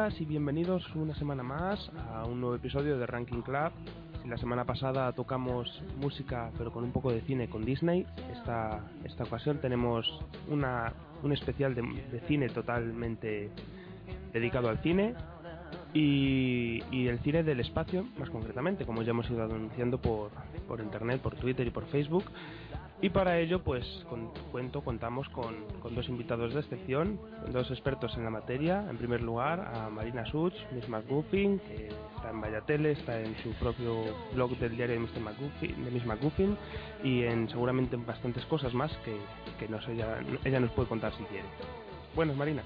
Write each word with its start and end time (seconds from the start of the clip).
días 0.00 0.20
y 0.20 0.24
bienvenidos 0.24 0.86
una 0.94 1.14
semana 1.14 1.42
más 1.42 1.90
a 2.10 2.24
un 2.24 2.40
nuevo 2.40 2.56
episodio 2.56 2.96
de 2.96 3.06
Ranking 3.06 3.42
Club. 3.42 3.70
La 4.26 4.38
semana 4.38 4.64
pasada 4.64 5.12
tocamos 5.12 5.82
música 5.98 6.50
pero 6.56 6.72
con 6.72 6.84
un 6.84 6.92
poco 6.92 7.12
de 7.12 7.20
cine 7.22 7.50
con 7.50 7.66
Disney, 7.66 8.06
esta, 8.32 8.80
esta 9.04 9.24
ocasión 9.24 9.58
tenemos 9.58 10.06
una, 10.48 10.94
un 11.22 11.32
especial 11.32 11.74
de, 11.74 11.82
de 11.82 12.20
cine 12.20 12.48
totalmente 12.48 13.50
dedicado 14.32 14.70
al 14.70 14.78
cine 14.78 15.14
y, 15.92 16.82
y, 16.90 17.08
el 17.08 17.18
cine 17.18 17.42
del 17.42 17.60
espacio, 17.60 18.06
más 18.18 18.30
concretamente, 18.30 18.86
como 18.86 19.02
ya 19.02 19.10
hemos 19.10 19.28
ido 19.28 19.44
anunciando 19.44 19.98
por, 19.98 20.30
por 20.66 20.80
internet, 20.80 21.20
por 21.20 21.34
Twitter 21.34 21.66
y 21.66 21.70
por 21.70 21.84
Facebook. 21.86 22.24
Y 23.02 23.08
para 23.08 23.38
ello, 23.38 23.62
pues 23.62 23.84
con, 24.10 24.30
cuento, 24.52 24.82
contamos 24.82 25.26
con, 25.30 25.54
con, 25.80 25.94
dos 25.94 26.06
invitados 26.10 26.52
de 26.52 26.60
excepción, 26.60 27.18
dos 27.50 27.70
expertos 27.70 28.14
en 28.18 28.24
la 28.24 28.30
materia. 28.30 28.84
En 28.90 28.98
primer 28.98 29.22
lugar, 29.22 29.60
a 29.60 29.88
Marina 29.88 30.26
Such, 30.26 30.52
Miss 30.72 30.86
McGuffin, 30.86 31.60
que 31.60 31.88
está 32.14 32.28
en 32.28 32.42
Vallatele, 32.42 32.92
está 32.92 33.18
en 33.18 33.34
su 33.42 33.52
propio 33.54 34.04
blog 34.34 34.50
del 34.58 34.76
diario 34.76 34.96
de, 34.96 35.00
Mr. 35.00 35.20
McGuffin, 35.20 35.84
de 35.84 35.90
Miss 35.90 36.04
McGuffin 36.04 36.58
y 37.02 37.22
en 37.22 37.48
seguramente 37.48 37.96
en 37.96 38.04
bastantes 38.04 38.44
cosas 38.44 38.74
más 38.74 38.92
que, 38.98 39.16
que 39.58 39.66
nos 39.66 39.86
ella, 39.88 40.18
ella 40.44 40.60
nos 40.60 40.70
puede 40.72 40.88
contar 40.88 41.14
si 41.16 41.24
quiere. 41.24 41.46
Buenas, 42.14 42.36
Marina. 42.36 42.62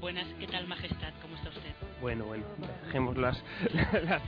Buenas, 0.00 0.26
¿qué 0.40 0.48
tal, 0.48 0.66
Majestad? 0.66 1.12
¿Cómo 1.22 1.36
está 1.36 1.50
usted? 1.50 1.74
Bueno, 2.00 2.24
bueno, 2.24 2.44
dejemos 2.86 3.16
las, 3.16 3.40
las, 4.04 4.22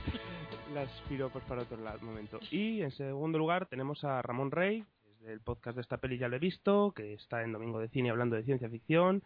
las 0.73 0.89
piropos 1.09 1.43
para 1.43 1.63
otro 1.63 1.77
lado, 1.83 1.99
momento. 2.01 2.39
Y 2.49 2.81
en 2.81 2.91
segundo 2.91 3.37
lugar 3.37 3.65
tenemos 3.65 4.03
a 4.05 4.21
Ramón 4.21 4.51
Rey, 4.51 4.85
del 5.23 5.41
podcast 5.41 5.75
de 5.75 5.81
esta 5.81 5.97
peli 5.97 6.17
ya 6.17 6.27
lo 6.27 6.35
he 6.35 6.39
visto, 6.39 6.91
que 6.91 7.13
está 7.13 7.43
en 7.43 7.53
Domingo 7.53 7.79
de 7.79 7.87
Cine 7.89 8.09
hablando 8.09 8.35
de 8.35 8.43
ciencia 8.43 8.69
ficción 8.69 9.23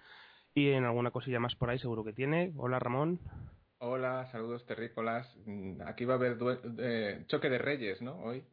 y 0.54 0.70
en 0.70 0.86
alguna 0.86 1.12
cosilla 1.12 1.40
más 1.40 1.56
por 1.56 1.70
ahí 1.70 1.80
seguro 1.80 2.04
que 2.04 2.14
tiene. 2.14 2.54
Hola 2.56 2.80
Ramón. 2.80 3.20
Hola, 3.80 4.28
saludos 4.32 4.66
terrícolas. 4.66 5.28
Aquí 5.86 6.06
va 6.06 6.14
a 6.14 6.18
haber 6.18 6.38
eh, 6.80 7.26
choque 7.28 7.50
de 7.50 7.58
reyes, 7.58 8.02
¿no? 8.02 8.16
Hoy. 8.18 8.44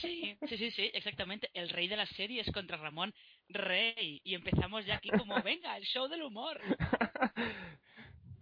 Sí, 0.00 0.36
sí, 0.48 0.56
sí, 0.56 0.70
sí, 0.70 0.90
exactamente. 0.94 1.50
El 1.54 1.68
rey 1.68 1.88
de 1.88 1.96
la 1.96 2.06
serie 2.06 2.40
es 2.40 2.52
contra 2.52 2.76
Ramón 2.76 3.12
Rey. 3.48 4.20
Y 4.24 4.34
empezamos 4.34 4.86
ya 4.86 4.96
aquí 4.96 5.10
como, 5.10 5.40
venga, 5.42 5.76
el 5.76 5.84
show 5.84 6.08
del 6.08 6.22
humor. 6.22 6.60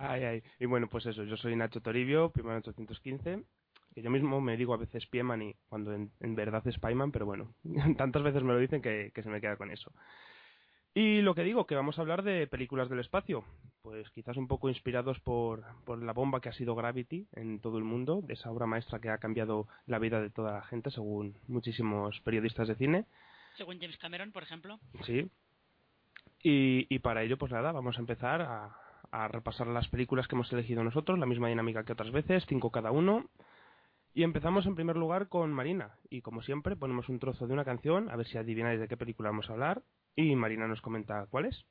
Ay, 0.03 0.25
ay. 0.25 0.43
Y 0.59 0.65
bueno, 0.65 0.89
pues 0.89 1.05
eso, 1.05 1.25
yo 1.25 1.37
soy 1.37 1.55
Nacho 1.55 1.83
Toribio, 1.83 2.31
primero 2.33 2.57
815 2.57 3.45
que 3.95 4.03
yo 4.03 4.11
mismo 4.11 4.41
me 4.41 4.57
digo 4.57 4.75
a 4.75 4.79
veces 4.79 5.07
Pieman 5.07 5.43
y 5.43 5.55
cuando 5.69 5.93
en, 5.93 6.11
en, 6.21 6.35
verdad 6.35 6.67
es 6.67 6.79
Paiman, 6.79 7.13
pero 7.13 7.27
bueno, 7.27 7.55
tantas 7.97 8.23
veces 8.23 8.43
me 8.43 8.53
lo 8.53 8.59
dicen 8.59 8.83
que, 8.83 9.11
que, 9.15 9.23
se 9.23 9.31
me 9.31 9.41
queda 9.41 9.57
con 9.57 9.71
eso. 9.71 9.93
Y 10.95 11.23
lo 11.23 11.35
que 11.35 11.45
digo, 11.45 11.67
que 11.67 11.77
vamos 11.77 11.99
a 11.99 12.03
hablar 12.03 12.23
de 12.23 12.47
películas 12.49 12.89
del 12.89 12.99
espacio, 12.99 13.45
pues 13.83 14.11
quizás 14.11 14.37
un 14.37 14.49
poco 14.49 14.69
inspirados 14.69 15.21
por, 15.21 15.65
por 15.85 16.03
la 16.03 16.13
bomba 16.13 16.41
que 16.41 16.49
ha 16.49 16.53
sido 16.53 16.75
Gravity 16.75 17.29
en 17.37 17.61
todo 17.61 17.79
el 17.79 17.85
mundo, 17.85 18.23
de 18.23 18.35
esa 18.35 18.51
obra 18.51 18.67
maestra 18.67 19.01
que 19.01 19.09
ha 19.09 19.19
cambiado 19.19 19.69
la 19.87 20.01
vida 20.01 20.21
de 20.21 20.31
toda 20.31 20.53
la 20.53 20.63
gente, 20.63 20.91
según 20.91 21.37
muchísimos 21.47 22.21
periodistas 22.21 22.67
de 22.67 22.75
cine. 22.75 23.05
Según 23.57 23.79
James 23.81 23.99
Cameron, 23.99 24.33
por 24.33 24.43
ejemplo. 24.43 24.81
Sí. 25.05 25.31
Y, 26.43 26.87
y 26.93 26.99
para 27.01 27.23
ello, 27.23 27.39
pues 27.39 27.53
nada, 27.53 27.71
vamos 27.71 27.97
a 27.97 28.01
empezar 28.01 28.43
a, 28.43 28.77
a 29.13 29.29
repasar 29.29 29.67
las 29.67 29.89
películas 29.89 30.29
que 30.29 30.35
hemos 30.35 30.53
elegido 30.53 30.85
nosotros, 30.85 31.19
la 31.19 31.27
misma 31.27 31.49
dinámica 31.49 31.85
que 31.85 31.93
otras 31.93 32.11
veces, 32.11 32.45
cinco 32.49 32.71
cada 32.71 32.91
uno. 32.91 33.27
Y 34.13 34.25
empezamos 34.25 34.67
en 34.67 34.75
primer 34.75 34.97
lugar 34.97 35.29
con 35.29 35.53
Marina. 35.53 35.97
Y 36.09 36.23
como 36.23 36.43
siempre, 36.43 36.77
ponemos 36.77 37.09
un 37.09 37.21
trozo 37.21 37.47
de 37.47 37.53
una 37.53 37.65
canción, 37.65 38.11
a 38.11 38.17
ver 38.17 38.27
si 38.27 38.39
adivináis 38.39 38.81
de 38.81 38.89
qué 38.89 38.97
película 38.97 39.31
vamos 39.31 39.49
a 39.49 39.53
hablar. 39.53 39.83
Y 40.17 40.35
Marina 40.35 40.67
nos 40.67 40.83
comenta 40.83 41.27
cuál 41.31 41.47
es. 41.47 41.65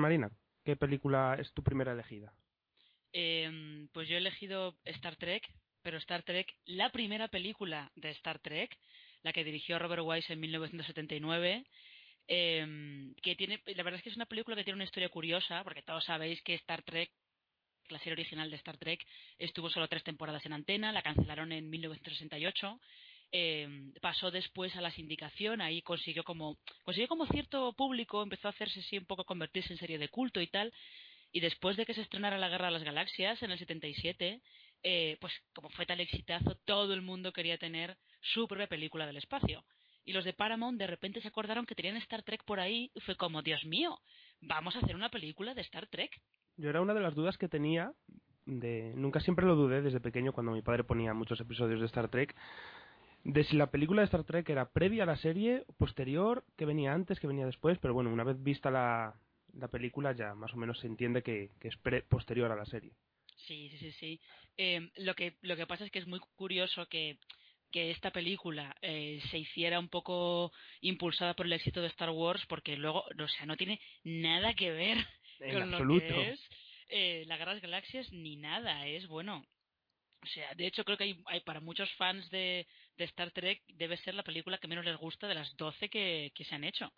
Marina, 0.00 0.30
¿qué 0.64 0.76
película 0.76 1.36
es 1.38 1.52
tu 1.52 1.62
primera 1.62 1.92
elegida? 1.92 2.32
Eh, 3.12 3.86
pues 3.92 4.08
yo 4.08 4.14
he 4.14 4.18
elegido 4.18 4.76
Star 4.84 5.16
Trek, 5.16 5.46
pero 5.82 5.98
Star 5.98 6.22
Trek, 6.22 6.54
la 6.64 6.90
primera 6.90 7.28
película 7.28 7.90
de 7.94 8.10
Star 8.10 8.38
Trek, 8.38 8.76
la 9.22 9.32
que 9.32 9.44
dirigió 9.44 9.78
Robert 9.78 10.02
Wise 10.04 10.32
en 10.32 10.40
1979. 10.40 11.64
Eh, 12.28 13.12
que 13.20 13.34
tiene, 13.34 13.60
la 13.66 13.82
verdad 13.82 13.98
es 13.98 14.04
que 14.04 14.10
es 14.10 14.16
una 14.16 14.26
película 14.26 14.56
que 14.56 14.64
tiene 14.64 14.76
una 14.76 14.84
historia 14.84 15.08
curiosa, 15.08 15.62
porque 15.64 15.82
todos 15.82 16.04
sabéis 16.04 16.40
que 16.42 16.54
Star 16.54 16.82
Trek, 16.82 17.10
la 17.88 17.98
serie 17.98 18.14
original 18.14 18.50
de 18.50 18.56
Star 18.56 18.78
Trek, 18.78 19.04
estuvo 19.38 19.68
solo 19.68 19.88
tres 19.88 20.04
temporadas 20.04 20.46
en 20.46 20.52
antena, 20.52 20.92
la 20.92 21.02
cancelaron 21.02 21.52
en 21.52 21.68
1968 21.68 22.80
eh, 23.32 23.66
pasó 24.00 24.30
después 24.30 24.76
a 24.76 24.82
la 24.82 24.90
sindicación, 24.90 25.60
ahí 25.62 25.80
consiguió 25.82 26.22
como, 26.22 26.58
consiguió 26.84 27.08
como 27.08 27.26
cierto 27.26 27.72
público, 27.72 28.22
empezó 28.22 28.48
a 28.48 28.50
hacerse 28.50 28.80
así 28.80 28.98
un 28.98 29.06
poco 29.06 29.24
convertirse 29.24 29.72
en 29.72 29.78
serie 29.78 29.98
de 29.98 30.08
culto 30.08 30.40
y 30.40 30.46
tal, 30.46 30.72
y 31.32 31.40
después 31.40 31.78
de 31.78 31.86
que 31.86 31.94
se 31.94 32.02
estrenara 32.02 32.36
la 32.36 32.50
Guerra 32.50 32.66
de 32.66 32.72
las 32.72 32.82
Galaxias 32.82 33.42
en 33.42 33.50
el 33.50 33.58
77, 33.58 34.42
eh, 34.82 35.16
pues 35.20 35.32
como 35.54 35.70
fue 35.70 35.86
tal 35.86 36.00
exitazo, 36.00 36.56
todo 36.66 36.92
el 36.92 37.00
mundo 37.00 37.32
quería 37.32 37.56
tener 37.56 37.96
su 38.20 38.46
propia 38.46 38.66
película 38.66 39.06
del 39.06 39.16
espacio. 39.16 39.64
Y 40.04 40.12
los 40.12 40.24
de 40.24 40.34
Paramount 40.34 40.78
de 40.78 40.86
repente 40.86 41.20
se 41.22 41.28
acordaron 41.28 41.64
que 41.64 41.74
tenían 41.74 41.96
Star 41.96 42.22
Trek 42.22 42.44
por 42.44 42.60
ahí 42.60 42.90
y 42.94 43.00
fue 43.00 43.16
como, 43.16 43.40
Dios 43.40 43.64
mío, 43.64 43.98
vamos 44.40 44.76
a 44.76 44.80
hacer 44.80 44.94
una 44.94 45.08
película 45.08 45.54
de 45.54 45.62
Star 45.62 45.86
Trek. 45.86 46.20
Yo 46.56 46.68
era 46.68 46.80
una 46.80 46.92
de 46.92 47.00
las 47.00 47.14
dudas 47.14 47.38
que 47.38 47.48
tenía, 47.48 47.92
de 48.44 48.92
nunca 48.96 49.20
siempre 49.20 49.46
lo 49.46 49.54
dudé 49.54 49.80
desde 49.80 50.00
pequeño 50.00 50.32
cuando 50.32 50.52
mi 50.52 50.60
padre 50.60 50.84
ponía 50.84 51.14
muchos 51.14 51.40
episodios 51.40 51.80
de 51.80 51.86
Star 51.86 52.08
Trek, 52.10 52.34
de 53.24 53.44
si 53.44 53.56
la 53.56 53.70
película 53.70 54.02
de 54.02 54.06
Star 54.06 54.24
Trek 54.24 54.48
era 54.48 54.70
previa 54.70 55.04
a 55.04 55.06
la 55.06 55.16
serie, 55.16 55.64
posterior, 55.78 56.44
que 56.56 56.64
venía 56.64 56.92
antes, 56.92 57.20
que 57.20 57.26
venía 57.26 57.46
después, 57.46 57.78
pero 57.78 57.94
bueno, 57.94 58.10
una 58.10 58.24
vez 58.24 58.42
vista 58.42 58.70
la, 58.70 59.14
la 59.54 59.68
película 59.68 60.12
ya 60.12 60.34
más 60.34 60.52
o 60.54 60.56
menos 60.56 60.78
se 60.80 60.86
entiende 60.86 61.22
que, 61.22 61.50
que 61.60 61.68
es 61.68 61.76
pre, 61.76 62.02
posterior 62.02 62.50
a 62.50 62.56
la 62.56 62.66
serie. 62.66 62.92
Sí, 63.46 63.70
sí, 63.70 63.78
sí, 63.78 63.92
sí. 63.92 64.20
Eh, 64.56 64.90
lo, 64.96 65.14
que, 65.14 65.36
lo 65.42 65.56
que 65.56 65.66
pasa 65.66 65.84
es 65.84 65.90
que 65.90 65.98
es 65.98 66.06
muy 66.06 66.20
curioso 66.36 66.86
que, 66.86 67.18
que 67.70 67.90
esta 67.90 68.10
película 68.10 68.76
eh, 68.82 69.20
se 69.30 69.38
hiciera 69.38 69.78
un 69.78 69.88
poco 69.88 70.52
impulsada 70.80 71.34
por 71.34 71.46
el 71.46 71.52
éxito 71.52 71.80
de 71.80 71.88
Star 71.88 72.10
Wars, 72.10 72.44
porque 72.48 72.76
luego, 72.76 73.04
o 73.04 73.28
sea, 73.28 73.46
no 73.46 73.56
tiene 73.56 73.80
nada 74.04 74.54
que 74.54 74.70
ver 74.70 74.98
en 75.40 75.54
con 75.54 75.74
absoluto. 75.74 76.08
lo 76.08 76.14
que 76.14 76.30
es 76.30 76.40
eh, 76.88 77.24
la 77.26 77.36
Guerra 77.36 77.52
de 77.52 77.56
las 77.56 77.62
Galaxias 77.62 78.12
ni 78.12 78.36
nada. 78.36 78.86
Es 78.86 79.06
bueno, 79.06 79.44
o 80.22 80.26
sea, 80.26 80.54
de 80.54 80.66
hecho 80.66 80.84
creo 80.84 80.96
que 80.96 81.04
hay, 81.04 81.22
hay 81.26 81.40
para 81.40 81.60
muchos 81.60 81.90
fans 81.94 82.28
de, 82.30 82.66
de, 82.96 83.04
Star 83.04 83.30
Trek 83.32 83.62
debe 83.68 83.96
ser 83.98 84.14
la 84.14 84.22
película 84.22 84.58
que 84.58 84.68
menos 84.68 84.84
les 84.84 84.96
gusta 84.96 85.28
de 85.28 85.34
las 85.34 85.56
12 85.56 85.88
que, 85.88 86.32
que 86.34 86.44
se 86.44 86.54
han 86.54 86.64
hecho. 86.64 86.92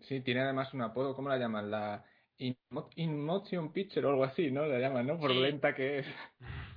Sí, 0.00 0.20
tiene 0.20 0.40
además 0.40 0.74
un 0.74 0.82
apodo, 0.82 1.14
¿cómo 1.14 1.28
la 1.28 1.38
llaman? 1.38 1.70
La 1.70 2.04
In, 2.38 2.56
in 2.96 3.24
Motion 3.24 3.72
Picture 3.72 4.06
o 4.06 4.10
algo 4.10 4.24
así, 4.24 4.50
¿no? 4.50 4.66
La 4.66 4.78
llaman, 4.78 5.06
¿no? 5.06 5.18
Por 5.18 5.30
Sí. 5.30 5.36
lenta 5.36 5.74
que 5.74 6.00
es. 6.00 6.06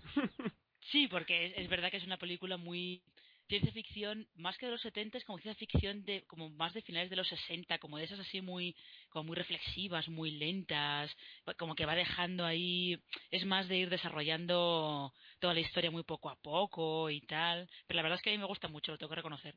Sí, 0.91 1.07
porque 1.07 1.47
es, 1.47 1.53
es 1.57 1.67
verdad 1.67 1.89
que 1.89 1.97
es 1.97 2.05
una 2.05 2.17
película 2.17 2.57
muy 2.57 3.01
ciencia 3.47 3.71
ficción, 3.71 4.27
más 4.35 4.57
que 4.57 4.65
de 4.65 4.71
los 4.71 4.81
70, 4.81 5.17
es 5.17 5.25
como 5.25 5.37
ciencia 5.39 5.59
ficción 5.59 6.03
de 6.03 6.23
como 6.27 6.49
más 6.49 6.73
de 6.73 6.81
finales 6.81 7.09
de 7.09 7.15
los 7.15 7.27
60, 7.27 7.77
como 7.79 7.97
de 7.97 8.05
esas 8.05 8.19
así 8.19 8.41
muy 8.41 8.75
como 9.09 9.25
muy 9.25 9.35
reflexivas, 9.35 10.07
muy 10.09 10.31
lentas, 10.31 11.15
como 11.57 11.75
que 11.75 11.85
va 11.85 11.95
dejando 11.95 12.45
ahí, 12.45 12.99
es 13.31 13.45
más 13.45 13.67
de 13.67 13.77
ir 13.77 13.89
desarrollando 13.89 15.13
toda 15.39 15.53
la 15.53 15.59
historia 15.59 15.91
muy 15.91 16.03
poco 16.03 16.29
a 16.29 16.35
poco 16.35 17.09
y 17.09 17.21
tal, 17.21 17.69
pero 17.87 17.97
la 17.97 18.03
verdad 18.03 18.17
es 18.17 18.23
que 18.23 18.31
a 18.31 18.33
mí 18.33 18.39
me 18.39 18.45
gusta 18.45 18.67
mucho, 18.67 18.91
lo 18.91 18.97
tengo 18.97 19.09
que 19.09 19.15
reconocer. 19.17 19.55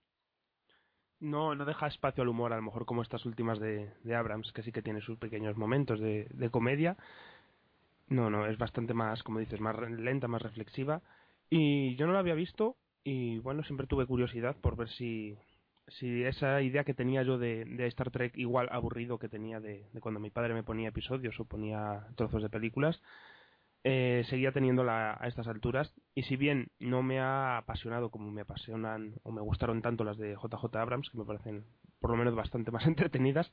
No, 1.21 1.55
no 1.57 1.65
deja 1.65 1.89
espacio 1.89 2.23
al 2.23 2.29
humor, 2.29 2.53
a 2.53 2.57
lo 2.57 2.63
mejor 2.63 2.87
como 2.87 3.03
estas 3.03 3.27
últimas 3.27 3.59
de, 3.59 3.93
de 4.05 4.15
Abrams, 4.15 4.53
que 4.53 4.63
sí 4.63 4.71
que 4.71 4.83
tiene 4.83 5.01
sus 5.01 5.19
pequeños 5.19 5.57
momentos 5.57 5.99
de, 5.99 6.29
de 6.31 6.51
comedia. 6.51 6.97
No, 8.07 8.31
no, 8.31 8.47
es 8.47 8.57
bastante 8.57 8.95
más, 8.95 9.25
como 9.25 9.41
dices, 9.41 9.61
más 9.61 9.77
lenta, 9.91 10.29
más 10.29 10.43
reflexiva. 10.43 11.03
Y 11.51 11.97
yo 11.97 12.07
no 12.07 12.13
la 12.13 12.21
había 12.21 12.35
visto 12.35 12.77
y 13.05 13.39
bueno, 13.39 13.63
siempre 13.65 13.87
tuve 13.87 14.07
curiosidad 14.07 14.57
por 14.57 14.77
ver 14.77 14.89
si, 14.91 15.37
si 15.89 16.25
esa 16.25 16.61
idea 16.63 16.85
que 16.85 16.95
tenía 16.95 17.23
yo 17.23 17.39
de, 17.39 17.65
de 17.65 17.87
Star 17.87 18.11
Trek 18.11 18.37
igual 18.37 18.69
aburrido 18.71 19.19
que 19.19 19.29
tenía 19.29 19.61
de, 19.61 19.87
de 19.93 20.01
cuando 20.01 20.21
mi 20.21 20.31
padre 20.31 20.55
me 20.55 20.63
ponía 20.63 20.89
episodios 20.89 21.39
o 21.41 21.45
ponía 21.45 22.07
trozos 22.17 22.43
de 22.43 22.51
películas, 22.51 23.01
eh, 23.85 24.25
seguía 24.29 24.53
teniéndola 24.53 25.17
a 25.21 25.29
estas 25.29 25.47
alturas 25.47 25.93
y 26.15 26.25
si 26.25 26.37
bien 26.37 26.71
no 26.81 27.03
me 27.03 27.21
ha 27.21 27.59
apasionado 27.59 28.11
como 28.11 28.31
me 28.31 28.43
apasionan 28.43 29.15
o 29.23 29.31
me 29.31 29.41
gustaron 29.41 29.83
tanto 29.83 30.05
las 30.05 30.19
de 30.19 30.35
JJ 30.35 30.77
Abrams, 30.77 31.09
que 31.11 31.19
me 31.19 31.25
parecen 31.25 31.65
por 32.01 32.11
lo 32.11 32.17
menos 32.17 32.35
bastante 32.35 32.71
más 32.71 32.87
entretenidas, 32.87 33.51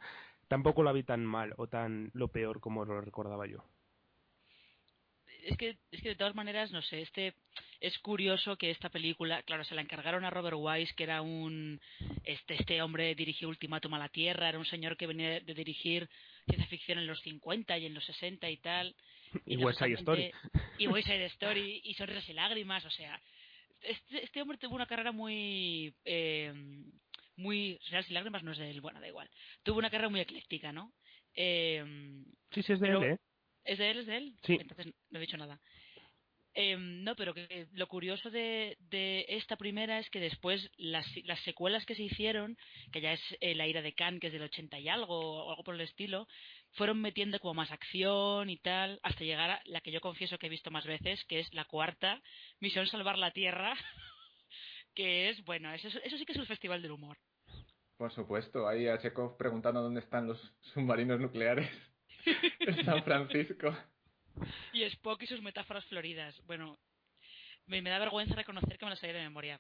tampoco 0.47 0.83
la 0.83 0.91
vi 0.91 1.03
tan 1.03 1.25
mal 1.25 1.53
o 1.57 1.67
tan 1.67 2.09
lo 2.13 2.29
peor 2.29 2.59
como 2.59 2.85
lo 2.85 2.99
recordaba 3.01 3.45
yo. 3.47 3.63
Es 5.45 5.57
que, 5.57 5.77
es 5.91 6.01
que 6.01 6.09
de 6.09 6.15
todas 6.15 6.33
maneras, 6.33 6.71
no 6.71 6.81
sé, 6.81 7.01
este 7.01 7.35
es 7.79 7.95
curioso 7.99 8.57
que 8.57 8.71
esta 8.71 8.89
película, 8.89 9.43
claro, 9.43 9.63
se 9.63 9.75
la 9.75 9.81
encargaron 9.81 10.25
a 10.25 10.31
Robert 10.31 10.57
Wise, 10.59 10.95
que 10.95 11.03
era 11.03 11.21
un 11.21 11.79
este 12.23 12.55
este 12.55 12.81
hombre 12.81 13.13
dirigió 13.13 13.47
Ultimátum 13.47 13.93
a 13.93 13.99
la 13.99 14.09
Tierra, 14.09 14.49
era 14.49 14.57
un 14.57 14.65
señor 14.65 14.97
que 14.97 15.05
venía 15.05 15.39
de 15.39 15.53
dirigir 15.53 16.09
ciencia 16.45 16.67
ficción 16.67 16.97
en 16.97 17.05
los 17.05 17.21
50 17.21 17.77
y 17.77 17.85
en 17.85 17.93
los 17.93 18.03
60 18.05 18.49
y 18.49 18.57
tal. 18.57 18.95
Y, 19.45 19.57
West 19.57 19.77
Side 19.77 19.93
Story. 19.93 20.31
Y 20.79 20.87
West 20.87 21.07
Side 21.07 21.25
Story 21.25 21.79
y 21.83 21.93
Sonrisas 21.93 22.27
y 22.27 22.33
Lágrimas, 22.33 22.83
o 22.83 22.89
sea, 22.89 23.21
este, 23.83 24.23
este 24.23 24.41
hombre 24.41 24.57
tuvo 24.57 24.73
una 24.73 24.87
carrera 24.87 25.11
muy 25.11 25.93
eh, 26.05 26.51
muy 27.37 27.77
Sonrisas 27.83 28.09
y 28.09 28.13
Lágrimas 28.15 28.41
no 28.41 28.51
es 28.51 28.57
de 28.57 28.71
él, 28.71 28.81
bueno, 28.81 28.99
da 28.99 29.07
igual. 29.07 29.29
Tuvo 29.61 29.77
una 29.77 29.91
carrera 29.91 30.09
muy 30.09 30.21
ecléctica, 30.21 30.71
¿no? 30.71 30.91
Eh, 31.35 31.83
sí, 32.49 32.63
sí, 32.63 32.73
es 32.73 32.79
de 32.79 32.89
él, 32.89 33.03
¿eh? 33.03 33.19
¿Es 33.65 33.79
de 33.79 33.91
él? 33.91 33.99
¿Es 33.99 34.05
de 34.05 34.17
él? 34.17 34.35
Sí. 34.43 34.57
Entonces 34.59 34.93
no 35.09 35.17
he 35.17 35.21
dicho 35.21 35.37
nada. 35.37 35.59
Em, 36.57 37.03
no, 37.03 37.17
pero 37.17 37.33
que 37.33 37.67
lo 37.73 37.87
curioso 37.87 38.31
de, 38.31 38.77
esta 39.27 39.57
primera 39.57 39.99
es 39.99 40.09
que 40.09 40.21
después 40.21 40.71
las, 40.77 41.05
las, 41.25 41.41
secuelas 41.41 41.85
que 41.85 41.95
se 41.95 42.03
hicieron, 42.03 42.57
que 42.93 43.01
ya 43.01 43.11
es 43.11 43.21
eh, 43.41 43.55
La 43.55 43.67
ira 43.67 43.81
de 43.81 43.93
Khan, 43.93 44.21
que 44.21 44.27
es 44.27 44.33
del 44.33 44.43
80 44.43 44.79
y 44.79 44.87
algo, 44.87 45.47
o 45.47 45.49
algo 45.49 45.63
por 45.65 45.75
el 45.75 45.81
estilo, 45.81 46.29
fueron 46.71 47.01
metiendo 47.01 47.39
como 47.39 47.55
más 47.55 47.71
acción 47.71 48.49
y 48.49 48.57
tal, 48.57 49.01
hasta 49.03 49.25
llegar 49.25 49.51
a 49.51 49.61
la 49.65 49.81
que 49.81 49.91
yo 49.91 49.99
confieso 49.99 50.37
que 50.37 50.47
he 50.47 50.49
visto 50.49 50.71
más 50.71 50.85
veces, 50.85 51.25
que 51.25 51.41
es 51.41 51.53
la 51.53 51.65
cuarta, 51.65 52.21
Misión 52.61 52.87
Salvar 52.87 53.17
la 53.17 53.31
Tierra, 53.31 53.75
que 54.95 55.29
es, 55.29 55.43
bueno, 55.43 55.73
eso, 55.73 55.89
eso 55.89 56.17
sí 56.17 56.25
que 56.25 56.31
es 56.31 56.39
el 56.39 56.47
festival 56.47 56.81
del 56.81 56.91
humor. 56.91 57.17
Por 57.97 58.13
supuesto, 58.13 58.65
ahí 58.65 58.87
a 58.87 58.97
Chekhov 58.97 59.35
preguntando 59.35 59.81
dónde 59.81 59.99
están 59.99 60.27
los 60.27 60.39
submarinos 60.73 61.19
nucleares 61.19 61.69
en 62.59 62.85
San 62.85 63.03
Francisco 63.03 63.75
y 64.73 64.83
Spock 64.83 65.21
y 65.23 65.27
sus 65.27 65.41
metáforas 65.41 65.85
floridas. 65.85 66.35
Bueno, 66.45 66.77
me, 67.67 67.81
da 67.81 67.99
vergüenza 67.99 68.35
reconocer 68.35 68.77
que 68.77 68.85
me 68.85 68.91
las 68.91 68.99
sabía 68.99 69.15
de 69.15 69.23
memoria. 69.23 69.59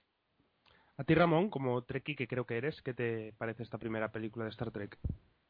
A 0.97 1.03
ti, 1.03 1.13
Ramón, 1.13 1.49
como 1.49 1.83
Trekkie 1.83 2.15
que 2.15 2.27
creo 2.27 2.45
que 2.45 2.57
eres, 2.57 2.81
¿qué 2.81 2.93
te 2.93 3.33
parece 3.37 3.63
esta 3.63 3.77
primera 3.77 4.11
película 4.11 4.45
de 4.45 4.51
Star 4.51 4.71
Trek? 4.71 4.97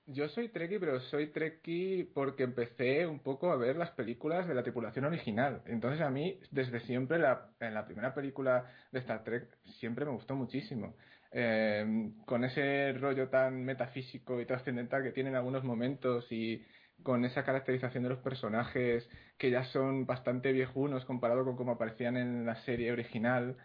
Yo 0.08 0.28
soy 0.30 0.50
Trekkie, 0.50 0.80
pero 0.80 1.00
soy 1.00 1.32
Trekkie 1.32 2.12
porque 2.14 2.44
empecé 2.44 3.08
un 3.08 3.20
poco 3.20 3.52
a 3.52 3.56
ver 3.56 3.76
las 3.76 3.92
películas 3.92 4.48
de 4.48 4.54
la 4.54 4.64
tripulación 4.64 5.06
original. 5.06 5.64
Entonces 5.66 6.02
a 6.02 6.10
mí, 6.10 6.40
desde 6.52 6.80
siempre, 6.82 7.18
la, 7.18 7.50
en 7.60 7.74
la 7.74 7.86
primera 7.86 8.14
película 8.14 8.72
de 8.92 9.00
Star 9.00 9.24
Trek, 9.24 9.58
siempre 9.80 10.06
me 10.06 10.12
gustó 10.12 10.36
muchísimo. 10.36 10.96
Eh, 11.32 12.12
con 12.26 12.44
ese 12.46 12.94
rollo 12.94 13.30
tan 13.30 13.66
metafísico 13.66 14.40
y 14.40 14.46
trascendental 14.46 15.04
que 15.04 15.12
tiene 15.12 15.32
en 15.32 15.36
algunos 15.36 15.64
momentos 15.64 16.32
y 16.32 16.64
con 17.04 17.26
esa 17.26 17.44
caracterización 17.44 18.04
de 18.04 18.10
los 18.10 18.20
personajes 18.20 19.10
que 19.38 19.52
ya 19.52 19.64
son 19.66 20.06
bastante 20.06 20.52
viejunos 20.52 21.06
comparado 21.06 21.44
con 21.46 21.56
cómo 21.56 21.74
aparecían 21.74 22.18
en 22.18 22.46
la 22.46 22.56
serie 22.64 22.92
original, 22.92 23.58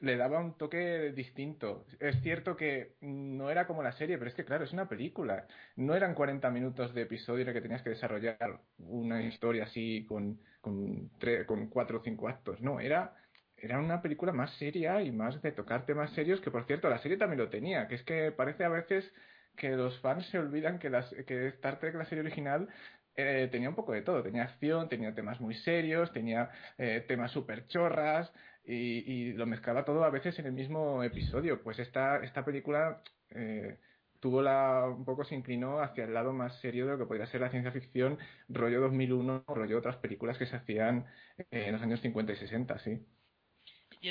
le 0.00 0.16
daba 0.16 0.40
un 0.40 0.56
toque 0.56 1.12
distinto. 1.12 1.86
Es 2.00 2.20
cierto 2.22 2.56
que 2.56 2.96
no 3.00 3.50
era 3.50 3.66
como 3.66 3.82
la 3.82 3.92
serie, 3.92 4.18
pero 4.18 4.28
es 4.28 4.36
que 4.36 4.44
claro, 4.44 4.64
es 4.64 4.72
una 4.72 4.88
película. 4.88 5.46
No 5.76 5.94
eran 5.94 6.14
40 6.14 6.50
minutos 6.50 6.94
de 6.94 7.02
episodio 7.02 7.42
en 7.42 7.48
el 7.48 7.54
que 7.54 7.60
tenías 7.60 7.82
que 7.82 7.90
desarrollar 7.90 8.60
una 8.78 9.22
historia 9.22 9.64
así 9.64 10.04
con, 10.06 10.40
con, 10.60 11.10
con 11.46 11.68
cuatro 11.68 11.98
o 11.98 12.02
cinco 12.02 12.28
actos. 12.28 12.60
No, 12.60 12.80
era, 12.80 13.14
era 13.56 13.78
una 13.78 14.02
película 14.02 14.32
más 14.32 14.50
seria 14.58 15.00
y 15.02 15.12
más 15.12 15.40
de 15.42 15.52
tocar 15.52 15.86
temas 15.86 16.12
serios, 16.12 16.40
que 16.40 16.50
por 16.50 16.66
cierto, 16.66 16.88
la 16.90 16.98
serie 16.98 17.16
también 17.16 17.40
lo 17.40 17.48
tenía, 17.48 17.88
que 17.88 17.94
es 17.96 18.02
que 18.02 18.32
parece 18.32 18.64
a 18.64 18.68
veces 18.68 19.10
que 19.56 19.70
los 19.70 19.98
fans 20.00 20.26
se 20.26 20.38
olvidan 20.38 20.78
que, 20.78 20.90
las, 20.90 21.08
que 21.26 21.48
Star 21.48 21.78
Trek, 21.80 21.94
la 21.94 22.04
serie 22.04 22.22
original, 22.22 22.68
eh, 23.16 23.48
tenía 23.50 23.68
un 23.70 23.74
poco 23.74 23.92
de 23.92 24.02
todo. 24.02 24.22
Tenía 24.22 24.44
acción, 24.44 24.88
tenía 24.88 25.14
temas 25.14 25.40
muy 25.40 25.54
serios, 25.54 26.12
tenía 26.12 26.50
eh, 26.78 27.04
temas 27.08 27.32
súper 27.32 27.66
chorras 27.66 28.32
y, 28.64 29.32
lo 29.34 29.46
mezclaba 29.46 29.84
todo 29.84 30.04
a 30.04 30.10
veces 30.10 30.38
en 30.38 30.46
el 30.46 30.52
mismo 30.52 31.02
episodio. 31.02 31.62
Pues 31.62 31.78
esta, 31.78 32.22
esta 32.22 32.44
película 32.44 33.02
eh, 33.30 33.78
tuvo 34.20 34.42
la, 34.42 34.86
un 34.88 35.04
poco 35.04 35.24
se 35.24 35.34
inclinó 35.34 35.80
hacia 35.80 36.04
el 36.04 36.14
lado 36.14 36.32
más 36.32 36.60
serio 36.60 36.86
de 36.86 36.92
lo 36.92 36.98
que 36.98 37.06
podría 37.06 37.26
ser 37.26 37.40
la 37.40 37.50
ciencia 37.50 37.72
ficción, 37.72 38.18
rollo 38.48 38.80
2001, 38.82 39.44
rollo 39.48 39.78
otras 39.78 39.96
películas 39.96 40.38
que 40.38 40.46
se 40.46 40.56
hacían 40.56 41.06
en 41.50 41.72
los 41.72 41.82
años 41.82 42.00
50 42.00 42.32
y 42.32 42.36
60, 42.36 42.78
sí 42.80 43.06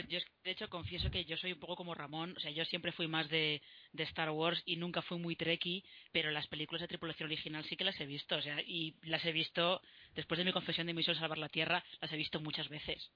yo, 0.03 0.19
de 0.44 0.51
hecho 0.51 0.69
confieso 0.69 1.09
que 1.12 1.25
yo 1.25 1.38
soy 1.38 1.53
un 1.53 1.59
poco 1.59 1.75
como 1.75 1.94
Ramón, 1.94 2.33
o 2.36 2.39
sea, 2.39 2.51
yo 2.51 2.65
siempre 2.65 2.92
fui 2.92 3.07
más 3.07 3.30
de, 3.30 3.62
Star 3.97 4.30
Wars 4.30 4.62
y 4.65 4.75
nunca 4.77 5.01
fui 5.01 5.18
muy 5.18 5.36
trekkie, 5.36 5.83
pero 6.12 6.31
las 6.31 6.47
películas 6.47 6.81
de 6.81 6.88
tripulación 6.88 7.27
original 7.27 7.63
sí 7.65 7.75
que 7.75 7.83
las 7.83 8.00
he 8.00 8.06
visto, 8.06 8.36
o 8.36 8.42
sea, 8.42 8.62
y 8.62 8.95
las 9.03 9.25
he 9.25 9.31
visto, 9.31 9.81
después 10.15 10.38
de 10.38 10.45
mi 10.45 10.51
confesión 10.51 10.88
de 10.88 10.94
Misión 10.94 11.15
Salvar 11.15 11.38
la 11.38 11.50
Tierra, 11.50 11.83
las 12.01 12.12
he 12.12 12.18
visto 12.18 12.39
muchas 12.39 12.69
veces. 12.69 13.12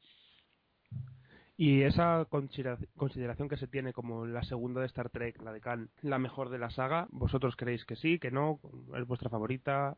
Y 1.57 1.81
esa 1.81 2.25
consideración 2.29 3.49
que 3.49 3.57
se 3.57 3.67
tiene 3.67 3.91
como 3.91 4.25
la 4.25 4.43
segunda 4.43 4.79
de 4.79 4.87
Star 4.87 5.09
Trek, 5.09 5.41
la 5.41 5.51
de 5.51 5.59
Khan, 5.59 5.89
la 6.01 6.17
mejor 6.17 6.49
de 6.49 6.57
la 6.57 6.69
saga, 6.69 7.07
¿vosotros 7.11 7.57
creéis 7.57 7.83
que 7.83 7.97
sí, 7.97 8.17
que 8.17 8.31
no? 8.31 8.61
¿Es 8.97 9.05
vuestra 9.05 9.29
favorita? 9.29 9.97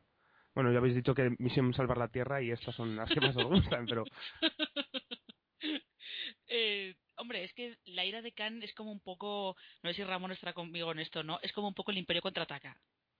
Bueno, 0.55 0.71
ya 0.71 0.79
habéis 0.79 0.95
dicho 0.95 1.13
que 1.13 1.35
Misión 1.37 1.73
Salvar 1.73 1.97
la 1.97 2.09
Tierra 2.09 2.41
y 2.41 2.51
estas 2.51 2.75
son 2.75 2.95
las 2.95 3.09
que 3.09 3.21
más 3.21 3.37
os 3.37 3.45
gustan, 3.45 3.85
pero 3.85 4.03
Eh, 6.53 6.95
hombre, 7.15 7.45
es 7.45 7.53
que 7.53 7.77
la 7.85 8.03
ira 8.03 8.21
de 8.21 8.33
Khan 8.33 8.61
es 8.61 8.73
como 8.73 8.91
un 8.91 8.99
poco, 8.99 9.55
no 9.83 9.89
sé 9.89 9.95
si 9.95 10.03
Ramón 10.03 10.33
estará 10.33 10.53
conmigo 10.53 10.91
en 10.91 10.99
esto, 10.99 11.23
¿no? 11.23 11.39
Es 11.41 11.53
como 11.53 11.69
un 11.69 11.73
poco 11.73 11.91
el 11.91 11.97
Imperio 11.97 12.21
contraataca. 12.21 12.77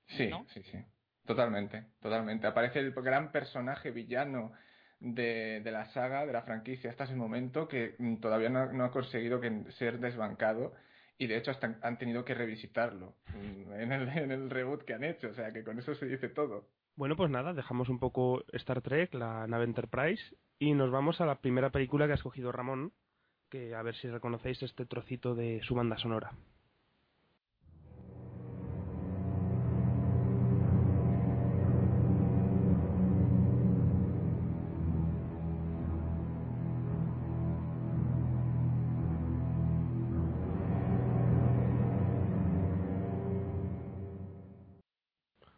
Sí, 0.08 0.30
sí, 0.54 0.62
sí. 0.64 0.78
Totalmente, 1.26 1.86
totalmente. 2.02 2.48
Aparece 2.48 2.80
el 2.80 2.92
gran 2.92 3.32
personaje 3.32 3.92
villano 3.92 4.52
de, 5.00 5.62
la 5.64 5.86
saga, 5.86 6.26
de 6.26 6.34
la 6.34 6.42
franquicia 6.42 6.90
hasta 6.90 7.06
ese 7.06 7.16
momento, 7.16 7.70
que 7.70 7.96
mm, 7.98 8.18
todavía 8.18 8.50
no, 8.50 8.84
ha 8.84 8.92
conseguido 8.92 9.40
ser 9.72 10.00
desbancado 10.00 10.74
y 11.18 11.28
de 11.28 11.38
hecho 11.38 11.52
hasta 11.52 11.80
han 11.84 11.98
tenido 11.98 12.26
que 12.26 12.34
revisitarlo 12.34 13.16
mm, 13.28 13.74
en 13.74 13.92
el, 13.94 14.10
en 14.10 14.32
el 14.32 14.50
reboot 14.50 14.84
que 14.84 14.94
han 14.94 15.06
hecho. 15.06 15.30
O 15.30 15.34
sea 15.34 15.54
que 15.54 15.64
con 15.64 15.80
eso 15.80 15.96
se 15.96 16.06
dice 16.06 16.28
todo. 16.28 16.68
Bueno, 16.96 17.16
pues 17.16 17.30
nada, 17.30 17.54
dejamos 17.54 17.88
un 17.88 18.00
poco 18.00 18.44
Star 18.52 18.82
Trek, 18.82 19.14
la 19.14 19.48
nave 19.48 19.64
Enterprise, 19.64 20.36
y 20.60 20.74
nos 20.74 20.92
vamos 20.92 21.22
a 21.22 21.26
la 21.26 21.40
primera 21.40 21.70
película 21.70 22.06
que 22.06 22.12
ha 22.12 22.16
escogido 22.16 22.52
Ramón, 22.52 22.94
que 23.52 23.76
a 23.76 23.84
ver 23.84 23.96
si 23.96 24.08
reconocéis 24.08 24.64
este 24.64 24.86
trocito 24.86 25.36
de 25.36 25.62
su 25.64 25.76
banda 25.76 25.98
sonora. 25.98 26.32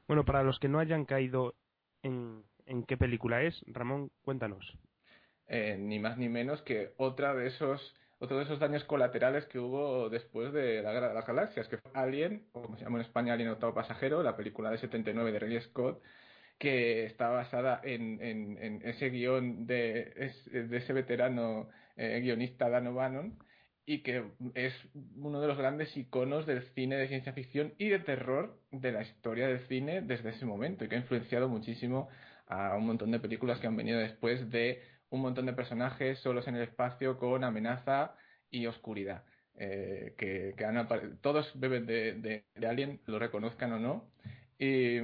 Bueno, 0.07 0.25
para 0.25 0.43
los 0.43 0.59
que 0.59 0.67
no 0.67 0.79
hayan 0.79 1.05
caído 1.05 1.55
en, 2.01 2.43
en 2.65 2.83
qué 2.83 2.97
película 2.97 3.41
es, 3.43 3.63
Ramón, 3.67 4.12
cuéntanos. 4.23 4.77
Eh, 5.47 5.77
ni 5.77 6.00
más 6.00 6.17
ni 6.17 6.29
menos 6.29 6.62
que 6.62 6.93
otra 6.97 7.33
de 7.35 7.47
esos 7.47 7.93
otro 8.23 8.38
de 8.38 8.45
esos 8.45 8.59
daños 8.59 8.85
colaterales 8.85 9.45
que 9.47 9.59
hubo 9.59 10.09
después 10.09 10.53
de 10.53 10.81
la 10.81 10.93
Guerra 10.93 11.09
de 11.09 11.13
las 11.13 11.27
Galaxias, 11.27 11.67
que 11.67 11.77
fue 11.77 11.91
Alien, 11.93 12.47
o 12.53 12.62
como 12.62 12.77
se 12.77 12.85
llama 12.85 13.00
en 13.00 13.05
España, 13.05 13.33
Alien 13.33 13.50
Octavo 13.50 13.73
Pasajero, 13.73 14.23
la 14.23 14.38
película 14.38 14.71
de 14.71 14.77
79 14.77 15.33
de 15.33 15.39
Ridley 15.39 15.59
Scott, 15.59 16.01
que 16.57 17.05
está 17.05 17.27
basada 17.27 17.81
en, 17.83 18.21
en, 18.21 18.81
ese 18.85 19.09
guion 19.09 19.67
de, 19.67 20.31
ese 20.71 20.93
veterano 20.93 21.67
eh, 21.97 22.21
guionista 22.21 22.69
Dan 22.69 22.88
O'Bannon, 22.88 23.38
y 23.85 24.03
que 24.03 24.23
es 24.53 24.73
uno 25.17 25.41
de 25.41 25.47
los 25.47 25.57
grandes 25.57 25.97
iconos 25.97 26.45
del 26.45 26.63
cine 26.75 26.95
de 26.95 27.09
ciencia 27.09 27.33
ficción 27.33 27.73
y 27.77 27.89
de 27.89 28.00
terror 28.00 28.57
de 28.71 28.93
la 28.93 29.01
historia 29.01 29.50
del 29.50 29.59
cine 29.67 30.01
desde 30.01 30.29
ese 30.29 30.45
momento, 30.45 30.85
y 30.85 30.88
que 30.88 30.95
ha 30.95 31.00
influenciado 31.00 31.50
muchísimo 31.50 32.07
a 32.47 32.75
un 32.77 32.85
montón 32.85 33.12
de 33.12 33.19
películas 33.19 33.59
que 33.59 33.67
han 33.67 33.75
venido 33.75 34.00
después 34.00 34.50
de 34.50 34.92
un 35.13 35.22
montón 35.22 35.46
de 35.46 35.53
personajes 35.53 36.17
solos 36.20 36.48
en 36.48 36.55
el 36.55 36.63
espacio 36.63 37.20
con 37.20 37.43
amenaza 37.43 38.15
y 38.50 38.65
oscuridad. 38.65 39.24
Eh, 39.55 40.15
que, 40.17 40.55
todos 41.22 41.51
beben 41.53 41.86
de, 41.86 42.46
Alien, 42.67 43.00
lo 43.05 43.20
reconozcan 43.20 43.74
o 43.74 43.79
no, 43.79 44.10
y, 44.58 45.00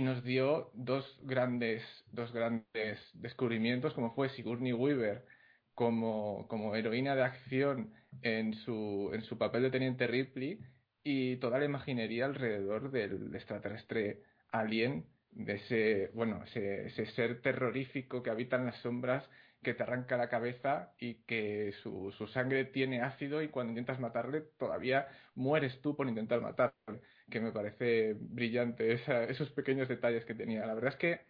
nos 0.00 0.22
dio 0.22 0.70
dos 0.74 1.18
grandes, 1.22 1.82
dos 2.12 2.32
grandes 2.32 3.00
descubrimientos, 3.14 3.92
como 3.92 4.14
fue 4.14 4.28
Sigourney 4.28 4.72
Weaver 4.72 5.26
como, 5.74 6.46
como 6.48 6.76
heroína 6.76 7.16
de 7.16 7.24
acción 7.24 7.92
en 8.22 8.54
su, 8.54 9.10
en 9.12 9.22
su 9.22 9.36
papel 9.36 9.62
de 9.62 9.70
Teniente 9.70 10.06
Ripley 10.06 10.60
y 11.02 11.36
toda 11.38 11.58
la 11.58 11.64
imaginería 11.64 12.26
alrededor 12.26 12.92
del 12.92 13.34
extraterrestre 13.34 14.22
Alien 14.52 15.06
de 15.32 15.54
ese, 15.54 16.10
bueno, 16.14 16.42
ese, 16.44 17.06
ser 17.06 17.40
terrorífico 17.42 18.22
que 18.22 18.30
habita 18.30 18.56
en 18.56 18.66
las 18.66 18.76
sombras, 18.76 19.28
que 19.62 19.74
te 19.74 19.82
arranca 19.82 20.16
la 20.16 20.28
cabeza 20.28 20.92
y 20.98 21.22
que 21.24 21.72
su, 21.82 22.12
su, 22.12 22.26
sangre 22.26 22.64
tiene 22.64 23.00
ácido 23.00 23.42
y 23.42 23.48
cuando 23.48 23.70
intentas 23.70 24.00
matarle 24.00 24.42
todavía 24.58 25.08
mueres 25.34 25.80
tú 25.80 25.96
por 25.96 26.08
intentar 26.08 26.40
matarle, 26.40 27.00
que 27.30 27.40
me 27.40 27.52
parece 27.52 28.14
brillante 28.18 28.92
esa, 28.92 29.24
esos 29.24 29.50
pequeños 29.50 29.88
detalles 29.88 30.24
que 30.24 30.34
tenía. 30.34 30.66
La 30.66 30.74
verdad 30.74 30.92
es 30.92 30.98
que 30.98 31.20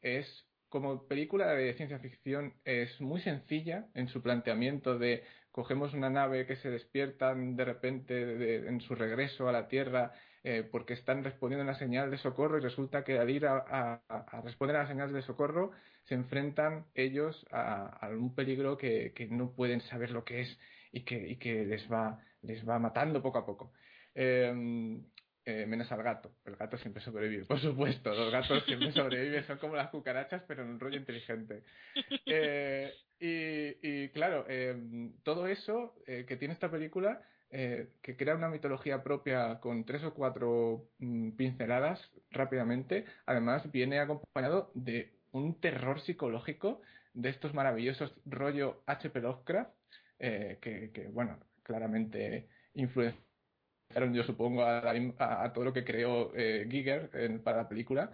es 0.00 0.46
como 0.72 1.06
película 1.06 1.52
de 1.52 1.74
ciencia 1.74 1.98
ficción 1.98 2.54
es 2.64 2.98
muy 2.98 3.20
sencilla 3.20 3.88
en 3.94 4.08
su 4.08 4.22
planteamiento 4.22 4.98
de 4.98 5.22
cogemos 5.50 5.92
una 5.92 6.08
nave 6.08 6.46
que 6.46 6.56
se 6.56 6.70
despierta 6.70 7.34
de 7.34 7.64
repente 7.64 8.66
en 8.66 8.80
su 8.80 8.94
regreso 8.94 9.50
a 9.50 9.52
la 9.52 9.68
Tierra 9.68 10.14
eh, 10.44 10.68
porque 10.68 10.94
están 10.94 11.22
respondiendo 11.22 11.62
a 11.62 11.70
una 11.70 11.78
señal 11.78 12.10
de 12.10 12.18
socorro 12.18 12.58
y 12.58 12.60
resulta 12.60 13.04
que 13.04 13.16
al 13.16 13.30
ir 13.30 13.46
a, 13.46 14.02
responder 14.42 14.74
a 14.74 14.82
la 14.82 14.88
señal 14.88 15.12
de 15.12 15.22
socorro 15.22 15.70
se 16.02 16.14
enfrentan 16.14 16.86
ellos 16.94 17.46
a, 17.52 18.08
un 18.10 18.34
peligro 18.34 18.76
que, 18.76 19.14
no 19.30 19.52
pueden 19.52 19.80
saber 19.82 20.10
lo 20.10 20.24
que 20.24 20.40
es 20.40 20.58
y 20.90 21.04
que, 21.04 21.38
que 21.38 21.64
les, 21.64 21.90
va, 21.90 22.18
les 22.42 22.68
va 22.68 22.80
matando 22.80 23.22
poco 23.22 23.38
a 23.38 23.46
poco. 23.46 23.72
Em, 24.16 25.04
eh, 25.44 25.64
menos 25.66 25.90
al 25.92 26.02
gato. 26.02 26.34
El 26.44 26.56
gato 26.56 26.76
siempre 26.76 27.04
sobrevive, 27.04 27.44
por 27.44 27.60
supuesto. 27.60 28.12
Los 28.12 28.32
gatos 28.32 28.64
siempre 28.64 28.90
sobreviven, 28.92 29.46
son 29.46 29.58
como 29.58 29.76
las 29.76 29.90
cucarachas, 29.90 30.42
pero 30.48 30.64
en 30.64 30.70
un 30.70 30.80
rollo 30.80 30.98
inteligente. 30.98 31.62
Eh, 32.26 32.92
y, 33.20 34.08
claro, 34.08 34.44
em, 34.48 35.12
todo 35.22 35.46
eso 35.46 35.94
que 36.04 36.36
tiene 36.36 36.54
esta 36.54 36.68
película 36.68 37.22
eh, 37.54 37.88
que 38.00 38.16
crea 38.16 38.34
una 38.34 38.48
mitología 38.48 39.02
propia 39.02 39.60
con 39.60 39.84
tres 39.84 40.02
o 40.04 40.14
cuatro 40.14 40.88
mm, 40.98 41.32
pinceladas 41.32 42.00
rápidamente, 42.30 43.04
además 43.26 43.70
viene 43.70 44.00
acompañado 44.00 44.70
de 44.74 45.12
un 45.32 45.60
terror 45.60 46.00
psicológico 46.00 46.80
de 47.12 47.28
estos 47.28 47.52
maravillosos 47.52 48.14
rollo 48.24 48.82
H.P. 48.86 49.20
Lovecraft, 49.20 49.70
eh, 50.18 50.58
que, 50.62 51.10
bueno, 51.12 51.38
claramente 51.62 52.48
influenciaron, 52.72 54.14
yo 54.14 54.24
supongo, 54.24 54.64
a, 54.64 55.52
todo 55.52 55.64
lo 55.64 55.74
que 55.74 55.84
creó 55.84 56.32
eh, 56.34 56.66
Giger 56.70 57.10
para 57.44 57.58
la 57.58 57.68
película, 57.68 58.12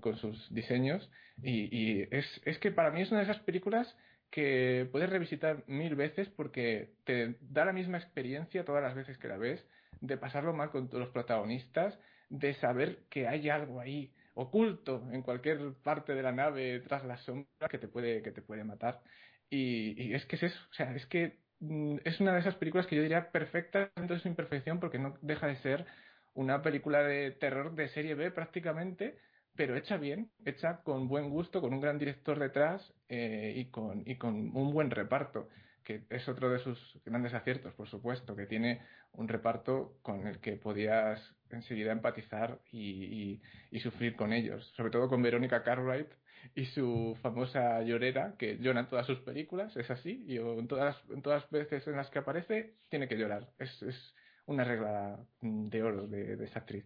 con 0.00 0.16
sus 0.16 0.52
diseños. 0.52 1.08
Y, 1.40 1.68
y 1.70 2.08
es, 2.10 2.26
es 2.44 2.58
que 2.58 2.72
para 2.72 2.90
mí 2.90 3.02
es 3.02 3.10
una 3.10 3.20
de 3.20 3.30
esas 3.30 3.42
películas 3.44 3.96
que 4.30 4.88
puedes 4.92 5.08
revisitar 5.10 5.64
mil 5.66 5.94
veces 5.94 6.28
porque 6.28 6.94
te 7.04 7.36
da 7.40 7.64
la 7.64 7.72
misma 7.72 7.98
experiencia 7.98 8.64
todas 8.64 8.82
las 8.82 8.94
veces 8.94 9.18
que 9.18 9.28
la 9.28 9.36
ves, 9.36 9.64
de 10.00 10.16
pasarlo 10.16 10.52
mal 10.52 10.70
con 10.70 10.88
los 10.92 11.08
protagonistas, 11.10 11.98
de 12.28 12.54
saber 12.54 13.04
que 13.08 13.28
hay 13.28 13.48
algo 13.48 13.80
ahí 13.80 14.12
oculto 14.34 15.02
en 15.12 15.22
cualquier 15.22 15.72
parte 15.82 16.14
de 16.14 16.22
la 16.22 16.32
nave 16.32 16.80
tras 16.80 17.04
la 17.04 17.16
sombra 17.18 17.68
que 17.70 17.78
te 17.78 17.88
puede, 17.88 18.22
que 18.22 18.32
te 18.32 18.42
puede 18.42 18.64
matar. 18.64 19.00
Y, 19.48 20.12
es 20.12 20.26
que 20.26 20.36
es 20.36 20.44
eso, 20.44 20.60
o 20.70 20.74
sea, 20.74 20.94
es 20.94 21.06
que 21.06 21.38
mm, 21.60 21.98
es 22.04 22.20
una 22.20 22.34
de 22.34 22.40
esas 22.40 22.56
películas 22.56 22.86
que 22.86 22.96
yo 22.96 23.02
diría 23.02 23.30
perfecta 23.30 23.90
dentro 23.96 24.16
de 24.16 24.22
su 24.22 24.28
imperfección 24.28 24.80
porque 24.80 24.98
no 24.98 25.16
deja 25.22 25.46
de 25.46 25.56
ser 25.56 25.86
una 26.34 26.62
película 26.62 27.02
de 27.02 27.30
terror 27.30 27.74
de 27.74 27.88
serie 27.88 28.14
B 28.14 28.30
prácticamente, 28.30 29.18
pero 29.56 29.76
hecha 29.76 29.96
bien, 29.96 30.30
hecha 30.44 30.82
con 30.82 31.08
buen 31.08 31.30
gusto, 31.30 31.60
con 31.60 31.72
un 31.72 31.80
gran 31.80 31.98
director 31.98 32.38
detrás 32.38 32.92
eh, 33.08 33.54
y, 33.56 33.66
con, 33.66 34.02
y 34.06 34.16
con 34.16 34.56
un 34.56 34.72
buen 34.72 34.90
reparto, 34.90 35.48
que 35.82 36.04
es 36.10 36.28
otro 36.28 36.50
de 36.50 36.58
sus 36.58 36.98
grandes 37.04 37.32
aciertos, 37.32 37.72
por 37.74 37.88
supuesto, 37.88 38.36
que 38.36 38.46
tiene 38.46 38.82
un 39.12 39.28
reparto 39.28 39.98
con 40.02 40.26
el 40.26 40.40
que 40.40 40.52
podías 40.56 41.20
enseguida 41.50 41.92
empatizar 41.92 42.58
y, 42.70 43.40
y, 43.70 43.80
sufrir 43.80 44.16
con 44.16 44.32
ellos, 44.32 44.66
sobre 44.76 44.90
todo 44.90 45.08
con 45.08 45.22
Verónica 45.22 45.62
Cartwright 45.62 46.08
y 46.54 46.66
su 46.66 47.16
famosa 47.22 47.82
llorera, 47.82 48.34
que 48.36 48.58
llora 48.58 48.80
en 48.80 48.88
todas 48.88 49.06
sus 49.06 49.20
películas, 49.20 49.76
es 49.76 49.90
así, 49.90 50.24
y 50.26 50.38
en 50.38 50.66
todas, 50.66 50.96
en 51.10 51.22
todas 51.22 51.42
las 51.42 51.50
veces 51.50 51.86
en 51.86 51.96
las 51.96 52.10
que 52.10 52.18
aparece 52.18 52.74
tiene 52.88 53.08
que 53.08 53.16
llorar, 53.16 53.48
es, 53.58 53.82
es 53.82 54.14
una 54.46 54.64
regla 54.64 55.18
de 55.40 55.82
oro 55.82 56.08
de 56.08 56.44
esa 56.44 56.60
actriz 56.60 56.84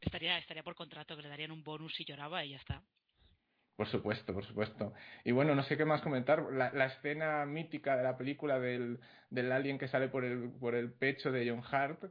estaría, 0.00 0.38
estaría 0.38 0.62
por 0.62 0.74
contrato, 0.74 1.16
que 1.16 1.22
le 1.22 1.28
darían 1.28 1.50
un 1.50 1.64
bonus 1.64 1.94
si 1.94 2.04
lloraba 2.04 2.44
y 2.44 2.50
ya 2.50 2.56
está. 2.56 2.82
Por 3.78 3.86
supuesto, 3.86 4.34
por 4.34 4.44
supuesto. 4.44 4.92
Y 5.24 5.30
bueno, 5.30 5.54
no 5.54 5.62
sé 5.62 5.76
qué 5.76 5.84
más 5.84 6.02
comentar. 6.02 6.42
La, 6.50 6.72
la 6.72 6.86
escena 6.86 7.46
mítica 7.46 7.96
de 7.96 8.02
la 8.02 8.18
película 8.18 8.58
del, 8.58 8.98
del, 9.30 9.52
alien 9.52 9.78
que 9.78 9.86
sale 9.86 10.08
por 10.08 10.24
el, 10.24 10.50
por 10.58 10.74
el 10.74 10.90
pecho 10.92 11.30
de 11.30 11.48
John 11.48 11.62
Hart, 11.70 12.02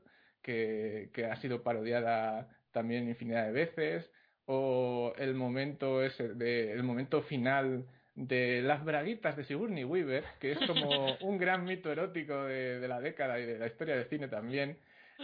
que, 0.41 1.09
que, 1.13 1.25
ha 1.25 1.35
sido 1.41 1.63
parodiada 1.63 2.47
también 2.71 3.09
infinidad 3.09 3.47
de 3.47 3.51
veces. 3.51 4.09
O 4.45 5.13
el 5.17 5.33
momento 5.33 6.01
ese, 6.01 6.35
de, 6.35 6.71
el 6.71 6.83
momento 6.83 7.21
final 7.23 7.85
de 8.15 8.61
las 8.61 8.85
braguitas 8.85 9.35
de 9.35 9.43
Sigourney 9.43 9.83
Weaver, 9.83 10.23
que 10.39 10.53
es 10.53 10.59
como 10.67 10.89
un 11.19 11.37
gran 11.37 11.65
mito 11.65 11.91
erótico 11.91 12.45
de, 12.45 12.79
de 12.79 12.87
la 12.87 13.01
década 13.01 13.41
y 13.41 13.45
de 13.45 13.59
la 13.59 13.67
historia 13.67 13.97
del 13.97 14.07
cine 14.07 14.29
también 14.29 14.77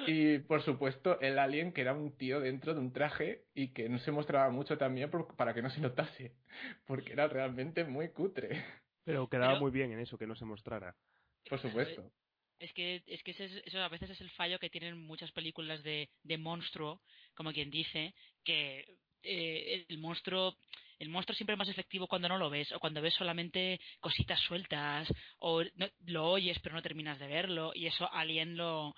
y 0.08 0.40
por 0.40 0.62
supuesto, 0.64 1.20
el 1.22 1.40
alien, 1.40 1.72
que 1.72 1.82
era 1.82 1.94
un 1.94 2.16
tío 2.18 2.40
dentro 2.40 2.74
de 2.74 2.80
un 2.80 2.92
traje 2.92 3.46
y 3.54 3.70
que 3.70 3.90
no 3.90 4.00
se 4.00 4.12
mostraba 4.12 4.50
mucho 4.50 4.78
también 4.78 5.10
para 5.38 5.54
que 5.54 5.62
no 5.62 5.70
se 5.70 5.82
notase, 5.82 6.34
porque 6.86 7.14
era 7.14 7.28
realmente 7.28 7.84
muy 7.84 8.10
cutre. 8.10 8.64
Pero 9.04 9.30
quedaba 9.30 9.60
muy 9.60 9.72
bien 9.72 9.92
en 9.92 10.00
eso, 10.00 10.18
que 10.18 10.28
no 10.28 10.36
se 10.36 10.46
mostrara. 10.46 10.96
Por 11.50 11.60
supuesto. 11.60 12.10
Es 12.60 12.72
que, 12.74 13.04
es 13.08 13.22
que 13.24 13.32
eso 13.32 13.80
a 13.82 13.90
veces 13.90 14.12
es 14.12 14.22
el 14.22 14.30
fallo 14.32 14.60
que 14.60 14.70
tienen 14.70 14.98
muchas 14.98 15.32
películas 15.34 15.84
de, 15.84 16.10
de 16.24 16.38
monstruo, 16.38 17.02
como 17.36 17.52
quien 17.52 17.70
dice, 17.70 18.14
que 18.46 18.86
eh, 19.24 19.86
el 19.90 19.98
monstruo 19.98 20.56
el 21.00 21.10
monstruo 21.10 21.36
siempre 21.36 21.54
es 21.56 21.60
más 21.60 21.68
efectivo 21.68 22.08
cuando 22.08 22.30
no 22.30 22.38
lo 22.38 22.50
ves 22.50 22.72
o 22.72 22.80
cuando 22.80 23.02
ves 23.02 23.14
solamente 23.16 23.80
cositas 24.00 24.40
sueltas 24.42 25.12
o 25.40 25.62
lo 26.06 26.26
oyes 26.30 26.58
pero 26.60 26.76
no 26.76 26.82
terminas 26.82 27.20
de 27.20 27.28
verlo 27.28 27.72
y 27.76 27.88
eso 27.88 28.10
Alien 28.14 28.56
lo, 28.56 28.96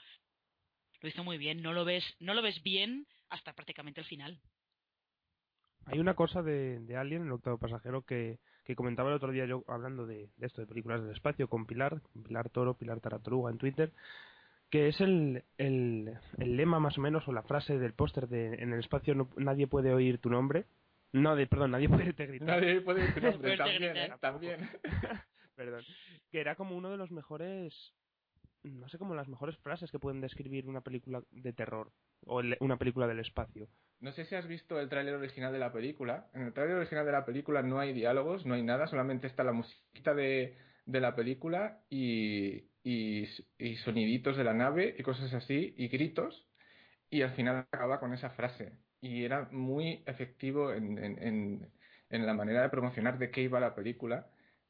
lo 1.05 1.09
hizo 1.09 1.23
muy 1.23 1.37
bien. 1.37 1.61
No 1.61 1.71
lo 1.71 1.85
ves, 1.85 2.03
no 2.19 2.33
lo 2.33 2.41
ves 2.41 2.61
bien 2.63 3.05
hasta 3.29 3.53
prácticamente 3.53 4.01
el 4.01 4.07
final. 4.07 4.39
Hay 5.85 5.99
una 5.99 6.15
cosa 6.15 6.41
de, 6.41 6.79
de 6.79 6.97
Alien, 6.97 7.23
el 7.23 7.31
octavo 7.31 7.59
pasajero, 7.59 8.01
que, 8.01 8.39
que, 8.63 8.75
comentaba 8.75 9.09
el 9.09 9.15
otro 9.15 9.31
día 9.31 9.45
yo 9.45 9.63
hablando 9.67 10.07
de, 10.07 10.29
esto, 10.41 10.61
de 10.61 10.67
películas 10.67 11.03
del 11.03 11.11
espacio, 11.11 11.47
con 11.47 11.67
Pilar, 11.67 12.01
Pilar 12.23 12.49
Toro, 12.49 12.73
Pilar 12.73 13.01
Tarataruga 13.01 13.51
en 13.51 13.59
Twitter, 13.59 13.91
que 14.71 14.87
es 14.87 14.99
el, 14.99 15.43
el, 15.59 16.11
el 16.39 16.57
lema 16.57 16.79
más 16.79 16.97
o 16.97 17.01
menos, 17.01 17.27
o 17.27 17.33
la 17.33 17.43
frase 17.43 17.77
del 17.77 17.93
póster 17.93 18.27
de 18.27 18.55
en 18.55 18.73
el 18.73 18.79
espacio 18.79 19.13
no, 19.13 19.29
nadie 19.37 19.67
puede 19.67 19.93
oír 19.93 20.17
tu 20.17 20.31
nombre. 20.31 20.65
No, 21.11 21.35
de, 21.35 21.45
perdón, 21.45 21.71
nadie 21.71 21.87
puede 21.87 22.13
te 22.13 22.25
gritar. 22.25 22.47
Nadie 22.47 22.81
puede 22.81 23.03
oír 23.03 23.13
tu 23.13 23.21
nombre, 23.21 23.57
también, 23.57 23.95
¿eh? 23.95 24.13
también. 24.19 24.69
perdón. 25.55 25.83
Que 26.31 26.39
era 26.39 26.55
como 26.55 26.75
uno 26.75 26.89
de 26.89 26.97
los 26.97 27.11
mejores 27.11 27.93
no 28.71 28.89
sé, 28.89 28.97
como 28.97 29.15
las 29.15 29.27
mejores 29.27 29.57
frases 29.57 29.91
que 29.91 29.99
pueden 29.99 30.21
describir 30.21 30.67
una 30.67 30.81
película 30.81 31.21
de 31.31 31.53
terror 31.53 31.91
o 32.25 32.41
una 32.59 32.77
película 32.77 33.07
del 33.07 33.19
espacio. 33.19 33.67
No 33.99 34.11
sé 34.11 34.25
si 34.25 34.35
has 34.35 34.47
visto 34.47 34.79
el 34.79 34.89
tráiler 34.89 35.15
original 35.15 35.53
de 35.53 35.59
la 35.59 35.71
película. 35.71 36.27
En 36.33 36.43
el 36.43 36.53
tráiler 36.53 36.77
original 36.77 37.05
de 37.05 37.11
la 37.11 37.25
película 37.25 37.61
no 37.61 37.79
hay 37.79 37.93
diálogos, 37.93 38.45
no 38.45 38.55
hay 38.55 38.63
nada, 38.63 38.87
solamente 38.87 39.27
está 39.27 39.43
la 39.43 39.53
musiquita 39.53 40.13
de, 40.13 40.57
de 40.85 40.99
la 40.99 41.15
película 41.15 41.81
y, 41.89 42.69
y, 42.83 43.27
soniditos 43.83 44.37
de 44.37 44.43
la 44.43 44.53
nave 44.53 44.95
y 44.97 45.03
cosas 45.03 45.33
así 45.33 45.73
y 45.77 45.87
gritos 45.87 46.47
y 47.09 47.21
al 47.21 47.31
final 47.35 47.67
acaba 47.71 47.99
con 47.99 48.13
esa 48.13 48.31
frase. 48.31 48.73
Y 49.01 49.23
era 49.23 49.47
muy 49.51 50.03
efectivo 50.05 50.73
en, 50.73 50.97
en 52.09 52.25
la 52.25 52.33
manera 52.33 52.63
de 52.63 52.69
promocionar 52.69 53.17
de 53.17 53.29
qué 53.29 53.41
iba 53.41 53.59
la 53.59 53.75
película 53.75 54.27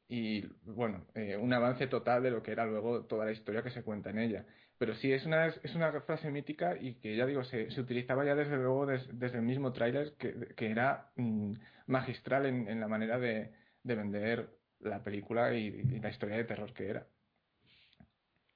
y 0.08 0.42
bueno, 0.64 1.06
eh, 1.14 1.36
un 1.36 1.52
avance 1.52 1.86
total 1.88 2.22
de 2.22 2.30
lo 2.30 2.42
que 2.42 2.52
era 2.52 2.64
luego 2.64 3.04
toda 3.06 3.24
la 3.24 3.32
historia 3.32 3.62
que 3.62 3.70
se 3.70 3.82
cuenta 3.82 4.10
en 4.10 4.18
ella. 4.18 4.46
Pero 4.78 4.94
sí, 4.94 5.10
es 5.10 5.24
una, 5.24 5.46
es 5.46 5.74
una 5.74 6.00
frase 6.02 6.30
mítica 6.30 6.76
y 6.78 6.94
que 6.94 7.16
ya 7.16 7.26
digo, 7.26 7.44
se, 7.44 7.70
se 7.70 7.80
utilizaba 7.80 8.24
ya 8.24 8.34
desde 8.34 8.56
luego 8.56 8.86
desde 8.86 9.38
el 9.38 9.42
mismo 9.42 9.72
tráiler 9.72 10.14
que, 10.18 10.54
que, 10.54 10.70
era 10.70 11.10
mm, 11.16 11.54
magistral 11.86 12.46
en, 12.46 12.68
en, 12.68 12.80
la 12.80 12.88
manera 12.88 13.18
de, 13.18 13.52
de 13.82 13.94
vender 13.94 14.50
la 14.80 15.02
película 15.02 15.54
y, 15.54 15.82
la 16.00 16.10
historia 16.10 16.36
de 16.36 16.44
terror 16.44 16.72
que 16.74 16.88
era. 16.88 17.06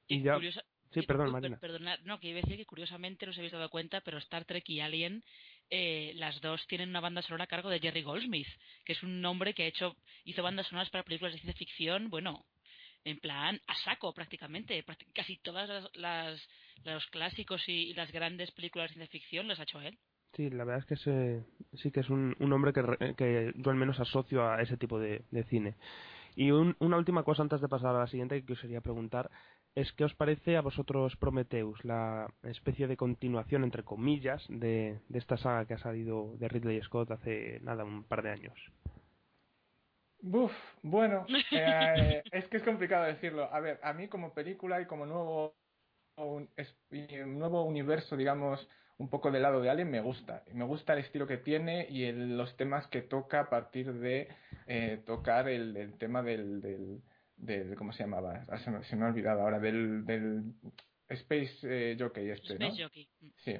Y 0.06 0.22
ya... 0.22 0.38
Sí, 0.92 1.02
perdón, 1.02 1.30
Marina. 1.30 1.60
no, 2.04 2.18
que 2.18 2.28
iba 2.28 2.40
a 2.40 2.42
decir 2.42 2.56
que 2.56 2.66
curiosamente 2.66 3.24
no 3.24 3.32
se 3.32 3.40
habéis 3.40 3.52
dado 3.52 3.70
cuenta, 3.70 4.00
pero 4.00 4.18
Star 4.18 4.44
Trek 4.44 4.68
y 4.68 4.80
Alien 4.80 5.22
eh, 5.70 6.12
las 6.16 6.40
dos 6.40 6.66
tienen 6.66 6.88
una 6.88 7.00
banda 7.00 7.22
sonora 7.22 7.44
a 7.44 7.46
cargo 7.46 7.70
de 7.70 7.80
Jerry 7.80 8.02
Goldsmith, 8.02 8.48
que 8.84 8.92
es 8.92 9.02
un 9.02 9.24
hombre 9.24 9.54
que 9.54 9.62
ha 9.62 9.66
hecho, 9.66 9.96
hizo 10.24 10.42
bandas 10.42 10.66
sonoras 10.66 10.90
para 10.90 11.04
películas 11.04 11.32
de 11.32 11.40
ciencia 11.40 11.58
ficción, 11.58 12.10
bueno, 12.10 12.44
en 13.04 13.18
plan 13.18 13.60
a 13.66 13.74
saco 13.76 14.12
prácticamente. 14.12 14.84
Casi 15.14 15.38
todas 15.38 15.90
las, 15.94 16.48
los 16.84 17.06
clásicos 17.06 17.62
y, 17.68 17.94
las 17.94 18.10
grandes 18.12 18.50
películas 18.52 18.90
de 18.90 18.94
ciencia 18.94 19.20
ficción 19.20 19.48
las 19.48 19.60
ha 19.60 19.64
hecho 19.64 19.80
él. 19.80 19.98
Sí, 20.32 20.48
la 20.50 20.64
verdad 20.64 20.84
es 20.88 21.00
que 21.00 21.42
sí 21.76 21.90
que 21.90 22.00
es 22.00 22.10
un, 22.10 22.36
un 22.38 22.52
hombre 22.52 22.72
que, 22.72 23.14
que, 23.16 23.52
yo 23.56 23.70
al 23.70 23.76
menos 23.76 23.98
asocio 23.98 24.48
a 24.48 24.62
ese 24.62 24.76
tipo 24.76 24.98
de, 24.98 25.24
cine. 25.48 25.74
Y 26.36 26.52
una 26.52 26.96
última 26.96 27.24
cosa 27.24 27.42
antes 27.42 27.60
de 27.60 27.68
pasar 27.68 27.96
a 27.96 28.00
la 28.00 28.06
siguiente 28.06 28.44
que 28.44 28.52
os 28.52 28.60
quería 28.60 28.80
preguntar 28.80 29.30
es 29.74 29.92
qué 29.92 30.04
os 30.04 30.14
parece 30.14 30.56
a 30.56 30.62
vosotros 30.62 31.16
Prometheus, 31.16 31.84
la 31.84 32.32
especie 32.42 32.86
de 32.86 32.96
continuación, 32.96 33.64
entre 33.64 33.84
comillas, 33.84 34.44
de, 34.48 35.00
de 35.08 35.18
esta 35.18 35.36
saga 35.36 35.66
que 35.66 35.74
ha 35.74 35.78
salido 35.78 36.36
de 36.38 36.48
Ridley 36.48 36.82
Scott 36.82 37.10
hace 37.10 37.60
nada, 37.62 37.84
un 37.84 38.04
par 38.04 38.22
de 38.22 38.30
años. 38.30 38.58
Buf, 40.22 40.52
bueno, 40.82 41.26
eh, 41.52 42.22
es 42.30 42.48
que 42.48 42.58
es 42.58 42.62
complicado 42.62 43.04
decirlo. 43.04 43.52
A 43.52 43.60
ver, 43.60 43.80
a 43.82 43.92
mí 43.92 44.08
como 44.08 44.34
película 44.34 44.80
y 44.80 44.86
como 44.86 45.06
nuevo, 45.06 45.54
un, 46.16 46.48
nuevo 47.38 47.64
universo, 47.64 48.16
digamos, 48.16 48.68
un 48.98 49.08
poco 49.08 49.30
del 49.30 49.42
lado 49.42 49.62
de 49.62 49.70
Alien, 49.70 49.90
me 49.90 50.00
gusta. 50.00 50.44
Me 50.52 50.64
gusta 50.64 50.92
el 50.92 50.98
estilo 50.98 51.26
que 51.26 51.38
tiene 51.38 51.86
y 51.88 52.12
los 52.12 52.54
temas 52.56 52.86
que 52.88 53.00
toca 53.00 53.40
a 53.40 53.50
partir 53.50 53.94
de 53.94 54.28
eh, 54.66 55.02
tocar 55.06 55.48
el, 55.48 55.94
tema 55.98 56.22
del, 56.22 56.60
del, 56.60 57.00
¿Cómo 57.76 57.92
se 57.92 58.02
llamaba? 58.02 58.44
Ah, 58.48 58.58
se, 58.58 58.96
me, 58.96 59.04
ha 59.04 59.08
olvidado 59.08 59.42
ahora, 59.42 59.58
del, 59.58 60.04
del 60.04 60.42
Space 61.08 61.58
eh, 61.62 61.96
Jockey 61.98 62.30
este, 62.30 62.54
Space 62.54 62.82
Jockey. 62.82 63.08
Mm. 63.20 63.28
Sí. 63.36 63.56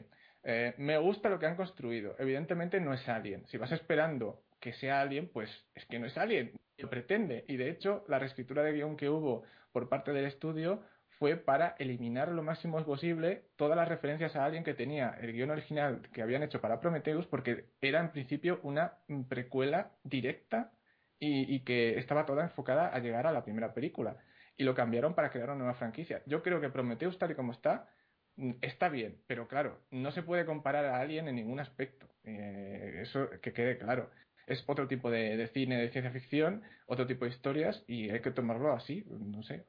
me 0.79 0.99
gusta 0.99 1.29
lo 1.29 1.39
que 1.39 1.47
han 1.47 1.57
construido. 1.57 2.15
Evidentemente 2.19 2.81
no 2.81 2.93
es 2.93 3.09
Alien. 3.09 3.47
Si 3.47 3.57
vas 3.57 3.73
esperando 3.73 4.43
que 4.61 4.73
sea 4.75 5.01
Alien, 5.01 5.29
pues 5.33 5.51
es 5.75 5.85
que 5.87 5.99
no 5.99 6.07
es 6.07 6.17
Alien, 6.17 6.53
lo 6.79 6.91
pretende. 6.91 7.45
Y 7.49 7.57
de 7.57 7.71
hecho, 7.71 8.05
la 8.09 8.19
reescritura 8.19 8.63
de 8.63 8.73
guion 8.73 8.97
que 8.97 9.09
hubo 9.09 9.45
por 9.73 9.89
parte 9.89 10.13
del 10.13 10.27
estudio 10.27 10.83
fue 11.21 11.37
para 11.37 11.77
eliminar 11.79 12.29
lo 12.29 12.43
máximo 12.43 12.83
posible 12.85 13.45
todas 13.57 13.77
las 13.77 13.89
referencias 13.89 14.35
a 14.37 14.47
Alien 14.47 14.65
que 14.65 14.73
tenía 14.73 15.11
el 15.21 15.33
guion 15.33 15.51
original 15.51 16.01
que 16.15 16.23
habían 16.23 16.43
hecho 16.43 16.63
para 16.63 16.81
Prometheus, 16.81 17.27
porque 17.27 17.67
era 17.83 18.01
en 18.01 18.11
principio 18.11 18.59
una 18.63 18.95
precuela 19.29 19.93
directa 20.03 20.73
y, 21.21 21.55
y 21.55 21.61
que 21.61 21.99
estaba 21.99 22.27
toda 22.27 22.43
enfocada 22.43 22.89
a 22.89 22.99
llegar 22.99 23.27
a 23.27 23.33
la 23.33 23.45
primera 23.45 23.73
película. 23.73 24.17
Y 24.57 24.65
lo 24.65 24.75
cambiaron 24.75 25.15
para 25.15 25.31
crear 25.31 25.49
una 25.51 25.59
nueva 25.59 25.75
franquicia. 25.75 26.23
Yo 26.27 26.43
creo 26.43 26.61
que 26.61 26.71
Prometheus, 26.71 27.19
tal 27.19 27.31
y 27.31 27.35
como 27.35 27.53
está, 27.53 27.89
mm, 28.37 28.55
está 28.63 28.89
bien, 28.89 29.23
pero 29.29 29.47
claro, 29.47 29.81
no 29.91 30.11
se 30.11 30.23
puede 30.23 30.45
comparar 30.45 30.87
a 30.87 31.01
Alien 31.01 31.29
en 31.29 31.37
ningún 31.37 31.61
aspecto. 31.61 32.09
Eh, 32.25 32.99
eso 33.03 33.31
que 33.41 33.53
quede 33.53 33.79
claro 33.79 34.11
es 34.51 34.65
otro 34.67 34.89
tipo 34.89 35.11
de, 35.11 35.47
cine 35.49 35.77
de 35.81 35.91
ciencia 35.91 36.11
ficción, 36.11 36.63
otro 36.87 37.07
tipo 37.07 37.25
de 37.25 37.31
historias 37.31 37.85
y 37.87 38.11
hay 38.11 38.21
que 38.21 38.33
tomarlo 38.33 38.73
así, 38.73 39.05
no 39.09 39.43
sé, 39.45 39.65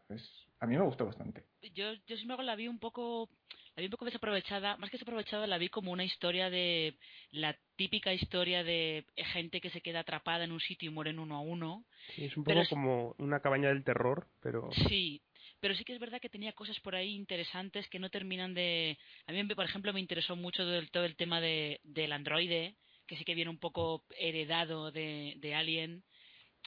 a 0.60 0.66
mí 0.66 0.76
me 0.76 0.84
gustó 0.84 1.06
bastante. 1.06 1.44
Yo, 1.74 1.94
yo 2.08 2.16
sin 2.16 2.24
embargo 2.24 2.44
la 2.44 2.56
vi 2.56 2.68
un 2.68 2.80
poco, 2.80 3.30
la 3.76 3.82
vi 3.82 3.86
un 3.86 3.92
poco 3.92 4.06
desaprovechada, 4.06 4.78
más 4.78 4.90
que 4.90 4.98
desaprovechada 4.98 5.48
la 5.48 5.58
vi 5.58 5.70
como 5.70 5.92
una 5.92 6.04
historia 6.04 6.50
de, 6.50 6.98
la 7.32 7.58
típica 7.76 8.14
historia 8.14 8.64
de 8.64 9.06
gente 9.16 9.62
que 9.62 9.70
se 9.70 9.82
queda 9.82 10.02
atrapada 10.02 10.44
en 10.44 10.52
un 10.52 10.60
sitio 10.60 10.90
y 10.90 10.94
mueren 10.94 11.20
uno 11.20 11.36
a 11.36 11.42
uno. 11.42 11.86
Sí, 12.16 12.26
es 12.26 12.36
un 12.36 12.44
poco 12.44 12.62
como 12.70 13.16
una 13.18 13.40
cabaña 13.40 13.70
del 13.70 13.84
terror, 13.84 14.28
pero... 14.42 14.70
Sí, 14.90 15.22
pero 15.62 15.76
sí 15.76 15.84
que 15.84 15.94
es 15.94 16.00
verdad 16.00 16.20
que 16.20 16.30
tenía 16.30 16.54
cosas 16.54 16.80
por 16.82 16.96
ahí 16.96 17.16
interesantes 17.16 17.88
que 17.88 18.00
no 18.00 18.10
terminan 18.10 18.54
de... 18.54 18.98
A 19.28 19.32
mí, 19.32 19.44
por 19.56 19.66
ejemplo, 19.66 19.94
me 19.94 20.00
interesó 20.00 20.36
mucho 20.36 20.64
todo 20.92 21.06
el 21.06 21.16
tema 21.16 21.40
de, 21.40 21.80
del 21.84 22.12
androide, 22.12 22.76
que 23.08 23.16
sí 23.16 23.24
que 23.24 23.36
viene 23.36 23.52
un 23.52 23.60
poco 23.60 24.04
heredado 24.18 24.92
de, 24.92 25.36
de 25.38 25.56
Alien. 25.56 26.04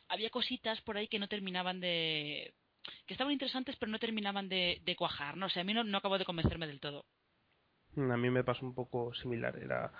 Había 0.08 0.30
cositas 0.30 0.80
por 0.82 0.96
ahí 0.96 1.08
que 1.08 1.18
no 1.18 1.28
terminaban 1.28 1.80
de. 1.80 2.54
Que 3.06 3.14
estaban 3.14 3.32
interesantes, 3.32 3.76
pero 3.76 3.90
no 3.90 3.98
terminaban 3.98 4.48
de, 4.48 4.94
cuajar, 4.96 5.36
¿no? 5.36 5.46
O 5.46 5.48
sea, 5.48 5.62
a 5.62 5.64
mí 5.64 5.74
no, 5.74 5.84
no 5.84 5.98
acabó 5.98 6.18
de 6.18 6.24
convencerme 6.24 6.66
del 6.66 6.80
todo. 6.80 7.04
Mm, 7.96 8.10
a 8.10 8.16
mí 8.16 8.30
me 8.30 8.44
pasó 8.44 8.64
un 8.64 8.74
poco 8.74 9.14
similar. 9.14 9.56
Era 9.56 9.92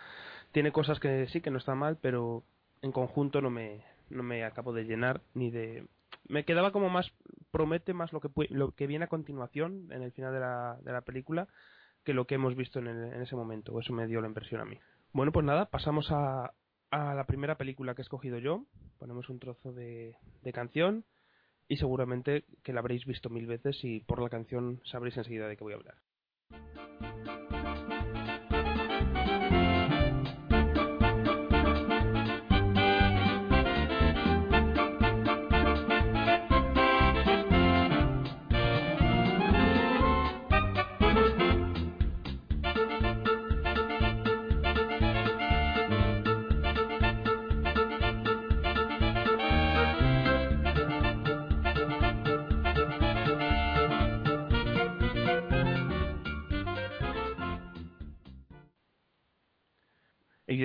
tiene 0.53 0.73
cosas 0.73 1.01
que 1.01 1.27
sí 1.29 1.41
que 1.41 1.51
no 1.51 1.59
están 1.59 1.79
mal, 1.79 1.99
pero 2.01 2.45
en 2.83 2.93
conjunto 2.93 3.41
no 3.41 3.51
me 3.51 3.85
no 4.11 4.23
me 4.23 4.45
acabo 4.45 4.73
de 4.73 4.85
llenar 4.85 5.23
ni 5.35 5.51
de 5.51 5.87
me 6.29 6.45
quedaba 6.45 6.71
como 6.71 6.89
más 6.89 7.13
promete 7.51 7.95
más 7.95 8.13
lo 8.13 8.21
que 8.21 8.29
lo 8.51 8.73
que 8.73 8.87
viene 8.87 9.07
a 9.07 9.09
continuación 9.09 9.89
en 9.91 10.03
el 10.03 10.13
final 10.13 10.33
de 10.33 10.41
la, 10.41 10.79
de 10.83 10.93
la 10.93 11.01
película 11.03 11.49
que 12.05 12.15
lo 12.15 12.27
que 12.27 12.35
hemos 12.35 12.55
visto 12.55 12.79
en, 12.79 12.87
en 12.87 13.23
ese 13.23 13.37
momento. 13.37 13.79
Eso 13.81 13.93
me 13.93 14.07
dio 14.07 14.21
la 14.21 14.29
impresión 14.29 14.61
a 14.61 14.65
mí. 14.65 14.79
Bueno, 15.13 15.33
pues 15.33 15.47
nada, 15.47 15.67
pasamos 15.71 16.11
a, 16.11 16.53
a 16.91 17.15
la 17.15 17.25
primera 17.25 17.57
película 17.57 17.95
que 17.95 18.03
he 18.03 18.05
escogido 18.05 18.39
yo. 18.39 18.67
Ponemos 18.99 19.29
un 19.31 19.39
trozo 19.39 19.73
de, 19.73 20.17
de 20.43 20.53
canción 20.53 21.05
y 21.69 21.77
seguramente 21.77 22.45
que 22.63 22.73
la 22.73 22.81
habréis 22.81 23.05
visto 23.07 23.31
mil 23.31 23.47
veces 23.47 23.79
y 23.85 24.01
por 24.01 24.23
la 24.23 24.29
canción 24.29 24.81
sabréis 24.85 25.17
enseguida 25.17 25.49
de 25.49 25.57
qué 25.57 25.65
voy 25.65 25.73
a 25.73 25.77
hablar. 25.77 25.97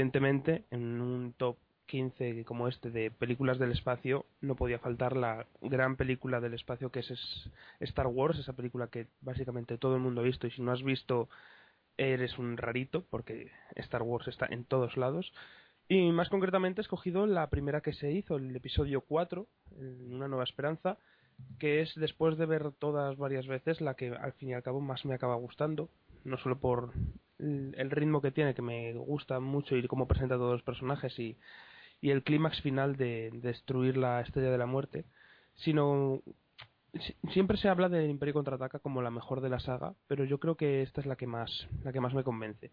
Evidentemente, 0.10 0.64
en 0.72 1.02
un 1.02 1.34
top 1.34 1.58
15 1.86 2.44
como 2.46 2.68
este 2.68 2.90
de 2.90 3.12
películas 3.12 3.60
del 3.60 3.72
espacio, 3.72 4.26
no 4.42 4.56
podía 4.56 4.80
faltar 4.80 5.16
la 5.16 5.46
gran 5.62 5.98
película 5.98 6.40
del 6.40 6.56
espacio 6.56 6.92
que 6.92 7.00
es 7.00 7.52
Star 7.80 8.08
Wars, 8.08 8.40
esa 8.40 8.54
película 8.54 8.88
que 8.88 9.08
básicamente 9.22 9.78
todo 9.78 9.96
el 9.96 10.02
mundo 10.02 10.22
ha 10.22 10.24
visto 10.24 10.48
y 10.48 10.52
si 10.52 10.62
no 10.62 10.72
has 10.72 10.84
visto 10.84 11.30
eres 11.98 12.40
un 12.40 12.58
rarito 12.58 13.04
porque 13.10 13.52
Star 13.76 14.02
Wars 14.02 14.28
está 14.28 14.48
en 14.50 14.66
todos 14.66 14.98
lados. 14.98 15.32
Y 15.88 16.12
más 16.12 16.30
concretamente 16.30 16.82
he 16.82 16.84
escogido 16.84 17.28
la 17.28 17.50
primera 17.50 17.82
que 17.82 17.94
se 17.94 18.12
hizo, 18.12 18.38
el 18.38 18.56
episodio 18.56 19.02
4, 19.02 19.48
Una 20.12 20.28
nueva 20.28 20.44
esperanza, 20.44 20.98
que 21.60 21.82
es 21.82 21.94
después 21.96 22.38
de 22.38 22.46
ver 22.46 22.72
todas 22.72 23.18
varias 23.18 23.48
veces 23.48 23.82
la 23.82 23.96
que 23.96 24.10
al 24.10 24.34
fin 24.34 24.50
y 24.50 24.54
al 24.54 24.64
cabo 24.64 24.82
más 24.82 25.06
me 25.06 25.16
acaba 25.16 25.36
gustando, 25.36 25.90
no 26.24 26.38
solo 26.38 26.60
por 26.60 26.94
el 27.40 27.92
ritmo 27.92 28.22
que 28.22 28.32
tiene, 28.32 28.54
que 28.54 28.62
me 28.62 28.94
gusta 28.94 29.40
mucho 29.40 29.76
y 29.76 29.88
cómo 29.88 30.08
presenta 30.08 30.36
a 30.36 30.38
todos 30.38 30.54
los 30.54 30.64
personajes 30.64 31.18
y, 31.20 31.38
y 32.02 32.12
el 32.12 32.24
clímax 32.24 32.62
final 32.62 32.96
de, 32.96 33.30
destruir 33.34 33.98
la 33.98 34.22
estrella 34.22 34.52
de 34.52 34.58
la 34.58 34.66
muerte, 34.66 35.06
sino 35.56 36.22
siempre 37.32 37.58
se 37.58 37.70
habla 37.70 37.90
del 37.90 38.10
Imperio 38.10 38.34
contraataca 38.34 38.80
como 38.80 39.02
la 39.02 39.12
mejor 39.12 39.42
de 39.42 39.50
la 39.50 39.60
saga, 39.60 39.94
pero 40.08 40.24
yo 40.26 40.40
creo 40.40 40.56
que 40.56 40.82
esta 40.82 41.02
es 41.02 41.08
la 41.08 41.16
que 41.16 41.28
más 41.28 41.68
la 41.84 41.94
que 41.94 42.02
más 42.02 42.14
me 42.14 42.24
convence. 42.24 42.72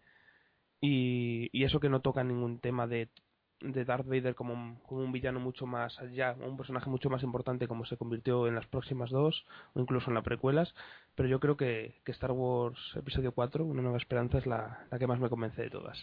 Y, 0.79 1.49
y 1.51 1.63
eso 1.63 1.79
que 1.79 1.89
no 1.89 2.01
toca 2.01 2.23
ningún 2.23 2.59
tema 2.59 2.87
de 2.87 3.09
de 3.59 3.85
Darth 3.85 4.05
Vader 4.05 4.35
como 4.35 4.53
un, 4.53 4.75
como 4.87 5.01
un 5.01 5.11
villano 5.11 5.39
mucho 5.39 5.65
más 5.65 5.97
allá, 5.99 6.35
un 6.39 6.57
personaje 6.57 6.89
mucho 6.89 7.09
más 7.09 7.23
importante 7.23 7.67
como 7.67 7.85
se 7.85 7.97
convirtió 7.97 8.47
en 8.47 8.55
las 8.55 8.67
próximas 8.67 9.09
dos 9.09 9.45
o 9.73 9.79
incluso 9.79 10.09
en 10.09 10.15
las 10.15 10.23
precuelas, 10.23 10.73
pero 11.15 11.27
yo 11.27 11.39
creo 11.39 11.57
que, 11.57 11.95
que 12.05 12.11
Star 12.11 12.31
Wars 12.31 12.79
Episodio 12.95 13.31
4, 13.31 13.65
Una 13.65 13.81
Nueva 13.81 13.97
Esperanza, 13.97 14.37
es 14.37 14.45
la, 14.45 14.85
la 14.91 14.99
que 14.99 15.07
más 15.07 15.19
me 15.19 15.29
convence 15.29 15.61
de 15.61 15.69
todas. 15.69 15.99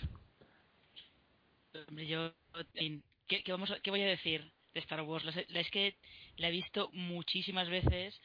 yo, 1.91 2.33
¿qué, 3.29 3.43
qué, 3.43 3.53
vamos 3.53 3.73
¿qué 3.83 3.91
voy 3.91 4.03
a 4.03 4.07
decir 4.07 4.51
de 4.73 4.81
Star 4.81 5.03
Wars? 5.03 5.25
es 5.37 5.71
que 5.71 5.97
la 6.37 6.49
he 6.49 6.53
visto 6.53 6.91
muchísimas 6.93 7.69
veces. 7.69 8.21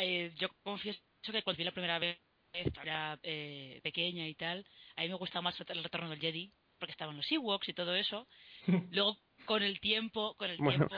Eh, 0.00 0.32
yo 0.38 0.48
confieso 0.62 1.00
que 1.22 1.42
cuando 1.42 1.58
vi 1.58 1.64
la 1.64 1.72
primera 1.72 1.98
vez 1.98 2.18
era 2.52 3.18
eh, 3.24 3.80
pequeña 3.82 4.28
y 4.28 4.34
tal, 4.34 4.64
a 4.96 5.02
mí 5.02 5.08
me 5.08 5.14
gustaba 5.16 5.42
más 5.42 5.60
el 5.60 5.82
retorno 5.82 6.08
del 6.08 6.20
Jedi, 6.20 6.52
porque 6.84 6.92
estaban 6.92 7.16
los 7.16 7.32
Ewoks 7.32 7.70
y 7.70 7.72
todo 7.72 7.94
eso. 7.94 8.28
Luego, 8.92 9.16
con 9.46 9.62
el 9.62 9.80
tiempo, 9.80 10.34
con 10.36 10.50
el 10.50 10.58
tiempo... 10.58 10.94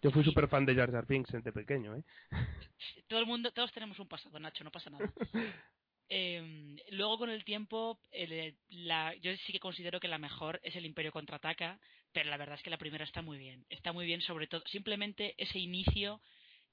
Yo 0.00 0.10
fui 0.10 0.24
súper 0.24 0.48
fan 0.48 0.64
de 0.64 0.74
Jar 0.74 0.90
Jar 0.90 1.06
Binks 1.06 1.32
desde 1.32 1.52
pequeño, 1.52 1.94
¿eh? 1.94 2.02
Todo 3.08 3.20
el 3.20 3.26
mundo, 3.26 3.52
todos 3.52 3.70
tenemos 3.72 3.98
un 3.98 4.08
pasado, 4.08 4.40
Nacho, 4.40 4.64
no 4.64 4.70
pasa 4.70 4.88
nada. 4.88 5.12
eh, 6.08 6.76
luego, 6.92 7.18
con 7.18 7.28
el 7.28 7.44
tiempo, 7.44 8.00
el, 8.10 8.56
la, 8.70 9.14
yo 9.16 9.36
sí 9.36 9.52
que 9.52 9.60
considero 9.60 10.00
que 10.00 10.08
la 10.08 10.16
mejor 10.16 10.58
es 10.62 10.74
el 10.76 10.86
Imperio 10.86 11.12
Contraataca, 11.12 11.78
pero 12.12 12.30
la 12.30 12.38
verdad 12.38 12.56
es 12.56 12.62
que 12.62 12.70
la 12.70 12.78
primera 12.78 13.04
está 13.04 13.20
muy 13.20 13.36
bien. 13.36 13.66
Está 13.68 13.92
muy 13.92 14.06
bien, 14.06 14.22
sobre 14.22 14.46
todo, 14.46 14.62
simplemente 14.66 15.34
ese 15.36 15.58
inicio 15.58 16.22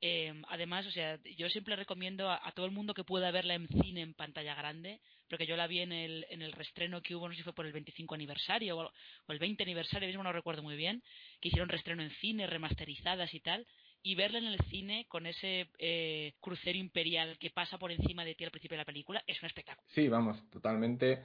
eh, 0.02 0.34
además, 0.48 0.86
o 0.86 0.92
sea, 0.92 1.20
yo 1.38 1.50
siempre 1.50 1.76
recomiendo 1.76 2.32
a, 2.32 2.52
todo 2.56 2.66
el 2.66 2.72
mundo 2.72 2.94
que 2.94 3.04
pueda 3.04 3.32
verla 3.32 3.56
en 3.56 3.68
cine 3.68 4.02
en 4.02 4.14
pantalla 4.14 4.56
grande, 4.56 5.02
porque 5.30 5.46
yo 5.46 5.58
la 5.58 5.68
vi 5.68 5.80
en 5.80 5.92
el, 5.92 6.26
en 6.30 6.42
el 6.42 6.54
restreno 6.54 7.02
que 7.02 7.16
hubo, 7.16 7.28
no 7.28 7.34
sé 7.34 7.40
si 7.40 7.44
fue 7.44 7.54
por 7.54 7.66
el 7.66 7.74
25 7.74 8.16
aniversario 8.16 8.78
o, 8.78 8.92
el 9.28 9.40
20 9.40 9.64
aniversario, 9.64 10.08
mismo 10.08 10.24
no 10.24 10.32
recuerdo 10.32 10.64
muy 10.64 10.78
bien, 10.78 11.04
que 11.42 11.50
hicieron 11.50 11.70
restreno 11.70 12.02
en 12.02 12.12
cine, 12.12 12.48
remasterizadas 12.48 13.34
y 13.34 13.42
tal, 13.42 13.68
y 14.02 14.16
verla 14.16 14.40
en 14.40 14.46
el 14.46 14.60
cine 14.70 15.06
con 15.10 15.26
ese 15.26 15.68
eh, 15.78 16.34
crucero 16.40 16.78
imperial 16.78 17.38
que 17.38 17.50
pasa 17.50 17.78
por 17.78 17.92
encima 17.92 18.24
de 18.24 18.36
ti 18.36 18.46
al 18.46 18.52
principio 18.52 18.76
de 18.76 18.82
la 18.84 18.86
película 18.86 19.22
es 19.28 19.42
un 19.42 19.48
espectáculo. 19.48 19.86
Sí, 19.94 20.08
vamos, 20.08 20.50
totalmente. 20.50 21.22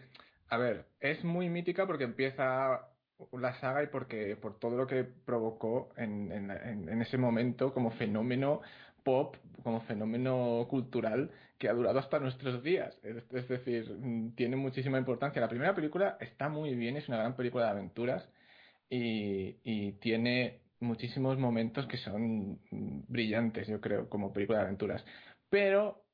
A 0.48 0.56
ver, 0.56 0.86
es 0.98 1.22
muy 1.22 1.48
mítica 1.48 1.86
porque 1.86 2.04
empieza 2.04 2.93
la 3.32 3.54
saga 3.60 3.82
y 3.82 3.86
porque 3.88 4.36
por 4.36 4.58
todo 4.58 4.76
lo 4.76 4.86
que 4.86 5.04
provocó 5.04 5.92
en, 5.96 6.32
en, 6.32 6.50
en, 6.50 7.02
ese 7.02 7.18
momento 7.18 7.72
como 7.72 7.90
fenómeno 7.92 8.60
pop, 9.02 9.36
como 9.62 9.80
fenómeno 9.82 10.66
cultural 10.68 11.30
que 11.58 11.68
ha 11.68 11.72
durado 11.72 11.98
hasta 11.98 12.18
nuestros 12.18 12.62
días. 12.62 12.98
Es, 13.02 13.48
decir, 13.48 13.90
mm, 13.90 14.34
tiene 14.34 14.56
muchísima 14.56 14.98
importancia. 14.98 15.40
La 15.40 15.48
primera 15.48 15.74
película 15.74 16.16
está 16.20 16.48
muy 16.48 16.74
bien, 16.74 16.96
es 16.96 17.08
una 17.08 17.18
gran 17.18 17.36
película 17.36 17.66
de 17.66 17.70
aventuras 17.70 18.28
y, 18.90 19.58
y 19.62 19.92
tiene 19.92 20.60
muchísimos 20.80 21.38
momentos 21.38 21.86
que 21.86 21.96
son 21.98 22.58
brillantes, 23.08 23.68
yo 23.68 23.80
creo, 23.80 24.08
como 24.08 24.32
película 24.32 24.58
de 24.58 24.64
aventuras. 24.64 25.04
Pero 25.50 26.04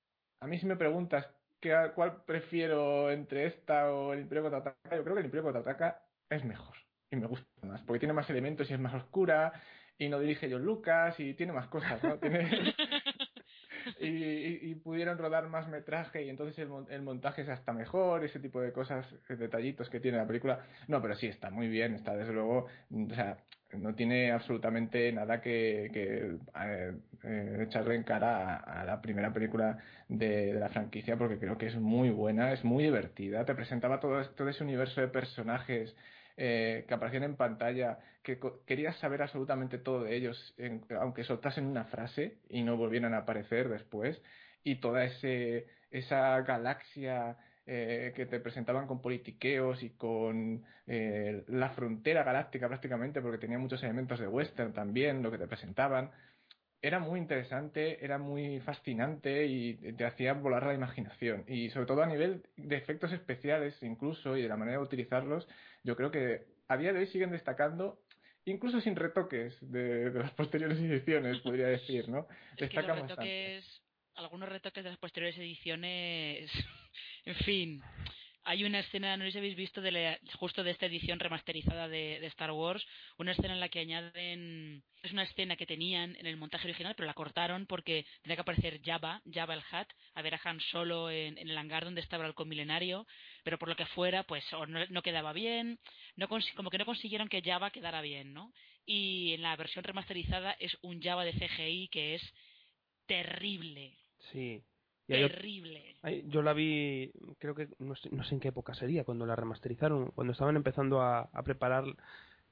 a 0.40 0.46
mí 0.46 0.58
si 0.58 0.66
me 0.66 0.76
preguntas 0.76 1.26
¿qué, 1.60 1.74
cuál 1.94 2.24
prefiero 2.24 3.10
entre 3.10 3.46
esta 3.46 3.90
o 3.92 4.12
el 4.12 4.20
Imperio 4.20 4.42
Contraataca, 4.42 4.96
yo 4.96 5.02
creo 5.02 5.14
que 5.14 5.20
el 5.20 5.26
Imperio 5.26 5.44
Contraataca 5.44 6.02
es 6.28 6.44
mejor 6.44 6.76
y 7.10 7.16
me 7.16 7.26
gusta 7.26 7.46
más, 7.66 7.82
porque 7.82 8.00
tiene 8.00 8.14
más 8.14 8.28
elementos 8.30 8.70
y 8.70 8.74
es 8.74 8.80
más 8.80 8.94
oscura 8.94 9.52
y 9.98 10.08
no 10.08 10.18
dirige 10.18 10.50
John 10.50 10.64
Lucas 10.64 11.18
y 11.20 11.34
tiene 11.34 11.52
más 11.52 11.68
cosas, 11.68 12.02
¿no? 12.02 12.18
Tiene... 12.18 12.48
y, 14.00 14.74
pudieron 14.76 15.18
rodar 15.18 15.48
más 15.48 15.68
metraje 15.68 16.24
y 16.24 16.30
entonces 16.30 16.58
el, 16.58 16.70
el, 16.88 17.02
montaje 17.02 17.42
es 17.42 17.48
hasta 17.48 17.72
mejor, 17.72 18.24
ese 18.24 18.40
tipo 18.40 18.60
de 18.60 18.72
cosas, 18.72 19.06
detallitos 19.28 19.90
que 19.90 20.00
tiene 20.00 20.18
la 20.18 20.26
película. 20.26 20.64
No, 20.88 21.02
pero 21.02 21.14
sí, 21.16 21.26
está 21.26 21.50
muy 21.50 21.68
bien, 21.68 21.94
está 21.94 22.16
desde 22.16 22.32
luego, 22.32 22.66
o 22.90 23.14
sea, 23.14 23.36
no 23.72 23.94
tiene 23.94 24.32
absolutamente 24.32 25.12
nada 25.12 25.40
que, 25.40 25.90
que 25.92 26.36
eh, 26.64 26.92
eh, 27.22 27.66
echarle 27.68 27.94
en 27.94 28.02
cara 28.02 28.56
a, 28.56 28.84
la 28.84 29.00
primera 29.00 29.32
película 29.32 29.78
de, 30.08 30.52
de, 30.54 30.60
la 30.60 30.68
franquicia 30.68 31.16
porque 31.16 31.38
creo 31.38 31.58
que 31.58 31.66
es 31.66 31.76
muy 31.76 32.10
buena, 32.10 32.52
es 32.52 32.64
muy 32.64 32.84
divertida, 32.84 33.44
te 33.44 33.54
presentaba 33.54 34.00
todo, 34.00 34.24
todo 34.30 34.48
ese 34.48 34.64
universo 34.64 35.00
de 35.00 35.08
personajes 35.08 35.94
eh, 36.42 36.86
que 36.88 36.94
aparecían 36.94 37.24
en 37.24 37.36
pantalla, 37.36 37.98
que 38.22 38.40
querías 38.64 38.96
saber 38.96 39.20
absolutamente 39.20 39.76
todo 39.76 40.04
de 40.04 40.16
ellos, 40.16 40.56
aunque 40.98 41.22
soltasen 41.22 41.66
una 41.66 41.84
frase 41.84 42.38
y 42.48 42.62
no 42.62 42.78
volvieran 42.78 43.12
a 43.12 43.18
aparecer 43.18 43.68
después, 43.68 44.22
y 44.64 44.76
toda 44.76 45.04
ese, 45.04 45.66
esa 45.90 46.40
galaxia 46.40 47.36
eh, 47.66 48.14
que 48.16 48.24
te 48.24 48.40
presentaban 48.40 48.86
con 48.86 49.02
politiqueos 49.02 49.82
y 49.82 49.90
con 49.90 50.64
eh, 50.86 51.44
la 51.48 51.68
frontera 51.68 52.24
galáctica 52.24 52.68
prácticamente, 52.68 53.20
porque 53.20 53.36
tenía 53.36 53.58
muchos 53.58 53.82
elementos 53.82 54.18
de 54.18 54.26
western 54.26 54.72
también, 54.72 55.22
lo 55.22 55.30
que 55.30 55.36
te 55.36 55.46
presentaban. 55.46 56.10
Era 56.82 56.98
muy 56.98 57.20
interesante, 57.20 58.02
era 58.02 58.16
muy 58.18 58.60
fascinante 58.60 59.46
y 59.46 59.74
te 59.74 60.04
hacía 60.04 60.32
volar 60.32 60.64
la 60.66 60.74
imaginación. 60.74 61.44
Y 61.46 61.68
sobre 61.70 61.86
todo 61.86 62.02
a 62.02 62.06
nivel 62.06 62.42
de 62.56 62.76
efectos 62.76 63.12
especiales 63.12 63.82
incluso 63.82 64.36
y 64.36 64.42
de 64.42 64.48
la 64.48 64.56
manera 64.56 64.78
de 64.78 64.84
utilizarlos, 64.84 65.46
yo 65.84 65.94
creo 65.94 66.10
que 66.10 66.46
a 66.68 66.76
día 66.76 66.92
de 66.92 67.00
hoy 67.00 67.06
siguen 67.08 67.32
destacando 67.32 68.00
incluso 68.46 68.80
sin 68.80 68.96
retoques 68.96 69.56
de, 69.60 70.10
las 70.10 70.32
posteriores 70.32 70.78
ediciones, 70.80 71.38
podría 71.40 71.66
decir, 71.66 72.08
¿no? 72.08 72.26
Destacan 72.56 73.08
algunos 74.14 74.48
retoques 74.48 74.84
de 74.84 74.90
las 74.90 74.98
posteriores 74.98 75.38
ediciones 75.38 76.50
en 77.24 77.34
fin, 77.36 77.82
hay 78.50 78.64
una 78.64 78.80
escena, 78.80 79.16
no 79.16 79.24
sé 79.24 79.30
si 79.30 79.38
habéis 79.38 79.54
visto, 79.54 79.80
de 79.80 80.18
justo 80.34 80.64
de 80.64 80.72
esta 80.72 80.86
edición 80.86 81.20
remasterizada 81.20 81.86
de, 81.86 82.26
Star 82.26 82.50
Wars, 82.50 82.84
una 83.16 83.30
escena 83.30 83.54
en 83.54 83.60
la 83.60 83.68
que 83.68 83.78
añaden, 83.78 84.82
es 85.04 85.12
una 85.12 85.22
escena 85.22 85.54
que 85.54 85.66
tenían 85.66 86.16
en 86.16 86.26
el 86.26 86.36
montaje 86.36 86.66
original, 86.66 86.94
pero 86.96 87.06
la 87.06 87.14
cortaron 87.14 87.66
porque 87.66 88.04
tenía 88.22 88.34
que 88.34 88.42
aparecer 88.42 88.80
Java, 88.84 89.22
Java 89.32 89.54
el 89.54 89.62
Hat, 89.70 89.86
a 90.14 90.22
ver 90.22 90.34
a 90.34 90.40
Han 90.42 90.60
solo 90.72 91.12
en, 91.12 91.38
el 91.38 91.56
hangar 91.56 91.84
donde 91.84 92.00
estaba 92.00 92.26
el 92.26 92.34
milenario, 92.44 93.06
pero 93.44 93.56
por 93.56 93.68
lo 93.68 93.76
que 93.76 93.86
fuera, 93.86 94.24
pues 94.24 94.44
no, 94.66 95.02
quedaba 95.02 95.32
bien, 95.32 95.78
no 96.16 96.28
como 96.56 96.70
que 96.70 96.78
no 96.78 96.86
consiguieron 96.86 97.28
que 97.28 97.42
Java 97.42 97.70
quedara 97.70 98.00
bien, 98.02 98.34
¿no? 98.34 98.52
Y 98.84 99.32
en 99.34 99.42
la 99.42 99.54
versión 99.54 99.84
remasterizada 99.84 100.56
es 100.58 100.76
un 100.82 101.00
Java 101.00 101.24
de 101.24 101.34
CGI 101.34 101.88
que 101.88 102.16
es 102.16 102.34
terrible. 103.06 103.96
Sí, 104.32 104.60
terrible. 105.10 105.96
yo 106.28 106.42
la 106.42 106.52
vi, 106.52 107.12
creo 107.38 107.54
que 107.54 107.68
no 107.78 107.94
sé, 107.96 108.08
no 108.10 108.24
sé, 108.24 108.34
en 108.34 108.40
qué 108.40 108.48
época 108.48 108.74
sería, 108.74 109.04
cuando 109.04 109.26
la 109.26 109.36
remasterizaron, 109.36 110.10
cuando 110.12 110.32
estaban 110.32 110.56
empezando 110.56 111.02
a, 111.02 111.28
preparar 111.44 111.84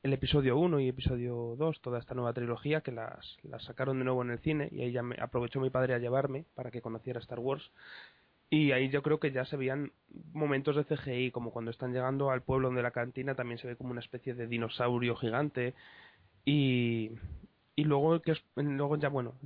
el 0.03 0.12
episodio 0.12 0.57
1 0.59 0.81
y 0.81 0.88
episodio 0.88 1.57
2, 1.57 1.81
toda 1.81 1.99
esta 1.99 2.14
nueva 2.14 2.33
trilogía, 2.33 2.81
que 2.83 2.92
las, 2.92 3.37
las 3.42 3.64
sacaron 3.64 3.99
de 3.99 4.05
nuevo 4.05 4.23
en 4.23 4.31
el 4.31 4.38
cine, 4.38 4.68
y 4.71 4.83
ahí 4.83 4.92
ya 4.92 5.03
me 5.03 5.16
aprovechó 5.21 5.61
mi 5.61 5.71
padre 5.71 5.94
a 5.94 5.99
llevarme 5.99 6.44
para 6.55 6.71
que 6.71 6.81
conociera 6.81 7.21
Star 7.21 7.40
Wars. 7.40 7.71
Y 8.51 8.73
ahí 8.73 8.88
yo 8.88 9.03
creo 9.03 9.21
que 9.21 9.31
ya 9.31 9.44
se 9.44 9.57
veían 9.57 9.92
momentos 10.33 10.75
de 10.77 10.85
CGI, 10.85 11.31
como 11.33 11.51
cuando 11.51 11.71
están 11.71 11.92
llegando 11.92 12.31
al 12.31 12.42
pueblo 12.42 12.68
donde 12.68 12.83
la 12.83 12.92
cantina 12.92 13.35
también 13.35 13.59
se 13.59 13.66
ve 13.66 13.77
como 13.77 13.90
una 13.90 14.01
especie 14.01 14.35
de 14.35 14.47
dinosaurio 14.47 15.16
gigante. 15.16 15.75
Y, 16.47 17.11
y 17.79 17.85
luego 17.85 18.21
que 18.21 18.37
luego 18.57 18.97
ya 18.97 19.09
bueno 19.09 19.38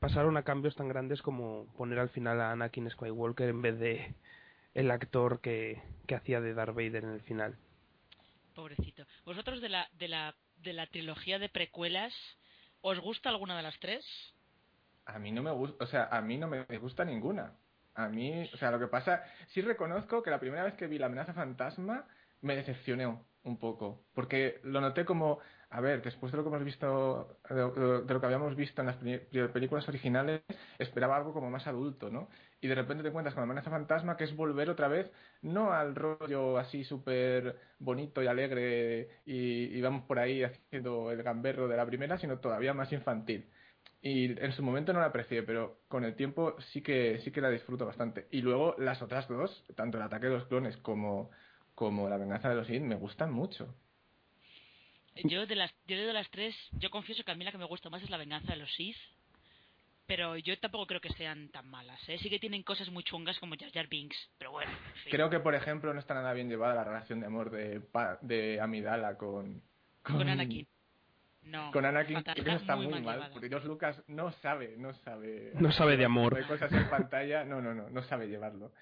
pasaron 0.00 0.36
a 0.36 0.42
cambios 0.42 0.74
tan 0.74 0.88
grandes 0.88 1.22
como 1.22 1.72
poner 1.76 2.00
al 2.00 2.08
final 2.08 2.40
a 2.40 2.50
Anakin 2.50 2.90
Skywalker 2.90 3.48
en 3.48 3.62
vez 3.62 3.78
de 3.78 4.14
el 4.74 4.90
actor 4.90 5.40
que, 5.40 5.80
que 6.08 6.16
hacía 6.16 6.40
de 6.40 6.54
Darth 6.54 6.74
Vader 6.74 7.04
en 7.04 7.10
el 7.10 7.20
final. 7.20 7.56
Pobrecito. 8.56 9.06
Vosotros 9.24 9.60
de 9.60 9.68
la 9.68 9.88
de 9.92 10.08
la 10.08 10.34
de 10.56 10.72
la 10.72 10.88
trilogía 10.88 11.38
de 11.38 11.48
precuelas 11.48 12.12
os 12.80 12.98
gusta 12.98 13.28
alguna 13.28 13.56
de 13.56 13.62
las 13.62 13.78
tres 13.78 14.04
a 15.06 15.20
mí 15.20 15.30
no 15.30 15.44
me 15.44 15.52
gusta 15.52 15.84
o 15.84 15.86
sea 15.86 16.08
a 16.10 16.20
mí 16.20 16.38
no 16.38 16.48
me 16.48 16.64
gusta 16.78 17.04
ninguna. 17.04 17.52
A 17.94 18.08
mí 18.08 18.50
o 18.52 18.56
sea 18.56 18.72
lo 18.72 18.80
que 18.80 18.88
pasa 18.88 19.22
sí 19.50 19.60
reconozco 19.60 20.24
que 20.24 20.30
la 20.30 20.40
primera 20.40 20.64
vez 20.64 20.74
que 20.74 20.88
vi 20.88 20.98
la 20.98 21.06
amenaza 21.06 21.32
fantasma 21.32 22.08
me 22.40 22.56
decepcionó 22.56 23.24
un 23.44 23.56
poco 23.56 24.02
porque 24.14 24.58
lo 24.64 24.80
noté 24.80 25.04
como 25.04 25.38
a 25.72 25.80
ver, 25.80 26.02
después 26.02 26.30
de 26.30 26.36
lo 26.36 26.44
que 26.44 26.50
hemos 26.50 26.64
visto, 26.64 27.38
de, 27.48 28.04
lo 28.06 28.20
que 28.20 28.26
habíamos 28.26 28.54
visto 28.54 28.82
en 28.82 28.88
las 28.88 28.96
películas 28.96 29.88
originales, 29.88 30.42
esperaba 30.78 31.16
algo 31.16 31.32
como 31.32 31.50
más 31.50 31.66
adulto, 31.66 32.10
¿no? 32.10 32.28
Y 32.60 32.68
de 32.68 32.74
repente 32.74 33.02
te 33.02 33.08
encuentras 33.08 33.34
con 33.34 33.40
la 33.40 33.44
amenaza 33.44 33.70
fantasma, 33.70 34.18
que 34.18 34.24
es 34.24 34.36
volver 34.36 34.68
otra 34.68 34.88
vez, 34.88 35.10
no 35.40 35.72
al 35.72 35.94
rollo 35.94 36.58
así 36.58 36.84
súper 36.84 37.56
bonito 37.78 38.22
y 38.22 38.26
alegre 38.26 39.08
y, 39.24 39.80
vamos 39.80 40.04
por 40.04 40.18
ahí 40.18 40.42
haciendo 40.42 41.10
el 41.10 41.22
gamberro 41.22 41.66
de 41.68 41.76
la 41.78 41.86
primera, 41.86 42.18
sino 42.18 42.38
todavía 42.38 42.74
más 42.74 42.92
infantil. 42.92 43.48
Y 44.02 44.38
en 44.44 44.52
su 44.52 44.62
momento 44.62 44.92
no 44.92 45.00
la 45.00 45.06
aprecié, 45.06 45.42
pero 45.42 45.78
con 45.88 46.04
el 46.04 46.16
tiempo 46.16 46.54
sí 46.72 46.82
que, 46.82 47.20
sí 47.20 47.30
que 47.32 47.40
la 47.40 47.48
disfruto 47.48 47.86
bastante. 47.86 48.26
Y 48.30 48.42
luego 48.42 48.74
las 48.76 49.00
otras 49.00 49.26
dos, 49.26 49.64
tanto 49.74 49.96
el 49.96 50.04
ataque 50.04 50.26
de 50.26 50.34
los 50.34 50.46
clones 50.48 50.76
como, 50.78 51.30
como 51.74 52.10
la 52.10 52.18
venganza 52.18 52.50
de 52.50 52.56
los 52.56 52.66
Sith, 52.66 52.82
me 52.82 52.96
gustan 52.96 53.32
mucho. 53.32 53.74
Yo 55.14 55.46
de 55.46 55.56
las, 55.56 55.70
yo 55.86 55.96
de 55.96 56.12
las 56.12 56.30
tres, 56.30 56.54
yo 56.72 56.90
confieso 56.90 57.22
que 57.24 57.32
a 57.32 57.34
mí 57.34 57.44
la 57.44 57.52
que 57.52 57.58
me 57.58 57.64
gusta 57.66 57.90
más 57.90 58.02
es 58.02 58.10
la 58.10 58.16
venganza 58.16 58.52
de 58.52 58.58
los 58.58 58.72
Sith. 58.74 58.96
Pero 60.06 60.36
yo 60.36 60.58
tampoco 60.58 60.86
creo 60.86 61.00
que 61.00 61.12
sean 61.12 61.48
tan 61.50 61.68
malas, 61.68 62.00
¿eh? 62.08 62.18
Sí 62.18 62.28
que 62.28 62.38
tienen 62.38 62.62
cosas 62.64 62.90
muy 62.90 63.04
chungas 63.04 63.38
como 63.38 63.54
Jar 63.56 63.70
Jar 63.72 63.86
Binks, 63.86 64.30
pero 64.36 64.50
bueno. 64.50 64.70
Creo 65.10 65.30
que, 65.30 65.38
por 65.38 65.54
ejemplo, 65.54 65.94
no 65.94 66.00
está 66.00 66.14
nada 66.14 66.32
bien 66.32 66.48
llevada 66.48 66.74
la 66.74 66.84
relación 66.84 67.20
de 67.20 67.26
amor 67.26 67.50
de, 67.50 67.80
de 68.20 68.60
Amidala 68.60 69.16
con, 69.16 69.62
con... 70.02 70.28
Anakin. 70.28 70.66
No. 71.44 71.70
Con 71.70 71.84
Anakin 71.84 72.18
está, 72.18 72.34
creo 72.34 72.44
que 72.44 72.52
está 72.52 72.76
muy, 72.76 73.00
mal, 73.00 73.30
porque 73.32 73.48
Dios 73.48 73.64
Lucas 73.64 74.02
no 74.08 74.32
sabe, 74.32 74.74
no 74.76 74.92
sabe... 74.94 75.52
No 75.54 75.72
sabe 75.72 75.96
de 75.96 76.04
amor. 76.04 76.34
De 76.34 76.46
cosas 76.46 76.72
en 76.72 76.90
pantalla, 76.90 77.44
no, 77.44 77.62
no, 77.62 77.72
no, 77.72 77.88
no 77.88 78.02
sabe 78.02 78.26
llevarlo. 78.26 78.72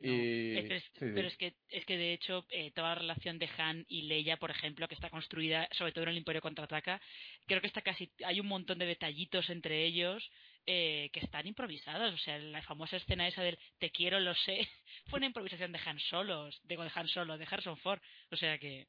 Pero 0.00 1.26
es 1.26 1.36
que 1.36 1.54
es 1.70 1.84
que 1.84 1.98
de 1.98 2.12
hecho 2.12 2.46
eh, 2.50 2.70
toda 2.70 2.90
la 2.90 2.94
relación 2.94 3.38
de 3.38 3.48
Han 3.58 3.84
y 3.88 4.02
Leia, 4.02 4.36
por 4.36 4.50
ejemplo, 4.50 4.86
que 4.86 4.94
está 4.94 5.10
construida 5.10 5.68
sobre 5.72 5.92
todo 5.92 6.04
en 6.04 6.10
el 6.10 6.18
Imperio 6.18 6.40
contraataca, 6.40 7.00
creo 7.46 7.60
que 7.60 7.66
está 7.66 7.82
casi 7.82 8.10
hay 8.24 8.38
un 8.38 8.46
montón 8.46 8.78
de 8.78 8.86
detallitos 8.86 9.50
entre 9.50 9.84
ellos 9.84 10.30
eh, 10.66 11.10
que 11.12 11.20
están 11.20 11.46
improvisados. 11.46 12.14
O 12.14 12.18
sea, 12.18 12.38
la 12.38 12.62
famosa 12.62 12.96
escena 12.96 13.26
esa 13.26 13.42
del 13.42 13.58
te 13.78 13.90
quiero, 13.90 14.20
lo 14.20 14.34
sé, 14.34 14.68
fue 15.10 15.18
una 15.18 15.26
improvisación 15.26 15.72
de 15.72 15.80
Han 15.84 15.98
Solo, 15.98 16.48
digo 16.64 16.84
de 16.84 16.92
Han 16.94 17.08
Solo, 17.08 17.36
de 17.36 17.46
Harrison 17.50 17.76
Ford. 17.78 18.00
O 18.30 18.36
sea 18.36 18.58
que 18.58 18.86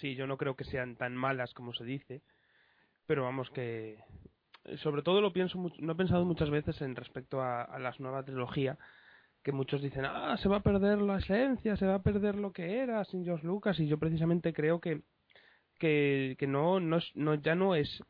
sí, 0.00 0.14
yo 0.14 0.26
no 0.26 0.36
creo 0.36 0.56
que 0.56 0.64
sean 0.64 0.96
tan 0.96 1.16
malas 1.16 1.54
como 1.54 1.72
se 1.72 1.84
dice, 1.84 2.20
pero 3.06 3.22
vamos 3.22 3.48
que 3.50 3.98
sobre 4.78 5.02
todo 5.02 5.20
lo 5.20 5.32
pienso 5.32 5.58
no 5.78 5.92
he 5.92 5.96
pensado 5.96 6.24
muchas 6.24 6.50
veces 6.50 6.80
en 6.80 6.96
respecto 6.96 7.40
a, 7.40 7.62
a 7.62 7.78
la 7.78 7.94
nueva 7.98 8.24
trilogía 8.24 8.78
que 9.44 9.52
muchos 9.52 9.82
dicen, 9.82 10.06
ah, 10.06 10.36
se 10.38 10.48
va 10.48 10.56
a 10.56 10.62
perder 10.62 11.02
la 11.02 11.18
esencia, 11.18 11.76
se 11.76 11.86
va 11.86 11.96
a 11.96 12.02
perder 12.02 12.34
lo 12.34 12.52
que 12.52 12.78
era 12.78 13.04
sin 13.04 13.24
George 13.24 13.46
Lucas, 13.46 13.78
y 13.78 13.86
yo 13.86 13.98
precisamente 13.98 14.54
creo 14.54 14.80
que, 14.80 15.02
que, 15.78 16.34
que 16.38 16.46
no, 16.46 16.80
no, 16.80 16.98
no, 17.14 17.34
ya 17.34 17.54
no 17.54 17.74
es 17.74 18.02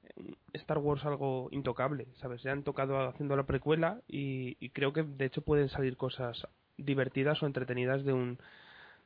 Star 0.52 0.78
Wars 0.78 1.04
algo 1.04 1.48
intocable, 1.50 2.06
¿sabes? 2.20 2.40
Se 2.40 2.50
han 2.50 2.62
tocado 2.62 3.00
haciendo 3.00 3.36
la 3.36 3.46
precuela 3.46 4.00
y, 4.06 4.70
creo 4.70 4.92
que 4.92 5.02
de 5.02 5.24
hecho 5.24 5.42
pueden 5.42 5.68
salir 5.68 5.96
cosas 5.96 6.46
divertidas 6.76 7.42
o 7.42 7.46
entretenidas 7.46 8.04
de 8.04 8.12
un 8.12 8.38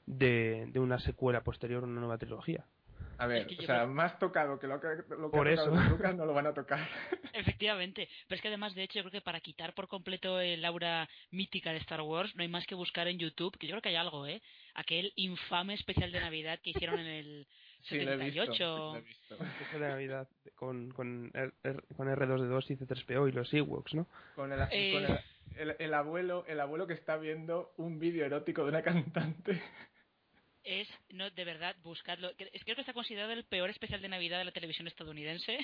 de, 0.06 0.68
de 0.72 0.80
una 0.80 0.98
secuela 1.00 1.42
posterior 1.42 1.84
una 1.84 2.00
nueva 2.00 2.18
trilogía. 2.18 2.64
A 3.18 3.26
ver, 3.26 3.48
o 3.59 3.62
sea, 3.62 3.85
más 3.87 4.18
tocado 4.18 4.59
que 4.61 4.66
lo 4.68 4.81
que, 4.81 4.87
lo 5.18 5.31
que 5.31 5.37
Por 5.37 5.48
eso. 5.48 5.66
Lucas 5.90 6.14
no 6.14 6.24
lo 6.24 6.33
van 6.35 6.46
a 6.46 6.54
tocar. 6.54 6.78
Efectivamente, 7.33 8.09
pero 8.28 8.37
es 8.37 8.42
que 8.42 8.48
además, 8.48 8.74
de 8.74 8.85
hecho, 8.85 8.94
yo 8.98 9.02
creo 9.02 9.12
que 9.12 9.20
para 9.20 9.40
quitar 9.40 9.74
por 9.74 9.88
completo 9.88 10.40
el 10.40 10.64
aura 10.64 11.09
mítica 11.33 11.72
de 11.72 11.78
Star 11.78 12.00
Wars, 12.02 12.35
no 12.37 12.42
hay 12.42 12.48
más 12.48 12.64
que 12.66 12.74
buscar 12.76 13.09
en 13.09 13.18
YouTube, 13.18 13.57
que 13.59 13.66
yo 13.66 13.72
creo 13.72 13.83
que 13.83 13.88
hay 13.90 13.96
algo, 13.96 14.26
¿eh? 14.26 14.40
Aquel 14.74 15.12
infame 15.16 15.74
especial 15.74 16.12
de 16.12 16.20
Navidad 16.20 16.61
que 16.62 16.70
hicieron 16.70 17.00
en 17.00 17.07
el 17.07 17.46
Sí, 17.83 18.00
lo 18.00 18.12
he 18.12 18.16
visto, 18.16 18.40
78. 18.52 18.64
lo 18.92 18.96
he 18.96 19.00
visto. 19.02 19.35
Eso 19.35 19.78
de 19.78 19.88
Navidad 19.88 20.28
con, 20.54 20.90
con, 20.92 21.31
R, 21.35 21.52
R- 21.64 21.83
con 21.96 22.09
R2D2 22.09 22.70
y 22.70 22.76
C3PO 22.76 23.28
y 23.28 23.33
los 23.33 23.52
Ewoks, 23.54 23.94
¿no? 23.94 24.07
Con 24.35 24.52
el, 24.52 24.61
Eh. 24.70 24.92
con 24.92 25.04
el, 25.04 25.70
el- 25.70 25.76
el 25.78 25.94
abuelo 25.94 26.44
el 26.46 26.61
abuelo 26.61 26.87
que 26.87 26.94
está 26.94 27.16
viendo 27.16 27.72
un 27.78 27.98
vídeo 27.98 28.24
erótico 28.26 28.62
de 28.62 28.68
una 28.68 28.83
cantante. 28.83 29.61
Es, 30.64 30.88
no, 31.10 31.30
de 31.30 31.44
verdad, 31.44 31.76
buscadlo. 31.82 32.30
Cre- 32.36 32.50
es- 32.52 32.62
Creo 32.64 32.74
que 32.76 32.82
está 32.82 32.92
considerado 32.92 33.32
el 33.32 33.44
peor 33.44 33.70
especial 33.70 34.02
de 34.02 34.08
Navidad 34.08 34.38
de 34.38 34.44
la 34.44 34.52
televisión 34.52 34.86
estadounidense. 34.88 35.58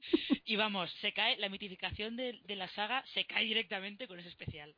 y 0.44 0.56
vamos, 0.56 0.90
se 1.00 1.12
cae, 1.12 1.36
la 1.38 1.48
mitificación 1.48 2.16
de, 2.16 2.40
de 2.44 2.56
la 2.56 2.68
saga 2.68 3.04
se 3.14 3.24
cae 3.26 3.44
directamente 3.44 4.06
con 4.08 4.18
ese 4.18 4.28
especial. 4.28 4.74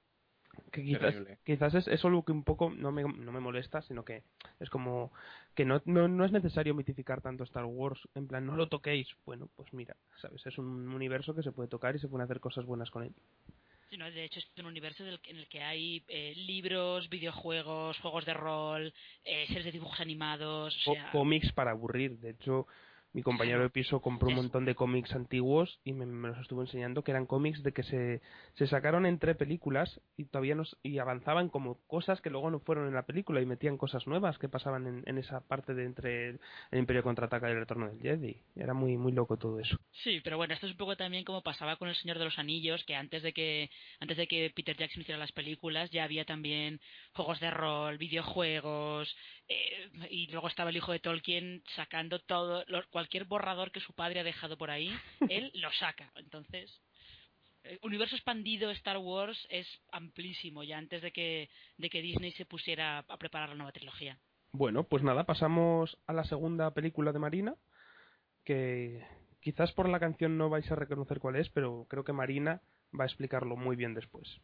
Que 0.73 0.83
quizás, 0.83 1.15
quizás 1.45 1.75
es 1.75 1.89
eso 1.89 2.11
lo 2.11 2.25
que 2.25 2.33
un 2.33 2.43
poco 2.45 2.71
no 2.71 2.91
me, 2.91 3.03
no 3.03 3.33
me 3.33 3.41
molesta, 3.41 3.83
sino 3.83 4.05
que 4.05 4.23
es 4.59 4.69
como 4.71 5.13
que 5.55 5.65
no, 5.65 5.81
no, 5.85 6.09
no 6.09 6.25
es 6.25 6.33
necesario 6.33 6.75
mitificar 6.75 7.21
tanto 7.21 7.45
Star 7.45 7.65
Wars, 7.65 8.01
en 8.15 8.27
plan, 8.27 8.47
no 8.47 8.57
lo 8.57 8.69
toquéis. 8.69 9.09
Bueno, 9.25 9.49
pues 9.57 9.73
mira, 9.73 9.97
¿sabes? 10.21 10.45
Es 10.47 10.59
un 10.59 10.89
universo 10.93 11.35
que 11.35 11.43
se 11.43 11.53
puede 11.53 11.69
tocar 11.69 11.95
y 11.95 11.99
se 11.99 12.09
pueden 12.09 12.25
hacer 12.25 12.41
cosas 12.41 12.65
buenas 12.67 12.91
con 12.91 13.05
él. 13.05 13.15
No, 13.99 14.11
de 14.11 14.25
hecho, 14.25 14.39
es 14.39 14.47
un 14.59 14.67
universo 14.67 15.05
en 15.05 15.37
el 15.37 15.49
que 15.49 15.63
hay 15.63 16.05
eh, 16.09 16.33
libros, 16.37 17.09
videojuegos, 17.09 17.99
juegos 17.99 18.25
de 18.25 18.35
rol, 18.35 18.95
eh, 19.25 19.47
series 19.49 19.65
de 19.65 19.73
dibujos 19.73 19.99
animados. 20.01 20.77
O 20.87 20.95
sea, 20.95 21.11
cómics 21.11 21.53
para 21.53 21.73
aburrir. 21.73 22.19
De 22.19 22.31
hecho, 22.31 22.69
mi 23.13 23.23
compañero 23.23 23.63
de 23.63 23.71
piso 23.71 24.01
compró 24.01 24.29
un 24.29 24.37
montón 24.37 24.65
de 24.65 24.75
cómics 24.75 25.13
antiguos 25.15 25.81
y 25.85 25.93
me, 25.93 26.07
me 26.07 26.29
los 26.29 26.39
estuvo 26.39 26.61
enseñando 26.61 27.03
que 27.03 27.11
eran 27.11 27.27
cómics 27.27 27.63
de 27.63 27.73
que 27.73 27.83
se, 27.83 28.21
se 28.55 28.67
sacaron 28.67 29.07
entre 29.07 29.35
películas 29.35 30.01
y 30.17 30.25
todavía 30.25 30.55
nos, 30.55 30.77
y 30.83 30.99
avanzaban 30.99 31.49
como 31.49 31.79
cosas 31.87 32.21
que 32.21 32.31
luego 32.31 32.51
no 32.51 32.61
fueron 32.61 32.87
en 32.87 32.95
la 32.95 33.07
película 33.07 33.41
y 33.41 33.47
metían 33.47 33.77
cosas 33.77 34.07
nuevas 34.07 34.39
que 34.39 34.49
pasaban 34.49 34.87
en, 34.87 35.03
en 35.07 35.19
esa 35.19 35.41
parte 35.41 35.75
de 35.75 35.85
entre 35.85 36.29
el, 36.31 36.41
el 36.71 36.79
Imperio 36.79 37.03
contraataca 37.03 37.49
y 37.49 37.53
el 37.53 37.59
retorno 37.59 37.89
del 37.89 38.01
Jedi. 38.01 38.43
Era 38.57 38.75
muy 38.75 38.97
muy 38.97 39.13
loco 39.13 39.37
todo 39.37 39.59
eso. 39.59 39.77
Sí, 40.05 40.21
pero 40.23 40.37
bueno, 40.37 40.55
esto 40.55 40.67
es 40.67 40.73
un 40.73 40.79
poco 40.79 40.97
también 40.97 41.25
como 41.25 41.43
pasaba 41.43 41.77
con 41.77 41.89
El 41.89 41.97
Señor 41.97 42.19
de 42.19 42.25
los 42.25 42.39
Anillos, 42.39 42.85
que 42.85 42.95
antes 42.95 43.23
de 43.23 43.33
que 43.33 43.71
antes 43.99 44.17
de 44.17 44.27
que 44.27 44.53
Peter 44.55 44.77
Jackson 44.77 45.03
hiciera 45.03 45.19
las 45.19 45.33
películas 45.33 45.91
ya 45.91 46.05
había 46.05 46.25
también 46.25 46.81
juegos 47.13 47.41
de 47.41 47.51
rol, 47.51 47.99
videojuegos, 47.99 49.15
eh, 49.51 49.91
y 50.11 50.29
luego 50.29 50.47
estaba 50.49 50.71
el 50.71 50.77
hijo 50.77 50.93
de 50.93 51.01
Tolkien 51.01 51.63
sacando 51.75 52.21
todo, 52.21 52.65
lo- 52.69 52.87
cualquier 52.91 53.25
borrador 53.25 53.73
que 53.73 53.81
su 53.81 53.93
padre 53.93 54.21
ha 54.21 54.25
dejado 54.25 54.57
por 54.57 54.71
ahí, 54.71 54.89
él 55.29 55.51
lo 55.55 55.71
saca. 55.73 56.11
Entonces, 56.15 56.81
el 57.65 57.79
universo 57.83 58.15
expandido 58.17 58.71
Star 58.71 58.97
Wars 58.99 59.47
es 59.51 59.67
amplísimo 59.93 60.63
ya 60.63 60.79
antes 60.79 61.03
de 61.03 61.11
que 61.13 61.51
de 61.77 61.91
que 61.91 62.01
Disney 62.01 62.33
se 62.33 62.47
pusiera 62.47 63.01
a 63.07 63.17
preparar 63.19 63.49
la 63.51 63.57
nueva 63.57 63.73
trilogía. 63.73 64.17
Bueno, 64.53 64.85
pues 64.85 65.03
nada, 65.03 65.25
pasamos 65.25 65.99
a 66.07 66.13
la 66.13 66.25
segunda 66.25 66.73
película 66.73 67.13
de 67.13 67.19
Marina, 67.19 67.55
que 68.45 69.05
quizás 69.41 69.73
por 69.73 69.89
la 69.89 70.01
canción 70.01 70.39
no 70.39 70.49
vais 70.49 70.71
a 70.71 70.75
reconocer 70.75 71.19
cuál 71.21 71.37
es, 71.37 71.49
pero 71.51 71.87
creo 71.89 72.05
que 72.05 72.13
Marina 72.13 72.63
va 72.99 73.05
a 73.05 73.07
explicarlo 73.07 73.57
muy 73.57 73.77
bien 73.77 73.95
después. 73.95 74.41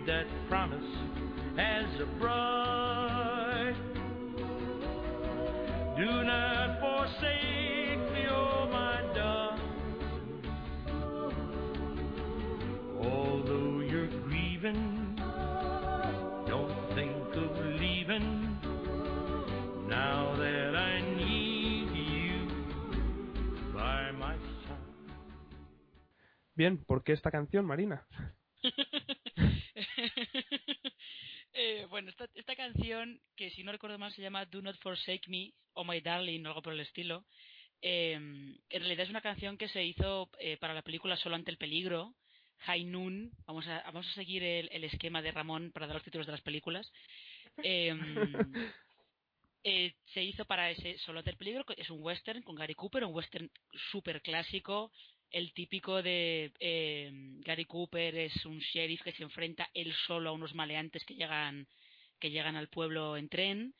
Made 0.00 0.06
that 0.06 0.26
promise 0.48 0.84
as 1.58 2.00
a 2.00 2.06
bride. 2.18 3.74
Do 5.96 6.24
not 6.24 6.80
forsake 6.80 8.12
me, 8.12 8.26
oh 8.30 8.68
my 8.70 9.02
darling. 9.14 9.60
Although 12.98 13.80
you're 13.80 14.08
grieving, 14.24 15.16
don't 16.46 16.94
think 16.94 17.34
of 17.34 17.64
leaving. 17.80 18.58
Now 19.88 20.36
that 20.36 20.76
I 20.76 21.00
need 21.16 21.90
you 21.90 22.48
by 23.74 24.12
my 24.12 24.36
side. 24.66 24.76
Bien, 26.54 26.78
¿por 26.86 27.02
qué 27.02 27.12
esta 27.12 27.30
canción, 27.30 27.64
Marina? 27.66 28.06
Canción, 32.80 33.20
que 33.36 33.50
si 33.50 33.62
no 33.62 33.72
recuerdo 33.72 33.98
mal 33.98 34.12
se 34.12 34.22
llama 34.22 34.46
Do 34.46 34.62
Not 34.62 34.78
Forsake 34.80 35.28
Me, 35.28 35.52
o 35.74 35.84
My 35.84 36.00
Darling, 36.00 36.44
o 36.44 36.48
algo 36.48 36.62
por 36.62 36.72
el 36.72 36.80
estilo, 36.80 37.24
eh, 37.82 38.14
en 38.14 38.58
realidad 38.70 39.04
es 39.04 39.10
una 39.10 39.20
canción 39.20 39.56
que 39.56 39.68
se 39.68 39.84
hizo 39.84 40.30
eh, 40.38 40.56
para 40.56 40.74
la 40.74 40.82
película 40.82 41.16
Solo 41.16 41.36
ante 41.36 41.50
el 41.50 41.58
peligro, 41.58 42.14
High 42.60 42.84
Noon, 42.84 43.30
vamos 43.46 43.66
a, 43.68 43.82
vamos 43.86 44.06
a 44.08 44.14
seguir 44.14 44.42
el, 44.42 44.68
el 44.72 44.84
esquema 44.84 45.22
de 45.22 45.30
Ramón 45.30 45.72
para 45.72 45.86
dar 45.86 45.96
los 45.96 46.04
títulos 46.04 46.26
de 46.26 46.32
las 46.32 46.42
películas. 46.42 46.90
Eh, 47.62 47.94
eh, 49.64 49.94
se 50.12 50.22
hizo 50.22 50.44
para 50.44 50.70
ese 50.70 50.98
Solo 50.98 51.20
ante 51.20 51.30
el 51.30 51.36
peligro, 51.36 51.64
que 51.64 51.74
es 51.76 51.90
un 51.90 52.02
western 52.02 52.42
con 52.42 52.56
Gary 52.56 52.74
Cooper, 52.74 53.04
un 53.04 53.14
western 53.14 53.50
súper 53.90 54.20
clásico, 54.20 54.92
el 55.30 55.52
típico 55.52 56.02
de 56.02 56.52
eh, 56.58 57.10
Gary 57.44 57.64
Cooper 57.64 58.16
es 58.16 58.44
un 58.44 58.58
sheriff 58.58 59.02
que 59.02 59.12
se 59.12 59.22
enfrenta 59.22 59.70
él 59.74 59.94
solo 60.06 60.30
a 60.30 60.32
unos 60.32 60.54
maleantes 60.54 61.04
que 61.04 61.14
llegan 61.14 61.66
que 62.20 62.30
llegan 62.30 62.56
al 62.56 62.68
pueblo 62.68 63.16
en 63.16 63.28
tren 63.28 63.74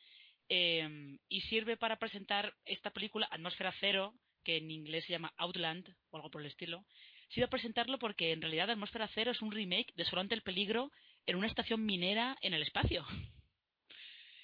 eh, 0.49 1.17
y 1.29 1.41
sirve 1.41 1.77
para 1.77 1.97
presentar 1.99 2.53
esta 2.65 2.91
película 2.91 3.27
Atmósfera 3.31 3.73
Cero 3.79 4.13
que 4.43 4.57
en 4.57 4.71
inglés 4.71 5.05
se 5.05 5.11
llama 5.13 5.33
Outland 5.37 5.87
o 6.09 6.17
algo 6.17 6.29
por 6.31 6.41
el 6.41 6.47
estilo. 6.47 6.83
Sirve 7.29 7.45
a 7.45 7.49
presentarlo 7.49 7.99
porque 7.99 8.31
en 8.33 8.41
realidad 8.41 8.69
Atmósfera 8.71 9.07
Cero 9.13 9.31
es 9.31 9.41
un 9.41 9.51
remake 9.51 9.93
de 9.95 10.03
Solo 10.05 10.21
ante 10.21 10.35
el 10.35 10.41
peligro 10.41 10.91
en 11.25 11.35
una 11.37 11.47
estación 11.47 11.85
minera 11.85 12.37
en 12.41 12.53
el 12.53 12.63
espacio. 12.63 13.05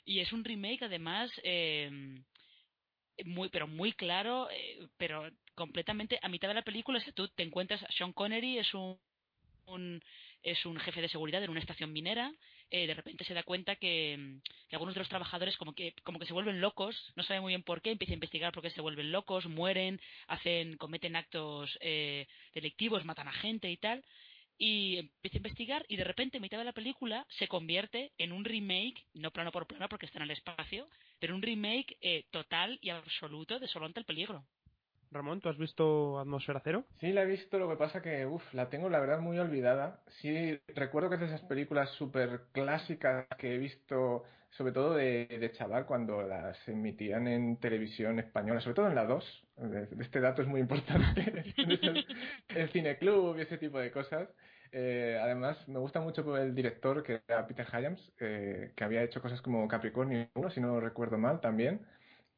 Y 0.05 0.21
es 0.21 0.31
un 0.31 0.45
remake 0.45 0.83
además 0.85 1.29
eh, 1.43 1.89
muy 3.25 3.49
pero 3.49 3.67
muy 3.67 3.91
claro 3.93 4.47
eh, 4.49 4.87
pero 4.97 5.29
completamente 5.55 6.19
a 6.21 6.29
mitad 6.29 6.47
de 6.47 6.53
la 6.53 6.61
película. 6.61 6.99
O 7.05 7.11
tú 7.13 7.27
te 7.29 7.43
encuentras 7.43 7.83
Sean 7.97 8.13
Connery 8.13 8.57
es 8.59 8.73
un, 8.73 8.97
un- 9.65 10.01
es 10.43 10.65
un 10.65 10.77
jefe 10.79 11.01
de 11.01 11.09
seguridad 11.09 11.43
en 11.43 11.49
una 11.49 11.59
estación 11.59 11.91
minera 11.91 12.31
eh, 12.71 12.87
de 12.87 12.93
repente 12.93 13.23
se 13.23 13.33
da 13.33 13.43
cuenta 13.43 13.75
que, 13.75 14.39
que 14.67 14.75
algunos 14.75 14.93
de 14.93 14.99
los 14.99 15.09
trabajadores 15.09 15.55
como 15.57 15.73
que 15.73 15.93
como 16.03 16.19
que 16.19 16.25
se 16.25 16.33
vuelven 16.33 16.61
locos 16.61 16.95
no 17.15 17.23
sabe 17.23 17.41
muy 17.41 17.51
bien 17.51 17.63
por 17.63 17.81
qué 17.81 17.91
empieza 17.91 18.13
a 18.13 18.15
investigar 18.15 18.53
por 18.53 18.63
qué 18.63 18.71
se 18.71 18.81
vuelven 18.81 19.11
locos 19.11 19.45
mueren 19.45 20.01
hacen 20.27 20.77
cometen 20.77 21.15
actos 21.15 21.77
eh, 21.81 22.27
delictivos 22.53 23.05
matan 23.05 23.27
a 23.27 23.33
gente 23.33 23.71
y 23.71 23.77
tal 23.77 24.03
y 24.57 24.97
empieza 24.97 25.37
a 25.37 25.37
investigar 25.37 25.85
y 25.87 25.97
de 25.97 26.03
repente 26.03 26.37
a 26.37 26.41
mitad 26.41 26.57
de 26.57 26.65
la 26.65 26.73
película 26.73 27.25
se 27.29 27.47
convierte 27.47 28.11
en 28.17 28.31
un 28.31 28.43
remake, 28.43 29.05
no 29.13 29.31
plano 29.31 29.51
por 29.51 29.67
plano 29.67 29.87
porque 29.87 30.07
está 30.07 30.19
en 30.19 30.23
el 30.23 30.31
espacio, 30.31 30.89
pero 31.19 31.35
un 31.35 31.41
remake 31.41 31.97
eh, 32.01 32.25
total 32.31 32.79
y 32.81 32.89
absoluto 32.89 33.59
de 33.59 33.67
Solo 33.67 33.85
ante 33.85 33.99
el 33.99 34.05
peligro. 34.05 34.45
Ramón, 35.11 35.41
¿tú 35.41 35.49
has 35.49 35.57
visto 35.57 36.19
Atmósfera 36.19 36.61
Cero? 36.63 36.83
Sí, 36.99 37.11
la 37.13 37.23
he 37.23 37.25
visto, 37.25 37.57
lo 37.57 37.69
que 37.69 37.75
pasa 37.75 38.01
que, 38.01 38.25
uff, 38.25 38.53
la 38.53 38.69
tengo 38.69 38.89
la 38.89 38.99
verdad 38.99 39.19
muy 39.19 39.39
olvidada. 39.39 40.01
Sí, 40.21 40.59
recuerdo 40.75 41.09
que 41.09 41.15
es 41.15 41.21
de 41.21 41.27
esas 41.27 41.41
películas 41.41 41.89
súper 41.91 42.41
clásicas 42.51 43.25
que 43.37 43.55
he 43.55 43.57
visto, 43.57 44.23
sobre 44.51 44.73
todo 44.73 44.95
de, 44.95 45.51
chaval, 45.57 45.85
cuando 45.85 46.21
las 46.23 46.57
emitían 46.67 47.27
en 47.27 47.57
televisión 47.57 48.19
española, 48.19 48.61
sobre 48.61 48.75
todo 48.75 48.87
en 48.87 48.95
la 48.95 49.05
2. 49.05 49.43
Este 49.99 50.19
dato 50.19 50.41
es 50.41 50.47
muy 50.47 50.61
importante. 50.61 51.53
el, 52.49 52.69
cineclub 52.69 53.37
y 53.37 53.41
ese 53.41 53.57
tipo 53.57 53.79
de 53.79 53.91
cosas. 53.91 54.29
Eh, 54.71 55.17
además, 55.21 55.67
me 55.69 55.79
gusta 55.79 56.01
mucho 56.01 56.37
el 56.37 56.53
director, 56.53 57.01
que 57.01 57.21
era 57.27 57.47
Peter 57.47 57.65
Hyams, 57.71 58.11
eh, 58.19 58.73
que 58.75 58.83
había 58.83 59.03
hecho 59.03 59.21
cosas 59.21 59.41
como 59.41 59.67
Capricornio 59.67 60.27
1, 60.35 60.49
si 60.51 60.59
no 60.59 60.79
recuerdo 60.79 61.17
mal, 61.17 61.39
también. 61.39 61.79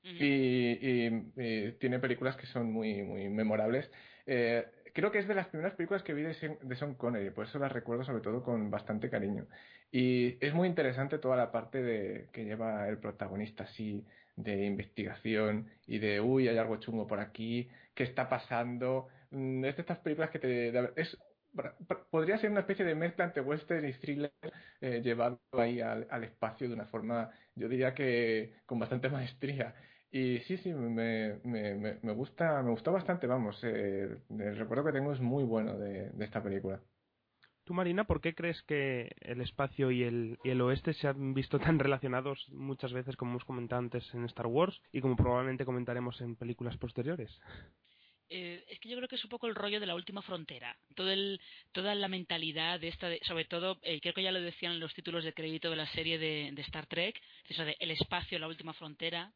Ujú. 0.04 0.16
Y, 0.20 0.80
y- 0.82 1.34
y 1.36 1.72
tiene 1.74 2.00
películas 2.00 2.38
que 2.38 2.46
son 2.48 2.72
muy, 2.72 3.04
muy 3.04 3.30
memorables. 3.30 3.92
Eh, 4.26 4.66
creo 4.94 5.12
que 5.12 5.20
es 5.20 5.28
de 5.28 5.36
las 5.36 5.48
primeras 5.48 5.76
películas 5.76 6.04
que 6.04 6.14
vi 6.14 6.24
de 6.24 6.34
Sean 6.34 6.96
Connery, 6.96 7.32
por 7.32 7.46
eso 7.46 7.60
las 7.60 7.72
recuerdo 7.72 8.04
sobre 8.04 8.22
todo 8.22 8.44
con 8.44 8.70
bastante 8.72 9.10
cariño. 9.10 9.48
Y 9.92 10.44
es 10.46 10.54
muy 10.54 10.68
interesante 10.68 11.18
toda 11.20 11.36
la 11.38 11.52
parte 11.52 11.82
de, 11.82 12.30
que 12.32 12.46
lleva 12.46 12.88
el 12.88 13.00
protagonista 13.00 13.64
así, 13.66 14.06
de 14.36 14.66
investigación 14.66 15.70
y 15.86 16.00
de, 16.00 16.22
uy, 16.22 16.48
hay 16.48 16.58
algo 16.58 16.78
chungo 16.78 17.08
por 17.08 17.20
aquí, 17.20 17.70
¿qué 17.94 18.04
está 18.04 18.30
pasando? 18.30 19.08
Mm, 19.32 19.66
Es 19.66 19.76
de 19.76 19.82
estas 19.82 20.00
películas 20.00 20.30
que 20.32 20.40
te... 20.40 20.48
de- 20.72 20.94
es, 20.96 21.18
podría 22.12 22.38
ser 22.38 22.52
una 22.52 22.60
especie 22.62 22.86
de 22.86 22.96
mezcla 22.96 23.26
entre 23.26 23.42
western 23.42 23.88
y 23.88 23.94
thriller 23.94 24.32
eh, 24.82 25.02
llevado 25.04 25.42
ahí 25.54 25.82
al, 25.82 26.08
al 26.10 26.24
espacio 26.24 26.68
de 26.68 26.74
una 26.76 26.86
forma, 26.86 27.32
yo 27.56 27.68
diría 27.68 27.94
que 27.94 28.54
con 28.66 28.80
bastante 28.80 29.10
maestría. 29.10 29.76
Y 30.12 30.40
sí, 30.40 30.58
sí, 30.58 30.74
me, 30.74 31.36
me, 31.44 31.76
me, 31.76 32.00
me 32.02 32.14
gusta, 32.14 32.64
me 32.64 32.72
gustó 32.72 32.92
bastante, 32.92 33.28
vamos. 33.28 33.64
eh, 33.64 34.18
el 34.30 34.58
recuerdo 34.58 34.86
que 34.86 34.94
tengo 34.94 35.14
es 35.14 35.20
muy 35.20 35.44
bueno 35.44 35.78
de, 35.78 36.10
de 36.10 36.26
esta 36.26 36.42
película. 36.42 36.82
Tú, 37.64 37.76
Marina, 37.76 38.06
¿por 38.06 38.20
qué 38.20 38.34
crees 38.34 38.60
que 38.64 39.12
el 39.22 39.42
espacio 39.42 39.92
y 39.92 40.02
el, 40.02 40.40
y 40.44 40.50
el 40.50 40.62
oeste 40.62 40.94
se 40.94 41.08
han 41.08 41.36
visto 41.36 41.60
tan 41.60 41.78
relacionados 41.78 42.50
muchas 42.50 42.92
veces, 42.92 43.16
como 43.16 43.34
hemos 43.34 43.46
comentado 43.46 43.80
antes 43.80 44.12
en 44.16 44.26
Star 44.26 44.48
Wars, 44.48 44.82
y 44.92 45.02
como 45.02 45.16
probablemente 45.16 45.66
comentaremos 45.66 46.20
en 46.22 46.36
películas 46.36 46.76
posteriores? 46.78 47.30
Eh, 48.32 48.64
es 48.68 48.80
que 48.80 48.90
yo 48.90 48.98
creo 48.98 49.08
que 49.08 49.16
es 49.16 49.24
un 49.24 49.30
poco 49.30 49.46
el 49.46 49.54
rollo 49.54 49.80
de 49.80 49.86
la 49.86 49.94
última 49.94 50.24
frontera. 50.24 50.76
Todo 50.96 51.12
el, 51.12 51.40
toda 51.72 51.94
la 51.94 52.08
mentalidad 52.08 52.80
de 52.80 52.88
esta, 52.88 53.10
de, 53.10 53.20
sobre 53.24 53.46
todo, 53.46 53.78
eh, 53.84 54.02
creo 54.02 54.16
que 54.16 54.24
ya 54.24 54.32
lo 54.32 54.42
decían 54.42 54.74
en 54.74 54.80
los 54.80 54.94
títulos 54.96 55.24
de 55.24 55.34
crédito 55.34 55.70
de 55.70 55.76
la 55.76 55.88
serie 55.88 56.18
de, 56.18 56.50
de 56.52 56.62
Star 56.64 56.88
Trek, 56.88 57.22
eso 57.48 57.64
de 57.66 57.76
el 57.80 57.92
espacio, 57.92 58.40
la 58.40 58.48
última 58.48 58.74
frontera. 58.74 59.32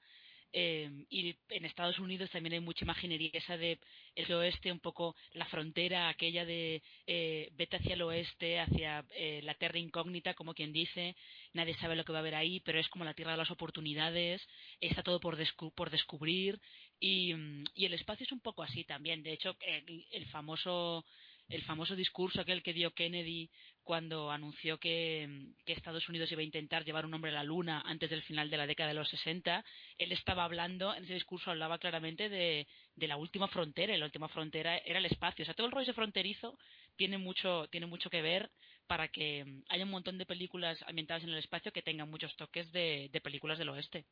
Eh, 0.56 1.06
y 1.10 1.36
en 1.50 1.66
Estados 1.66 1.98
Unidos 1.98 2.30
también 2.30 2.54
hay 2.54 2.60
mucha 2.60 2.86
imaginería 2.86 3.32
esa 3.34 3.58
de 3.58 3.80
el 4.16 4.32
oeste, 4.32 4.72
un 4.72 4.80
poco 4.80 5.16
la 5.34 5.48
frontera 5.48 6.10
aquella 6.10 6.46
de 6.46 6.84
eh, 7.08 7.50
vete 7.54 7.78
hacia 7.78 7.96
el 7.96 8.04
oeste, 8.04 8.60
hacia 8.60 9.04
eh, 9.16 9.42
la 9.44 9.56
tierra 9.56 9.80
incógnita, 9.80 10.36
como 10.36 10.54
quien 10.54 10.72
dice, 10.72 11.16
nadie 11.54 11.76
sabe 11.78 11.96
lo 11.96 12.06
que 12.06 12.12
va 12.12 12.20
a 12.20 12.22
haber 12.22 12.36
ahí, 12.36 12.60
pero 12.60 12.80
es 12.80 12.88
como 12.90 13.04
la 13.04 13.16
tierra 13.16 13.32
de 13.32 13.40
las 13.40 13.50
oportunidades, 13.50 14.48
está 14.80 15.02
todo 15.02 15.20
por, 15.20 15.38
descu 15.38 15.72
por 15.74 15.90
descubrir 15.90 16.62
y, 17.00 17.34
y, 17.74 17.86
el 17.86 17.94
espacio 17.96 18.26
es 18.26 18.32
un 18.32 18.40
poco 18.40 18.62
así 18.62 18.84
también. 18.84 19.24
De 19.24 19.34
hecho, 19.34 19.58
el, 19.60 20.06
el 20.12 20.26
famoso 20.28 21.04
el 21.50 21.62
famoso 21.64 21.96
discurso 21.96 22.42
aquel 22.42 22.64
que 22.64 22.74
dio 22.74 22.94
Kennedy 22.94 23.50
cuando 23.84 24.32
anunció 24.32 24.80
que, 24.80 25.54
Estados 25.66 26.08
Unidos 26.08 26.32
iba 26.32 26.42
a 26.42 26.46
intentar 26.46 26.86
llevar 26.86 27.06
un 27.06 27.14
hombre 27.14 27.32
a 27.32 27.36
la 27.36 27.44
Luna 27.44 27.82
antes 27.86 28.10
del 28.10 28.24
final 28.24 28.50
de 28.50 28.58
la 28.58 28.68
década 28.68 28.90
de 28.90 28.96
los 28.96 29.10
60, 29.10 29.64
él 29.98 30.12
estaba 30.12 30.46
hablando, 30.46 30.94
en 30.94 31.04
ese 31.04 31.16
discurso 31.16 31.52
hablaba 31.52 31.78
claramente 31.78 32.30
de, 32.30 32.68
de 32.96 33.08
la 33.08 33.18
última 33.18 33.48
frontera, 33.48 33.94
y 33.94 33.98
la 33.98 34.06
última 34.06 34.30
frontera 34.30 34.78
era 34.78 35.00
el 35.00 35.06
espacio. 35.06 35.44
O 35.44 35.46
sea, 35.46 35.54
todo 35.54 35.68
el 35.68 35.72
rollo 35.72 35.84
ese 35.84 35.94
fronterizo 35.94 36.58
tiene 36.96 37.18
mucho, 37.18 37.68
tiene 37.70 37.86
mucho 37.86 38.10
que 38.10 38.22
ver 38.22 38.50
para 38.88 39.08
que 39.08 39.62
haya 39.70 39.86
un 39.86 39.92
montón 39.92 40.18
de 40.18 40.26
películas 40.26 40.78
ambientadas 40.88 41.24
en 41.24 41.30
el 41.30 41.38
espacio 41.38 41.72
que 41.72 41.82
tengan 41.82 42.10
muchos 42.10 42.36
toques 42.36 42.72
de, 42.72 43.10
de 43.12 43.22
películas 43.22 43.58
del 43.58 43.70
oeste. 43.70 44.06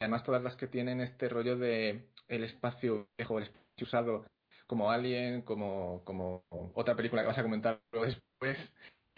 Además, 0.00 0.24
todas 0.24 0.42
las 0.42 0.56
que 0.56 0.66
tienen 0.66 1.00
este 1.00 1.28
rollo 1.28 1.56
de 1.56 2.08
el 2.28 2.44
espacio 2.44 3.08
viejo, 3.16 3.38
el 3.38 3.44
espacio 3.44 3.66
usado 3.80 4.26
como 4.66 4.90
Alien, 4.90 5.42
como, 5.42 6.02
como 6.04 6.44
otra 6.74 6.96
película 6.96 7.22
que 7.22 7.28
vas 7.28 7.38
a 7.38 7.42
comentar 7.42 7.80
después, 7.92 8.58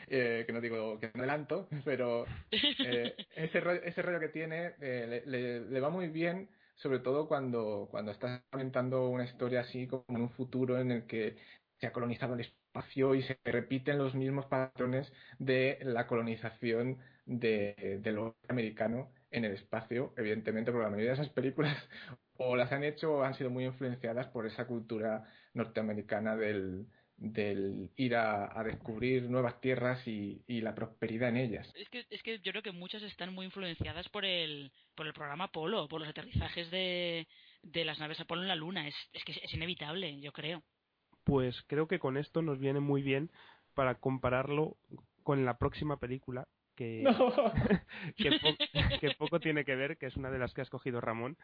eh, 0.08 0.44
que 0.46 0.52
no 0.52 0.60
digo 0.60 0.98
que 0.98 1.10
no 1.14 1.20
adelanto, 1.20 1.68
pero 1.84 2.24
eh, 2.50 3.14
ese, 3.36 3.60
rollo, 3.60 3.82
ese 3.82 4.02
rollo 4.02 4.20
que 4.20 4.28
tiene 4.28 4.72
eh, 4.80 5.22
le, 5.26 5.60
le, 5.60 5.80
va 5.80 5.90
muy 5.90 6.08
bien, 6.08 6.48
sobre 6.76 7.00
todo 7.00 7.28
cuando, 7.28 7.88
cuando 7.90 8.12
estás 8.12 8.42
comentando 8.50 9.08
una 9.08 9.24
historia 9.24 9.60
así 9.60 9.86
como 9.86 10.04
en 10.08 10.22
un 10.22 10.30
futuro 10.30 10.78
en 10.78 10.92
el 10.92 11.06
que 11.06 11.36
se 11.78 11.86
ha 11.86 11.92
colonizado 11.92 12.34
el 12.34 12.40
espacio 12.40 13.14
y 13.14 13.22
se 13.22 13.38
repiten 13.44 13.98
los 13.98 14.14
mismos 14.14 14.46
patrones 14.46 15.12
de 15.38 15.78
la 15.82 16.06
colonización 16.06 16.98
de, 17.26 18.00
del 18.02 18.32
americano 18.48 19.10
en 19.30 19.44
el 19.44 19.52
espacio, 19.52 20.14
evidentemente, 20.16 20.72
porque 20.72 20.84
la 20.84 20.90
mayoría 20.90 21.10
de 21.10 21.22
esas 21.22 21.32
películas 21.32 21.76
o 22.38 22.56
las 22.56 22.72
han 22.72 22.84
hecho 22.84 23.14
o 23.14 23.22
han 23.22 23.34
sido 23.34 23.50
muy 23.50 23.64
influenciadas 23.64 24.28
por 24.28 24.46
esa 24.46 24.66
cultura 24.66 25.24
norteamericana 25.54 26.36
del, 26.36 26.86
del 27.16 27.90
ir 27.96 28.14
a, 28.14 28.58
a, 28.58 28.64
descubrir 28.64 29.28
nuevas 29.28 29.60
tierras 29.60 30.06
y, 30.06 30.42
y, 30.46 30.60
la 30.60 30.74
prosperidad 30.74 31.30
en 31.30 31.36
ellas. 31.36 31.70
Es 31.74 31.88
que, 31.88 32.06
es 32.08 32.22
que 32.22 32.38
yo 32.38 32.52
creo 32.52 32.62
que 32.62 32.72
muchas 32.72 33.02
están 33.02 33.34
muy 33.34 33.46
influenciadas 33.46 34.08
por 34.08 34.24
el, 34.24 34.72
por 34.94 35.06
el 35.06 35.12
programa 35.12 35.44
Apolo, 35.44 35.88
por 35.88 36.00
los 36.00 36.08
aterrizajes 36.08 36.70
de, 36.70 37.26
de 37.62 37.84
las 37.84 37.98
naves 37.98 38.20
Apolo 38.20 38.42
en 38.42 38.48
la 38.48 38.56
Luna. 38.56 38.86
Es, 38.86 38.94
es 39.12 39.24
que 39.24 39.32
es 39.32 39.54
inevitable, 39.54 40.20
yo 40.20 40.32
creo. 40.32 40.62
Pues 41.24 41.60
creo 41.66 41.88
que 41.88 41.98
con 41.98 42.16
esto 42.16 42.40
nos 42.40 42.58
viene 42.58 42.80
muy 42.80 43.02
bien 43.02 43.30
para 43.74 43.96
compararlo 43.96 44.76
con 45.24 45.44
la 45.44 45.58
próxima 45.58 45.98
película 45.98 46.46
que, 46.76 47.02
no. 47.02 47.12
que, 48.16 48.30
po 48.40 48.56
que, 49.00 49.10
poco 49.18 49.40
tiene 49.40 49.64
que 49.64 49.74
ver, 49.74 49.98
que 49.98 50.06
es 50.06 50.16
una 50.16 50.30
de 50.30 50.38
las 50.38 50.54
que 50.54 50.60
ha 50.60 50.64
escogido 50.64 51.00
Ramón. 51.00 51.36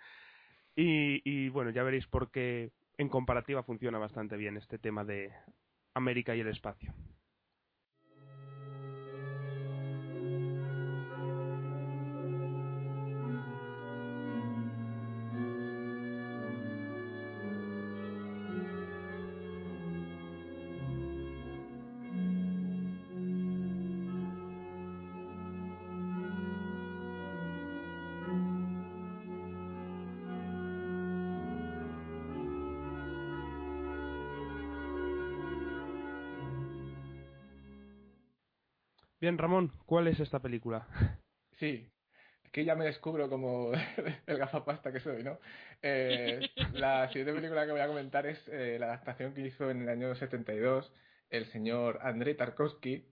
Y, 0.77 1.23
y 1.25 1.49
bueno, 1.49 1.71
ya 1.71 1.83
veréis 1.83 2.07
por 2.07 2.31
qué 2.31 2.73
en 2.99 3.09
comparativa 3.09 3.63
funciona 3.63 3.99
bastante 3.99 4.37
bien 4.37 4.57
este 4.57 4.79
tema 4.79 5.05
de 5.05 5.33
América 5.95 6.35
y 6.35 6.41
el 6.41 6.49
espacio. 6.49 6.93
Bien, 39.25 39.39
Ramón, 39.39 39.73
¿cuál 39.87 40.07
es 40.09 40.21
esta 40.21 40.41
película? 40.41 40.87
Sí, 41.59 41.91
que 42.53 42.67
ya 42.67 42.75
me 42.75 42.85
descubro 42.85 43.31
como 43.31 43.73
el 44.27 44.37
gafapasta 44.37 44.93
que 44.93 45.01
soy, 45.01 45.23
¿no? 45.23 45.39
Eh, 45.81 46.41
la 46.75 47.09
siguiente 47.09 47.33
película 47.33 47.65
que 47.65 47.73
voy 47.73 47.81
a 47.81 47.87
comentar 47.87 48.27
es 48.27 48.47
eh, 48.49 48.77
la 48.79 48.89
adaptación 48.89 49.33
que 49.33 49.47
hizo 49.47 49.71
en 49.71 49.81
el 49.81 49.89
año 49.89 50.15
72 50.15 50.93
el 51.31 51.47
señor 51.47 52.01
Andrei 52.03 52.35
Tarkovsky, 52.35 53.09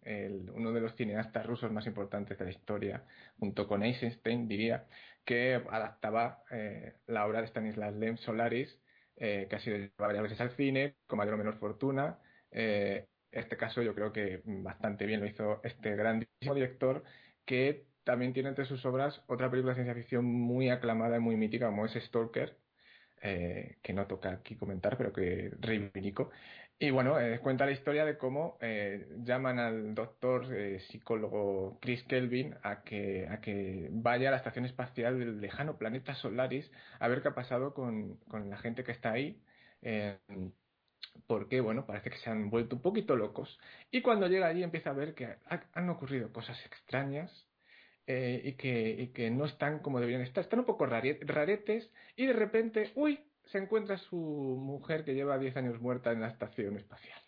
uno 0.53 0.73
de 0.73 0.83
los 0.83 0.95
cineastas 0.97 1.47
rusos 1.47 1.73
más 1.73 1.87
importantes 1.87 2.37
de 2.37 2.45
la 2.45 2.51
historia, 2.51 3.07
junto 3.39 3.67
con 3.67 3.83
Eisenstein, 3.83 4.47
diría, 4.49 4.87
que 5.25 5.55
adaptaba 5.55 6.43
eh, 6.51 6.97
la 7.07 7.27
obra 7.27 7.41
de 7.41 7.47
Stanislas 7.47 7.95
Lem 7.95 8.19
Solaris, 8.19 8.79
que 9.17 9.49
ha 9.51 9.61
sido 9.61 9.79
varias 9.97 10.25
veces 10.25 10.41
al 10.43 10.51
cine, 10.51 10.97
con 11.07 11.17
mayor 11.17 11.35
o 11.35 11.39
menor 11.39 11.59
fortuna, 11.59 12.19
este 13.33 13.57
caso 13.57 13.83
yo 13.83 13.95
creo 13.95 14.13
que 14.13 14.43
bastante 14.45 15.07
bien 15.07 15.21
lo 15.21 15.27
hizo 15.27 15.61
este 15.65 15.97
grandísimo 15.97 16.55
director 16.55 17.03
que 17.45 17.87
también 18.05 18.33
tiene 18.33 18.51
entre 18.51 18.65
sus 18.67 18.85
obras 18.87 19.23
otra 19.27 19.51
película 19.51 19.73
de 19.73 19.83
ciencia 19.83 19.95
ficción 19.95 20.25
muy 20.25 20.71
aclamada 20.71 21.17
y 21.17 21.21
muy 21.21 21.37
mítica 21.37 21.67
como 21.67 21.87
es 21.87 21.93
Stalker, 21.95 22.57
eh, 23.23 23.79
que 23.83 23.93
no 23.93 24.07
toca 24.07 24.31
aquí 24.33 24.57
comentar, 24.57 24.97
pero 24.97 25.13
que 25.13 25.53
reivindico. 25.61 26.31
Y 26.79 26.91
bueno, 26.91 27.21
eh, 27.21 27.39
cuenta 27.41 27.65
la 27.67 27.73
historia 27.73 28.05
de 28.05 28.19
cómo 28.19 28.59
eh, 28.61 29.07
llaman 29.23 29.59
al 29.61 29.95
doctor 29.95 30.49
psicólogo 30.89 31.79
Chris 31.81 32.03
Kelvin 32.05 32.57
a 32.65 32.83
que, 32.83 33.29
a 33.29 33.41
que 33.41 33.89
vaya 33.93 34.29
a 34.29 34.31
la 34.33 34.39
estación 34.39 34.65
espacial 34.65 35.19
del 35.19 35.41
lejano 35.41 35.79
planeta 35.79 36.15
Solaris 36.15 36.71
a 36.99 37.09
ver 37.09 37.23
qué 37.23 37.29
ha 37.29 37.35
pasado 37.35 37.73
con, 37.75 38.17
con 38.29 38.51
la 38.51 38.57
gente 38.59 38.83
que 38.83 38.93
está 38.93 39.13
ahí 39.13 39.41
porque, 41.27 41.61
bueno, 41.61 41.87
parece 41.87 42.11
que 42.11 42.19
se 42.19 42.31
han 42.31 42.51
vuelto 42.51 42.77
un 42.77 42.83
poquito 42.83 43.17
locos. 43.17 43.59
Y 43.91 44.03
cuando 44.03 44.29
llega 44.29 44.49
allí 44.49 44.63
empieza 44.63 44.91
a 44.91 44.95
ver 44.95 45.15
que 45.15 45.27
ha, 45.27 45.39
han 45.73 45.89
ocurrido 45.89 46.33
cosas 46.33 46.59
extrañas 46.67 47.31
eh, 48.07 48.43
y, 48.45 48.53
que, 48.55 48.91
y, 48.99 49.09
que, 49.09 49.31
no 49.31 49.45
están 49.45 49.81
como 49.81 50.01
deberían 50.01 50.23
estar. 50.23 50.43
Están 50.43 50.61
un 50.61 50.67
poco 50.67 50.87
raretes 50.87 51.91
y 52.17 52.27
de 52.27 52.33
repente, 52.33 52.93
uy, 52.95 53.21
se 53.47 53.59
encuentra 53.59 53.99
su 53.99 54.17
mujer 54.17 55.05
que 55.05 55.15
lleva 55.15 55.39
10 55.39 55.57
años 55.57 55.81
muerta 55.81 56.13
en 56.13 56.21
la 56.21 56.29
estación 56.29 56.77
espacial. 56.77 57.21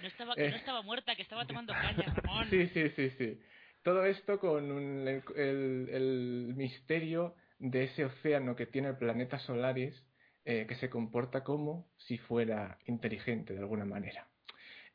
No 0.00 0.08
estaba, 0.08 0.34
que 0.34 0.46
eh, 0.46 0.50
no 0.50 0.56
estaba 0.56 0.82
muerta, 0.82 1.14
que 1.14 1.22
estaba 1.22 1.46
tomando 1.46 1.72
caña, 1.80 2.14
Ramón. 2.14 2.48
Sí, 2.50 2.68
sí, 2.68 2.88
sí, 2.90 3.10
sí. 3.10 3.40
Todo 3.82 4.04
esto 4.04 4.38
con 4.38 4.70
un, 4.70 5.08
el, 5.08 5.22
el, 5.36 5.88
el 5.90 6.54
misterio 6.56 7.34
de 7.58 7.84
ese 7.84 8.04
océano 8.04 8.56
que 8.56 8.66
tiene 8.66 8.88
el 8.88 8.96
planeta 8.96 9.38
Solaris 9.38 9.94
eh, 10.50 10.66
que 10.66 10.74
se 10.74 10.90
comporta 10.90 11.44
como 11.44 11.86
si 11.96 12.18
fuera 12.18 12.76
inteligente 12.86 13.52
de 13.52 13.60
alguna 13.60 13.84
manera. 13.84 14.26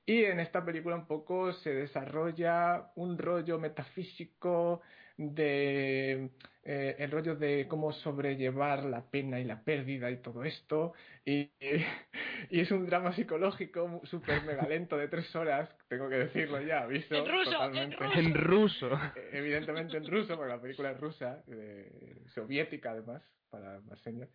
Y 0.05 0.25
en 0.25 0.41
esta 0.41 0.65
película 0.65 0.97
un 0.97 1.07
poco 1.07 1.53
se 1.53 1.73
desarrolla 1.73 2.91
un 2.95 3.17
rollo 3.17 3.57
metafísico 3.57 4.81
de 5.15 6.29
eh, 6.63 6.95
el 6.99 7.09
rollo 7.09 7.37
de 7.37 7.67
cómo 7.69 7.93
sobrellevar 7.93 8.83
la 8.83 9.09
pena 9.09 9.39
y 9.39 9.45
la 9.45 9.63
pérdida 9.63 10.11
y 10.11 10.17
todo 10.17 10.43
esto 10.43 10.91
y, 11.23 11.49
y 12.49 12.59
es 12.59 12.69
un 12.71 12.85
drama 12.85 13.15
psicológico 13.15 14.01
súper 14.03 14.43
mega 14.43 14.67
lento 14.67 14.97
de 14.97 15.07
tres 15.07 15.33
horas 15.37 15.69
tengo 15.87 16.09
que 16.09 16.15
decirlo 16.15 16.61
ya 16.61 16.81
aviso 16.81 17.15
en 17.15 17.31
ruso, 17.31 17.51
totalmente 17.51 17.95
en 18.15 18.33
ruso. 18.33 18.89
evidentemente 19.31 19.95
en 19.95 20.05
ruso 20.05 20.35
porque 20.35 20.51
la 20.51 20.61
película 20.61 20.91
es 20.91 20.99
rusa 20.99 21.41
eh, 21.47 22.25
soviética 22.33 22.91
además 22.91 23.23
para 23.49 23.79
más 23.81 24.01
señas 24.01 24.27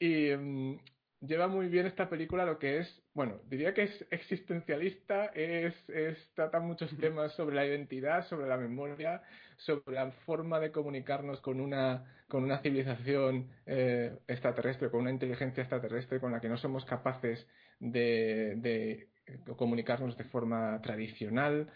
y 0.00 0.32
um, 0.32 0.78
lleva 1.20 1.46
muy 1.46 1.68
bien 1.68 1.86
esta 1.86 2.08
película 2.08 2.46
lo 2.46 2.58
que 2.58 2.78
es, 2.78 3.02
bueno, 3.12 3.40
diría 3.46 3.74
que 3.74 3.82
es 3.82 4.06
existencialista, 4.10 5.26
es, 5.26 5.74
es 5.90 6.18
trata 6.34 6.58
muchos 6.60 6.96
temas 6.98 7.32
sobre 7.34 7.54
la 7.54 7.66
identidad, 7.66 8.26
sobre 8.26 8.48
la 8.48 8.56
memoria, 8.56 9.22
sobre 9.58 9.94
la 9.94 10.10
forma 10.24 10.58
de 10.58 10.72
comunicarnos 10.72 11.40
con 11.40 11.60
una, 11.60 12.04
con 12.28 12.42
una 12.42 12.58
civilización 12.58 13.50
eh, 13.66 14.16
extraterrestre, 14.26 14.90
con 14.90 15.02
una 15.02 15.10
inteligencia 15.10 15.62
extraterrestre 15.62 16.18
con 16.18 16.32
la 16.32 16.40
que 16.40 16.48
no 16.48 16.56
somos 16.56 16.84
capaces 16.86 17.46
de, 17.78 18.56
de 18.56 19.08
comunicarnos 19.56 20.16
de 20.16 20.24
forma 20.24 20.80
tradicional. 20.82 21.70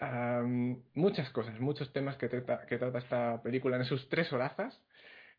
Um, 0.00 0.82
muchas 0.94 1.28
cosas, 1.30 1.60
muchos 1.60 1.92
temas 1.92 2.16
que 2.16 2.28
trata, 2.28 2.66
que 2.66 2.78
trata 2.78 2.98
esta 2.98 3.42
película 3.42 3.76
en 3.76 3.84
sus 3.84 4.08
tres 4.08 4.32
horazas. 4.32 4.82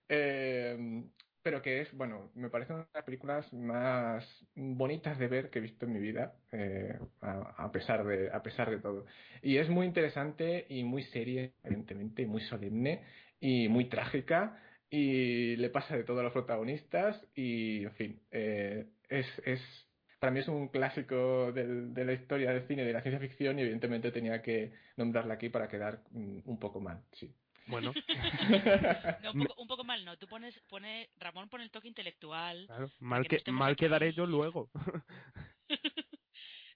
Eh, 0.08 1.04
pero 1.44 1.62
que 1.62 1.82
es, 1.82 1.94
bueno, 1.94 2.32
me 2.36 2.50
parece 2.50 2.74
una 2.74 2.84
de 2.84 2.89
las 2.94 3.04
películas 3.04 3.52
más 3.54 4.26
bonitas 4.56 5.18
de 5.18 5.28
ver 5.28 5.50
que 5.50 5.60
he 5.60 5.62
visto 5.62 5.86
en 5.86 5.94
mi 5.94 6.00
vida, 6.00 6.36
eh, 6.52 6.98
a, 7.22 7.66
a, 7.66 7.72
pesar 7.72 8.06
de, 8.06 8.30
a 8.32 8.42
pesar 8.44 8.70
de 8.70 8.80
todo. 8.80 9.06
Y 9.42 9.58
es 9.58 9.70
muy 9.70 9.86
interesante 9.88 10.66
y 10.70 10.84
muy 10.84 11.04
seria, 11.04 11.52
evidentemente, 11.64 12.26
muy 12.26 12.42
solemne 12.42 13.04
y 13.39 13.68
muy 13.70 13.89
trágica, 13.89 14.58
y 14.89 15.56
le 15.56 15.70
pasa 15.70 15.96
de 15.96 16.04
todo 16.04 16.20
a 16.20 16.24
los 16.24 16.34
protagonistas, 16.34 17.26
y, 17.36 17.84
en 17.86 17.94
fin, 17.94 18.22
eh, 18.32 18.88
es, 19.10 19.26
es, 19.46 19.62
para 20.20 20.32
mí 20.32 20.42
es 20.42 20.48
un 20.48 20.68
clásico 20.68 21.52
del, 21.54 21.94
de 21.94 22.06
la 22.06 22.14
historia 22.14 22.52
del 22.52 22.68
cine, 22.68 22.84
de 22.84 22.94
la 22.94 23.02
ciencia 23.02 23.20
ficción, 23.20 23.58
y 23.58 23.62
evidentemente 23.64 24.12
tenía 24.12 24.42
que 24.42 24.74
nombrarla 24.98 25.36
aquí 25.36 25.50
para 25.50 25.70
quedar 25.70 26.02
mm, 26.12 26.42
un 26.46 26.60
poco 26.60 26.80
mal, 26.82 27.02
sí. 27.14 27.34
Bueno. 27.72 27.93
no, 29.24 29.32
un, 29.32 29.47
poco, 29.47 29.61
un, 29.61 29.67
poco, 29.67 29.84
mal, 29.84 30.03
no. 30.03 30.17
Tú 30.17 30.28
pones, 30.28 30.59
pone, 30.69 31.09
Ramón 31.17 31.49
pone 31.49 31.63
el 31.63 31.72
toque 31.72 31.88
intelectual. 31.88 32.65
Claro, 32.67 32.91
mal, 32.99 33.28
que, 33.28 33.41
no 33.47 33.53
mal 33.53 33.76
quedaré 33.76 34.13
yo 34.13 34.26
luego. 34.26 34.69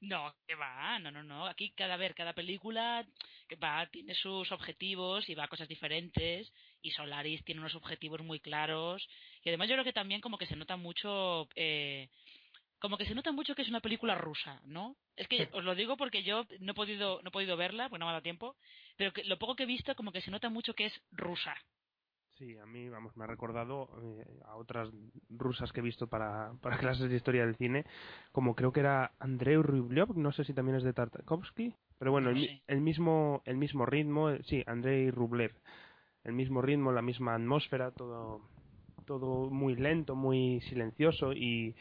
no, 0.01 0.33
que 0.47 0.55
va, 0.55 0.97
no, 0.99 1.11
no, 1.11 1.21
no. 1.21 1.45
Aquí 1.45 1.71
cada 1.71 1.97
ver, 1.97 2.15
cada 2.15 2.33
película 2.33 3.05
que 3.49 3.57
va, 3.57 3.85
tiene 3.87 4.15
sus 4.15 4.51
objetivos 4.51 5.27
y 5.29 5.35
va 5.35 5.43
a 5.43 5.49
cosas 5.49 5.67
diferentes. 5.67 6.51
Y 6.81 6.91
Solaris 6.91 7.43
tiene 7.43 7.61
unos 7.61 7.75
objetivos 7.75 8.21
muy 8.21 8.39
claros. 8.39 9.05
Y 9.43 9.49
además 9.49 9.67
yo 9.67 9.75
creo 9.75 9.83
que 9.83 9.93
también 9.93 10.21
como 10.21 10.37
que 10.37 10.47
se 10.47 10.55
nota 10.55 10.77
mucho 10.77 11.49
eh, 11.55 12.09
como 12.79 12.97
que 12.97 13.05
se 13.05 13.15
nota 13.15 13.31
mucho 13.31 13.55
que 13.55 13.61
es 13.61 13.69
una 13.69 13.79
película 13.79 14.15
rusa, 14.15 14.61
¿no? 14.65 14.95
Es 15.15 15.27
que 15.27 15.49
os 15.53 15.63
lo 15.63 15.75
digo 15.75 15.97
porque 15.97 16.23
yo 16.23 16.45
no 16.59 16.71
he 16.71 16.75
podido, 16.75 17.21
no 17.23 17.29
he 17.29 17.31
podido 17.31 17.57
verla, 17.57 17.89
porque 17.89 17.99
no 17.99 18.05
me 18.05 18.09
ha 18.09 18.13
dado 18.13 18.23
tiempo, 18.23 18.55
pero 18.97 19.13
que 19.13 19.23
lo 19.23 19.37
poco 19.39 19.55
que 19.55 19.63
he 19.63 19.67
visto 19.67 19.95
como 19.95 20.11
que 20.11 20.21
se 20.21 20.31
nota 20.31 20.49
mucho 20.49 20.73
que 20.73 20.85
es 20.85 21.01
rusa. 21.11 21.55
Sí, 22.37 22.57
a 22.57 22.65
mí, 22.65 22.89
vamos, 22.89 23.15
me 23.15 23.23
ha 23.23 23.27
recordado 23.27 23.87
eh, 24.03 24.25
a 24.43 24.57
otras 24.57 24.89
rusas 25.29 25.71
que 25.71 25.79
he 25.79 25.83
visto 25.83 26.07
para, 26.07 26.51
para 26.61 26.77
clases 26.79 27.09
de 27.09 27.15
historia 27.15 27.45
del 27.45 27.55
cine, 27.55 27.85
como 28.33 28.55
creo 28.55 28.73
que 28.73 28.81
era 28.81 29.13
Andrei 29.19 29.55
Rublev, 29.55 30.17
no 30.17 30.33
sé 30.33 30.43
si 30.43 30.53
también 30.53 30.77
es 30.77 30.83
de 30.83 30.91
Tartakovsky, 30.91 31.73
pero 31.97 32.11
bueno, 32.11 32.31
No 32.31 32.37
el, 32.37 32.61
el 32.67 32.81
mismo 32.81 33.41
el 33.45 33.55
mismo 33.55 33.85
ritmo, 33.85 34.35
sí, 34.43 34.63
Andrei 34.67 35.11
Rublev, 35.11 35.53
el 36.25 36.33
mismo 36.33 36.61
ritmo, 36.61 36.91
la 36.91 37.01
misma 37.01 37.35
atmósfera, 37.35 37.91
todo 37.91 38.41
todo 39.05 39.49
muy 39.49 39.75
lento, 39.75 40.15
muy 40.15 40.59
silencioso 40.61 41.31
y, 41.31 41.75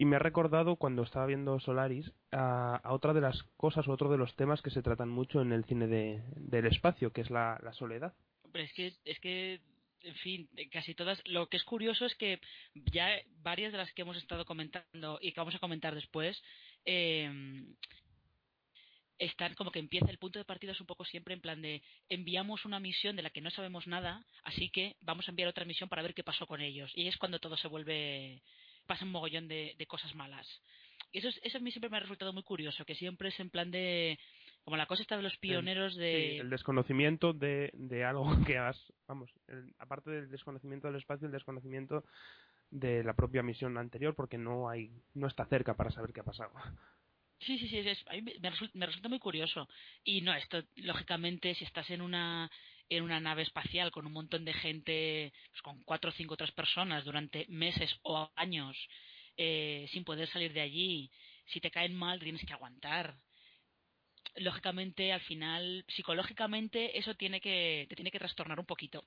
y 0.00 0.06
me 0.06 0.16
ha 0.16 0.18
recordado 0.18 0.76
cuando 0.76 1.02
estaba 1.02 1.26
viendo 1.26 1.60
Solaris 1.60 2.10
a, 2.32 2.76
a 2.76 2.94
otra 2.94 3.12
de 3.12 3.20
las 3.20 3.42
cosas 3.58 3.86
o 3.86 3.92
otro 3.92 4.10
de 4.10 4.16
los 4.16 4.34
temas 4.34 4.62
que 4.62 4.70
se 4.70 4.80
tratan 4.80 5.10
mucho 5.10 5.42
en 5.42 5.52
el 5.52 5.66
cine 5.66 5.88
de, 5.88 6.22
del 6.36 6.64
espacio, 6.64 7.12
que 7.12 7.20
es 7.20 7.28
la, 7.28 7.60
la 7.62 7.74
soledad. 7.74 8.14
Pero 8.50 8.64
es 8.64 8.72
que, 8.72 8.94
es 9.04 9.20
que, 9.20 9.60
en 10.00 10.14
fin, 10.14 10.48
casi 10.72 10.94
todas. 10.94 11.20
Lo 11.26 11.50
que 11.50 11.58
es 11.58 11.64
curioso 11.64 12.06
es 12.06 12.14
que 12.14 12.40
ya 12.74 13.10
varias 13.42 13.72
de 13.72 13.78
las 13.78 13.92
que 13.92 14.00
hemos 14.00 14.16
estado 14.16 14.46
comentando 14.46 15.18
y 15.20 15.32
que 15.32 15.40
vamos 15.40 15.54
a 15.54 15.58
comentar 15.58 15.94
después, 15.94 16.42
eh, 16.86 17.62
están 19.18 19.54
como 19.54 19.70
que 19.70 19.80
empieza 19.80 20.10
el 20.10 20.16
punto 20.16 20.38
de 20.38 20.46
partida 20.46 20.72
es 20.72 20.80
un 20.80 20.86
poco 20.86 21.04
siempre 21.04 21.34
en 21.34 21.42
plan 21.42 21.60
de 21.60 21.82
enviamos 22.08 22.64
una 22.64 22.80
misión 22.80 23.16
de 23.16 23.22
la 23.22 23.28
que 23.28 23.42
no 23.42 23.50
sabemos 23.50 23.86
nada, 23.86 24.24
así 24.44 24.70
que 24.70 24.96
vamos 25.02 25.28
a 25.28 25.32
enviar 25.32 25.50
otra 25.50 25.66
misión 25.66 25.90
para 25.90 26.00
ver 26.00 26.14
qué 26.14 26.24
pasó 26.24 26.46
con 26.46 26.62
ellos. 26.62 26.90
Y 26.94 27.06
es 27.06 27.18
cuando 27.18 27.38
todo 27.38 27.58
se 27.58 27.68
vuelve, 27.68 28.40
pasa 28.90 29.04
un 29.04 29.12
mogollón 29.12 29.46
de, 29.46 29.76
de 29.78 29.86
cosas 29.86 30.12
malas. 30.16 30.44
Y 31.12 31.18
eso, 31.18 31.28
es, 31.28 31.40
eso 31.44 31.58
a 31.58 31.60
mí 31.60 31.70
siempre 31.70 31.88
me 31.90 31.96
ha 31.96 32.00
resultado 32.00 32.32
muy 32.32 32.42
curioso, 32.42 32.84
que 32.84 32.96
siempre 32.96 33.28
es 33.28 33.38
en 33.38 33.48
plan 33.48 33.70
de, 33.70 34.18
como 34.64 34.76
la 34.76 34.86
cosa 34.86 35.02
está 35.02 35.16
de 35.16 35.22
los 35.22 35.36
pioneros 35.36 35.94
el, 35.94 36.00
de... 36.00 36.30
sí, 36.32 36.38
el 36.38 36.50
desconocimiento 36.50 37.32
de, 37.32 37.70
de 37.74 38.04
algo 38.04 38.24
que 38.44 38.58
has, 38.58 38.76
vamos, 39.06 39.30
el, 39.46 39.72
aparte 39.78 40.10
del 40.10 40.28
desconocimiento 40.28 40.88
del 40.88 40.96
espacio, 40.96 41.26
el 41.26 41.32
desconocimiento 41.32 42.04
de 42.72 43.04
la 43.04 43.14
propia 43.14 43.44
misión 43.44 43.78
anterior, 43.78 44.16
porque 44.16 44.38
no 44.38 44.68
hay, 44.68 44.90
no 45.14 45.28
está 45.28 45.46
cerca 45.46 45.74
para 45.74 45.92
saber 45.92 46.12
qué 46.12 46.20
ha 46.20 46.24
pasado. 46.24 46.50
Sí, 47.38 47.58
sí, 47.58 47.68
sí, 47.68 47.78
es, 47.78 48.04
a 48.08 48.14
mí 48.14 48.22
me, 48.22 48.50
resulta, 48.50 48.76
me 48.76 48.86
resulta 48.86 49.08
muy 49.08 49.20
curioso. 49.20 49.68
Y 50.02 50.20
no, 50.20 50.34
esto, 50.34 50.64
lógicamente, 50.76 51.54
si 51.54 51.64
estás 51.64 51.88
en 51.90 52.02
una 52.02 52.50
en 52.90 53.04
una 53.04 53.20
nave 53.20 53.42
espacial 53.42 53.90
con 53.90 54.04
un 54.06 54.12
montón 54.12 54.44
de 54.44 54.52
gente, 54.52 55.32
pues 55.52 55.62
con 55.62 55.82
cuatro 55.84 56.10
o 56.10 56.12
cinco 56.12 56.34
otras 56.34 56.52
personas 56.52 57.04
durante 57.04 57.46
meses 57.48 57.90
o 58.02 58.30
años, 58.34 58.76
eh, 59.36 59.86
sin 59.92 60.04
poder 60.04 60.28
salir 60.28 60.52
de 60.52 60.60
allí, 60.60 61.10
si 61.46 61.60
te 61.60 61.70
caen 61.70 61.94
mal 61.94 62.20
tienes 62.20 62.44
que 62.44 62.52
aguantar. 62.52 63.16
Lógicamente, 64.36 65.12
al 65.12 65.20
final, 65.22 65.84
psicológicamente, 65.88 66.98
eso 66.98 67.14
tiene 67.14 67.40
que 67.40 67.86
te 67.88 67.94
tiene 67.94 68.10
que 68.10 68.18
trastornar 68.18 68.58
un 68.60 68.66
poquito. 68.66 69.04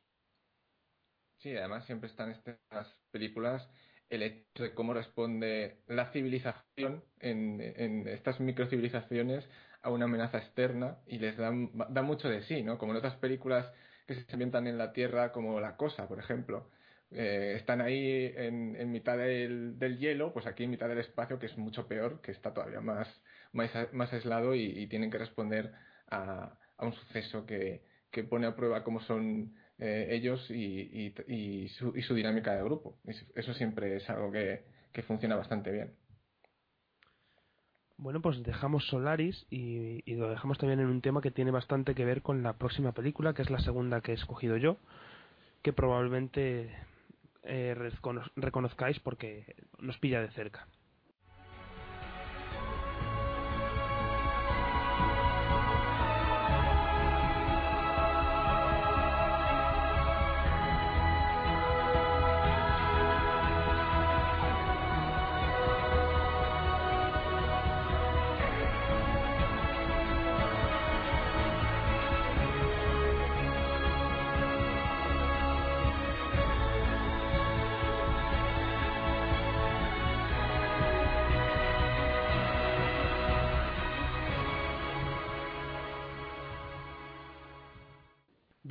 Sí, 1.37 1.55
además 1.55 1.85
siempre 1.85 2.09
están 2.09 2.31
estas 2.31 2.87
películas 3.11 3.69
el 4.09 4.23
hecho 4.23 4.63
de 4.63 4.73
cómo 4.73 4.93
responde 4.93 5.81
la 5.87 6.11
civilización 6.11 7.03
en, 7.19 7.59
en 7.61 8.07
estas 8.07 8.39
microcivilizaciones 8.39 9.47
a 9.83 9.91
una 9.91 10.05
amenaza 10.05 10.39
externa 10.39 10.97
y 11.05 11.19
les 11.19 11.37
da, 11.37 11.51
da 11.89 12.01
mucho 12.01 12.29
de 12.29 12.43
sí, 12.43 12.63
¿no? 12.63 12.77
Como 12.77 12.93
en 12.93 12.97
otras 12.97 13.15
películas 13.17 13.71
que 14.07 14.15
se 14.15 14.33
ambientan 14.33 14.67
en 14.67 14.77
la 14.77 14.93
Tierra, 14.93 15.31
como 15.31 15.59
La 15.59 15.77
Cosa, 15.77 16.07
por 16.07 16.19
ejemplo. 16.19 16.69
Eh, 17.11 17.53
están 17.57 17.81
ahí 17.81 18.33
en, 18.35 18.75
en 18.75 18.91
mitad 18.91 19.17
del, 19.17 19.77
del, 19.77 19.99
hielo, 19.99 20.33
pues 20.33 20.47
aquí 20.47 20.63
en 20.63 20.71
mitad 20.71 20.89
del 20.89 20.97
espacio, 20.99 21.37
que 21.37 21.45
es 21.45 21.57
mucho 21.57 21.87
peor, 21.87 22.21
que 22.21 22.31
está 22.31 22.53
todavía 22.53 22.81
más, 22.81 23.07
más, 23.51 23.71
más 23.93 24.11
aislado 24.13 24.55
y, 24.55 24.87
tienen 24.87 25.11
que 25.11 25.19
responder 25.19 25.73
a, 26.09 26.57
a 26.77 26.85
un 26.85 26.93
suceso 26.93 27.45
que, 27.45 27.83
que 28.11 28.23
pone 28.23 28.47
a 28.47 28.55
prueba 28.55 28.83
cómo 28.83 28.99
son 29.01 29.53
eh, 29.79 30.07
ellos 30.11 30.49
y, 30.49 30.55
y, 30.55 31.13
y, 31.27 31.67
su, 31.69 31.95
y, 31.95 32.01
su, 32.03 32.15
dinámica 32.15 32.55
de 32.55 32.63
grupo. 32.63 32.97
Eso 33.35 33.53
siempre 33.53 33.97
es 33.97 34.09
algo 34.09 34.31
que, 34.31 34.63
que, 34.91 35.03
funciona 35.03 35.35
bastante 35.35 35.71
bien. 35.71 35.93
Bueno, 38.03 38.21
pues 38.21 38.43
dejamos 38.43 38.85
Solaris 38.87 39.45
y, 39.49 40.03
lo 40.15 40.29
dejamos 40.29 40.57
también 40.57 40.81
en 40.81 40.87
un 40.87 40.99
tema 40.99 41.21
que 41.21 41.31
tiene 41.31 41.51
bastante 41.51 41.95
que 41.95 42.03
ver 42.03 42.21
con 42.21 42.43
la 42.43 42.51
próxima 42.51 42.91
película, 42.91 43.33
que 43.33 43.43
es 43.43 43.49
la 43.49 43.59
segunda 43.59 44.01
que 44.01 44.11
he 44.11 44.15
escogido 44.15 44.57
yo, 44.57 44.75
que 45.61 45.71
probablemente 45.71 46.69
eh, 47.43 47.91
reconozcáis 48.35 48.99
porque 48.99 49.55
nos 49.79 49.97
pilla 49.99 50.19
de 50.19 50.27
cerca. 50.31 50.67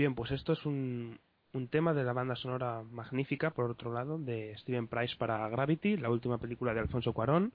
Bien, 0.02 0.16
pues 0.16 0.32
esto 0.32 0.52
es 0.54 0.66
un, 0.66 1.20
un, 1.52 1.68
tema 1.68 1.94
de 1.94 2.02
la 2.02 2.12
banda 2.12 2.34
sonora 2.34 2.82
magnífica, 2.82 3.52
por 3.52 3.70
otro 3.70 3.92
lado, 3.92 4.18
de 4.18 4.52
Steven 4.58 4.88
Price 4.88 5.14
para 5.16 5.48
Gravity, 5.48 5.96
la 5.96 6.10
última 6.10 6.38
película 6.38 6.74
de 6.74 6.80
Alfonso 6.80 7.12
Cuarón, 7.12 7.52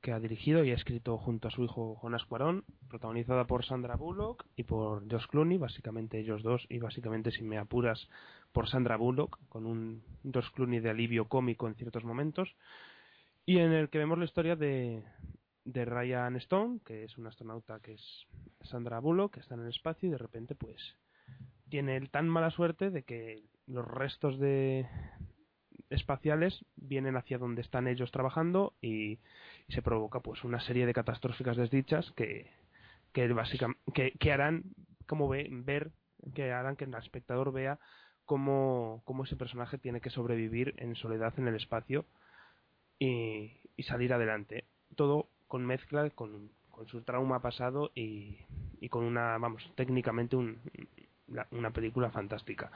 que 0.00 0.10
ha 0.10 0.18
dirigido 0.18 0.64
y 0.64 0.72
ha 0.72 0.74
escrito 0.74 1.18
junto 1.18 1.46
a 1.46 1.52
su 1.52 1.62
hijo 1.62 1.96
Jonas 2.02 2.24
Cuarón, 2.24 2.64
protagonizada 2.88 3.46
por 3.46 3.64
Sandra 3.64 3.94
Bullock 3.94 4.44
y 4.56 4.64
por 4.64 5.08
Josh 5.08 5.28
Clooney, 5.28 5.56
básicamente 5.56 6.18
ellos 6.18 6.42
dos, 6.42 6.66
y 6.68 6.80
básicamente, 6.80 7.30
si 7.30 7.44
me 7.44 7.58
apuras, 7.58 8.08
por 8.50 8.68
Sandra 8.68 8.96
Bullock, 8.96 9.38
con 9.48 9.64
un 9.64 10.02
Josh 10.34 10.50
Clooney 10.50 10.80
de 10.80 10.90
alivio 10.90 11.28
cómico 11.28 11.68
en 11.68 11.76
ciertos 11.76 12.02
momentos, 12.02 12.56
y 13.46 13.58
en 13.58 13.72
el 13.72 13.88
que 13.88 13.98
vemos 13.98 14.18
la 14.18 14.24
historia 14.24 14.56
de, 14.56 15.04
de 15.64 15.84
Ryan 15.84 16.34
Stone, 16.38 16.80
que 16.84 17.04
es 17.04 17.16
un 17.18 17.28
astronauta 17.28 17.78
que 17.78 17.92
es 17.92 18.26
Sandra 18.62 18.98
Bullock, 18.98 19.34
que 19.34 19.40
está 19.40 19.54
en 19.54 19.60
el 19.60 19.68
espacio 19.68 20.08
y 20.08 20.10
de 20.10 20.18
repente, 20.18 20.56
pues 20.56 20.96
tiene 21.68 22.00
tan 22.08 22.28
mala 22.28 22.50
suerte 22.50 22.90
de 22.90 23.02
que 23.02 23.42
los 23.66 23.86
restos 23.86 24.38
de 24.38 24.86
espaciales 25.90 26.64
vienen 26.76 27.16
hacia 27.16 27.38
donde 27.38 27.62
están 27.62 27.86
ellos 27.86 28.10
trabajando 28.10 28.74
y, 28.80 29.18
se 29.68 29.82
provoca 29.82 30.20
pues 30.20 30.44
una 30.44 30.60
serie 30.60 30.86
de 30.86 30.94
catastróficas 30.94 31.56
desdichas 31.56 32.10
que 32.12 32.50
que 33.12 33.28
básicamente 33.32 33.80
que, 33.92 34.12
que 34.12 34.32
harán 34.32 34.64
como 35.06 35.28
ve, 35.28 35.48
ver 35.50 35.92
que 36.34 36.52
harán 36.52 36.76
que 36.76 36.84
el 36.84 36.94
espectador 36.94 37.52
vea 37.52 37.78
cómo, 38.24 39.02
cómo 39.04 39.24
ese 39.24 39.36
personaje 39.36 39.78
tiene 39.78 40.00
que 40.00 40.10
sobrevivir 40.10 40.74
en 40.78 40.94
soledad 40.94 41.34
en 41.38 41.48
el 41.48 41.56
espacio 41.56 42.04
y, 42.98 43.60
y 43.76 43.82
salir 43.84 44.12
adelante. 44.12 44.64
Todo 44.96 45.28
con 45.46 45.64
mezcla 45.64 46.08
con, 46.10 46.50
con 46.70 46.86
su 46.88 47.02
trauma 47.02 47.40
pasado 47.40 47.90
y, 47.94 48.38
y 48.80 48.88
con 48.88 49.04
una 49.04 49.38
vamos 49.38 49.70
técnicamente 49.76 50.36
un, 50.36 50.60
una 51.52 51.70
película 51.70 52.10
fantástica. 52.10 52.70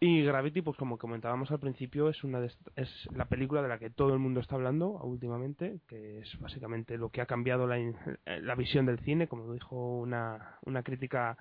Y 0.00 0.22
Gravity, 0.22 0.62
pues 0.62 0.76
como 0.76 0.96
comentábamos 0.96 1.50
al 1.50 1.58
principio, 1.58 2.08
es 2.08 2.22
una 2.22 2.38
de 2.38 2.46
est- 2.46 2.68
es 2.76 3.08
la 3.16 3.24
película 3.24 3.62
de 3.62 3.68
la 3.68 3.80
que 3.80 3.90
todo 3.90 4.12
el 4.12 4.20
mundo 4.20 4.38
está 4.38 4.54
hablando 4.54 4.90
últimamente, 4.90 5.80
que 5.88 6.20
es 6.20 6.38
básicamente 6.40 6.96
lo 6.96 7.10
que 7.10 7.20
ha 7.20 7.26
cambiado 7.26 7.66
la, 7.66 7.80
in- 7.80 7.96
eh, 8.26 8.40
la 8.40 8.54
visión 8.54 8.86
del 8.86 9.00
cine, 9.00 9.26
como 9.26 9.52
dijo 9.52 9.98
una, 9.98 10.58
una 10.66 10.84
crítica, 10.84 11.36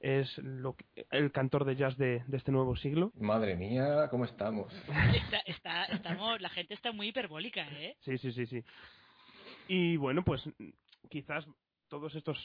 es 0.00 0.38
lo 0.38 0.74
que- 0.74 0.86
el 1.10 1.30
cantor 1.32 1.66
de 1.66 1.76
jazz 1.76 1.98
de, 1.98 2.22
de 2.26 2.36
este 2.38 2.50
nuevo 2.50 2.76
siglo. 2.76 3.12
Madre 3.14 3.56
mía, 3.56 4.08
¿cómo 4.10 4.24
estamos? 4.24 4.72
Está, 5.14 5.38
está, 5.44 5.84
estamos, 5.86 6.40
la 6.40 6.48
gente 6.48 6.72
está 6.72 6.92
muy 6.92 7.08
hiperbólica, 7.08 7.66
¿eh? 7.72 7.94
Sí, 8.00 8.16
sí, 8.16 8.32
sí, 8.32 8.46
sí. 8.46 8.64
Y 9.68 9.96
bueno, 9.98 10.22
pues 10.24 10.42
quizás 11.10 11.44
todos 11.88 12.14
estos 12.14 12.38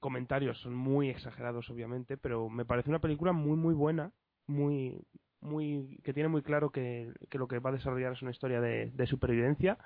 comentarios 0.00 0.58
son 0.60 0.74
muy 0.74 1.08
exagerados, 1.10 1.70
obviamente, 1.70 2.16
pero 2.16 2.48
me 2.48 2.64
parece 2.64 2.90
una 2.90 3.00
película 3.00 3.32
muy, 3.32 3.56
muy 3.56 3.74
buena, 3.74 4.12
muy, 4.46 5.00
muy, 5.40 5.98
que 6.02 6.12
tiene 6.12 6.28
muy 6.28 6.42
claro 6.42 6.70
que, 6.70 7.12
que 7.28 7.38
lo 7.38 7.48
que 7.48 7.58
va 7.58 7.70
a 7.70 7.74
desarrollar 7.74 8.12
es 8.12 8.22
una 8.22 8.32
historia 8.32 8.60
de, 8.60 8.90
de 8.90 9.06
supervivencia 9.06 9.78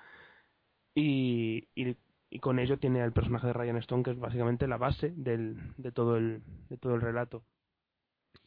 y, 0.94 1.68
y, 1.74 1.96
y 2.30 2.38
con 2.38 2.58
ello 2.58 2.78
tiene 2.78 3.02
el 3.02 3.12
personaje 3.12 3.48
de 3.48 3.52
Ryan 3.52 3.76
Stone, 3.78 4.02
que 4.02 4.10
es 4.12 4.18
básicamente 4.18 4.66
la 4.66 4.76
base 4.76 5.12
del, 5.16 5.56
de 5.76 5.92
todo 5.92 6.16
el, 6.16 6.42
de 6.68 6.76
todo 6.78 6.94
el 6.94 7.00
relato. 7.00 7.44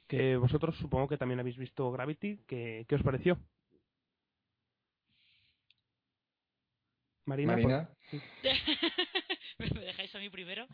Que 0.08 0.38
vosotros 0.38 0.76
supongo 0.78 1.08
que 1.08 1.18
también 1.18 1.40
habéis 1.40 1.58
visto 1.58 1.92
Gravity, 1.92 2.40
¿qué, 2.48 2.86
qué 2.88 2.96
os 2.96 3.04
pareció? 3.04 3.38
Marina, 7.26 7.54
Marina, 7.54 7.90
me 9.60 9.82
dejáis 9.82 10.16
a 10.16 10.20
mí 10.20 10.30
primero. 10.30 10.66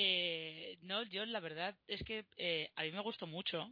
Eh, 0.00 0.78
no, 0.82 1.02
yo 1.02 1.26
la 1.26 1.40
verdad 1.40 1.74
es 1.88 2.00
que 2.04 2.24
eh, 2.36 2.70
a 2.76 2.84
mí 2.84 2.92
me 2.92 3.00
gustó 3.00 3.26
mucho. 3.26 3.68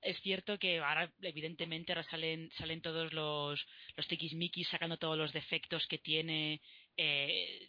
Es 0.00 0.18
cierto 0.22 0.58
que 0.58 0.78
ahora, 0.78 1.12
evidentemente, 1.20 1.92
ahora 1.92 2.04
salen, 2.04 2.50
salen 2.56 2.80
todos 2.80 3.12
los, 3.12 3.60
los 3.94 4.08
tiquismiquis 4.08 4.68
sacando 4.68 4.96
todos 4.96 5.18
los 5.18 5.34
defectos 5.34 5.86
que 5.86 5.98
tiene, 5.98 6.62
eh, 6.96 7.68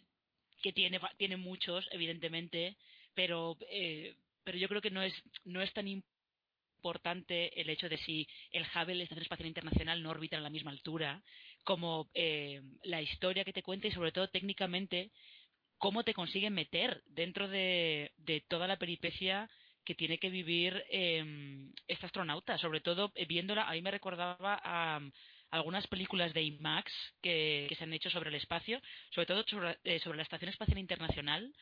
que 0.62 0.72
tiene, 0.72 0.98
tiene 1.18 1.36
muchos, 1.36 1.86
evidentemente, 1.90 2.76
pero, 3.12 3.58
eh, 3.68 4.16
pero 4.42 4.56
yo 4.56 4.68
creo 4.68 4.80
que 4.80 4.90
no 4.90 5.02
es, 5.02 5.12
no 5.44 5.60
es 5.60 5.70
tan 5.74 5.86
importante 5.86 7.60
el 7.60 7.68
hecho 7.68 7.90
de 7.90 7.98
si 7.98 8.26
el 8.52 8.64
Hubble, 8.64 8.94
la 8.94 9.02
Estación 9.02 9.24
Espacial 9.24 9.48
Internacional, 9.48 10.02
no 10.02 10.08
orbita 10.08 10.38
a 10.38 10.40
la 10.40 10.48
misma 10.48 10.70
altura, 10.70 11.22
como 11.62 12.08
eh, 12.14 12.62
la 12.84 13.02
historia 13.02 13.44
que 13.44 13.52
te 13.52 13.62
cuenta 13.62 13.88
y 13.88 13.92
sobre 13.92 14.12
todo 14.12 14.28
técnicamente 14.28 15.10
cómo 15.82 16.04
te 16.04 16.14
consiguen 16.14 16.54
meter 16.54 17.02
dentro 17.08 17.48
de, 17.48 18.12
de 18.18 18.40
toda 18.46 18.68
la 18.68 18.76
peripecia 18.76 19.50
que 19.84 19.96
tiene 19.96 20.18
que 20.18 20.30
vivir 20.30 20.80
eh, 20.88 21.24
este 21.88 22.06
astronauta, 22.06 22.56
sobre 22.56 22.80
todo 22.80 23.10
eh, 23.16 23.26
viéndola, 23.26 23.68
a 23.68 23.72
mí 23.72 23.82
me 23.82 23.90
recordaba 23.90 24.60
a, 24.62 24.98
um, 24.98 25.10
algunas 25.50 25.88
películas 25.88 26.32
de 26.34 26.42
IMAX 26.44 26.92
que, 27.20 27.66
que, 27.68 27.74
se 27.74 27.82
han 27.82 27.92
hecho 27.92 28.10
sobre 28.10 28.28
el 28.30 28.36
espacio, 28.36 28.80
sobre 29.10 29.26
todo 29.26 29.42
sobre, 29.42 29.76
eh, 29.82 29.98
sobre 29.98 30.18
la 30.18 30.22
Estación 30.22 30.50
Espacial 30.50 30.78
Internacional, 30.78 31.52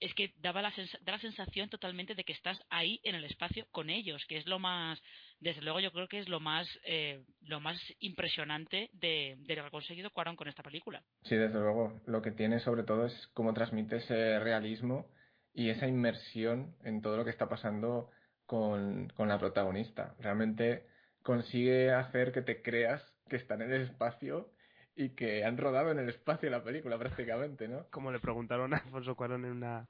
es 0.00 0.14
que 0.14 0.32
daba 0.38 0.62
la, 0.62 0.72
da 1.02 1.12
la 1.12 1.18
sensación 1.18 1.68
totalmente 1.68 2.14
de 2.14 2.24
que 2.24 2.32
estás 2.32 2.58
ahí 2.70 3.00
en 3.02 3.14
el 3.14 3.24
espacio 3.24 3.66
con 3.70 3.90
ellos, 3.90 4.24
que 4.28 4.38
es 4.38 4.46
lo 4.46 4.58
más, 4.58 5.00
desde 5.40 5.62
luego 5.62 5.80
yo 5.80 5.92
creo 5.92 6.08
que 6.08 6.18
es 6.18 6.28
lo 6.28 6.40
más, 6.40 6.68
eh, 6.84 7.24
lo 7.42 7.60
más 7.60 7.78
impresionante 8.00 8.90
de, 8.92 9.36
de 9.38 9.56
lo 9.56 9.62
que 9.62 9.68
ha 9.68 9.70
conseguido 9.70 10.10
Cuarón 10.10 10.36
con 10.36 10.48
esta 10.48 10.62
película. 10.62 11.02
Sí, 11.22 11.36
desde 11.36 11.58
luego. 11.58 12.00
Lo 12.06 12.22
que 12.22 12.30
tiene 12.30 12.60
sobre 12.60 12.82
todo 12.82 13.06
es 13.06 13.28
cómo 13.34 13.54
transmite 13.54 13.96
ese 13.96 14.38
realismo 14.38 15.06
y 15.54 15.70
esa 15.70 15.86
inmersión 15.86 16.76
en 16.84 17.00
todo 17.00 17.16
lo 17.16 17.24
que 17.24 17.30
está 17.30 17.48
pasando 17.48 18.10
con, 18.44 19.08
con 19.08 19.28
la 19.28 19.38
protagonista. 19.38 20.14
Realmente 20.18 20.86
consigue 21.22 21.90
hacer 21.90 22.32
que 22.32 22.42
te 22.42 22.62
creas 22.62 23.02
que 23.28 23.36
están 23.36 23.62
en 23.62 23.72
el 23.72 23.82
espacio 23.82 24.50
y 24.96 25.10
que 25.10 25.44
han 25.44 25.58
rodado 25.58 25.90
en 25.90 25.98
el 25.98 26.08
espacio 26.08 26.48
la 26.48 26.64
película 26.64 26.98
prácticamente, 26.98 27.68
¿no? 27.68 27.86
Como 27.90 28.10
le 28.10 28.18
preguntaron 28.18 28.72
a 28.72 28.78
Alfonso 28.78 29.14
Cuarón 29.14 29.44
en 29.44 29.52
una, 29.52 29.86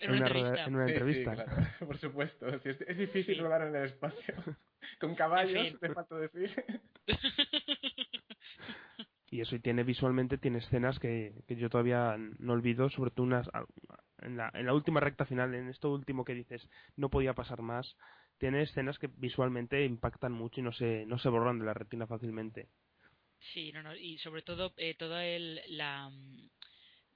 en 0.00 0.10
una, 0.12 0.26
entrevista. 0.26 0.64
En 0.64 0.74
una 0.74 0.86
sí, 0.86 0.92
entrevista. 0.92 1.36
Sí, 1.36 1.42
claro, 1.42 1.66
por 1.86 1.98
supuesto. 1.98 2.58
Sí, 2.60 2.70
es, 2.70 2.80
es, 2.80 2.96
difícil 2.96 3.36
sí. 3.36 3.40
rodar 3.40 3.62
en 3.62 3.76
el 3.76 3.84
espacio. 3.84 4.34
Con 5.00 5.14
caballos, 5.14 5.54
en 5.54 5.66
fin. 5.66 5.78
te 5.78 5.92
falta 5.92 6.16
decir. 6.16 6.64
y 9.30 9.42
eso 9.42 9.54
y 9.54 9.60
tiene 9.60 9.84
visualmente 9.84 10.38
tiene 10.38 10.58
escenas 10.58 10.98
que, 10.98 11.34
que 11.46 11.56
yo 11.56 11.68
todavía 11.68 12.16
no 12.38 12.54
olvido 12.54 12.88
sobre 12.88 13.10
todo 13.10 13.26
unas 13.26 13.46
en 14.22 14.38
la, 14.38 14.50
en 14.54 14.64
la 14.64 14.72
última 14.72 15.00
recta 15.00 15.26
final 15.26 15.54
en 15.54 15.68
esto 15.68 15.92
último 15.92 16.24
que 16.24 16.34
dices 16.34 16.66
no 16.96 17.10
podía 17.10 17.34
pasar 17.34 17.60
más 17.60 17.96
tiene 18.38 18.62
escenas 18.62 18.98
que 18.98 19.08
visualmente 19.08 19.84
impactan 19.84 20.32
mucho 20.32 20.60
y 20.60 20.62
no 20.62 20.72
se 20.72 21.04
no 21.06 21.18
se 21.18 21.28
borran 21.28 21.58
de 21.58 21.66
la 21.66 21.74
retina 21.74 22.06
fácilmente 22.06 22.68
sí 23.52 23.72
no 23.72 23.82
no 23.82 23.94
y 23.94 24.18
sobre 24.18 24.42
todo 24.42 24.72
eh, 24.76 24.94
todo 24.94 25.18
el 25.18 25.60
la 25.68 26.10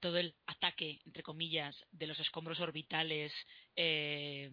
todo 0.01 0.19
el 0.19 0.35
ataque 0.47 1.01
entre 1.07 1.23
comillas 1.23 1.77
de 1.93 2.07
los 2.07 2.19
escombros 2.19 2.61
orbitales 2.61 3.33
eh, 3.77 4.51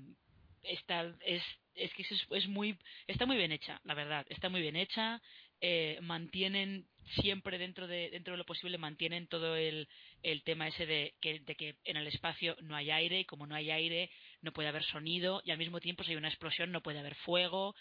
está 0.63 1.13
es 1.25 1.43
es 1.75 1.93
que 1.93 2.01
es, 2.01 2.27
es, 2.31 2.47
muy 2.47 2.77
está 3.07 3.25
muy 3.25 3.37
bien 3.37 3.51
hecha 3.51 3.79
la 3.83 3.93
verdad 3.93 4.25
está 4.29 4.49
muy 4.49 4.61
bien 4.61 4.75
hecha 4.75 5.21
eh, 5.61 5.97
mantienen 6.01 6.87
siempre 7.21 7.57
dentro 7.57 7.87
de 7.87 8.09
dentro 8.11 8.33
de 8.33 8.37
lo 8.37 8.45
posible 8.45 8.77
mantienen 8.77 9.27
todo 9.27 9.55
el, 9.55 9.87
el 10.23 10.43
tema 10.43 10.67
ese 10.67 10.85
de 10.85 11.15
que, 11.19 11.39
de 11.39 11.55
que 11.55 11.75
en 11.83 11.97
el 11.97 12.07
espacio 12.07 12.55
no 12.61 12.75
hay 12.75 12.91
aire 12.91 13.21
y 13.21 13.25
como 13.25 13.47
no 13.47 13.55
hay 13.55 13.71
aire 13.71 14.09
no 14.41 14.53
puede 14.53 14.69
haber 14.69 14.83
sonido 14.83 15.41
y 15.43 15.51
al 15.51 15.57
mismo 15.57 15.79
tiempo 15.79 16.03
si 16.03 16.11
hay 16.11 16.17
una 16.17 16.29
explosión 16.29 16.71
no 16.71 16.81
puede 16.81 16.99
haber 16.99 17.15
fuego. 17.15 17.75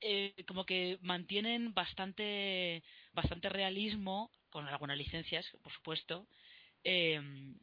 Eh, 0.00 0.34
como 0.48 0.64
que 0.64 0.98
mantienen 1.02 1.74
bastante 1.74 2.82
bastante 3.12 3.48
realismo 3.48 4.30
con 4.50 4.66
algunas 4.68 4.96
licencias 4.96 5.46
por 5.62 5.72
supuesto 5.72 6.26
eh, 6.84 7.20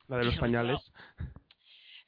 la 0.07 0.17
de 0.17 0.25
los 0.25 0.37
pañales 0.37 0.81
todo, 0.83 0.93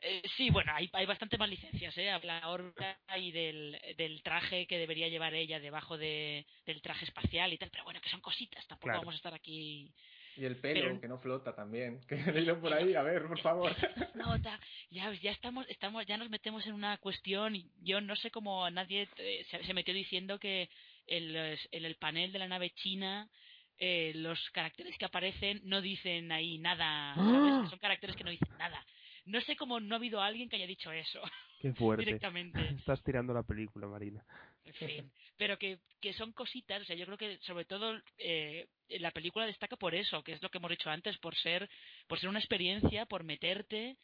eh, 0.01 0.21
sí, 0.35 0.49
bueno, 0.49 0.71
hay, 0.73 0.89
hay 0.93 1.05
bastante 1.05 1.37
más 1.37 1.49
licencias, 1.49 1.95
¿eh? 1.97 2.09
Habla 2.09 2.49
órbita 2.49 2.97
y 3.17 3.31
del, 3.31 3.79
del 3.97 4.23
traje 4.23 4.65
que 4.65 4.79
debería 4.79 5.07
llevar 5.07 5.33
ella 5.33 5.59
debajo 5.59 5.97
de, 5.97 6.45
del 6.65 6.81
traje 6.81 7.05
espacial 7.05 7.53
y 7.53 7.57
tal, 7.57 7.69
pero 7.69 7.83
bueno, 7.83 8.01
que 8.01 8.09
son 8.09 8.21
cositas, 8.21 8.65
tampoco 8.67 8.87
claro. 8.87 8.99
vamos 9.01 9.13
a 9.15 9.17
estar 9.17 9.33
aquí... 9.33 9.93
Y 10.37 10.45
el 10.45 10.55
pelo, 10.55 10.81
pero... 10.81 11.01
que 11.01 11.07
no 11.07 11.19
flota 11.19 11.53
también, 11.53 11.99
que 12.07 12.15
he 12.15 12.31
leído 12.31 12.59
por 12.59 12.73
ahí, 12.73 12.95
a 12.95 13.03
ver, 13.03 13.27
por 13.27 13.39
favor. 13.41 13.73
Flota, 14.13 14.59
ya, 14.89 15.13
ya 15.13 15.31
estamos, 15.31 15.67
estamos, 15.69 16.05
ya 16.05 16.17
nos 16.17 16.29
metemos 16.29 16.65
en 16.65 16.73
una 16.73 16.97
cuestión, 16.97 17.55
y 17.55 17.69
yo 17.81 18.01
no 18.01 18.15
sé 18.15 18.31
cómo 18.31 18.69
nadie 18.69 19.07
eh, 19.17 19.45
se, 19.51 19.63
se, 19.63 19.73
metió 19.73 19.93
diciendo 19.93 20.39
que 20.39 20.69
en, 21.07 21.33
los, 21.33 21.59
en 21.71 21.85
el 21.85 21.95
panel 21.95 22.31
de 22.31 22.39
la 22.39 22.47
nave 22.47 22.71
china 22.71 23.29
eh, 23.83 24.11
los 24.13 24.39
caracteres 24.51 24.95
que 24.99 25.05
aparecen 25.05 25.59
no 25.63 25.81
dicen 25.81 26.31
ahí 26.31 26.59
nada. 26.59 27.15
Que 27.15 27.69
son 27.69 27.79
caracteres 27.79 28.15
que 28.15 28.23
no 28.23 28.29
dicen 28.29 28.55
nada. 28.59 28.85
No 29.25 29.41
sé 29.41 29.55
cómo 29.55 29.79
no 29.79 29.95
ha 29.95 29.97
habido 29.97 30.21
alguien 30.21 30.49
que 30.49 30.57
haya 30.57 30.67
dicho 30.67 30.91
eso. 30.91 31.19
Qué 31.61 31.73
fuerte. 31.73 32.05
Directamente. 32.05 32.59
Estás 32.77 33.01
tirando 33.03 33.33
la 33.33 33.41
película, 33.41 33.87
Marina. 33.87 34.23
En 34.65 34.73
fin. 34.75 35.11
Pero 35.35 35.57
que, 35.57 35.79
que 35.99 36.13
son 36.13 36.31
cositas, 36.33 36.83
o 36.83 36.85
sea, 36.85 36.95
yo 36.95 37.07
creo 37.07 37.17
que 37.17 37.39
sobre 37.39 37.65
todo 37.65 37.99
eh, 38.19 38.67
la 38.99 39.09
película 39.09 39.47
destaca 39.47 39.75
por 39.75 39.95
eso, 39.95 40.21
que 40.21 40.33
es 40.33 40.41
lo 40.43 40.49
que 40.49 40.59
hemos 40.59 40.69
dicho 40.69 40.91
antes, 40.91 41.17
por 41.17 41.35
ser, 41.35 41.67
por 42.07 42.19
ser 42.19 42.29
una 42.29 42.39
experiencia, 42.39 43.07
por 43.07 43.23
meterte 43.23 43.97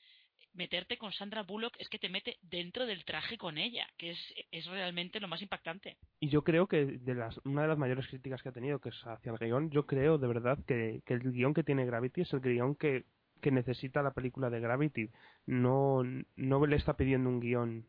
meterte 0.58 0.98
con 0.98 1.12
Sandra 1.12 1.44
Bullock 1.44 1.76
es 1.80 1.90
que 1.90 2.00
te 2.00 2.10
mete 2.10 2.38
dentro 2.42 2.86
del 2.86 3.06
traje 3.06 3.38
con 3.38 3.58
ella, 3.58 3.88
que 3.98 4.12
es, 4.12 4.20
es 4.52 4.66
realmente 4.66 5.20
lo 5.20 5.28
más 5.28 5.42
impactante. 5.42 5.98
Y 6.20 6.30
yo 6.30 6.44
creo 6.44 6.68
que 6.68 6.86
de 6.86 7.16
las, 7.16 7.38
una 7.46 7.62
de 7.62 7.68
las 7.70 7.78
mayores 7.78 8.08
críticas 8.08 8.42
que 8.42 8.50
ha 8.50 8.54
tenido, 8.54 8.80
que 8.80 8.90
es 8.90 9.02
hacia 9.06 9.32
el 9.32 9.38
guion, 9.38 9.70
yo 9.70 9.86
creo 9.86 10.18
de 10.18 10.28
verdad 10.28 10.58
que, 10.66 11.02
que 11.06 11.14
el 11.14 11.32
guion 11.32 11.54
que 11.54 11.64
tiene 11.64 11.86
Gravity 11.86 12.22
es 12.22 12.34
el 12.34 12.42
guion 12.42 12.76
que, 12.76 13.06
que 13.42 13.52
necesita 13.52 14.02
la 14.02 14.12
película 14.14 14.50
de 14.50 14.60
Gravity. 14.60 15.10
No, 15.46 16.04
no 16.36 16.66
le 16.66 16.76
está 16.76 16.98
pidiendo 16.98 17.30
un 17.30 17.40
guion 17.40 17.86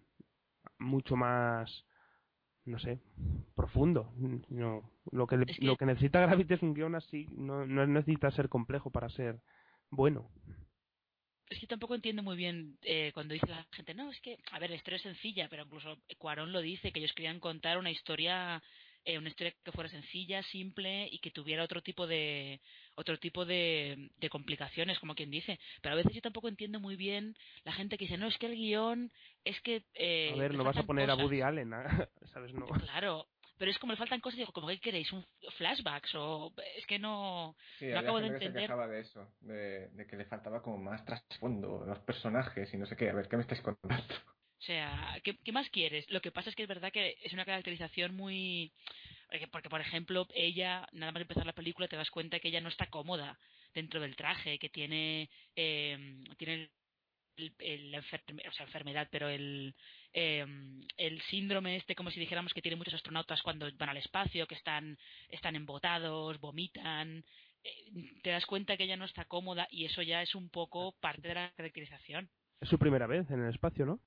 mucho 0.79 1.17
más, 1.17 1.87
no 2.65 2.79
sé, 2.79 3.01
profundo. 3.55 4.13
No, 4.49 4.91
lo, 5.11 5.27
que, 5.27 5.37
es 5.47 5.59
que... 5.59 5.67
lo 5.67 5.77
que 5.77 5.87
necesita 5.87 6.21
Gravity 6.21 6.55
es 6.55 6.63
un 6.63 6.75
guion 6.75 6.95
así, 6.95 7.27
no, 7.37 7.67
no 7.67 7.87
necesita 7.87 8.31
ser 8.31 8.49
complejo 8.49 8.91
para 8.91 9.09
ser 9.09 9.41
bueno. 9.91 10.31
Es 11.51 11.59
que 11.59 11.67
tampoco 11.67 11.95
entiendo 11.95 12.23
muy 12.23 12.37
bien 12.37 12.79
eh, 12.83 13.11
cuando 13.15 13.35
dice 13.35 13.47
la 13.47 13.67
gente, 13.73 13.95
no, 13.95 14.11
es 14.11 14.21
que, 14.21 14.39
a 14.53 14.59
ver, 14.59 14.71
la 14.71 14.77
historia 14.77 14.97
es 14.97 15.03
sencilla, 15.03 15.49
pero 15.49 15.65
incluso 15.65 15.99
Cuarón 16.19 16.53
lo 16.53 16.61
dice, 16.61 16.93
que 16.93 16.99
ellos 16.99 17.15
querían 17.15 17.41
contar 17.41 17.79
una 17.79 17.91
historia 17.91 18.63
eh, 19.05 19.17
una 19.17 19.31
historia 19.31 19.55
que 19.65 19.73
fuera 19.73 19.89
sencilla, 19.89 20.43
simple 20.43 21.09
y 21.11 21.19
que 21.21 21.31
tuviera 21.31 21.65
otro 21.65 21.81
tipo 21.81 22.07
de 22.07 22.61
otro 22.95 23.19
tipo 23.19 23.47
de, 23.47 24.11
de, 24.19 24.29
complicaciones, 24.29 24.99
como 24.99 25.15
quien 25.15 25.31
dice. 25.31 25.59
Pero 25.81 25.95
a 25.95 25.97
veces 25.97 26.13
yo 26.13 26.21
tampoco 26.21 26.49
entiendo 26.49 26.79
muy 26.79 26.97
bien 26.97 27.35
la 27.65 27.73
gente 27.73 27.97
que 27.97 28.05
dice, 28.05 28.19
no, 28.19 28.27
es 28.27 28.37
que 28.37 28.47
el 28.47 28.57
guion, 28.57 29.11
es 29.45 29.59
que... 29.63 29.85
Eh, 29.95 30.33
a 30.35 30.37
ver, 30.37 30.53
no 30.53 30.63
vas 30.63 30.77
a 30.77 30.83
poner 30.83 31.07
cosas. 31.07 31.21
a 31.21 31.25
Woody 31.25 31.41
Allen, 31.41 31.71
¿sabes? 32.35 32.53
No. 32.53 32.67
Claro, 32.67 33.27
pero 33.59 33.71
es 33.71 33.79
como 33.79 33.93
le 33.93 33.99
faltan 33.99 34.21
cosas, 34.21 34.39
digo, 34.39 34.53
como 34.53 34.69
que 34.69 34.81
queréis, 34.81 35.13
un 35.13 35.25
flashbacks 35.57 36.15
o 36.15 36.53
es 36.77 36.87
que 36.87 36.99
no, 36.99 37.57
sí, 37.79 37.87
no 37.87 37.99
acabo 37.99 38.21
de 38.21 38.29
gente 38.29 38.47
entender. 38.47 38.63
Que 38.63 38.67
se 38.67 38.73
quejaba 38.73 38.89
de 38.89 39.01
eso, 39.01 39.33
de, 39.41 39.89
de, 39.89 40.07
que 40.07 40.17
le 40.17 40.25
faltaba 40.25 40.63
como 40.63 40.79
más 40.79 41.05
trasfondo, 41.05 41.85
los 41.85 41.99
personajes 42.01 42.73
y 42.73 42.77
no 42.77 42.87
sé 42.87 42.97
qué, 42.97 43.11
a 43.11 43.15
ver, 43.15 43.29
¿qué 43.29 43.37
me 43.37 43.43
estáis 43.43 43.61
contando? 43.61 44.15
O 44.59 44.63
sea, 44.63 45.19
¿qué, 45.23 45.37
¿qué, 45.37 45.53
más 45.53 45.69
quieres? 45.71 46.11
Lo 46.11 46.21
que 46.21 46.33
pasa 46.33 46.51
es 46.51 46.57
que 46.57 46.63
es 46.63 46.69
verdad 46.69 46.91
que 46.93 47.17
es 47.23 47.33
una 47.33 47.45
caracterización 47.45 48.15
muy... 48.17 48.73
Porque, 49.53 49.69
por 49.69 49.81
ejemplo, 49.81 50.27
ella, 50.35 50.89
nada 50.93 51.13
más 51.13 51.23
empezar 51.23 51.47
la 51.47 51.53
película, 51.53 51.87
te 51.87 51.97
das 51.97 52.11
cuenta 52.11 52.41
que 52.41 52.49
ella 52.49 52.63
no 52.63 52.71
está 52.71 52.87
cómoda 52.87 53.39
dentro 53.75 54.01
del 54.01 54.17
traje, 54.17 54.59
que 54.59 54.71
tiene, 54.71 55.31
eh, 55.55 56.19
tiene 56.39 56.71
el, 57.39 57.91
la 57.91 57.99
o 58.01 58.53
sea, 58.53 58.67
enfermedad, 58.67 59.09
pero 59.11 59.29
el, 59.29 59.75
eh, 60.13 60.45
el 60.97 61.21
síndrome 61.23 61.77
este, 61.77 61.95
como 61.95 62.11
si 62.11 62.21
dijéramos 62.21 62.53
que 62.53 62.63
tiene 62.63 62.77
muchos 62.77 62.95
astronautas 62.95 63.43
cuando 63.43 63.67
van 63.79 63.89
al 63.89 63.97
espacio, 63.97 64.47
que 64.47 64.55
están, 64.55 64.99
están 65.29 65.57
embotados, 65.57 66.41
vomitan, 66.41 67.25
eh, 67.65 68.21
te 68.23 68.31
das 68.31 68.47
cuenta 68.47 68.77
que 68.77 68.85
ella 68.85 68.97
no 68.97 69.05
está 69.05 69.25
cómoda 69.25 69.69
y 69.71 69.85
eso 69.85 70.03
ya 70.03 70.23
es 70.23 70.35
un 70.35 70.49
poco 70.51 70.95
parte 71.01 71.29
de 71.29 71.35
la 71.35 71.53
caracterización. 71.57 72.29
Es 72.61 72.69
su 72.69 72.79
primera 72.79 73.07
vez 73.07 73.31
en 73.31 73.43
el 73.45 73.51
espacio, 73.51 73.87
¿no? 73.87 74.01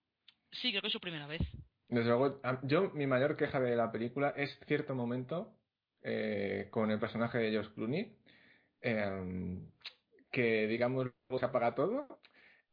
Sí, 0.51 0.71
creo 0.71 0.81
que 0.81 0.87
es 0.87 0.93
su 0.93 0.99
primera 0.99 1.27
vez. 1.27 1.41
Desde 1.87 2.09
luego, 2.09 2.41
yo, 2.63 2.89
mi 2.91 3.05
mayor 3.07 3.35
queja 3.35 3.59
de 3.59 3.75
la 3.75 3.91
película 3.91 4.33
es 4.35 4.57
cierto 4.65 4.95
momento 4.95 5.57
eh, 6.03 6.67
con 6.71 6.89
el 6.91 6.99
personaje 6.99 7.37
de 7.37 7.51
George 7.51 7.73
Clooney, 7.73 8.17
eh, 8.81 9.59
que 10.31 10.67
digamos 10.67 11.07
se 11.37 11.45
apaga 11.45 11.75
todo 11.75 12.20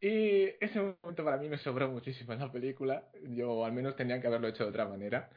y 0.00 0.44
ese 0.60 0.78
momento 0.80 1.24
para 1.24 1.36
mí 1.38 1.48
me 1.48 1.58
sobró 1.58 1.88
muchísimo 1.90 2.32
en 2.32 2.40
la 2.40 2.52
película. 2.52 3.08
Yo 3.28 3.64
al 3.64 3.72
menos 3.72 3.96
tenía 3.96 4.20
que 4.20 4.26
haberlo 4.26 4.48
hecho 4.48 4.64
de 4.64 4.70
otra 4.70 4.86
manera. 4.86 5.30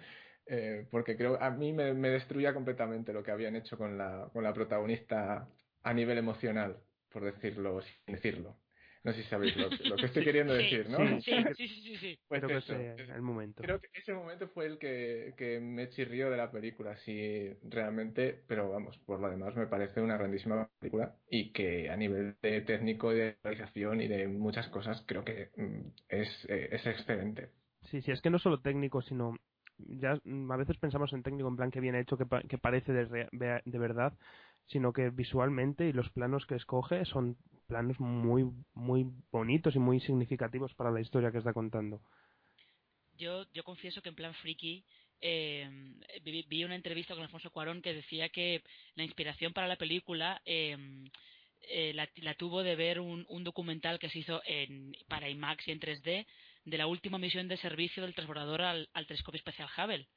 Eh, 0.45 0.87
porque 0.89 1.15
creo 1.15 1.41
a 1.41 1.51
mí 1.51 1.71
me, 1.71 1.93
me, 1.93 2.09
destruía 2.09 2.53
completamente 2.53 3.13
lo 3.13 3.23
que 3.23 3.31
habían 3.31 3.55
hecho 3.55 3.77
con 3.77 3.97
la, 3.97 4.29
con 4.33 4.43
la 4.43 4.53
protagonista 4.53 5.47
a 5.83 5.93
nivel 5.93 6.17
emocional, 6.17 6.77
por 7.09 7.23
decirlo 7.23 7.81
sin 7.81 8.15
decirlo. 8.15 8.57
No 9.03 9.13
sé 9.13 9.23
si 9.23 9.29
sabéis 9.29 9.55
lo, 9.57 9.65
lo 9.89 9.97
que 9.97 10.05
estoy 10.05 10.23
queriendo 10.23 10.53
decir, 10.53 10.87
¿no? 10.89 11.19
Sí, 11.21 11.31
sí, 11.55 11.67
sí, 11.67 11.97
sí. 11.97 12.19
Pues 12.27 12.41
creo 12.43 12.57
eso, 12.59 12.73
que 12.73 12.93
ese, 12.93 13.13
el 13.13 13.21
momento. 13.21 13.63
Creo 13.63 13.79
que 13.81 13.87
ese 13.93 14.13
momento 14.13 14.47
fue 14.49 14.65
el 14.67 14.77
que, 14.77 15.33
que 15.37 15.59
me 15.59 15.89
chirrió 15.89 16.29
de 16.29 16.37
la 16.37 16.51
película, 16.51 16.95
sí, 16.97 17.49
realmente, 17.63 18.43
pero 18.47 18.69
vamos, 18.69 18.97
por 18.99 19.19
lo 19.19 19.29
demás 19.29 19.55
me 19.55 19.67
parece 19.67 20.01
una 20.01 20.17
grandísima 20.17 20.69
película 20.79 21.15
y 21.29 21.51
que 21.51 21.89
a 21.89 21.97
nivel 21.97 22.35
de 22.41 22.61
técnico 22.61 23.11
y 23.11 23.17
de 23.17 23.37
realización 23.43 24.01
y 24.01 24.07
de 24.07 24.27
muchas 24.27 24.67
cosas 24.69 25.03
creo 25.07 25.25
que 25.25 25.49
mm, 25.57 25.87
es, 26.09 26.45
eh, 26.47 26.69
es 26.71 26.85
excelente. 26.85 27.49
Sí, 27.89 28.01
sí, 28.01 28.11
es 28.11 28.21
que 28.21 28.29
no 28.29 28.39
solo 28.39 28.61
técnico, 28.61 29.01
sino 29.01 29.35
ya 29.77 30.11
a 30.13 30.57
veces 30.57 30.77
pensamos 30.77 31.11
en 31.13 31.23
técnico 31.23 31.49
en 31.49 31.55
plan 31.55 31.71
que 31.71 31.79
bien 31.79 31.95
hecho, 31.95 32.17
que, 32.17 32.25
pa 32.25 32.41
que 32.43 32.57
parece 32.57 32.93
de, 32.93 33.27
de, 33.31 33.79
verdad, 33.79 34.13
sino 34.71 34.93
que 34.93 35.09
visualmente 35.09 35.87
y 35.87 35.93
los 35.93 36.09
planos 36.09 36.45
que 36.45 36.55
escoge 36.55 37.05
son 37.05 37.37
planos 37.67 37.99
muy 37.99 38.45
muy 38.73 39.05
bonitos 39.31 39.75
y 39.75 39.79
muy 39.79 39.99
significativos 39.99 40.73
para 40.73 40.91
la 40.91 41.01
historia 41.01 41.31
que 41.31 41.39
está 41.39 41.53
contando. 41.53 42.01
Yo, 43.17 43.45
confieso 43.63 44.01
que 44.01 44.09
en 44.09 44.15
plan 44.15 44.33
friki 44.33 44.83
eh, 45.21 45.69
vi, 46.23 46.63
una 46.63 46.75
entrevista 46.75 47.13
con 47.13 47.23
Alfonso 47.23 47.51
Cuarón 47.51 47.81
que 47.81 47.93
decía 47.93 48.29
que 48.29 48.63
la 48.95 49.03
inspiración 49.03 49.53
para 49.53 49.67
la 49.67 49.75
película 49.75 50.41
eh, 50.43 50.75
eh, 51.69 51.93
la, 51.93 52.33
tuvo 52.33 52.63
de 52.63 52.75
ver 52.75 52.99
un, 52.99 53.25
un, 53.29 53.43
documental 53.43 53.99
que 53.99 54.09
se 54.09 54.19
hizo 54.19 54.41
en, 54.45 54.93
para 55.07 55.29
IMAX 55.29 55.67
y 55.67 55.71
en 55.71 55.79
3D 55.79 56.25
de 56.65 56.77
la 56.77 56.87
última 56.87 57.19
misión 57.19 57.47
de 57.47 57.57
servicio 57.57 58.01
del 58.01 58.15
transbordador 58.15 58.63
al, 58.63 58.89
al 58.93 59.05
telescopio 59.05 59.37
espacial 59.37 59.69
Hubble. 59.77 60.07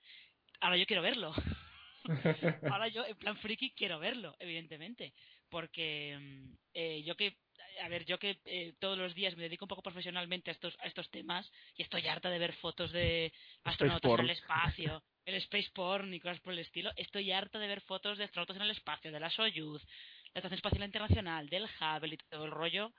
Ahora 0.61 0.78
yo 0.78 0.86
quiero 0.86 1.02
verlo. 1.02 1.34
Ahora 2.72 2.88
yo, 2.88 3.05
en 3.07 3.16
plan 3.16 3.36
friki, 3.38 3.70
quiero 3.70 3.98
verlo, 3.98 4.36
evidentemente. 4.38 5.12
Porque 5.48 6.18
eh, 6.72 7.02
yo 7.05 7.16
que, 7.16 7.36
a 7.82 7.88
ver, 7.88 8.05
yo 8.05 8.18
que 8.18 8.40
eh, 8.44 8.74
todos 8.78 8.98
los 8.98 9.14
días 9.14 9.36
me 9.36 9.44
dedico 9.44 9.64
un 9.64 9.68
poco 9.68 9.82
profesionalmente 9.82 10.50
a 10.50 10.55
estos, 10.55 10.76
a 10.80 10.86
estos 10.86 11.11
temas 11.11 11.50
y 11.76 11.82
estoy 11.82 12.07
harta 12.07 12.30
de 12.30 12.38
ver 12.38 12.55
fotos 12.55 12.92
de 12.92 13.32
astronautas 13.62 14.18
en 14.18 14.24
el 14.24 14.30
espacio, 14.30 15.02
el 15.24 15.34
space 15.36 15.70
porn 15.72 16.12
y 16.12 16.20
cosas 16.20 16.40
por 16.40 16.52
el 16.52 16.59
estilo. 16.61 16.90
Estoy 16.96 17.30
harta 17.30 17.59
de 17.59 17.68
ver 17.68 17.80
fotos 17.82 18.18
de 18.18 18.24
astronautas 18.24 18.57
en 18.57 18.62
el 18.62 18.70
espacio, 18.70 19.12
de 19.12 19.20
la 19.20 19.30
Soyuz, 19.30 19.82
la 20.34 20.40
Estación 20.40 20.55
Espacial 20.55 20.84
Internacional, 20.84 21.48
del 21.48 21.64
Hubble 21.64 22.14
y 22.14 22.18
todo 22.28 22.44
el 22.44 22.50
rollo 22.50 22.92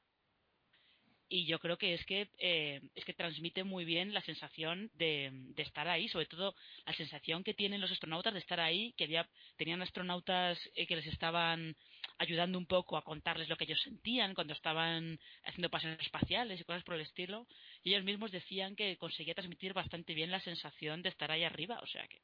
y 1.27 1.45
yo 1.45 1.59
creo 1.59 1.77
que 1.77 1.93
es 1.93 2.05
que 2.05 2.29
eh, 2.37 2.81
es 2.93 3.05
que 3.05 3.13
transmite 3.13 3.63
muy 3.63 3.85
bien 3.85 4.13
la 4.13 4.21
sensación 4.21 4.91
de, 4.95 5.31
estar 5.57 5.87
ahí 5.87 6.07
sobre 6.09 6.27
todo 6.27 6.55
la 6.85 6.93
sensación 6.93 7.43
que 7.43 7.53
tienen 7.53 7.81
los 7.81 7.91
astronautas 7.91 8.33
de 8.33 8.39
estar 8.39 8.59
ahí 8.59 8.93
que 8.93 9.05
había 9.05 9.27
tenían 9.57 9.81
astronautas 9.81 10.59
eh, 10.75 10.85
que 10.85 10.95
les 10.95 11.07
estaban 11.07 11.75
ayudando 12.19 12.57
un 12.57 12.65
poco 12.65 12.97
a 12.97 13.03
contarles 13.03 13.49
lo 13.49 13.57
que 13.57 13.63
ellos 13.65 13.81
sentían 13.81 14.33
cuando 14.35 14.53
estaban 14.53 15.19
haciendo 15.45 15.69
paseos 15.69 15.99
espaciales 15.99 16.61
y 16.61 16.63
cosas 16.63 16.83
por 16.83 16.95
el 16.95 17.01
estilo 17.01 17.47
y 17.83 17.93
ellos 17.93 18.05
mismos 18.05 18.31
decían 18.31 18.75
que 18.75 18.97
conseguía 18.97 19.33
transmitir 19.33 19.73
bastante 19.73 20.13
bien 20.13 20.31
la 20.31 20.39
sensación 20.39 21.01
de 21.01 21.09
estar 21.09 21.31
ahí 21.31 21.43
arriba 21.43 21.79
o 21.81 21.87
sea 21.87 22.07
que 22.07 22.21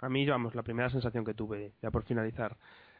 a 0.00 0.08
mí 0.08 0.26
vamos 0.26 0.54
la 0.54 0.62
primera 0.62 0.90
sensación 0.90 1.24
que 1.24 1.34
tuve 1.34 1.72
ya 1.80 1.90
por 1.90 2.04
finalizar 2.04 2.56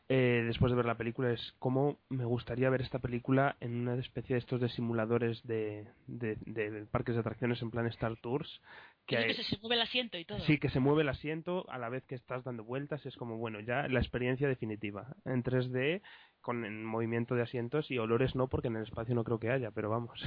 eh, 0.08 0.42
después 0.46 0.70
de 0.70 0.76
ver 0.76 0.84
la 0.84 0.98
película 0.98 1.32
es 1.32 1.54
cómo 1.58 1.98
me 2.10 2.26
gustaría 2.26 2.68
ver 2.68 2.82
esta 2.82 2.98
película 2.98 3.56
en 3.60 3.74
una 3.74 3.94
especie 3.94 4.34
de 4.34 4.40
estos 4.40 4.60
de 4.60 4.68
simuladores 4.68 5.42
de, 5.46 5.88
de, 6.06 6.36
de 6.44 6.84
parques 6.86 7.14
de 7.14 7.20
atracciones 7.20 7.62
en 7.62 7.70
plan 7.70 7.86
Star 7.86 8.16
Tours. 8.16 8.60
Que, 9.06 9.16
hay, 9.16 9.34
que 9.34 9.42
se, 9.42 9.58
mueve 9.58 9.76
el 9.76 9.82
asiento 9.82 10.18
y 10.18 10.24
todo. 10.24 10.40
Sí, 10.40 10.58
que 10.58 10.68
se 10.68 10.80
mueve 10.80 11.02
el 11.02 11.08
asiento 11.08 11.64
a 11.70 11.78
la 11.78 11.88
vez 11.88 12.04
que 12.04 12.14
estás 12.14 12.44
dando 12.44 12.64
vueltas. 12.64 13.04
Es 13.06 13.16
como, 13.16 13.38
bueno, 13.38 13.60
ya 13.60 13.88
la 13.88 14.00
experiencia 14.00 14.46
definitiva. 14.46 15.14
En 15.24 15.42
3D, 15.42 16.02
con 16.42 16.64
el 16.66 16.72
movimiento 16.72 17.34
de 17.34 17.42
asientos 17.42 17.90
y 17.90 17.98
olores 17.98 18.34
no, 18.34 18.48
porque 18.48 18.68
en 18.68 18.76
el 18.76 18.82
espacio 18.82 19.14
no 19.14 19.24
creo 19.24 19.40
que 19.40 19.50
haya, 19.50 19.70
pero 19.70 19.88
vamos. 19.88 20.22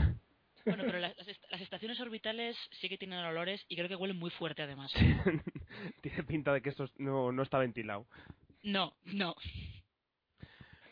Bueno, 0.65 0.84
pero 0.86 0.99
las, 0.99 1.15
las, 1.49 1.61
estaciones 1.61 1.99
orbitales 2.01 2.57
sí 2.82 2.89
que 2.89 2.97
tienen 2.97 3.19
olores 3.19 3.63
y 3.69 3.75
creo 3.75 3.88
que 3.88 3.95
huelen 3.95 4.17
muy 4.17 4.32
fuerte 4.32 4.63
además. 4.63 4.91
Tiene 6.01 6.23
pinta 6.23 6.51
de 6.51 6.61
que 6.61 6.69
esto 6.69 6.89
no, 6.97 7.32
no 7.32 7.43
está 7.43 7.57
ventilado. 7.57 8.05
No, 8.64 8.93
no. 9.05 9.36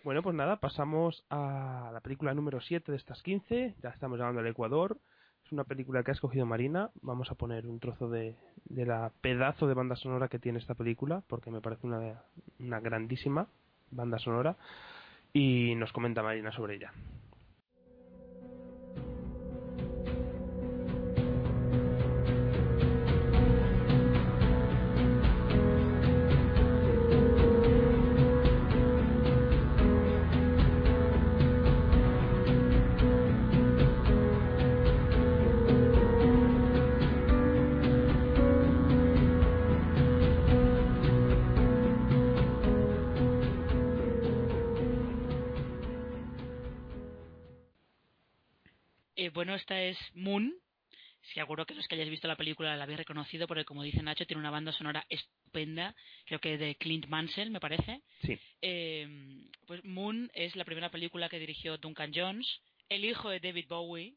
Bueno, 0.03 0.21
pues 0.21 0.35
nada, 0.35 0.57
pasamos 0.59 1.25
a 1.29 1.89
la 1.91 1.99
película 2.01 2.33
número 2.33 2.61
7 2.61 2.91
de 2.91 2.97
estas 2.97 3.23
15. 3.23 3.75
Ya 3.81 3.89
estamos 3.89 4.19
llegando 4.19 4.39
al 4.39 4.47
Ecuador. 4.47 4.99
Es 5.43 5.51
una 5.51 5.63
película 5.63 6.03
que 6.03 6.11
ha 6.11 6.13
escogido 6.13 6.45
Marina. 6.45 6.91
Vamos 7.01 7.31
a 7.31 7.35
poner 7.35 7.65
un 7.65 7.79
trozo 7.79 8.09
de, 8.09 8.35
de 8.65 8.85
la 8.85 9.11
pedazo 9.21 9.67
de 9.67 9.73
banda 9.73 9.95
sonora 9.95 10.27
que 10.27 10.39
tiene 10.39 10.59
esta 10.59 10.75
película, 10.75 11.23
porque 11.27 11.49
me 11.49 11.61
parece 11.61 11.87
una, 11.87 12.23
una 12.59 12.79
grandísima 12.79 13.47
banda 13.89 14.19
sonora. 14.19 14.57
Y 15.33 15.73
nos 15.75 15.91
comenta 15.91 16.23
Marina 16.23 16.51
sobre 16.51 16.75
ella. 16.75 16.93
Bueno, 49.55 49.61
esta 49.61 49.81
es 49.81 49.97
Moon. 50.15 50.53
Seguro 51.33 51.65
que 51.65 51.75
los 51.75 51.87
que 51.87 51.95
hayáis 51.95 52.09
visto 52.11 52.27
la 52.27 52.35
película 52.35 52.75
la 52.75 52.83
habéis 52.83 52.99
reconocido 52.99 53.47
porque, 53.47 53.63
como 53.63 53.83
dice 53.83 54.03
Nacho, 54.03 54.25
tiene 54.25 54.41
una 54.41 54.51
banda 54.51 54.73
sonora 54.73 55.05
estupenda, 55.07 55.95
creo 56.25 56.39
que 56.41 56.57
de 56.57 56.75
Clint 56.75 57.07
Mansell, 57.07 57.51
me 57.51 57.61
parece. 57.61 58.01
Sí. 58.25 58.37
Eh, 58.61 59.07
pues 59.65 59.81
Moon 59.85 60.29
es 60.33 60.57
la 60.57 60.65
primera 60.65 60.91
película 60.91 61.29
que 61.29 61.39
dirigió 61.39 61.77
Duncan 61.77 62.11
Jones, 62.13 62.45
el 62.89 63.05
hijo 63.05 63.29
de 63.29 63.39
David 63.39 63.65
Bowie, 63.69 64.15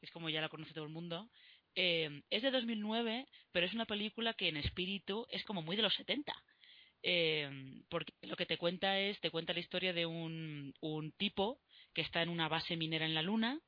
es 0.00 0.10
como 0.10 0.30
ya 0.30 0.40
la 0.40 0.48
conoce 0.48 0.72
todo 0.72 0.84
el 0.84 0.90
mundo. 0.90 1.28
Eh, 1.74 2.22
es 2.30 2.42
de 2.42 2.50
2009, 2.50 3.26
pero 3.52 3.66
es 3.66 3.74
una 3.74 3.84
película 3.84 4.32
que 4.32 4.48
en 4.48 4.56
espíritu 4.56 5.26
es 5.30 5.44
como 5.44 5.60
muy 5.60 5.76
de 5.76 5.82
los 5.82 5.94
70. 5.96 6.32
Eh, 7.02 7.82
porque 7.90 8.14
lo 8.22 8.36
que 8.36 8.46
te 8.46 8.56
cuenta 8.56 8.98
es, 8.98 9.20
te 9.20 9.30
cuenta 9.30 9.52
la 9.52 9.60
historia 9.60 9.92
de 9.92 10.06
un, 10.06 10.72
un 10.80 11.12
tipo 11.12 11.60
que 11.92 12.00
está 12.00 12.22
en 12.22 12.30
una 12.30 12.48
base 12.48 12.74
minera 12.76 13.04
en 13.04 13.14
la 13.14 13.22
Luna, 13.22 13.60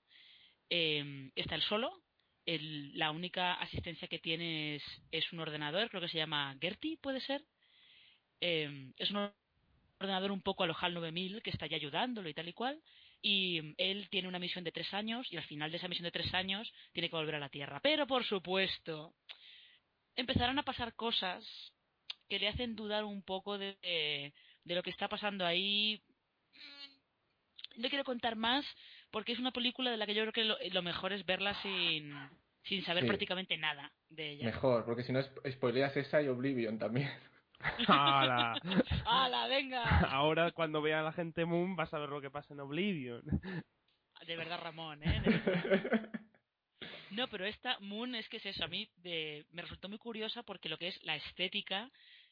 eh, 0.71 1.31
está 1.35 1.57
él 1.57 1.63
solo. 1.63 2.03
El, 2.47 2.97
la 2.97 3.11
única 3.11 3.55
asistencia 3.55 4.09
que 4.09 4.19
tiene 4.19 4.77
es, 4.77 4.83
es, 5.11 5.33
un 5.33 5.41
ordenador, 5.41 5.91
creo 5.91 6.01
que 6.01 6.09
se 6.09 6.19
llama 6.19 6.57
Gertie, 6.61 6.97
puede 6.97 7.21
ser. 7.21 7.45
Eh, 8.41 8.93
es 8.97 9.11
un 9.11 9.31
ordenador 10.01 10.31
un 10.31 10.41
poco 10.41 10.65
a 10.65 10.67
lo 10.67 10.75
HAL 10.75 10.95
9000 10.95 11.43
que 11.43 11.51
está 11.51 11.67
ya 11.67 11.77
ayudándolo 11.77 12.29
y 12.29 12.35
tal 12.35 12.49
y 12.49 12.53
cual. 12.53 12.81
Y 13.21 13.75
él 13.77 14.09
tiene 14.11 14.29
una 14.29 14.39
misión 14.39 14.65
de 14.65 14.73
tres 14.73 14.95
años 14.95 15.31
y 15.31 15.37
al 15.37 15.45
final 15.45 15.71
de 15.71 15.77
esa 15.77 15.89
misión 15.89 16.05
de 16.05 16.11
tres 16.11 16.33
años 16.33 16.73
tiene 16.93 17.11
que 17.11 17.17
volver 17.17 17.35
a 17.35 17.41
la 17.41 17.51
Tierra. 17.51 17.81
Pero 17.83 18.07
por 18.07 18.25
supuesto, 18.25 19.13
empezarán 20.17 20.59
a 20.59 20.63
pasar 20.63 20.95
cosas 20.95 21.45
que 22.29 22.39
le 22.39 22.49
hacen 22.49 22.77
dudar 22.77 23.05
un 23.05 23.23
poco 23.23 23.59
de, 23.59 23.77
de 24.65 24.75
lo 24.75 24.83
que 24.83 24.91
está 24.91 25.09
pasando 25.09 25.45
ahí. 25.45 26.01
No 27.77 27.89
quiero 27.91 28.05
contar 28.05 28.37
más 28.37 28.65
porque 29.11 29.33
es 29.33 29.39
una 29.39 29.51
película 29.53 29.91
de 29.91 29.97
la 29.97 30.07
que 30.07 30.15
yo 30.15 30.23
creo 30.23 30.33
que 30.33 30.45
lo, 30.45 30.57
lo 30.73 30.83
mejor 30.83 31.13
es 31.13 31.25
verla 31.27 31.55
sin, 31.63 32.13
sin 32.63 32.85
saber 32.85 33.03
Sí. 33.05 33.09
prácticamente 33.09 33.57
nada 33.57 33.93
de 34.09 34.31
ella. 34.31 34.47
Mejor, 34.47 34.85
porque 34.85 35.03
si 35.03 35.13
no 35.13 35.19
sp- 35.21 35.41
spoileas 35.53 35.97
esa 35.97 36.23
y 36.23 36.29
Oblivion 36.29 36.79
también. 36.79 37.11
¡Hala! 37.89 38.61
¡Hala, 39.05 39.47
venga! 39.49 39.83
Ahora 40.13 40.51
cuando 40.53 40.81
vea 40.83 41.01
a 41.01 41.05
la 41.05 41.13
gente 41.13 41.45
Moon 41.45 41.77
vas 41.77 41.93
a 41.93 41.99
ver 41.99 42.09
lo 42.09 42.21
que 42.21 42.31
pasa 42.31 42.55
en 42.55 42.61
Oblivion. 42.61 43.23
De 44.27 44.37
verdad, 44.37 44.61
Ramón, 44.63 45.03
¿eh? 45.03 45.23
Verdad. 45.25 46.09
No, 47.11 47.27
pero 47.29 47.45
esta 47.45 47.77
Moon 47.81 48.15
es 48.15 48.29
que 48.29 48.37
es 48.37 48.47
eso. 48.47 48.65
A 48.65 48.69
mí 48.69 48.89
de- 48.99 49.45
me 49.51 49.63
resultó 49.63 49.89
muy 49.89 49.99
curiosa 49.99 50.45
porque 50.45 50.69
lo 50.69 50.79
que 50.79 50.89
es 50.89 51.03
la 51.05 51.17
estética 51.17 51.91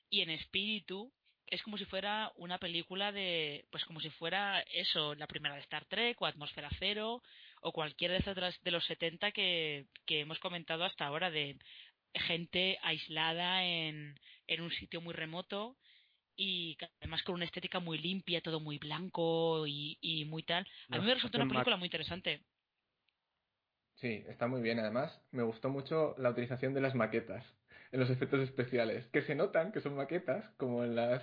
y 0.09 0.21
en 0.21 0.31
espíritu 0.31 1.13
es 1.51 1.63
como 1.63 1.79
si 1.79 1.85
fuera 1.87 2.33
una 2.37 2.59
película 2.59 3.13
de. 3.13 3.67
Pues 3.71 3.85
como 3.85 4.01
si 4.01 4.11
fuera 4.11 4.61
eso, 4.73 5.15
la 5.17 5.27
primera 5.27 5.55
de 5.57 5.63
Star 5.63 5.85
Trek 5.87 6.21
o 6.23 6.27
Atmósfera 6.27 6.71
Cero 6.79 7.23
o 7.63 7.73
cualquiera 7.73 8.15
de 8.15 8.21
estas 8.21 8.35
de, 8.37 8.43
las- 8.43 8.63
de 8.63 8.71
los 8.71 8.85
70 8.87 9.33
que, 9.33 9.87
que 10.07 10.21
hemos 10.21 10.39
comentado 10.41 10.85
hasta 10.85 11.07
ahora 11.07 11.31
de 11.31 11.59
gente 12.15 12.79
aislada 12.83 13.65
en, 13.65 14.19
en 14.47 14.61
un 14.63 14.71
sitio 14.73 15.01
muy 15.01 15.15
remoto 15.15 15.77
y 16.37 16.77
además 17.01 17.23
con 17.25 17.37
una 17.37 17.45
estética 17.47 17.81
muy 17.81 17.99
limpia, 17.99 18.41
todo 18.43 18.61
muy 18.61 18.79
blanco 18.79 19.67
y, 19.67 19.99
y 20.01 20.25
muy 20.27 20.43
tal. 20.45 20.67
A 20.91 20.99
mí 20.99 21.07
me 21.07 21.15
resultó 21.15 21.39
una 21.39 21.47
película 21.49 21.77
muy 21.77 21.87
interesante. 21.87 22.43
Sí, 23.97 24.25
está 24.29 24.47
muy 24.47 24.63
bien. 24.63 24.79
Además, 24.79 25.21
me 25.31 25.43
gustó 25.43 25.69
mucho 25.69 26.15
la 26.19 26.31
utilización 26.31 26.73
de 26.75 26.81
las 26.81 26.95
maquetas 26.95 27.45
en 27.93 28.01
los 28.01 28.11
efectos 28.11 28.41
especiales, 28.41 29.07
que 29.09 29.23
se 29.23 29.35
notan 29.35 29.73
que 29.73 29.81
son 29.81 29.97
maquetas, 29.97 30.49
como 30.57 30.85
en 30.85 30.97
las 30.97 31.23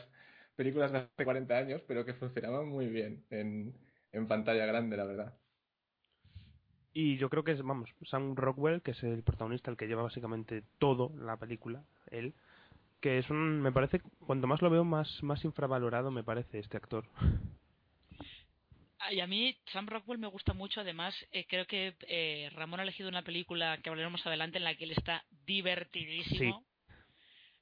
películas 0.55 0.91
de 0.91 0.99
hace 0.99 1.24
40 1.26 1.57
años, 1.57 1.82
pero 1.88 2.05
que 2.05 2.13
funcionaban 2.13 2.68
muy 2.68 2.88
bien 2.88 3.26
en, 3.30 3.76
en 4.11 4.28
pantalla 4.28 4.66
grande, 4.66 4.97
la 4.97 5.05
verdad. 5.05 5.34
Y 6.93 7.18
yo 7.18 7.30
creo 7.30 7.43
que 7.43 7.51
es, 7.51 7.61
vamos, 7.61 7.89
Sam 8.03 8.36
Rockwell, 8.36 8.82
que 8.82 8.91
es 8.91 9.03
el 9.03 9.22
protagonista, 9.24 9.70
el 9.70 9.78
que 9.78 9.88
lleva 9.88 10.03
básicamente 10.03 10.63
todo 10.80 11.11
la 11.18 11.38
película, 11.38 11.84
él, 12.09 12.34
que 13.01 13.18
es 13.20 13.30
un, 13.30 13.61
me 13.61 13.72
parece, 13.74 14.01
cuanto 14.26 14.47
más 14.47 14.61
lo 14.61 14.70
veo, 14.70 14.86
más, 14.86 15.22
más 15.22 15.43
infravalorado 15.43 16.09
me 16.09 16.24
parece 16.24 16.59
este 16.59 16.78
actor. 16.78 17.05
Ah, 19.06 19.14
Y 19.14 19.20
a 19.20 19.28
mí 19.28 19.56
Sam 19.72 19.88
Rockwell 19.88 20.20
me 20.20 20.28
gusta 20.28 20.53
mucho, 20.53 20.82
además 20.82 21.14
eh, 21.32 21.45
creo 21.47 21.68
que 21.68 21.95
eh, 22.08 22.49
Ramón 22.53 22.80
ha 22.80 22.84
elegido 22.84 23.08
una 23.08 23.22
película 23.22 23.78
que 23.78 23.89
hablaremos 23.89 24.20
más 24.20 24.28
adelante 24.28 24.58
en 24.58 24.64
la 24.64 24.76
que 24.76 24.86
él 24.86 24.91
está 24.91 25.24
divertidísimo. 25.45 26.66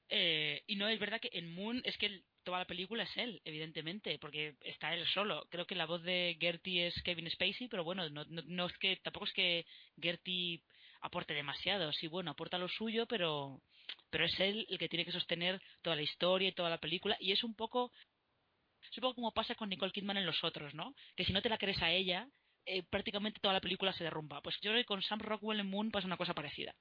Eh, 0.07 0.63
y 0.67 0.75
no, 0.77 0.87
es 0.87 0.99
verdad 0.99 1.19
que 1.19 1.31
en 1.33 1.53
Moon 1.53 1.81
es 1.83 1.97
que 1.97 2.21
toda 2.43 2.59
la 2.59 2.65
película 2.65 3.03
es 3.03 3.17
él, 3.17 3.41
evidentemente, 3.43 4.19
porque 4.19 4.55
está 4.61 4.93
él 4.93 5.05
solo. 5.07 5.45
Creo 5.49 5.65
que 5.65 5.75
la 5.75 5.85
voz 5.85 6.01
de 6.03 6.37
Gertie 6.39 6.87
es 6.87 7.01
Kevin 7.03 7.29
Spacey, 7.29 7.67
pero 7.67 7.83
bueno, 7.83 8.09
no, 8.09 8.23
no, 8.25 8.41
no 8.45 8.65
es 8.67 8.77
que 8.77 8.95
tampoco 8.97 9.25
es 9.25 9.33
que 9.33 9.65
Gertie 10.01 10.61
aporte 11.01 11.33
demasiado. 11.33 11.91
Sí, 11.91 12.07
bueno, 12.07 12.31
aporta 12.31 12.57
lo 12.57 12.69
suyo, 12.69 13.05
pero 13.05 13.61
pero 14.09 14.25
es 14.25 14.39
él 14.39 14.65
el 14.69 14.77
que 14.77 14.87
tiene 14.87 15.03
que 15.03 15.11
sostener 15.11 15.61
toda 15.81 15.95
la 15.95 16.03
historia 16.03 16.49
y 16.49 16.53
toda 16.53 16.69
la 16.69 16.77
película 16.77 17.17
y 17.19 17.31
es 17.31 17.43
un 17.43 17.55
poco 17.55 17.91
es 18.89 18.97
un 18.97 19.01
poco 19.01 19.15
como 19.15 19.31
pasa 19.31 19.55
con 19.55 19.69
Nicole 19.69 19.91
Kidman 19.91 20.17
en 20.17 20.25
Los 20.25 20.43
Otros, 20.43 20.73
¿no? 20.73 20.93
Que 21.15 21.25
si 21.25 21.33
no 21.33 21.41
te 21.41 21.49
la 21.49 21.57
crees 21.57 21.81
a 21.81 21.91
ella, 21.91 22.27
eh, 22.65 22.83
prácticamente 22.83 23.39
toda 23.39 23.53
la 23.53 23.61
película 23.61 23.93
se 23.93 24.03
derrumba. 24.03 24.41
Pues 24.41 24.55
yo 24.61 24.71
creo 24.71 24.81
que 24.81 24.85
con 24.85 25.01
Sam 25.01 25.19
Rockwell 25.19 25.59
en 25.59 25.69
Moon 25.69 25.91
pasa 25.91 26.07
una 26.07 26.17
cosa 26.17 26.33
parecida. 26.33 26.73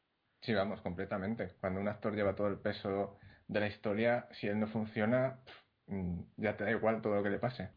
Sí, 0.42 0.52
vamos, 0.52 0.80
completamente. 0.80 1.54
Cuando 1.60 1.80
un 1.80 1.88
actor 1.88 2.14
lleva 2.14 2.34
todo 2.34 2.48
el 2.48 2.60
peso 2.60 3.18
de 3.46 3.60
la 3.60 3.68
historia, 3.68 4.28
si 4.32 4.48
él 4.48 4.58
no 4.58 4.66
funciona, 4.66 5.40
ya 6.36 6.56
te 6.56 6.64
da 6.64 6.70
igual 6.70 7.00
todo 7.00 7.14
lo 7.14 7.22
que 7.22 7.30
le 7.30 7.38
pase. 7.38 7.70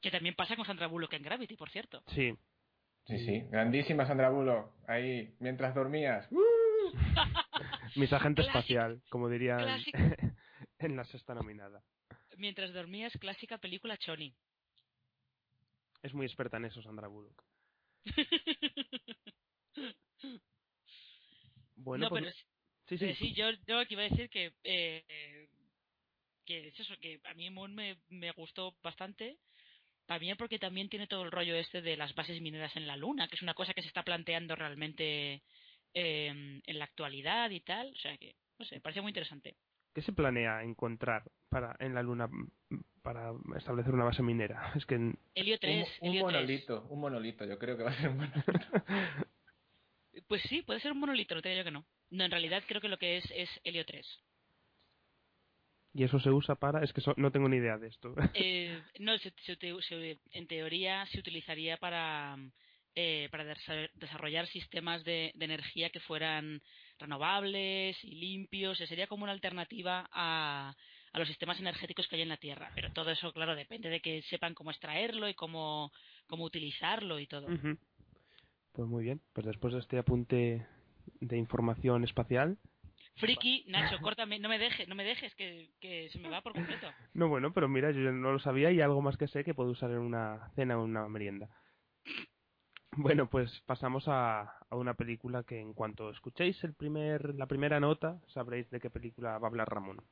Que 0.00 0.10
también 0.10 0.34
pasa 0.34 0.56
con 0.56 0.64
Sandra 0.64 0.86
Bullock 0.86 1.12
en 1.14 1.22
Gravity, 1.22 1.56
por 1.56 1.70
cierto. 1.70 2.02
Sí. 2.08 2.34
Sí, 3.06 3.18
sí, 3.24 3.40
grandísima 3.50 4.06
Sandra 4.06 4.30
Bullock, 4.30 4.72
ahí, 4.86 5.34
mientras 5.40 5.74
dormías. 5.74 6.30
¡Uh! 6.30 6.40
Mis 7.96 8.12
agente 8.12 8.42
espacial, 8.42 9.02
como 9.10 9.28
dirían 9.28 9.80
en 10.78 10.96
la 10.96 11.04
sexta 11.04 11.34
nominada. 11.34 11.82
Mientras 12.36 12.72
dormías, 12.72 13.12
clásica 13.20 13.58
película 13.58 13.96
Choni. 13.98 14.34
Es 16.02 16.14
muy 16.14 16.26
experta 16.26 16.56
en 16.56 16.66
eso, 16.66 16.82
Sandra 16.82 17.08
Bullock. 17.08 17.44
Bueno, 21.82 22.04
no, 22.04 22.10
pues, 22.10 22.22
pero 22.24 22.34
sí, 22.88 22.98
sí, 22.98 23.14
sí. 23.14 23.14
sí, 23.14 23.32
yo, 23.32 23.50
yo 23.66 23.78
lo 23.78 23.86
que 23.86 23.94
iba 23.94 24.02
a 24.02 24.08
decir 24.10 24.28
que 24.28 24.52
eh, 24.64 25.48
que 26.44 26.68
es 26.68 26.80
eso, 26.80 26.94
que 27.00 27.20
a 27.24 27.34
mí 27.34 27.48
Moon 27.48 27.74
me, 27.74 27.96
me 28.08 28.32
gustó 28.32 28.76
bastante. 28.82 29.38
También 30.06 30.36
porque 30.36 30.58
también 30.58 30.88
tiene 30.88 31.06
todo 31.06 31.22
el 31.22 31.30
rollo 31.30 31.54
este 31.54 31.80
de 31.82 31.96
las 31.96 32.14
bases 32.16 32.40
mineras 32.40 32.74
en 32.74 32.88
la 32.88 32.96
Luna, 32.96 33.28
que 33.28 33.36
es 33.36 33.42
una 33.42 33.54
cosa 33.54 33.72
que 33.72 33.82
se 33.82 33.88
está 33.88 34.02
planteando 34.02 34.56
realmente 34.56 35.42
eh, 35.94 36.60
en 36.66 36.78
la 36.78 36.84
actualidad 36.84 37.50
y 37.50 37.60
tal. 37.60 37.92
O 37.94 37.98
sea 38.00 38.18
que, 38.18 38.34
no 38.58 38.64
sé, 38.64 38.74
me 38.74 38.80
parece 38.80 39.00
muy 39.00 39.10
interesante. 39.10 39.56
¿Qué 39.94 40.02
se 40.02 40.12
planea 40.12 40.62
encontrar 40.62 41.24
para 41.48 41.76
en 41.80 41.94
la 41.94 42.02
Luna 42.02 42.28
para 43.02 43.32
establecer 43.56 43.92
una 43.94 44.04
base 44.04 44.22
minera? 44.22 44.72
Es 44.76 44.86
que 44.86 44.94
en- 44.96 45.18
Helio 45.34 45.58
3. 45.58 45.88
Un, 46.00 46.08
un 46.08 46.14
Helio 46.16 46.26
3. 46.28 46.34
monolito, 46.34 46.86
un 46.90 47.00
monolito, 47.00 47.44
yo 47.44 47.58
creo 47.58 47.76
que 47.76 47.82
va 47.84 47.90
a 47.90 47.94
ser 48.00 48.10
un 48.10 48.16
monolito. 48.18 48.52
Pues 50.26 50.42
sí, 50.42 50.62
puede 50.62 50.80
ser 50.80 50.92
un 50.92 50.98
monolito, 50.98 51.34
no 51.34 51.42
te 51.42 51.48
digo 51.48 51.60
yo 51.60 51.64
que 51.64 51.70
no. 51.70 51.84
No, 52.10 52.24
en 52.24 52.30
realidad 52.30 52.62
creo 52.66 52.80
que 52.80 52.88
lo 52.88 52.98
que 52.98 53.16
es 53.18 53.24
es 53.34 53.48
Helio 53.64 53.84
3. 53.86 54.06
y 55.92 56.04
eso 56.04 56.20
se 56.20 56.30
usa 56.30 56.54
para 56.54 56.84
es 56.84 56.92
que 56.92 57.00
so- 57.00 57.14
no 57.16 57.32
tengo 57.32 57.48
ni 57.48 57.56
idea 57.56 57.76
de 57.78 57.88
esto. 57.88 58.14
Eh, 58.34 58.80
no, 59.00 59.16
se- 59.18 59.32
se 59.44 59.52
uti- 59.56 59.82
se- 59.82 60.18
en 60.32 60.46
teoría 60.46 61.04
se 61.06 61.18
utilizaría 61.18 61.76
para, 61.78 62.36
eh, 62.94 63.28
para 63.32 63.44
desa- 63.44 63.90
desarrollar 63.94 64.46
sistemas 64.48 65.02
de, 65.04 65.32
de 65.34 65.44
energía 65.44 65.90
que 65.90 66.00
fueran 66.00 66.60
renovables 67.00 67.96
y 68.04 68.14
limpios. 68.14 68.78
Sería 68.78 69.06
como 69.06 69.24
una 69.24 69.32
alternativa 69.32 70.08
a, 70.12 70.74
a 71.12 71.18
los 71.18 71.28
sistemas 71.28 71.58
energéticos 71.58 72.06
que 72.06 72.16
hay 72.16 72.22
en 72.22 72.28
la 72.28 72.36
Tierra. 72.36 72.70
Pero 72.74 72.92
todo 72.92 73.10
eso, 73.10 73.32
claro, 73.32 73.54
depende 73.56 73.88
de 73.88 74.00
que 74.00 74.22
sepan 74.22 74.54
cómo 74.54 74.70
extraerlo 74.70 75.28
y 75.28 75.34
cómo, 75.34 75.92
cómo 76.26 76.44
utilizarlo 76.44 77.18
y 77.18 77.26
todo. 77.26 77.46
Pues 77.46 78.88
muy 78.88 79.04
bien, 79.04 79.20
pues 79.32 79.46
después 79.46 79.74
de 79.74 79.80
este 79.80 79.98
apunte 79.98 80.66
de 81.20 81.36
información 81.36 82.04
espacial, 82.04 82.58
Friki, 83.16 83.64
Nacho, 83.68 83.98
córtame, 84.00 84.38
no 84.38 84.48
me 84.48 84.58
dejes, 84.58 84.88
no 84.88 84.94
me 84.94 85.04
dejes, 85.04 85.34
que, 85.34 85.70
que 85.80 86.08
se 86.10 86.18
me 86.18 86.30
va 86.30 86.40
por 86.40 86.54
completo. 86.54 86.86
no 87.14 87.28
bueno, 87.28 87.52
pero 87.52 87.68
mira, 87.68 87.90
yo 87.90 88.12
no 88.12 88.32
lo 88.32 88.38
sabía 88.38 88.70
y 88.70 88.80
algo 88.80 89.02
más 89.02 89.16
que 89.16 89.28
sé 89.28 89.44
que 89.44 89.54
puedo 89.54 89.70
usar 89.70 89.90
en 89.90 89.98
una 89.98 90.50
cena 90.54 90.78
o 90.78 90.84
una 90.84 91.06
merienda. 91.08 91.48
Bueno, 93.02 93.30
pues 93.30 93.62
pasamos 93.64 94.04
a, 94.08 94.58
una 94.72 94.92
película 94.92 95.42
que 95.42 95.58
en 95.58 95.72
cuanto 95.72 96.10
escuchéis 96.10 96.62
el 96.64 96.74
primer, 96.74 97.34
la 97.34 97.46
primera 97.46 97.80
nota 97.80 98.20
sabréis 98.26 98.68
de 98.68 98.78
qué 98.78 98.90
película 98.90 99.38
va 99.38 99.46
a 99.46 99.50
hablar 99.50 99.70
Ramón. 99.70 100.02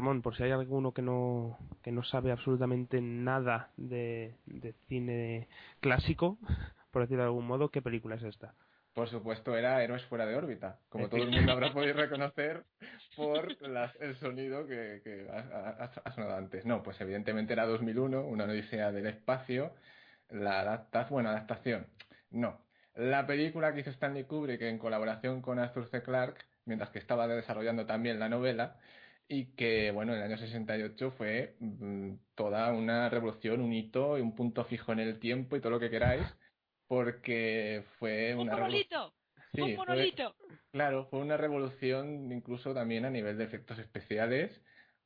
Ramón, 0.00 0.22
por 0.22 0.34
si 0.34 0.42
hay 0.44 0.50
alguno 0.50 0.92
que 0.92 1.02
no, 1.02 1.58
que 1.82 1.92
no 1.92 2.02
sabe 2.02 2.32
absolutamente 2.32 3.02
nada 3.02 3.68
de, 3.76 4.34
de 4.46 4.72
cine 4.88 5.46
clásico, 5.80 6.38
por 6.90 7.02
decirlo 7.02 7.22
de 7.24 7.28
algún 7.28 7.46
modo, 7.46 7.68
¿qué 7.68 7.82
película 7.82 8.14
es 8.16 8.22
esta? 8.22 8.54
Por 8.94 9.08
supuesto, 9.10 9.54
era 9.56 9.82
Héroes 9.84 10.02
fuera 10.06 10.24
de 10.24 10.36
órbita, 10.36 10.78
como 10.88 11.08
todo 11.10 11.22
el 11.22 11.30
mundo 11.30 11.52
habrá 11.52 11.72
podido 11.74 11.92
reconocer 11.94 12.64
por 13.14 13.60
las- 13.68 13.94
el 14.00 14.16
sonido 14.16 14.66
que, 14.66 15.02
que 15.04 15.26
ha, 15.30 15.84
ha- 15.84 15.90
ha 16.02 16.12
sonado 16.12 16.36
antes. 16.36 16.64
No, 16.64 16.82
pues 16.82 16.98
evidentemente 17.02 17.52
era 17.52 17.66
2001, 17.66 18.22
una 18.22 18.44
odisea 18.44 18.92
del 18.92 19.06
espacio, 19.06 19.74
la 20.30 20.60
adapta 20.60 21.06
bueno, 21.10 21.28
adaptación. 21.28 21.86
No, 22.30 22.58
la 22.94 23.26
película 23.26 23.74
que 23.74 23.80
hizo 23.80 23.90
Stanley 23.90 24.24
Kubrick 24.24 24.62
en 24.62 24.78
colaboración 24.78 25.42
con 25.42 25.58
Arthur 25.58 25.88
C. 25.90 26.02
Clarke, 26.02 26.42
mientras 26.64 26.88
que 26.90 26.98
estaba 26.98 27.26
desarrollando 27.28 27.84
también 27.84 28.18
la 28.18 28.30
novela, 28.30 28.76
y 29.32 29.54
que, 29.54 29.92
bueno, 29.92 30.12
en 30.12 30.18
el 30.18 30.24
año 30.24 30.36
68 30.38 31.12
fue 31.12 31.54
mm, 31.60 32.14
toda 32.34 32.72
una 32.72 33.08
revolución, 33.08 33.60
un 33.60 33.72
hito 33.72 34.18
y 34.18 34.20
un 34.20 34.34
punto 34.34 34.64
fijo 34.64 34.92
en 34.92 34.98
el 34.98 35.20
tiempo 35.20 35.54
y 35.56 35.60
todo 35.60 35.70
lo 35.70 35.78
que 35.80 35.88
queráis, 35.88 36.26
porque 36.88 37.84
fue 38.00 38.34
¡Un 38.34 38.40
una 38.48 38.54
revolu- 38.56 38.60
monolito! 38.62 39.14
Sí, 39.54 39.60
¡Un 39.60 39.68
fue- 39.68 39.76
monolito! 39.76 40.34
Claro, 40.72 41.06
fue 41.10 41.20
una 41.20 41.36
revolución 41.36 42.30
incluso 42.32 42.74
también 42.74 43.04
a 43.04 43.10
nivel 43.10 43.38
de 43.38 43.44
efectos 43.44 43.78
especiales, 43.78 44.50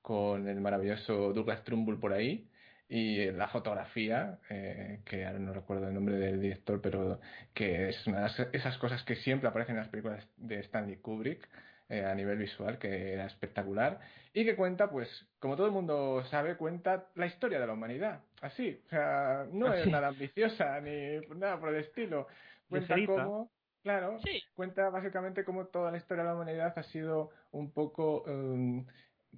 con 0.00 0.48
el 0.48 0.60
maravilloso 0.60 1.32
Douglas 1.34 1.62
Trumbull 1.64 2.00
por 2.00 2.12
ahí, 2.14 2.48
y 2.88 3.30
la 3.30 3.48
fotografía, 3.48 4.38
eh, 4.50 5.00
que 5.04 5.24
ahora 5.26 5.38
no 5.38 5.52
recuerdo 5.52 5.88
el 5.88 5.94
nombre 5.94 6.16
del 6.16 6.40
director, 6.40 6.80
pero 6.80 7.20
que 7.54 7.88
es 7.90 8.06
una 8.06 8.26
de 8.28 8.48
esas 8.52 8.76
cosas 8.78 9.02
que 9.04 9.16
siempre 9.16 9.48
aparecen 9.48 9.76
en 9.76 9.80
las 9.82 9.88
películas 9.90 10.26
de 10.36 10.60
Stanley 10.60 10.96
Kubrick, 10.96 11.48
eh, 11.88 12.04
a 12.04 12.14
nivel 12.14 12.38
visual, 12.38 12.78
que 12.78 13.12
era 13.12 13.26
espectacular, 13.26 14.00
y 14.32 14.44
que 14.44 14.56
cuenta, 14.56 14.90
pues, 14.90 15.08
como 15.38 15.56
todo 15.56 15.66
el 15.66 15.72
mundo 15.72 16.24
sabe, 16.30 16.56
cuenta 16.56 17.08
la 17.14 17.26
historia 17.26 17.60
de 17.60 17.66
la 17.66 17.74
humanidad. 17.74 18.20
Así, 18.40 18.80
o 18.86 18.88
sea, 18.88 19.46
no 19.52 19.72
es 19.72 19.86
nada 19.86 20.08
ambiciosa 20.08 20.80
ni 20.80 21.20
nada 21.36 21.60
por 21.60 21.68
el 21.70 21.80
estilo. 21.84 22.26
Cuenta 22.68 22.96
cómo, 23.06 23.50
claro, 23.82 24.18
Sí. 24.20 24.42
cuenta 24.54 24.88
básicamente 24.90 25.44
cómo 25.44 25.66
toda 25.66 25.90
la 25.90 25.98
historia 25.98 26.24
de 26.24 26.28
la 26.30 26.34
humanidad 26.34 26.72
ha 26.76 26.82
sido 26.84 27.30
un 27.52 27.72
poco 27.72 28.24
em, 28.26 28.86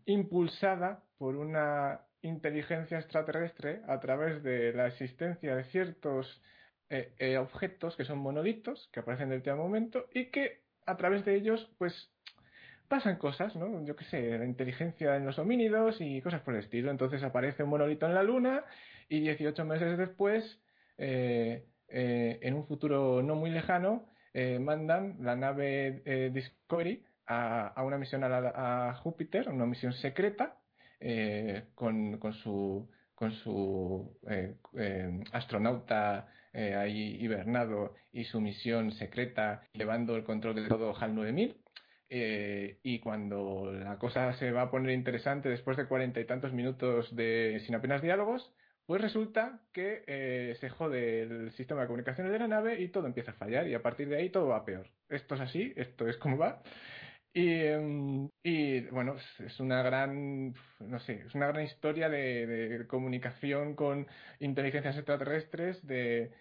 impulsada 0.07 1.03
por 1.18 1.36
una 1.36 2.01
inteligencia 2.22 2.99
extraterrestre 2.99 3.82
a 3.86 4.01
través 4.01 4.42
de 4.42 4.72
la 4.72 4.86
existencia 4.86 5.55
de 5.57 5.64
ciertos 5.64 6.42
eh, 6.90 7.14
eh, 7.18 7.38
objetos 7.38 7.97
que 7.97 8.05
son 8.05 8.18
monolitos 8.18 8.88
que 8.92 9.01
aparecen 9.01 9.30
de 9.30 9.36
último 9.36 9.57
momento 9.57 10.07
y 10.12 10.26
que 10.26 10.62
a 10.86 10.97
través 10.97 11.24
de 11.24 11.34
ellos 11.34 11.68
pues 11.78 11.92
pasan 12.89 13.16
cosas, 13.16 13.57
¿no? 13.57 13.84
Yo 13.84 13.97
qué 13.97 14.05
sé, 14.05 14.39
la 14.39 14.45
inteligencia 14.45 15.16
en 15.16 15.26
los 15.26 15.39
homínidos 15.39 16.01
y 16.01 16.20
cosas 16.22 16.43
por 16.43 16.55
el 16.55 16.61
estilo. 16.61 16.91
Entonces 16.91 17.22
aparece 17.22 17.62
un 17.64 17.70
monolito 17.70 18.07
en 18.07 18.14
la 18.14 18.22
Luna 18.22 18.64
y 19.09 19.20
18 19.20 19.64
meses 19.64 19.99
después, 19.99 20.61
eh, 20.99 21.66
eh, 21.89 22.39
en 22.43 22.55
un 22.55 22.66
futuro 22.66 23.22
no 23.22 23.34
muy 23.37 23.51
lejano, 23.51 24.07
eh, 24.34 24.59
mandan 24.59 25.16
la 25.20 25.37
nave 25.37 26.30
Discovery 26.32 27.05
a, 27.26 27.82
una 27.84 27.99
misión 27.99 28.24
a, 28.24 28.28
la- 28.28 28.89
a 28.91 28.95
Júpiter, 28.97 29.49
una 29.49 29.66
misión 29.66 29.93
secreta, 29.95 30.59
con, 31.74 32.18
su, 32.32 32.89
con 33.14 33.32
su 33.32 34.18
astronauta 35.32 36.28
ahí 36.55 37.16
hibernado 37.20 37.95
y 38.12 38.24
su 38.24 38.41
misión 38.41 38.93
secreta, 38.93 39.62
llevando 39.72 40.16
el 40.16 40.24
control 40.24 40.55
de 40.57 40.68
todo 40.68 40.95
HAL 40.97 41.14
9000. 41.14 41.66
Eh, 42.09 42.80
y 42.82 43.00
cuando 43.00 43.72
la 43.72 43.98
cosa 43.98 44.32
se 44.34 44.52
va 44.52 44.62
a 44.62 44.70
poner 44.70 44.92
interesante 44.92 45.48
después 45.48 45.76
de 45.76 45.88
cuarenta 45.88 46.20
y 46.20 46.26
tantos 46.26 46.52
minutos 46.52 47.14
de 47.16 47.59
sin 47.64 47.74
apenas 47.74 48.02
diálogos, 48.02 48.54
pues 48.86 49.00
resulta 49.02 49.68
que 49.72 50.04
eh, 50.07 50.54
se 50.61 50.70
jode 50.70 51.22
el 51.22 51.50
sistema 51.52 51.80
de 51.82 51.86
comunicaciones 51.88 52.32
de 52.32 52.38
la 52.38 52.46
nave 52.48 52.80
y 52.80 52.88
todo 52.90 53.07
empieza 53.09 53.32
a 53.32 53.34
fallar 53.34 53.66
y 53.68 53.74
a 53.74 53.82
partir 53.82 54.09
de 54.09 54.16
ahí 54.16 54.30
todo 54.30 54.48
va 54.48 54.64
peor. 54.64 54.92
Esto 55.09 55.34
es 55.34 55.40
así, 55.40 55.72
esto 55.76 56.07
es 56.09 56.16
como 56.18 56.38
va. 56.38 56.62
Y, 57.32 57.50
em, 57.64 58.30
y, 58.42 58.80
bueno, 58.90 59.16
es- 59.16 59.61
una 59.61 59.82
gran, 59.82 60.54
no 60.80 60.98
sé, 60.98 61.22
es 61.26 61.34
una 61.34 61.48
gran 61.48 61.64
historia 61.64 62.09
de, 62.09 62.46
de 62.46 62.86
comunicación 62.86 63.74
con 63.76 64.07
inteligencias 64.38 64.96
extraterrestres, 64.96 65.86
de, 65.86 66.32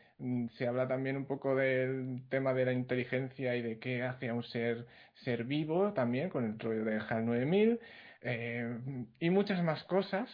se 0.57 0.68
habla 0.68 0.88
también 0.88 1.18
un 1.18 1.26
poco 1.26 1.55
del 1.55 2.24
tema 2.30 2.53
de 2.53 2.66
la 2.66 2.74
inteligencia 2.74 3.55
y 3.55 3.61
de 3.61 3.80
qué 3.80 4.03
hace 4.03 4.30
a 4.30 4.34
un 4.34 4.43
ser, 4.43 4.86
ser 5.24 5.43
vivo 5.43 5.93
también, 5.93 6.30
con 6.30 6.45
el 6.45 6.57
rollo 6.57 6.86
de 6.86 6.97
HAL 6.97 7.26
9000, 7.26 7.80
eh, 8.22 8.78
y 9.20 9.30
muchas 9.30 9.61
más 9.63 9.84
cosas, 9.84 10.30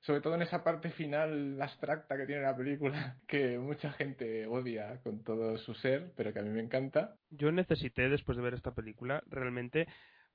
sobre 0.00 0.20
todo 0.20 0.34
en 0.34 0.42
esa 0.42 0.64
parte 0.64 0.90
final 0.90 1.60
abstracta 1.60 2.16
que 2.16 2.26
tiene 2.26 2.42
la 2.42 2.56
película, 2.56 3.16
que 3.28 3.58
mucha 3.58 3.92
gente 3.92 4.46
odia 4.46 5.00
con 5.02 5.22
todo 5.22 5.56
su 5.58 5.74
ser, 5.74 6.12
pero 6.16 6.32
que 6.32 6.40
a 6.40 6.42
mí 6.42 6.50
me 6.50 6.60
encanta. 6.60 7.16
Yo 7.30 7.52
necesité, 7.52 8.08
después 8.08 8.36
de 8.36 8.44
ver 8.44 8.54
esta 8.54 8.74
película, 8.74 9.22
realmente 9.26 9.86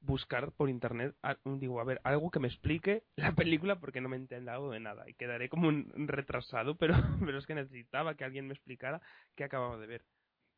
buscar 0.06 0.52
por 0.52 0.70
internet, 0.70 1.16
a- 1.24 1.38
digo, 1.46 1.80
a 1.80 1.84
ver, 1.84 2.00
algo 2.04 2.32
que 2.32 2.40
me 2.40 2.48
explique 2.48 3.04
la 3.16 3.34
película 3.34 3.80
porque 3.80 4.02
no 4.02 4.10
me 4.10 4.16
he 4.16 4.20
enterado 4.20 4.72
de 4.72 4.80
nada 4.80 5.10
y 5.10 5.14
quedaré 5.14 5.50
como 5.50 5.68
un 5.68 6.08
retrasado, 6.08 6.76
pero, 6.80 6.96
pero 7.26 7.38
es 7.40 7.46
que 7.46 7.56
necesitaba 7.56 8.16
que 8.16 8.24
alguien 8.24 8.48
me 8.48 8.54
explicara 8.54 9.02
qué 9.36 9.44
acababa 9.44 9.78
de 9.78 9.88
ver. 9.88 10.06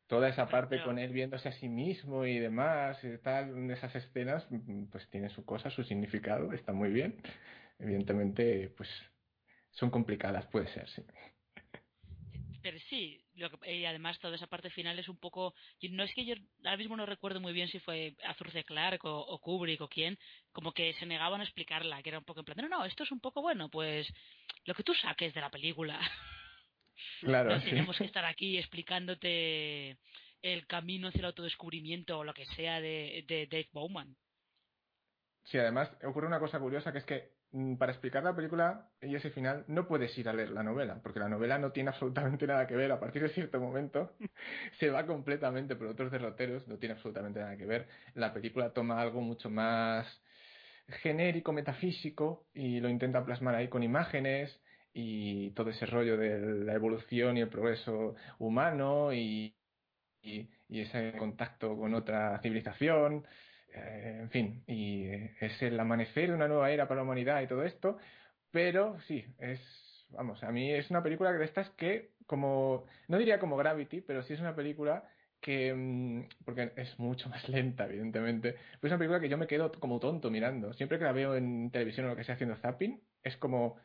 toda 0.06 0.28
esa 0.28 0.48
parte 0.48 0.76
Pero- 0.76 0.84
con 0.86 0.98
él 0.98 1.12
viéndose 1.12 1.48
a 1.48 1.52
sí 1.52 1.68
mismo 1.68 2.24
y 2.24 2.38
demás, 2.38 3.02
y 3.04 3.18
tal, 3.18 3.70
esas 3.70 3.94
escenas, 3.94 4.46
mm, 4.50 4.84
pues 4.86 5.08
tiene 5.10 5.28
su 5.30 5.44
cosa, 5.44 5.70
su 5.70 5.84
significado, 5.84 6.52
está 6.52 6.72
muy 6.72 6.90
bien. 6.90 7.20
Evidentemente, 7.78 8.72
pues 8.76 8.88
son 9.70 9.90
complicadas, 9.90 10.46
puede 10.46 10.66
ser, 10.68 10.88
sí. 10.88 11.02
Pero 12.62 12.78
sí, 12.90 13.20
y 13.66 13.84
además 13.84 14.18
toda 14.18 14.36
esa 14.36 14.46
parte 14.46 14.70
final 14.70 14.98
es 14.98 15.08
un 15.08 15.18
poco... 15.18 15.54
No 15.90 16.02
es 16.02 16.12
que 16.14 16.24
yo 16.24 16.34
ahora 16.64 16.76
mismo 16.76 16.96
no 16.96 17.06
recuerdo 17.06 17.40
muy 17.40 17.52
bien 17.52 17.68
si 17.68 17.78
fue 17.78 18.14
Arthur 18.24 18.50
C. 18.50 18.64
Clarke 18.64 19.04
o, 19.04 19.18
o 19.18 19.38
Kubrick 19.40 19.80
o 19.80 19.88
quién, 19.88 20.18
como 20.52 20.72
que 20.72 20.92
se 20.94 21.06
negaban 21.06 21.40
a 21.40 21.44
explicarla, 21.44 22.02
que 22.02 22.10
era 22.10 22.18
un 22.18 22.24
poco 22.24 22.40
en 22.40 22.46
plan, 22.46 22.58
no, 22.62 22.68
no, 22.68 22.84
esto 22.84 23.04
es 23.04 23.12
un 23.12 23.20
poco 23.20 23.42
bueno, 23.42 23.68
pues 23.68 24.12
lo 24.64 24.74
que 24.74 24.82
tú 24.82 24.94
saques 24.94 25.34
de 25.34 25.40
la 25.40 25.50
película. 25.50 25.98
Claro, 27.20 27.50
no 27.50 27.60
sí. 27.60 27.70
tenemos 27.70 27.96
que 27.96 28.04
estar 28.04 28.24
aquí 28.24 28.58
explicándote 28.58 29.98
el 30.42 30.66
camino 30.66 31.08
hacia 31.08 31.20
el 31.20 31.26
autodescubrimiento 31.26 32.18
o 32.18 32.24
lo 32.24 32.34
que 32.34 32.44
sea 32.46 32.80
de, 32.80 33.24
de 33.28 33.46
Dave 33.46 33.68
Bowman. 33.72 34.16
Sí, 35.44 35.58
además 35.58 35.90
ocurre 36.04 36.26
una 36.26 36.40
cosa 36.40 36.60
curiosa 36.60 36.92
que 36.92 36.98
es 36.98 37.04
que 37.04 37.38
mm, 37.52 37.76
para 37.76 37.92
explicar 37.92 38.22
la 38.22 38.36
película 38.36 38.92
y 39.00 39.14
ese 39.14 39.30
final 39.30 39.64
no 39.68 39.88
puedes 39.88 40.16
ir 40.18 40.28
a 40.28 40.32
leer 40.34 40.50
la 40.50 40.62
novela, 40.62 41.00
porque 41.02 41.20
la 41.20 41.28
novela 41.28 41.58
no 41.58 41.72
tiene 41.72 41.90
absolutamente 41.92 42.46
nada 42.46 42.66
que 42.66 42.76
ver. 42.76 42.92
A 42.92 43.00
partir 43.00 43.22
de 43.22 43.30
cierto 43.30 43.58
momento 43.60 44.16
se 44.78 44.90
va 44.90 45.06
completamente 45.06 45.76
por 45.76 45.86
otros 45.88 46.10
derroteros, 46.12 46.68
no 46.68 46.78
tiene 46.78 46.94
absolutamente 46.94 47.40
nada 47.40 47.56
que 47.56 47.66
ver. 47.66 47.88
La 48.14 48.32
película 48.34 48.72
toma 48.74 49.00
algo 49.00 49.20
mucho 49.22 49.48
más 49.50 50.22
genérico, 50.88 51.52
metafísico, 51.52 52.48
y 52.54 52.80
lo 52.80 52.88
intenta 52.88 53.24
plasmar 53.24 53.54
ahí 53.54 53.68
con 53.68 53.82
imágenes 53.82 54.62
y 54.92 55.50
todo 55.52 55.70
ese 55.70 55.86
rollo 55.86 56.16
de 56.16 56.64
la 56.64 56.74
evolución 56.74 57.36
y 57.36 57.40
el 57.42 57.48
progreso 57.50 58.14
humano 58.38 59.12
y, 59.12 59.58
y, 60.22 60.50
y 60.68 60.80
ese 60.80 61.14
contacto 61.18 61.76
con 61.76 61.94
otra 61.94 62.40
civilización. 62.42 63.26
Eh, 63.72 64.18
en 64.22 64.30
fin, 64.30 64.64
y 64.66 65.04
eh, 65.04 65.36
es 65.40 65.62
el 65.62 65.78
amanecer 65.78 66.28
de 66.28 66.34
una 66.34 66.48
nueva 66.48 66.70
era 66.70 66.88
para 66.88 66.98
la 67.00 67.04
humanidad 67.04 67.42
y 67.42 67.46
todo 67.46 67.64
esto, 67.64 67.98
pero 68.50 68.98
sí, 69.02 69.24
es, 69.38 69.60
vamos, 70.10 70.42
a 70.42 70.50
mí 70.52 70.72
es 70.72 70.90
una 70.90 71.02
película 71.02 71.32
de 71.32 71.44
estas 71.44 71.70
que, 71.70 72.12
como, 72.26 72.86
no 73.08 73.18
diría 73.18 73.38
como 73.38 73.56
Gravity, 73.56 74.00
pero 74.00 74.22
sí 74.22 74.32
es 74.34 74.40
una 74.40 74.54
película 74.56 75.04
que, 75.40 75.74
mm, 75.74 76.28
porque 76.44 76.72
es 76.76 76.98
mucho 76.98 77.28
más 77.28 77.48
lenta, 77.48 77.86
evidentemente, 77.86 78.52
pero 78.52 78.88
es 78.88 78.92
una 78.92 78.98
película 78.98 79.20
que 79.20 79.28
yo 79.28 79.38
me 79.38 79.46
quedo 79.46 79.70
como 79.72 80.00
tonto 80.00 80.30
mirando. 80.30 80.72
Siempre 80.74 80.98
que 80.98 81.04
la 81.04 81.12
veo 81.12 81.36
en 81.36 81.70
televisión 81.70 82.06
o 82.06 82.10
lo 82.10 82.16
que 82.16 82.24
sea 82.24 82.34
haciendo 82.34 82.56
zapping, 82.56 83.00
es 83.22 83.36
como, 83.36 83.76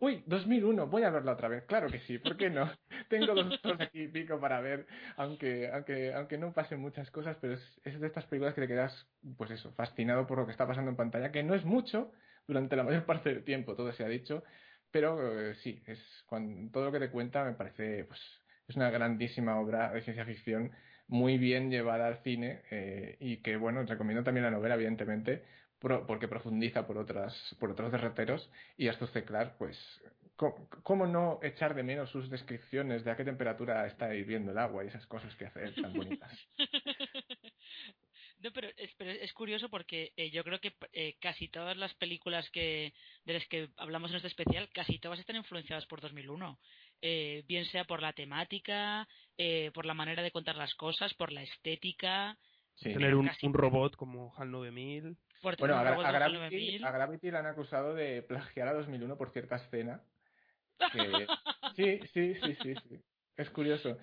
¡Uy! 0.00 0.24
2001, 0.26 0.88
voy 0.88 1.04
a 1.04 1.10
verla 1.10 1.32
otra 1.32 1.48
vez. 1.48 1.64
Claro 1.64 1.88
que 1.88 2.00
sí, 2.00 2.18
¿por 2.18 2.36
qué 2.36 2.50
no? 2.50 2.70
Tengo 3.08 3.34
dos 3.34 3.60
horas 3.64 3.80
aquí 3.80 4.02
y 4.02 4.08
pico 4.08 4.40
para 4.40 4.60
ver, 4.60 4.86
aunque, 5.16 5.70
aunque, 5.72 6.12
aunque 6.12 6.38
no 6.38 6.52
pasen 6.52 6.80
muchas 6.80 7.10
cosas, 7.10 7.36
pero 7.40 7.54
es, 7.54 7.80
es 7.84 8.00
de 8.00 8.06
estas 8.06 8.26
películas 8.26 8.54
que 8.54 8.62
te 8.62 8.68
quedas, 8.68 9.06
pues 9.36 9.50
eso, 9.52 9.72
fascinado 9.72 10.26
por 10.26 10.38
lo 10.38 10.46
que 10.46 10.52
está 10.52 10.66
pasando 10.66 10.90
en 10.90 10.96
pantalla, 10.96 11.30
que 11.30 11.44
no 11.44 11.54
es 11.54 11.64
mucho 11.64 12.12
durante 12.48 12.74
la 12.74 12.82
mayor 12.82 13.04
parte 13.06 13.32
del 13.32 13.44
tiempo, 13.44 13.76
todo 13.76 13.92
se 13.92 14.04
ha 14.04 14.08
dicho, 14.08 14.42
pero 14.90 15.50
eh, 15.50 15.54
sí, 15.62 15.82
es 15.86 16.00
cuando, 16.26 16.70
todo 16.72 16.86
lo 16.86 16.92
que 16.92 16.98
te 16.98 17.10
cuenta 17.10 17.44
me 17.44 17.52
parece, 17.52 18.04
pues, 18.04 18.20
es 18.66 18.76
una 18.76 18.90
grandísima 18.90 19.58
obra 19.60 19.92
de 19.92 20.02
ciencia 20.02 20.24
ficción 20.24 20.72
muy 21.06 21.38
bien 21.38 21.70
llevada 21.70 22.06
al 22.06 22.22
cine 22.22 22.62
eh, 22.70 23.16
y 23.20 23.38
que, 23.38 23.56
bueno, 23.56 23.84
recomiendo 23.84 24.24
también 24.24 24.44
la 24.44 24.50
novela, 24.50 24.74
evidentemente, 24.76 25.44
porque 25.80 26.28
profundiza 26.28 26.86
por 26.86 26.98
otras 26.98 27.56
por 27.58 27.70
otros 27.70 27.90
derroteros 27.90 28.50
y 28.76 28.88
C. 28.88 29.24
Clarke, 29.24 29.56
pues, 29.58 30.02
co- 30.36 30.68
¿cómo 30.82 31.06
no 31.06 31.40
echar 31.42 31.74
de 31.74 31.82
menos 31.82 32.10
sus 32.10 32.28
descripciones 32.30 33.04
de 33.04 33.10
a 33.10 33.16
qué 33.16 33.24
temperatura 33.24 33.86
está 33.86 34.14
hirviendo 34.14 34.52
el 34.52 34.58
agua 34.58 34.84
y 34.84 34.88
esas 34.88 35.06
cosas 35.06 35.34
que 35.36 35.46
hace 35.46 35.72
tan 35.80 35.92
bonitas? 35.94 36.32
No, 38.42 38.50
pero 38.54 38.68
es, 38.78 38.90
pero 38.96 39.10
es 39.10 39.30
curioso 39.34 39.68
porque 39.68 40.12
eh, 40.16 40.30
yo 40.30 40.42
creo 40.42 40.58
que 40.60 40.72
eh, 40.94 41.16
casi 41.20 41.48
todas 41.48 41.76
las 41.76 41.92
películas 41.96 42.48
que 42.50 42.94
de 43.26 43.34
las 43.34 43.46
que 43.48 43.68
hablamos 43.76 44.10
en 44.10 44.16
este 44.16 44.28
especial, 44.28 44.70
casi 44.72 44.98
todas 44.98 45.18
están 45.20 45.36
influenciadas 45.36 45.84
por 45.84 46.00
2001. 46.00 46.58
Eh, 47.02 47.44
bien 47.46 47.66
sea 47.66 47.84
por 47.84 48.00
la 48.00 48.14
temática, 48.14 49.06
eh, 49.36 49.70
por 49.74 49.84
la 49.84 49.92
manera 49.92 50.22
de 50.22 50.30
contar 50.30 50.56
las 50.56 50.74
cosas, 50.74 51.12
por 51.14 51.32
la 51.32 51.42
estética, 51.42 52.38
Sí. 52.76 52.94
Tener 52.94 53.14
un, 53.14 53.26
casi- 53.26 53.44
un 53.46 53.52
robot 53.52 53.94
como 53.94 54.34
HAL 54.38 54.50
9000. 54.52 55.18
Bueno, 55.58 55.74
a, 55.76 55.80
a 55.80 56.12
Gravity, 56.12 56.38
9000. 56.38 56.84
a 56.84 56.90
Gravity 56.90 57.30
le 57.30 57.38
han 57.38 57.46
acusado 57.46 57.94
de 57.94 58.22
plagiar 58.22 58.68
a 58.68 58.74
2001 58.74 59.16
por 59.16 59.30
cierta 59.32 59.56
escena. 59.56 60.02
que- 60.92 61.26
Sí, 61.76 62.00
sí, 62.12 62.34
sí, 62.34 62.54
sí, 62.62 62.74
sí. 62.88 63.00
Es 63.36 63.50
curioso. 63.50 63.96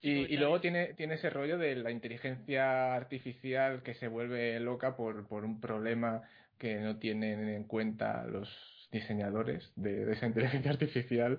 Y, 0.00 0.10
y 0.32 0.36
luego 0.38 0.60
tiene, 0.60 0.94
tiene 0.94 1.14
ese 1.14 1.28
rollo 1.28 1.58
de 1.58 1.76
la 1.76 1.90
inteligencia 1.90 2.94
artificial 2.94 3.82
que 3.82 3.92
se 3.94 4.08
vuelve 4.08 4.58
loca 4.60 4.96
por, 4.96 5.28
por 5.28 5.44
un 5.44 5.60
problema 5.60 6.22
que 6.56 6.76
no 6.76 6.96
tienen 6.98 7.48
en 7.48 7.64
cuenta 7.64 8.24
los 8.24 8.48
diseñadores 8.90 9.72
de, 9.76 10.06
de 10.06 10.12
esa 10.14 10.26
inteligencia 10.26 10.70
artificial, 10.70 11.38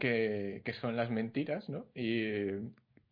que, 0.00 0.62
que 0.64 0.72
son 0.72 0.96
las 0.96 1.10
mentiras, 1.10 1.68
¿no? 1.68 1.86
Y, 1.94 2.48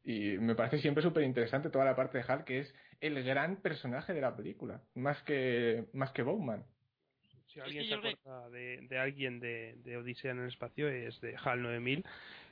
y 0.04 0.38
me 0.38 0.54
parece 0.54 0.78
siempre 0.78 1.02
súper 1.02 1.24
interesante 1.24 1.68
toda 1.70 1.84
la 1.84 1.94
parte 1.96 2.18
de 2.18 2.24
Hal, 2.26 2.44
que 2.44 2.60
es 2.60 2.74
el 3.00 3.22
gran 3.24 3.56
personaje 3.56 4.12
de 4.14 4.20
la 4.20 4.36
película, 4.36 4.80
más 4.94 5.22
que, 5.22 5.86
más 5.92 6.10
que 6.12 6.22
Bowman. 6.22 6.64
Si 7.46 7.60
alguien 7.60 7.84
que 7.84 7.94
se 7.94 8.00
que- 8.00 8.08
acuerda 8.10 8.50
de, 8.50 8.80
de 8.88 8.98
alguien 8.98 9.40
de, 9.40 9.74
de 9.84 9.96
Odisea 9.96 10.32
en 10.32 10.40
el 10.40 10.48
espacio 10.48 10.88
es 10.88 11.20
de 11.20 11.36
HAL 11.36 11.62
9000. 11.62 12.04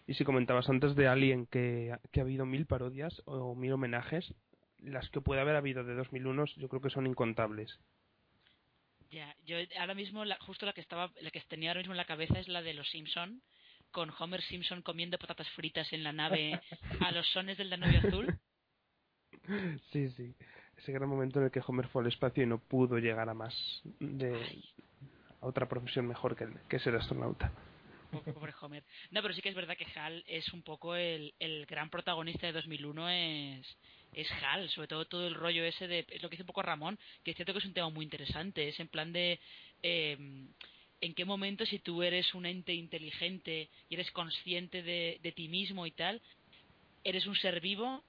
Y 0.07 0.14
si 0.14 0.24
comentabas 0.24 0.68
antes 0.68 0.95
de 0.97 1.09
Alien 1.09 1.47
que, 1.47 1.97
que 2.12 2.20
ha 2.20 2.22
habido 2.24 2.45
mil 2.47 2.66
parodias 2.66 3.22
o 3.24 3.55
mil 3.55 3.72
homenajes, 3.72 4.34
las 4.78 5.09
que 5.11 5.20
puede 5.22 5.40
haber 5.40 5.57
habido 5.57 5.82
de 5.82 5.95
2001 5.95 6.45
yo 6.57 6.68
creo 6.68 6.82
que 6.82 6.90
son 6.90 7.07
incontables. 7.07 7.78
Ya, 9.11 9.34
yo 9.47 9.57
ahora 9.78 9.95
mismo 9.95 10.24
la, 10.24 10.36
justo 10.40 10.66
la 10.66 10.72
que 10.72 10.80
estaba, 10.80 11.11
la 11.20 11.30
que 11.30 11.40
tenía 11.42 11.70
ahora 11.70 11.80
mismo 11.80 11.92
en 11.95 11.99
la 11.99 12.05
cabeza 12.05 12.38
es 12.38 12.49
la 12.49 12.62
de 12.62 12.74
los 12.74 12.88
Simpson, 12.90 13.40
con 13.92 14.12
Homer 14.18 14.42
Simpson 14.42 14.82
comiendo 14.82 15.18
patatas 15.18 15.49
fritas 15.51 15.92
en 15.92 16.03
la 16.03 16.12
nave 16.12 16.61
a 17.01 17.12
los 17.12 17.26
sones 17.28 17.57
del 17.57 17.70
Danubio 17.70 18.01
Azul. 18.01 18.38
Sí, 19.92 20.11
sí. 20.11 20.34
Ese 20.78 20.92
gran 20.92 21.09
momento 21.09 21.38
en 21.38 21.47
el 21.47 21.51
que 21.51 21.62
Homer 21.66 21.88
fue 21.88 22.03
al 22.03 22.09
espacio 22.09 22.42
y 22.42 22.47
no 22.47 22.59
pudo 22.59 22.99
llegar 22.99 23.28
a 23.28 23.34
más 23.34 23.55
de 24.01 24.34
a 25.40 25.47
otra 25.47 25.68
profesión 25.68 26.07
mejor 26.07 26.36
que, 26.36 26.49
que 26.68 26.78
ser 26.78 26.95
astronauta. 26.97 27.53
Pobre 28.22 28.55
Homer. 28.61 28.84
No, 29.11 29.22
pero 29.22 29.34
sí 29.34 29.42
que 29.42 29.49
es 29.49 29.55
verdad 29.55 29.76
que 29.76 29.86
Hal 29.99 30.22
es 30.26 30.53
un 30.53 30.62
poco 30.62 30.95
el, 30.95 31.34
el 31.38 31.66
gran 31.66 31.90
protagonista 31.90 32.47
de 32.47 32.53
2001 32.53 33.09
es, 33.09 33.76
es 34.14 34.28
Hal, 34.42 34.68
sobre 34.70 34.88
todo 34.88 35.05
todo 35.07 35.26
el 35.26 35.34
rollo 35.34 35.64
ese 35.64 35.88
de, 35.88 36.07
es 36.09 36.22
lo 36.22 36.28
que 36.28 36.34
dice 36.34 36.42
un 36.42 36.49
poco 36.49 36.62
Ramón, 36.62 36.99
que 37.24 37.32
es 37.32 37.36
cierto 37.36 37.53
que 37.53 37.59
es 37.59 37.64
un 37.64 37.74
tema 37.74 37.90
muy 37.90 38.05
interesante, 38.05 38.68
es 38.68 38.78
en 38.78 38.88
plan 38.88 39.12
de, 39.12 39.40
eh, 39.82 40.16
en 41.01 41.14
qué 41.14 41.24
momento 41.24 41.66
si 41.66 41.80
tú 41.80 42.03
eres 42.03 42.34
un 42.34 42.47
ente 42.47 42.72
inteligente 42.72 43.68
y 43.88 43.95
eres 43.95 44.11
consciente 44.12 44.82
de, 44.82 45.18
de 45.22 45.32
ti 45.32 45.49
mismo 45.49 45.86
y 45.86 45.90
tal, 45.90 46.20
eres 47.03 47.26
un 47.26 47.36
ser 47.36 47.61
vivo, 47.61 48.03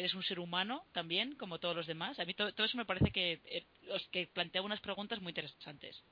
eres 0.00 0.14
un 0.14 0.22
ser 0.22 0.40
humano 0.40 0.82
también, 0.92 1.36
como 1.36 1.58
todos 1.58 1.76
los 1.76 1.86
demás. 1.86 2.18
A 2.18 2.24
mí 2.24 2.34
todo, 2.34 2.52
todo 2.54 2.66
eso 2.66 2.76
me 2.76 2.86
parece 2.86 3.10
que, 3.10 3.40
eh, 3.44 3.64
los 3.82 4.06
que 4.08 4.26
plantea 4.26 4.62
unas 4.62 4.80
preguntas 4.80 5.20
muy 5.20 5.30
interesantes. 5.30 6.02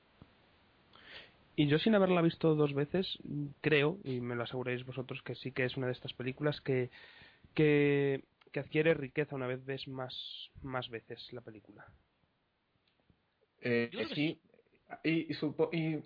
Y 1.55 1.67
yo 1.67 1.77
sin 1.79 1.95
haberla 1.95 2.21
visto 2.21 2.55
dos 2.55 2.73
veces, 2.73 3.17
creo, 3.61 3.97
y 4.03 4.21
me 4.21 4.35
lo 4.35 4.43
aseguréis 4.43 4.85
vosotros, 4.85 5.21
que 5.23 5.35
sí 5.35 5.51
que 5.51 5.65
es 5.65 5.75
una 5.75 5.87
de 5.87 5.93
estas 5.93 6.13
películas 6.13 6.61
que, 6.61 6.89
que, 7.53 8.23
que 8.53 8.59
adquiere 8.59 8.93
riqueza 8.93 9.35
una 9.35 9.47
vez 9.47 9.65
ves 9.65 9.87
más, 9.87 10.13
más 10.61 10.87
veces 10.89 11.19
la 11.33 11.41
película. 11.41 11.85
Eh, 13.61 13.89
Yo 13.91 13.99
creo 13.99 14.09
que 14.09 14.15
sí. 14.15 14.39
Y, 15.03 15.31
y 15.31 15.33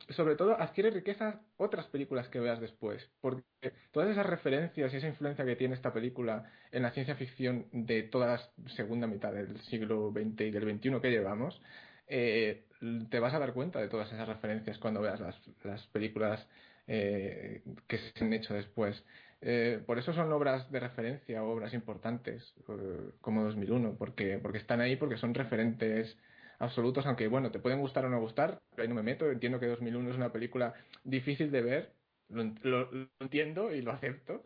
sobre 0.09 0.35
todo 0.35 0.59
adquiere 0.59 0.91
riqueza 0.91 1.41
otras 1.57 1.87
películas 1.87 2.27
que 2.27 2.39
veas 2.39 2.59
después, 2.59 3.09
porque 3.21 3.43
todas 3.91 4.09
esas 4.09 4.25
referencias 4.25 4.93
y 4.93 4.97
esa 4.97 5.07
influencia 5.07 5.45
que 5.45 5.55
tiene 5.55 5.73
esta 5.73 5.93
película 5.93 6.51
en 6.71 6.83
la 6.83 6.91
ciencia 6.91 7.15
ficción 7.15 7.67
de 7.71 8.03
toda 8.03 8.27
la 8.27 8.69
segunda 8.75 9.07
mitad 9.07 9.31
del 9.31 9.59
siglo 9.61 10.11
XX 10.11 10.41
y 10.41 10.51
del 10.51 10.77
XXI 10.77 10.99
que 11.01 11.11
llevamos, 11.11 11.61
eh, 12.07 12.65
te 13.09 13.19
vas 13.19 13.33
a 13.33 13.39
dar 13.39 13.53
cuenta 13.53 13.79
de 13.79 13.87
todas 13.87 14.11
esas 14.11 14.27
referencias 14.27 14.77
cuando 14.77 15.01
veas 15.01 15.19
las, 15.19 15.39
las 15.63 15.87
películas 15.87 16.45
eh, 16.87 17.63
que 17.87 17.97
se 17.97 18.25
han 18.25 18.33
hecho 18.33 18.53
después. 18.53 19.03
Eh, 19.41 19.81
por 19.85 19.99
eso 19.99 20.13
son 20.13 20.31
obras 20.31 20.71
de 20.71 20.79
referencia, 20.79 21.43
obras 21.43 21.73
importantes, 21.73 22.53
eh, 22.69 23.11
como 23.21 23.43
2001, 23.43 23.95
porque, 23.97 24.39
porque 24.41 24.57
están 24.57 24.81
ahí, 24.81 24.95
porque 24.95 25.17
son 25.17 25.33
referentes 25.33 26.17
absolutos, 26.63 27.05
aunque 27.05 27.27
bueno, 27.27 27.51
te 27.51 27.59
pueden 27.59 27.79
gustar 27.79 28.05
o 28.05 28.09
no 28.09 28.19
gustar, 28.19 28.61
ahí 28.77 28.87
no 28.87 28.95
me 28.95 29.03
meto, 29.03 29.29
entiendo 29.29 29.59
que 29.59 29.67
2001 29.67 30.09
es 30.11 30.15
una 30.17 30.31
película 30.31 30.73
difícil 31.03 31.51
de 31.51 31.61
ver, 31.61 31.91
lo, 32.29 32.41
en- 32.41 32.59
lo- 32.63 32.91
lo 32.91 33.07
entiendo 33.19 33.73
y 33.73 33.81
lo 33.81 33.91
acepto, 33.91 34.43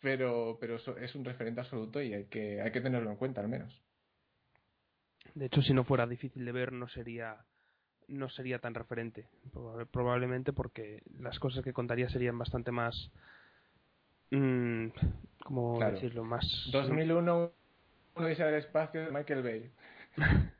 pero, 0.00 0.56
pero 0.60 0.76
es 0.76 1.14
un 1.14 1.24
referente 1.24 1.60
absoluto 1.60 2.00
y 2.02 2.14
hay 2.14 2.24
que, 2.24 2.60
hay 2.60 2.72
que 2.72 2.80
tenerlo 2.80 3.10
en 3.10 3.16
cuenta 3.16 3.40
al 3.40 3.48
menos. 3.48 3.80
De 5.34 5.46
hecho, 5.46 5.62
si 5.62 5.72
no 5.74 5.84
fuera 5.84 6.06
difícil 6.06 6.44
de 6.44 6.52
ver, 6.52 6.72
no 6.72 6.88
sería 6.88 7.36
no 8.08 8.28
sería 8.28 8.58
tan 8.58 8.74
referente. 8.74 9.28
Proba- 9.52 9.86
Probablemente 9.86 10.52
porque 10.52 11.00
las 11.20 11.38
cosas 11.38 11.62
que 11.62 11.72
contaría 11.72 12.08
serían 12.08 12.36
bastante 12.38 12.72
más. 12.72 13.12
mm, 14.30 14.88
¿Cómo 15.44 15.78
Claro. 15.78 15.94
decirlo? 15.94 16.24
Más. 16.24 16.44
2001, 16.72 17.52
Odisea 18.14 18.46
del 18.46 18.56
espacio 18.56 19.02
de 19.04 19.12
Michael 19.12 19.42
Bay. 19.44 19.70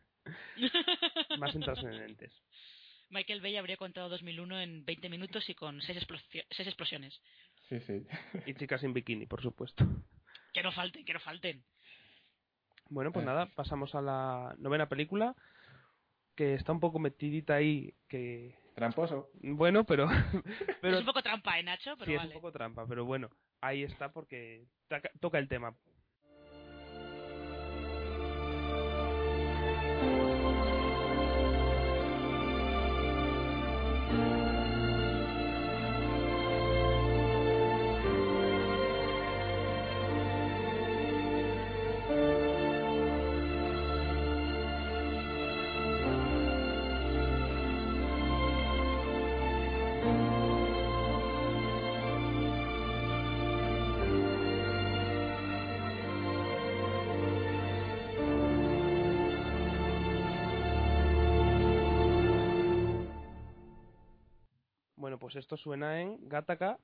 más 1.40 1.54
intrascendentes. 1.54 2.32
Michael 3.10 3.40
Bay 3.40 3.56
habría 3.56 3.76
contado 3.76 4.08
2001 4.08 4.60
en 4.60 4.84
20 4.84 5.08
minutos 5.08 5.48
y 5.50 5.54
con 5.54 5.80
seis, 5.82 5.98
explosi- 5.98 6.44
seis 6.50 6.68
explosiones. 6.68 7.20
Sí, 7.68 7.80
sí. 7.80 8.06
Y 8.46 8.54
chicas 8.54 8.80
sin 8.80 8.92
bikini, 8.92 9.26
por 9.26 9.42
supuesto. 9.42 9.84
Que 10.52 10.62
no 10.62 10.70
falten, 10.72 11.04
que 11.04 11.12
no 11.12 11.20
falten. 11.20 11.64
Bueno, 12.88 13.12
pues 13.12 13.24
Eh. 13.24 13.26
nada, 13.26 13.46
pasamos 13.54 13.94
a 13.94 14.00
la 14.00 14.54
novena 14.58 14.88
película. 14.88 15.34
Que 16.36 16.54
está 16.54 16.72
un 16.72 16.80
poco 16.80 16.98
metidita 16.98 17.54
ahí. 17.54 17.92
Que. 18.08 18.54
Tramposo. 18.76 19.30
Bueno, 19.42 19.84
pero. 19.84 20.06
pero 20.80 20.94
es 20.94 21.00
un 21.00 21.06
poco 21.06 21.22
trampa, 21.22 21.58
¿eh, 21.58 21.62
Nacho? 21.64 21.96
Pero 21.96 22.06
sí, 22.06 22.12
es 22.12 22.18
vale. 22.18 22.28
un 22.28 22.34
poco 22.34 22.52
trampa, 22.52 22.86
pero 22.86 23.04
bueno, 23.04 23.28
ahí 23.60 23.82
está 23.82 24.12
porque 24.12 24.64
toca 25.20 25.38
el 25.38 25.48
tema. 25.48 25.76
Pues 65.20 65.36
esto 65.36 65.56
suena 65.56 66.00
en 66.00 66.28
Gattaca, 66.28 66.78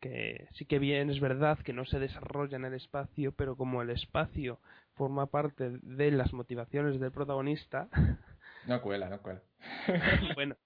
que 0.00 0.48
sí 0.54 0.64
que 0.66 0.80
bien 0.80 1.10
es 1.10 1.20
verdad 1.20 1.58
que 1.60 1.72
no 1.72 1.84
se 1.84 2.00
desarrolla 2.00 2.56
en 2.56 2.64
el 2.64 2.74
espacio, 2.74 3.32
pero 3.32 3.56
como 3.56 3.82
el 3.82 3.90
espacio 3.90 4.58
forma 4.94 5.26
parte 5.26 5.78
de 5.82 6.10
las 6.10 6.32
motivaciones 6.32 6.98
del 6.98 7.12
protagonista, 7.12 7.88
No 8.66 8.80
cuela, 8.80 9.08
no 9.08 9.20
cuela. 9.22 9.42
bueno, 10.34 10.56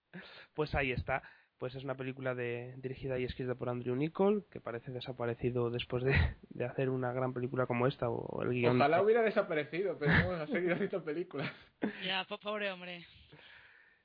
pues 0.55 0.75
ahí 0.75 0.93
está. 0.93 1.23
Pues 1.59 1.75
es 1.75 1.85
una 1.85 1.95
película 1.95 2.35
de, 2.35 2.75
dirigida 2.77 3.19
y 3.19 3.25
escrita 3.25 3.55
por 3.55 3.71
Andrew 3.71 3.97
Nichol, 3.97 4.45
que 4.51 4.61
parece 4.61 4.91
desaparecido 4.93 5.71
después 5.71 6.05
de, 6.05 6.15
de 6.51 6.65
hacer 6.67 6.91
una 6.91 7.13
gran 7.15 7.33
película 7.33 7.65
como 7.65 7.87
esta, 7.87 8.11
o 8.11 8.43
el 8.43 8.51
guion. 8.51 8.77
Ojalá 8.77 9.01
hubiera 9.01 9.23
desaparecido, 9.23 9.99
pero 9.99 10.13
no, 10.13 10.33
ha 10.33 10.47
seguido 10.49 10.75
haciendo 10.75 11.03
películas. 11.03 11.51
Ya, 12.05 12.25
po- 12.29 12.39
pobre 12.39 12.71
hombre. 12.71 13.07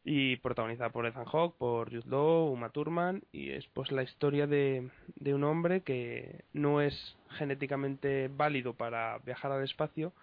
Y 0.03 0.37
protagonizada 0.37 0.89
por 0.89 1.05
Ethan 1.05 1.25
Hawke, 1.25 1.57
por 1.57 1.89
Jude 1.89 2.09
Law, 2.09 2.51
Uma 2.51 2.69
Thurman 2.69 3.23
y 3.31 3.51
es 3.51 3.67
pues 3.67 3.91
la 3.91 4.03
historia 4.03 4.47
de, 4.47 4.89
de 5.15 5.33
un 5.33 5.43
hombre 5.43 5.81
que 5.81 6.45
no 6.53 6.81
es 6.81 7.17
genéticamente 7.37 8.27
válido 8.27 8.73
para 8.73 9.19
viajar 9.19 9.51
al 9.51 9.63
espacio, 9.63 10.13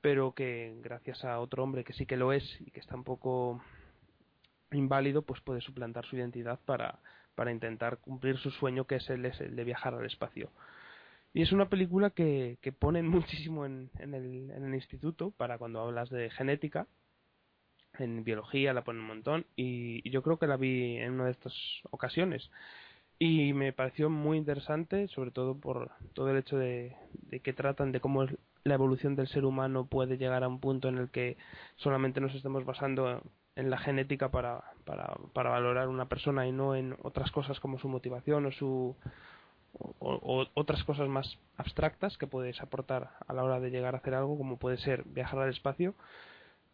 pero 0.00 0.32
que 0.32 0.76
gracias 0.82 1.24
a 1.24 1.38
otro 1.38 1.62
hombre 1.62 1.84
que 1.84 1.92
sí 1.92 2.06
que 2.06 2.16
lo 2.16 2.32
es 2.32 2.44
y 2.60 2.70
que 2.70 2.80
está 2.80 2.96
un 2.96 3.04
poco 3.04 3.62
inválido, 4.72 5.22
pues 5.22 5.40
puede 5.40 5.60
suplantar 5.60 6.04
su 6.06 6.16
identidad 6.16 6.58
para, 6.64 6.98
para 7.36 7.52
intentar 7.52 7.98
cumplir 7.98 8.36
su 8.38 8.50
sueño 8.50 8.86
que 8.86 8.96
es 8.96 9.08
el, 9.10 9.22
de 9.22 9.64
viajar 9.64 9.94
al 9.94 10.04
espacio. 10.04 10.50
Y 11.32 11.42
es 11.42 11.52
una 11.52 11.68
película 11.68 12.10
que, 12.10 12.58
que 12.60 12.72
ponen 12.72 13.08
muchísimo 13.08 13.64
en, 13.64 13.90
en, 14.00 14.14
el, 14.14 14.50
en 14.50 14.64
el 14.64 14.74
instituto 14.74 15.30
para 15.30 15.56
cuando 15.56 15.80
hablas 15.80 16.10
de 16.10 16.30
genética, 16.30 16.88
en 17.98 18.24
biología 18.24 18.72
la 18.72 18.84
ponen 18.84 19.02
un 19.02 19.08
montón 19.08 19.46
y, 19.56 20.08
yo 20.10 20.22
creo 20.22 20.38
que 20.38 20.46
la 20.46 20.56
vi 20.56 20.96
en 20.96 21.12
una 21.12 21.26
de 21.26 21.32
estas 21.32 21.54
ocasiones. 21.90 22.50
Y 23.18 23.52
me 23.52 23.72
pareció 23.72 24.10
muy 24.10 24.38
interesante 24.38 25.08
sobre 25.08 25.30
todo 25.30 25.56
por 25.56 25.90
todo 26.14 26.30
el 26.30 26.36
hecho 26.38 26.56
de, 26.58 26.96
de 27.12 27.40
que 27.40 27.52
tratan 27.52 27.92
de 27.92 28.00
cómo 28.00 28.26
la 28.64 28.74
evolución 28.74 29.14
del 29.14 29.28
ser 29.28 29.44
humano 29.44 29.86
puede 29.86 30.18
llegar 30.18 30.42
a 30.42 30.48
un 30.48 30.58
punto 30.58 30.88
en 30.88 30.98
el 30.98 31.10
que 31.10 31.36
solamente 31.76 32.20
nos 32.20 32.34
estemos 32.34 32.64
basando 32.64 33.22
en 33.56 33.70
la 33.70 33.78
genética 33.78 34.30
para, 34.30 34.64
para, 34.84 35.14
para 35.32 35.50
valorar 35.50 35.88
una 35.88 36.08
persona 36.08 36.46
y 36.46 36.52
no 36.52 36.74
en 36.74 36.96
otras 37.02 37.30
cosas 37.30 37.60
como 37.60 37.78
su 37.78 37.88
motivación 37.88 38.46
o 38.46 38.52
su 38.52 38.96
o, 39.78 39.94
o 40.00 40.46
otras 40.54 40.82
cosas 40.84 41.08
más 41.08 41.38
abstractas 41.56 42.16
que 42.16 42.26
puedes 42.26 42.60
aportar 42.60 43.10
a 43.26 43.32
la 43.32 43.44
hora 43.44 43.60
de 43.60 43.70
llegar 43.70 43.94
a 43.94 43.98
hacer 43.98 44.14
algo 44.14 44.38
como 44.38 44.56
puede 44.56 44.78
ser 44.78 45.04
viajar 45.04 45.40
al 45.40 45.50
espacio 45.50 45.94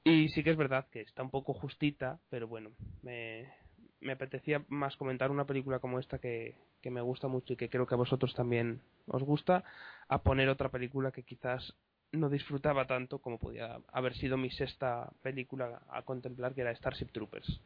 y 0.04 0.28
sí 0.30 0.42
que 0.42 0.50
es 0.50 0.56
verdad 0.56 0.86
que 0.90 1.00
está 1.00 1.22
un 1.22 1.30
poco 1.30 1.54
justita, 1.54 2.20
pero 2.30 2.48
bueno, 2.48 2.70
me, 3.02 3.52
me 4.00 4.12
apetecía 4.12 4.64
más 4.68 4.96
comentar 4.96 5.30
una 5.30 5.46
película 5.46 5.78
como 5.78 5.98
esta 5.98 6.18
que, 6.18 6.56
que 6.80 6.90
me 6.90 7.00
gusta 7.00 7.28
mucho 7.28 7.52
y 7.52 7.56
que 7.56 7.68
creo 7.68 7.86
que 7.86 7.94
a 7.94 7.98
vosotros 7.98 8.34
también 8.34 8.80
os 9.06 9.22
gusta, 9.22 9.64
a 10.08 10.22
poner 10.22 10.48
otra 10.48 10.70
película 10.70 11.12
que 11.12 11.22
quizás 11.22 11.74
no 12.12 12.28
disfrutaba 12.28 12.86
tanto 12.86 13.20
como 13.20 13.38
podía 13.38 13.78
haber 13.92 14.14
sido 14.14 14.36
mi 14.36 14.50
sexta 14.50 15.10
película 15.22 15.82
a 15.88 16.02
contemplar, 16.02 16.54
que 16.54 16.62
era 16.62 16.74
Starship 16.74 17.12
Troopers. 17.12 17.60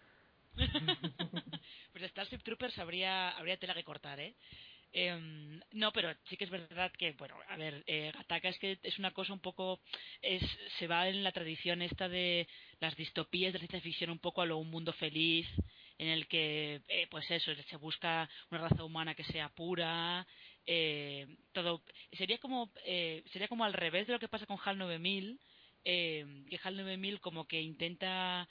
pues 1.92 2.04
Starship 2.10 2.42
Troopers 2.42 2.78
habría, 2.78 3.30
habría 3.30 3.56
tela 3.56 3.74
que 3.74 3.84
cortar, 3.84 4.20
¿eh? 4.20 4.34
Em, 4.96 5.60
no, 5.72 5.92
pero 5.92 6.14
sí 6.28 6.36
que 6.36 6.44
es 6.44 6.50
verdad 6.50 6.92
que, 6.92 7.12
bueno, 7.18 7.34
a 7.48 7.56
ver, 7.56 7.82
eh, 7.88 8.12
es 8.44 8.58
que 8.60 8.78
es 8.80 8.96
una 9.00 9.10
cosa 9.10 9.32
un 9.32 9.40
poco, 9.40 9.80
es, 10.22 10.40
se 10.78 10.86
va 10.86 11.08
en 11.08 11.24
la 11.24 11.32
tradición 11.32 11.82
esta 11.82 12.08
de 12.08 12.46
las 12.78 12.94
distopías 12.94 13.52
de 13.52 13.58
ciencia 13.58 13.80
ficción 13.80 14.10
un 14.10 14.20
poco 14.20 14.40
a 14.40 14.46
lo 14.46 14.56
un 14.56 14.70
mundo 14.70 14.92
feliz, 14.92 15.48
en 15.98 16.08
el 16.08 16.28
que, 16.28 16.80
eh, 16.86 17.08
pues 17.10 17.28
eso, 17.32 17.52
se 17.68 17.76
busca 17.76 18.30
una 18.52 18.60
raza 18.68 18.84
humana 18.84 19.16
que 19.16 19.24
sea 19.24 19.48
pura, 19.48 20.24
eh, 20.64 21.26
todo, 21.52 21.82
sería 22.12 22.38
como, 22.38 22.70
eh, 22.86 23.24
sería 23.32 23.48
como 23.48 23.64
al 23.64 23.72
revés 23.72 24.06
de 24.06 24.12
lo 24.12 24.20
que 24.20 24.28
pasa 24.28 24.46
con 24.46 24.58
HAL 24.64 24.78
9000, 24.78 25.40
eh, 25.84 26.24
que 26.48 26.60
HAL 26.62 26.76
9000 26.76 27.20
como 27.20 27.48
que 27.48 27.60
intenta 27.60 28.48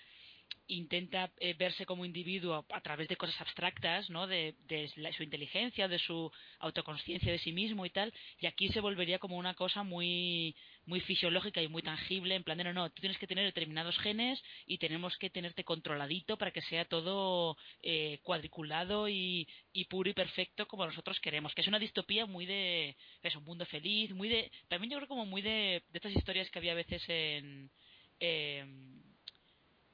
intenta 0.68 1.32
eh, 1.40 1.54
verse 1.54 1.86
como 1.86 2.06
individuo 2.06 2.66
a, 2.70 2.82
través 2.82 3.08
de 3.08 3.18
cosas 3.18 3.40
abstractas, 3.42 4.10
¿no? 4.10 4.28
De, 4.28 4.56
de 4.68 4.90
su 5.16 5.24
inteligencia, 5.24 5.88
de 5.88 6.00
su 6.00 6.32
autoconsciencia 6.60 7.32
de 7.32 7.40
sí 7.40 7.52
mismo 7.52 7.86
y 7.86 7.90
tal, 7.90 8.14
y 8.40 8.46
aquí 8.46 8.70
se 8.70 8.80
volvería 8.80 9.20
como 9.20 9.38
una 9.38 9.54
cosa 9.54 9.84
muy 9.84 10.56
muy 10.86 11.00
fisiológica 11.02 11.62
y 11.62 11.68
muy 11.68 11.82
tangible, 11.82 12.36
en 12.36 12.44
plan 12.44 12.58
de 12.58 12.66
no, 12.66 12.74
no, 12.74 12.90
tú 12.90 13.02
tienes 13.02 13.18
que 13.18 13.28
tener 13.28 13.46
determinados 13.46 13.98
genes 14.00 14.42
y 14.66 14.78
tenemos 14.78 15.18
que 15.18 15.30
tenerte 15.30 15.64
controladito 15.64 16.38
para 16.38 16.52
que 16.52 16.62
sea 16.62 16.86
todo 16.86 17.58
eh, 17.82 18.20
cuadriculado 18.24 19.08
y, 19.08 19.48
y 19.72 19.86
puro 19.86 20.10
y 20.10 20.14
perfecto 20.14 20.68
como 20.68 20.86
nosotros 20.86 21.20
queremos, 21.22 21.54
que 21.54 21.62
es 21.62 21.68
una 21.68 21.80
distopía 21.80 22.26
muy 22.26 22.46
de, 22.46 22.98
es 23.22 23.36
un 23.36 23.46
mundo 23.46 23.66
feliz, 23.66 24.12
muy 24.14 24.28
de, 24.28 24.52
también 24.68 24.92
yo 24.92 24.98
creo 24.98 25.08
como 25.08 25.26
muy 25.26 25.42
de, 25.42 25.84
de 25.90 25.98
estas 25.98 26.14
historias 26.14 26.50
que 26.50 26.60
había 26.60 26.74
a 26.74 26.76
veces 26.76 27.04
en... 27.08 27.72
Eh, 28.20 28.66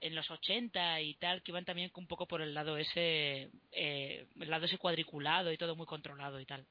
en 0.02 0.16
los 0.16 0.30
80 0.30 1.02
y 1.02 1.16
tal, 1.16 1.42
que 1.44 1.52
iban 1.52 1.66
también 1.66 1.92
un 1.96 2.08
poco 2.08 2.28
por 2.28 2.42
el 2.42 2.54
lado 2.54 2.78
ese, 2.78 3.50
eh, 3.72 4.28
el 4.40 4.50
lado 4.50 4.66
ese 4.66 4.78
cuadriculado 4.78 5.52
y 5.52 5.58
todo 5.58 5.76
muy 5.76 5.86
controlado 5.86 6.40
y 6.40 6.46
tal. 6.46 6.66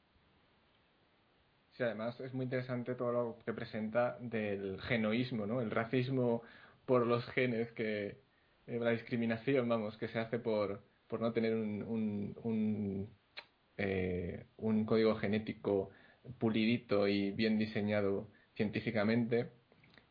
Sí, 1.73 1.83
además 1.83 2.19
es 2.21 2.35
muy 2.35 2.45
interesante 2.45 2.95
todo 2.95 3.13
lo 3.13 3.39
que 3.45 3.53
presenta 3.53 4.19
del 4.21 4.81
genoísmo, 4.83 5.47
¿no? 5.47 5.61
El 5.61 5.71
racismo 5.71 6.43
por 6.87 7.07
los 7.07 7.25
genes, 7.27 7.71
que 7.73 8.19
eh, 8.67 8.79
la 8.81 8.91
discriminación, 8.91 9.69
vamos, 9.69 9.97
que 9.97 10.09
se 10.09 10.19
hace 10.19 10.39
por, 10.39 10.83
por 11.07 11.21
no 11.21 11.33
tener 11.33 11.55
un, 11.55 11.83
un, 11.83 12.37
un, 12.43 13.11
eh, 13.77 14.47
un 14.57 14.85
código 14.85 15.15
genético 15.17 15.91
pulidito 16.39 17.07
y 17.07 17.31
bien 17.31 17.59
diseñado 17.59 18.29
científicamente 18.55 19.51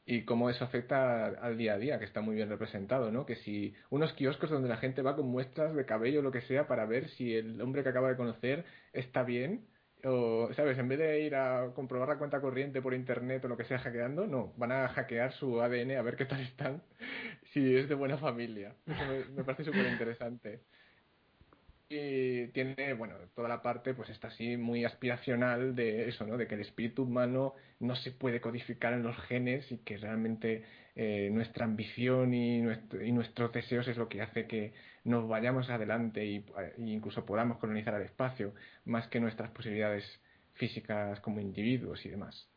y 0.10 0.24
cómo 0.24 0.50
eso 0.50 0.64
afecta 0.64 1.28
al 1.28 1.58
día 1.58 1.74
a 1.74 1.78
día, 1.78 2.00
que 2.00 2.06
está 2.06 2.22
muy 2.22 2.34
bien 2.34 2.48
representado, 2.48 3.12
¿no? 3.12 3.26
Que 3.26 3.36
si 3.36 3.76
unos 3.90 4.14
kioscos 4.14 4.50
donde 4.50 4.70
la 4.70 4.78
gente 4.78 5.02
va 5.02 5.18
con 5.18 5.28
muestras 5.28 5.76
de 5.76 5.86
cabello 5.86 6.20
o 6.20 6.24
lo 6.24 6.32
que 6.32 6.40
sea 6.42 6.66
para 6.66 6.86
ver 6.86 7.10
si 7.10 7.36
el 7.36 7.62
hombre 7.62 7.84
que 7.84 7.90
acaba 7.90 8.08
de 8.08 8.16
conocer 8.16 8.64
está 8.94 9.24
bien, 9.24 9.68
o, 10.06 10.50
¿sabes? 10.54 10.78
En 10.78 10.88
vez 10.88 11.00
de 11.00 11.20
ir 11.26 11.36
a 11.36 11.74
comprobar 11.76 12.08
la 12.08 12.18
cuenta 12.18 12.40
corriente 12.40 12.82
por 12.82 12.94
internet 12.94 13.44
o 13.44 13.50
lo 13.50 13.58
que 13.58 13.66
sea 13.66 13.80
hackeando, 13.80 14.28
no, 14.28 14.54
van 14.56 14.72
a 14.72 14.88
hackear 14.88 15.34
su 15.34 15.60
ADN 15.62 15.98
a 15.98 16.02
ver 16.04 16.16
qué 16.16 16.24
tal 16.24 16.40
están, 16.40 16.82
si 17.52 17.76
es 17.76 17.90
de 17.90 17.96
buena 17.96 18.18
familia. 18.18 18.76
Eso 18.86 19.06
me, 19.06 19.36
me 19.36 19.44
parece 19.44 19.66
súper 19.66 19.88
interesante 19.92 20.62
y 21.90 22.48
tiene 22.48 22.94
bueno 22.94 23.16
toda 23.34 23.48
la 23.48 23.62
parte 23.62 23.94
pues 23.94 24.10
está 24.10 24.28
así 24.28 24.58
muy 24.58 24.84
aspiracional 24.84 25.74
de 25.76 26.10
eso 26.10 26.26
no 26.26 26.36
de 26.38 26.48
que 26.48 26.56
el 26.56 26.62
espíritu 26.62 27.04
humano 27.04 27.56
no 27.80 27.96
se 27.96 28.12
puede 28.12 28.42
codificar 28.42 28.94
en 28.94 29.04
los 29.04 29.16
genes 29.28 29.72
y 29.72 29.78
que 29.80 29.98
realmente 29.98 30.66
eh, 30.96 31.30
nuestra 31.32 31.64
ambición 31.64 32.34
y, 32.34 32.60
nuestro, 32.60 33.06
y, 33.06 33.12
nuestros 33.12 33.54
deseos 33.54 33.88
es 33.88 33.98
lo 33.98 34.10
que 34.10 34.22
hace 34.22 34.48
que 34.48 34.74
nos 35.06 35.28
vayamos 35.30 35.70
adelante 35.70 36.26
y, 36.26 36.38
e 36.38 36.74
incluso 36.80 37.26
podamos 37.26 37.58
colonizar 37.60 37.94
el 37.94 38.02
espacio 38.02 38.54
más 38.84 39.08
que 39.08 39.20
nuestras 39.20 39.52
posibilidades 39.52 40.04
físicas 40.56 41.20
como 41.22 41.40
individuos 41.40 42.04
y 42.06 42.10
demás. 42.10 42.50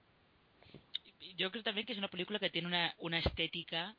Yo 1.36 1.50
creo 1.50 1.62
también 1.62 1.86
que 1.86 1.92
es 1.92 1.98
una 1.98 2.08
película 2.08 2.38
que 2.38 2.48
tiene 2.48 2.66
una, 2.66 2.94
una 2.98 3.18
estética 3.18 3.94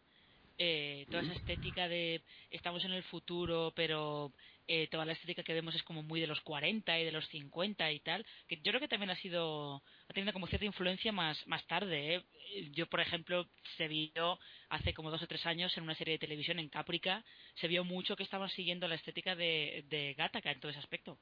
eh, 0.64 1.08
toda 1.10 1.24
esa 1.24 1.34
estética 1.34 1.88
de 1.88 2.22
estamos 2.52 2.86
en 2.86 2.92
el 2.92 3.02
futuro, 3.02 3.74
pero 3.76 4.32
eh, 4.74 4.88
toda 4.88 5.04
la 5.04 5.12
estética 5.12 5.44
que 5.44 5.54
vemos 5.54 5.76
es 5.76 5.84
como 5.84 6.02
muy 6.02 6.22
de 6.22 6.28
los 6.28 6.40
40 6.40 6.98
y 6.98 7.04
de 7.04 7.12
los 7.12 7.28
50 7.28 7.92
y 7.92 8.00
tal, 8.00 8.26
que 8.48 8.56
yo 8.56 8.72
creo 8.72 8.80
que 8.80 8.88
también 8.88 9.10
ha 9.10 9.18
sido, 9.18 9.84
ha 10.08 10.14
tenido 10.14 10.32
como 10.32 10.48
cierta 10.48 10.66
influencia 10.66 11.12
más, 11.12 11.46
más 11.46 11.68
tarde. 11.68 12.16
¿eh? 12.16 12.24
Yo, 12.72 12.88
por 12.88 13.02
ejemplo, 13.02 13.46
se 13.76 13.90
vio 13.90 14.40
hace 14.70 14.94
como 14.94 15.12
dos 15.12 15.22
o 15.22 15.28
tres 15.28 15.46
años 15.46 15.76
en 15.76 15.84
una 15.84 15.96
serie 15.96 16.14
de 16.14 16.20
televisión 16.20 16.58
en 16.58 16.70
Caprica, 16.70 17.22
se 17.56 17.68
vio 17.68 17.84
mucho 17.84 18.16
que 18.16 18.24
estaban 18.24 18.48
siguiendo 18.48 18.88
la 18.88 18.96
estética 18.96 19.36
de, 19.36 19.84
de 19.90 20.14
Gattaca 20.14 20.50
en 20.50 20.62
todo 20.62 20.72
ese 20.72 20.80
aspecto. 20.80 21.18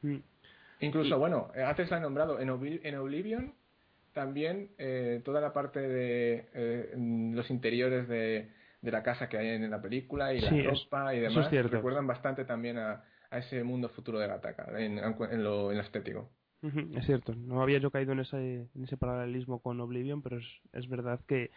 Mm. 0.00 0.20
Incluso, 0.80 1.18
bueno, 1.18 1.52
antes 1.54 1.90
la 1.90 1.98
he 1.98 2.00
nombrado, 2.00 2.40
en, 2.40 2.48
en 2.82 2.96
Oblivion 2.96 3.54
también 4.14 4.70
eh, 4.78 5.20
toda 5.22 5.42
la 5.42 5.52
parte 5.52 5.80
de 5.80 6.48
eh, 6.54 6.94
los 6.96 7.50
interiores 7.50 8.08
de, 8.08 8.48
de, 8.82 8.90
la 8.90 9.02
casa 9.02 9.28
que 9.28 9.38
hay 9.38 9.48
en 9.48 9.70
la 9.70 9.80
película 9.80 10.34
y 10.34 10.40
sí, 10.40 10.62
la 10.62 10.70
ropa 10.70 11.12
es, 11.14 11.18
y 11.18 11.22
demás 11.22 11.52
es 11.52 11.70
recuerdan 11.70 12.06
bastante 12.06 12.44
también 12.44 12.78
a, 12.78 13.04
a, 13.30 13.38
ese 13.38 13.64
mundo 13.64 13.88
futuro 13.88 14.18
de 14.18 14.26
Gattaca 14.26 14.66
en, 14.78 14.98
en, 14.98 15.44
lo, 15.44 15.70
en 15.70 15.78
lo 15.78 15.82
estético. 15.82 16.30
Uh 16.62 16.68
-huh, 16.68 16.98
es 16.98 17.06
cierto, 17.06 17.34
no 17.34 17.60
había 17.60 17.78
yo 17.78 17.90
caído 17.90 18.12
en 18.12 18.20
ese, 18.20 18.68
en 18.74 18.84
ese 18.84 18.96
paralelismo 18.96 19.60
con 19.60 19.80
Oblivion, 19.80 20.22
pero 20.22 20.38
es, 20.38 20.46
es 20.72 20.88
verdad 20.88 21.18
que, 21.26 21.50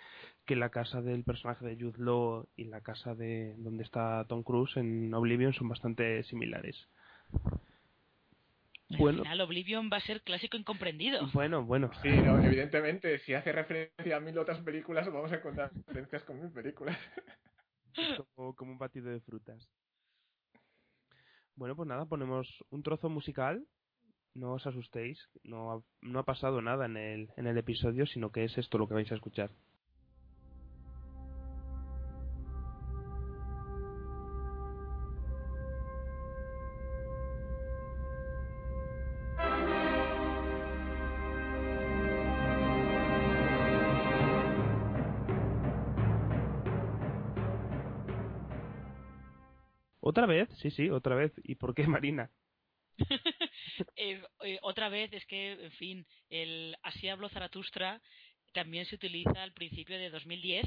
que 0.45 0.55
la 0.55 0.69
casa 0.69 1.01
del 1.01 1.23
personaje 1.23 1.63
de 1.63 1.75
Jude 1.75 2.03
Law 2.03 2.47
y 2.55 2.63
la 2.65 2.81
casa 2.81 3.13
de 3.13 3.53
donde 3.57 3.83
está 3.83 4.25
Tom 4.27 4.41
Cruise 4.41 4.77
en 4.77 5.13
Oblivion 5.13 5.53
son 5.53 5.69
bastante 5.69 6.23
similares. 6.23 6.87
Bueno. 8.89 9.19
Al 9.19 9.23
final 9.23 9.41
Oblivion 9.41 9.89
va 9.91 9.97
a 9.97 10.01
ser 10.01 10.21
clásico 10.21 10.57
incomprendido. 10.57 11.27
Bueno, 11.33 11.65
bueno. 11.65 11.89
Sí, 12.01 12.09
no, 12.09 12.39
evidentemente, 12.43 13.19
si 13.19 13.33
hace 13.33 13.51
referencia 13.51 14.17
a 14.17 14.19
mil 14.19 14.37
otras 14.37 14.59
películas, 14.59 15.07
vamos 15.11 15.31
a 15.31 15.37
encontrar 15.37 15.71
referencias 15.73 16.23
con 16.23 16.39
mil 16.39 16.51
películas. 16.51 16.97
Como, 18.35 18.53
como 18.55 18.73
un 18.73 18.77
batido 18.77 19.09
de 19.09 19.21
frutas. 19.21 19.69
Bueno, 21.55 21.77
pues 21.77 21.87
nada, 21.87 22.05
ponemos 22.05 22.45
un 22.69 22.83
trozo 22.83 23.07
musical. 23.07 23.65
No 24.33 24.51
os 24.51 24.67
asustéis, 24.67 25.17
no 25.43 25.71
ha, 25.71 25.81
no 26.01 26.19
ha 26.19 26.23
pasado 26.23 26.61
nada 26.61 26.87
en 26.87 26.97
el, 26.97 27.29
en 27.37 27.47
el 27.47 27.57
episodio, 27.57 28.05
sino 28.05 28.33
que 28.33 28.43
es 28.43 28.57
esto 28.57 28.77
lo 28.77 28.89
que 28.89 28.95
vais 28.95 29.09
a 29.13 29.15
escuchar. 29.15 29.49
Sí, 50.55 50.71
sí, 50.71 50.89
otra 50.89 51.15
vez. 51.15 51.31
¿Y 51.43 51.55
por 51.55 51.73
qué 51.73 51.87
Marina? 51.87 52.31
eh, 53.95 54.21
eh, 54.43 54.59
otra 54.61 54.89
vez 54.89 55.11
es 55.13 55.25
que, 55.25 55.51
en 55.53 55.71
fin, 55.73 56.07
el 56.29 56.75
Así 56.83 57.07
habló 57.07 57.29
Zaratustra 57.29 58.01
también 58.53 58.85
se 58.85 58.95
utiliza 58.95 59.43
al 59.43 59.51
principio 59.51 59.97
de 59.97 60.09
2010. 60.09 60.65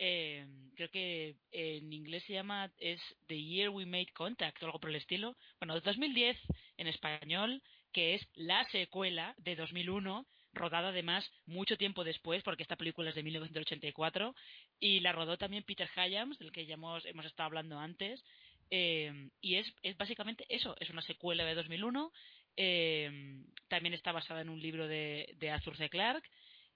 Eh, 0.00 0.46
creo 0.76 0.90
que 0.90 1.36
en 1.50 1.92
inglés 1.92 2.22
se 2.24 2.34
llama 2.34 2.70
es 2.78 3.00
The 3.26 3.42
Year 3.42 3.70
We 3.70 3.84
Made 3.86 4.12
Contact 4.14 4.62
o 4.62 4.66
algo 4.66 4.78
por 4.78 4.90
el 4.90 4.96
estilo. 4.96 5.36
Bueno, 5.58 5.80
2010 5.80 6.36
en 6.76 6.86
español, 6.86 7.62
que 7.92 8.14
es 8.14 8.28
la 8.34 8.64
secuela 8.70 9.34
de 9.38 9.56
2001, 9.56 10.26
rodada 10.52 10.88
además 10.88 11.28
mucho 11.46 11.76
tiempo 11.76 12.04
después, 12.04 12.42
porque 12.42 12.62
esta 12.62 12.76
película 12.76 13.10
es 13.10 13.16
de 13.16 13.22
1984, 13.22 14.34
y 14.78 15.00
la 15.00 15.12
rodó 15.12 15.36
también 15.36 15.64
Peter 15.64 15.88
Hyams, 15.96 16.38
del 16.38 16.52
que 16.52 16.66
ya 16.66 16.74
hemos, 16.74 17.04
hemos 17.06 17.26
estado 17.26 17.46
hablando 17.46 17.78
antes, 17.78 18.22
eh, 18.70 19.30
y 19.40 19.56
es, 19.56 19.72
es 19.82 19.96
básicamente 19.96 20.44
eso, 20.48 20.76
es 20.80 20.90
una 20.90 21.02
secuela 21.02 21.44
de 21.44 21.54
2001, 21.54 22.12
eh, 22.56 23.42
también 23.68 23.94
está 23.94 24.12
basada 24.12 24.40
en 24.40 24.48
un 24.48 24.60
libro 24.60 24.88
de, 24.88 25.34
de 25.36 25.50
Arthur 25.50 25.76
C. 25.76 25.88
Clarke, 25.88 26.28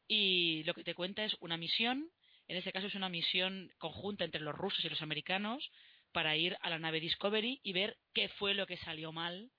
y 0.09 0.63
lo 0.65 0.75
que 0.75 0.85
te 0.85 0.95
cuenta 0.95 1.25
es 1.25 1.37
una 1.41 1.57
misión, 1.57 2.11
en 2.49 2.57
este 2.57 2.73
caso 2.73 2.87
es 2.87 2.95
una 2.95 3.09
misión 3.09 3.73
conjunta 3.79 4.25
entre 4.25 4.41
los 4.41 4.55
rusos 4.55 4.85
y 4.85 4.89
los 4.89 5.03
americanos, 5.03 5.71
para 6.13 6.37
ir 6.37 6.57
a 6.61 6.71
la 6.71 6.79
nave 6.79 7.01
Discovery 7.01 7.61
y 7.63 7.73
ver 7.73 7.97
qué 8.13 8.29
fue 8.29 8.55
lo 8.55 8.67
que 8.67 8.77
salió 8.79 9.13
mal 9.13 9.51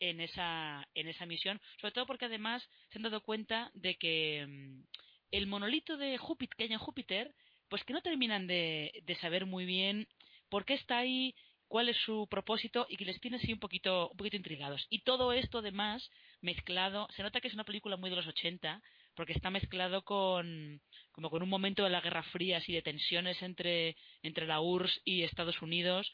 en 0.00 0.20
esa, 0.20 0.88
en 0.94 1.08
esa 1.08 1.26
misión, 1.26 1.60
sobre 1.80 1.92
todo 1.92 2.06
porque 2.06 2.26
además 2.26 2.66
se 2.90 2.98
han 2.98 3.02
dado 3.02 3.20
cuenta 3.20 3.70
de 3.74 3.96
que 3.96 4.44
um, 4.46 4.84
el 5.30 5.46
monolito 5.46 5.96
de 5.96 6.16
Júpiter 6.18 6.56
que 6.56 6.64
hay 6.64 6.72
en 6.72 6.78
Júpiter, 6.78 7.34
pues 7.68 7.84
que 7.84 7.92
no 7.92 8.00
terminan 8.00 8.46
de, 8.46 9.02
de 9.04 9.16
saber 9.16 9.44
muy 9.44 9.66
bien 9.66 10.08
por 10.48 10.64
qué 10.64 10.74
está 10.74 10.98
ahí, 10.98 11.34
cuál 11.68 11.88
es 11.88 11.96
su 11.98 12.26
propósito 12.28 12.86
y 12.88 12.96
que 12.96 13.04
les 13.04 13.20
tiene 13.20 13.36
así 13.36 13.52
un 13.52 13.58
poquito, 13.58 14.10
un 14.10 14.16
poquito 14.16 14.36
intrigados. 14.36 14.86
Y 14.90 15.00
todo 15.02 15.32
esto 15.32 15.58
además 15.58 16.10
mezclado, 16.40 17.08
se 17.14 17.22
nota 17.22 17.40
que 17.40 17.48
es 17.48 17.54
una 17.54 17.64
película 17.64 17.96
muy 17.96 18.10
de 18.10 18.16
los 18.16 18.26
80, 18.26 18.82
porque 19.14 19.32
está 19.32 19.50
mezclado 19.50 20.02
con 20.02 20.80
como 21.12 21.30
con 21.30 21.42
un 21.42 21.48
momento 21.48 21.84
de 21.84 21.90
la 21.90 22.00
Guerra 22.00 22.22
Fría 22.24 22.58
así 22.58 22.72
de 22.72 22.82
tensiones 22.82 23.42
entre, 23.42 23.96
entre 24.22 24.46
la 24.46 24.60
URSS 24.60 25.00
y 25.04 25.22
Estados 25.22 25.60
Unidos 25.62 26.10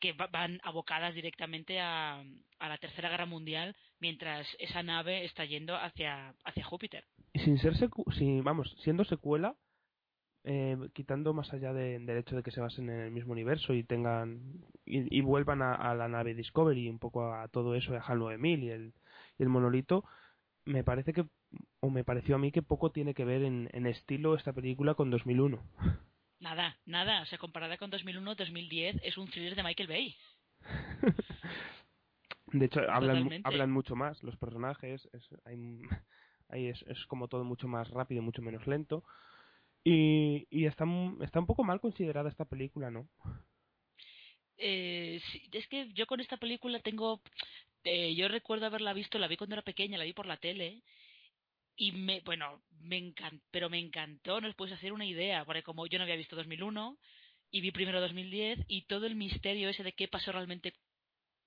que 0.00 0.12
van 0.12 0.60
abocadas 0.62 1.14
directamente 1.14 1.80
a, 1.80 2.22
a, 2.58 2.68
la 2.68 2.78
Tercera 2.78 3.08
Guerra 3.08 3.26
Mundial 3.26 3.76
mientras 3.98 4.46
esa 4.58 4.82
nave 4.82 5.24
está 5.24 5.44
yendo 5.44 5.74
hacia, 5.74 6.34
hacia 6.44 6.64
Júpiter. 6.64 7.04
Sin 7.34 7.58
ser 7.58 7.74
si, 7.76 8.40
vamos, 8.40 8.74
siendo 8.82 9.04
secuela, 9.04 9.54
eh, 10.48 10.76
quitando 10.92 11.34
más 11.34 11.52
allá 11.52 11.72
de, 11.72 11.98
del 11.98 12.18
hecho 12.18 12.36
de 12.36 12.44
que 12.44 12.52
se 12.52 12.60
basen 12.60 12.88
en 12.88 13.00
el 13.00 13.10
mismo 13.10 13.32
universo 13.32 13.74
y 13.74 13.82
tengan 13.82 14.62
y, 14.84 15.20
vuelvan 15.20 15.60
a, 15.60 15.92
la 15.96 16.06
nave 16.06 16.36
Discovery 16.36 16.88
un 16.88 17.00
poco 17.00 17.34
a 17.34 17.48
todo 17.48 17.74
eso 17.74 17.90
de 17.90 17.98
HAL 17.98 18.20
9000 18.20 18.62
y 18.62 18.70
el, 18.70 18.92
y 19.38 19.42
el 19.42 19.48
monolito 19.48 20.04
me 20.64 20.84
parece 20.84 21.12
que 21.12 21.26
o 21.80 21.90
me 21.90 22.04
pareció 22.04 22.36
a 22.36 22.38
mí 22.38 22.52
que 22.52 22.62
poco 22.62 22.92
tiene 22.92 23.12
que 23.12 23.24
ver 23.24 23.42
en, 23.42 23.68
en 23.72 23.86
estilo 23.86 24.36
esta 24.36 24.52
película 24.52 24.94
con 24.94 25.10
2001 25.10 25.60
nada 26.38 26.78
nada. 26.86 27.22
O 27.22 27.26
sea 27.26 27.38
comparada 27.38 27.76
con 27.76 27.90
2001 27.90 28.36
2010 28.36 29.00
es 29.02 29.18
un 29.18 29.28
thriller 29.28 29.56
de 29.56 29.64
Michael 29.64 29.88
Bay. 29.88 30.16
De 32.52 32.66
hecho 32.66 32.88
hablan 32.88 33.40
hablan 33.42 33.72
mucho 33.72 33.96
más 33.96 34.22
los 34.22 34.36
personajes 34.36 35.08
es, 35.12 35.28
hay, 35.44 36.68
es, 36.68 36.84
es 36.86 37.04
como 37.06 37.26
todo 37.26 37.42
mucho 37.42 37.66
más 37.66 37.90
rápido 37.90 38.22
mucho 38.22 38.42
menos 38.42 38.64
lento 38.68 39.02
y, 39.88 40.48
y 40.50 40.66
está, 40.66 40.84
está 41.20 41.38
un 41.38 41.46
poco 41.46 41.62
mal 41.62 41.80
considerada 41.80 42.28
esta 42.28 42.44
película, 42.44 42.90
¿no? 42.90 43.08
Eh, 44.58 45.20
es 45.52 45.68
que 45.68 45.92
yo 45.92 46.06
con 46.08 46.20
esta 46.20 46.38
película 46.38 46.80
tengo... 46.80 47.22
Eh, 47.84 48.16
yo 48.16 48.26
recuerdo 48.26 48.66
haberla 48.66 48.92
visto, 48.92 49.16
la 49.16 49.28
vi 49.28 49.36
cuando 49.36 49.54
era 49.54 49.62
pequeña, 49.62 49.96
la 49.96 50.02
vi 50.02 50.12
por 50.12 50.26
la 50.26 50.38
tele 50.38 50.82
y 51.76 51.92
me, 51.92 52.20
bueno, 52.22 52.64
me 52.80 52.96
encantó, 52.96 53.44
pero 53.52 53.70
me 53.70 53.78
encantó, 53.78 54.40
no 54.40 54.48
os 54.48 54.56
podéis 54.56 54.76
hacer 54.76 54.92
una 54.92 55.06
idea, 55.06 55.44
porque 55.44 55.62
como 55.62 55.86
yo 55.86 55.98
no 55.98 56.02
había 56.02 56.16
visto 56.16 56.34
2001 56.34 56.98
y 57.52 57.60
vi 57.60 57.70
primero 57.70 58.00
2010 58.00 58.58
y 58.66 58.86
todo 58.86 59.06
el 59.06 59.14
misterio 59.14 59.68
ese 59.68 59.84
de 59.84 59.92
qué 59.92 60.08
pasó 60.08 60.32
realmente 60.32 60.74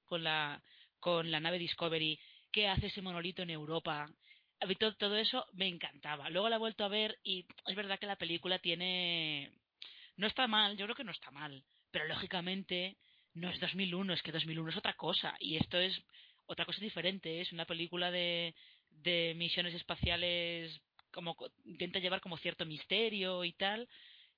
con 0.05 0.23
la, 0.23 0.63
con 1.01 1.29
la 1.29 1.41
nave 1.41 1.59
Discovery, 1.59 2.17
qué 2.53 2.69
hace 2.69 2.87
ese 2.87 3.01
monolito 3.01 3.41
en 3.41 3.49
Europa, 3.49 4.09
todo, 4.77 4.95
todo 4.95 5.17
eso 5.17 5.45
me 5.53 5.67
encantaba. 5.67 6.29
Luego 6.29 6.49
la 6.49 6.57
he 6.57 6.59
vuelto 6.59 6.83
a 6.83 6.89
ver 6.89 7.17
y 7.23 7.45
es 7.65 7.75
verdad 7.75 7.99
que 7.99 8.07
la 8.07 8.17
película 8.17 8.59
tiene... 8.59 9.51
No 10.17 10.27
está 10.27 10.47
mal, 10.47 10.75
yo 10.77 10.85
creo 10.85 10.95
que 10.95 11.03
no 11.03 11.11
está 11.11 11.31
mal, 11.31 11.63
pero 11.91 12.05
lógicamente 12.05 12.97
no 13.33 13.49
es 13.49 13.59
2001, 13.59 14.13
es 14.13 14.21
que 14.21 14.31
2001 14.31 14.69
es 14.69 14.77
otra 14.77 14.93
cosa 14.93 15.35
y 15.39 15.55
esto 15.55 15.77
es 15.77 16.01
otra 16.45 16.65
cosa 16.65 16.81
diferente, 16.81 17.41
es 17.41 17.51
una 17.53 17.65
película 17.65 18.11
de, 18.11 18.53
de 18.89 19.33
misiones 19.37 19.73
espaciales 19.73 20.81
como 21.11 21.37
intenta 21.65 21.99
llevar 21.99 22.21
como 22.21 22.37
cierto 22.37 22.65
misterio 22.65 23.43
y 23.43 23.53
tal 23.53 23.87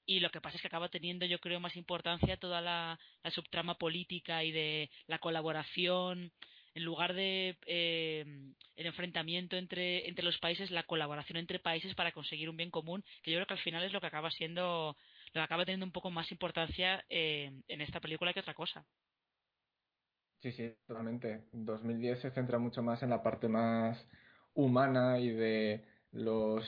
y 0.06 0.19
lo 0.19 0.30
que 0.30 0.41
pasa 0.41 0.56
es 0.56 0.61
que 0.61 0.68
acaba 0.68 0.89
teniendo 0.89 1.26
yo 1.26 1.39
creo 1.39 1.60
más 1.60 1.76
importancia 1.76 2.38
toda 2.38 2.61
la, 2.61 2.99
la 3.23 3.31
subtrama 3.31 3.76
política 3.76 4.43
y 4.43 4.52
de 4.52 4.89
la 5.07 5.19
colaboración 5.19 6.31
en 6.73 6.85
lugar 6.85 7.14
de 7.14 7.57
eh, 7.65 8.26
el 8.76 8.85
enfrentamiento 8.85 9.57
entre, 9.57 10.07
entre 10.07 10.26
los 10.26 10.38
países, 10.39 10.72
la 10.72 10.84
colaboración 10.84 11.38
entre 11.38 11.60
países 11.60 11.93
para 11.95 12.11
conseguir 12.11 12.49
un 12.49 12.57
bien 12.57 12.72
común, 12.72 13.03
que 13.23 13.31
yo 13.31 13.38
creo 13.38 13.48
que 13.48 13.53
al 13.53 13.60
final 13.60 13.84
es 13.84 13.93
lo 13.93 14.02
que 14.02 14.07
acaba 14.07 14.31
siendo, 14.31 14.95
lo 15.34 15.39
que 15.39 15.43
acaba 15.43 15.65
teniendo 15.65 15.85
un 15.85 15.91
poco 15.91 16.11
más 16.11 16.31
importancia 16.31 17.03
eh, 17.10 17.52
en 17.68 17.81
esta 17.81 17.99
película 17.99 18.34
que 18.34 18.39
otra 18.39 18.53
cosa. 18.53 18.85
Sí, 20.41 20.52
sí, 20.53 20.73
totalmente. 20.88 21.43
2010 21.52 22.22
se 22.22 22.31
centra 22.31 22.57
mucho 22.57 22.81
más 22.81 23.03
en 23.03 23.11
la 23.11 23.22
parte 23.22 23.48
más 23.48 24.03
humana 24.56 25.19
y 25.19 25.30
de 25.30 25.85
los, 26.11 26.65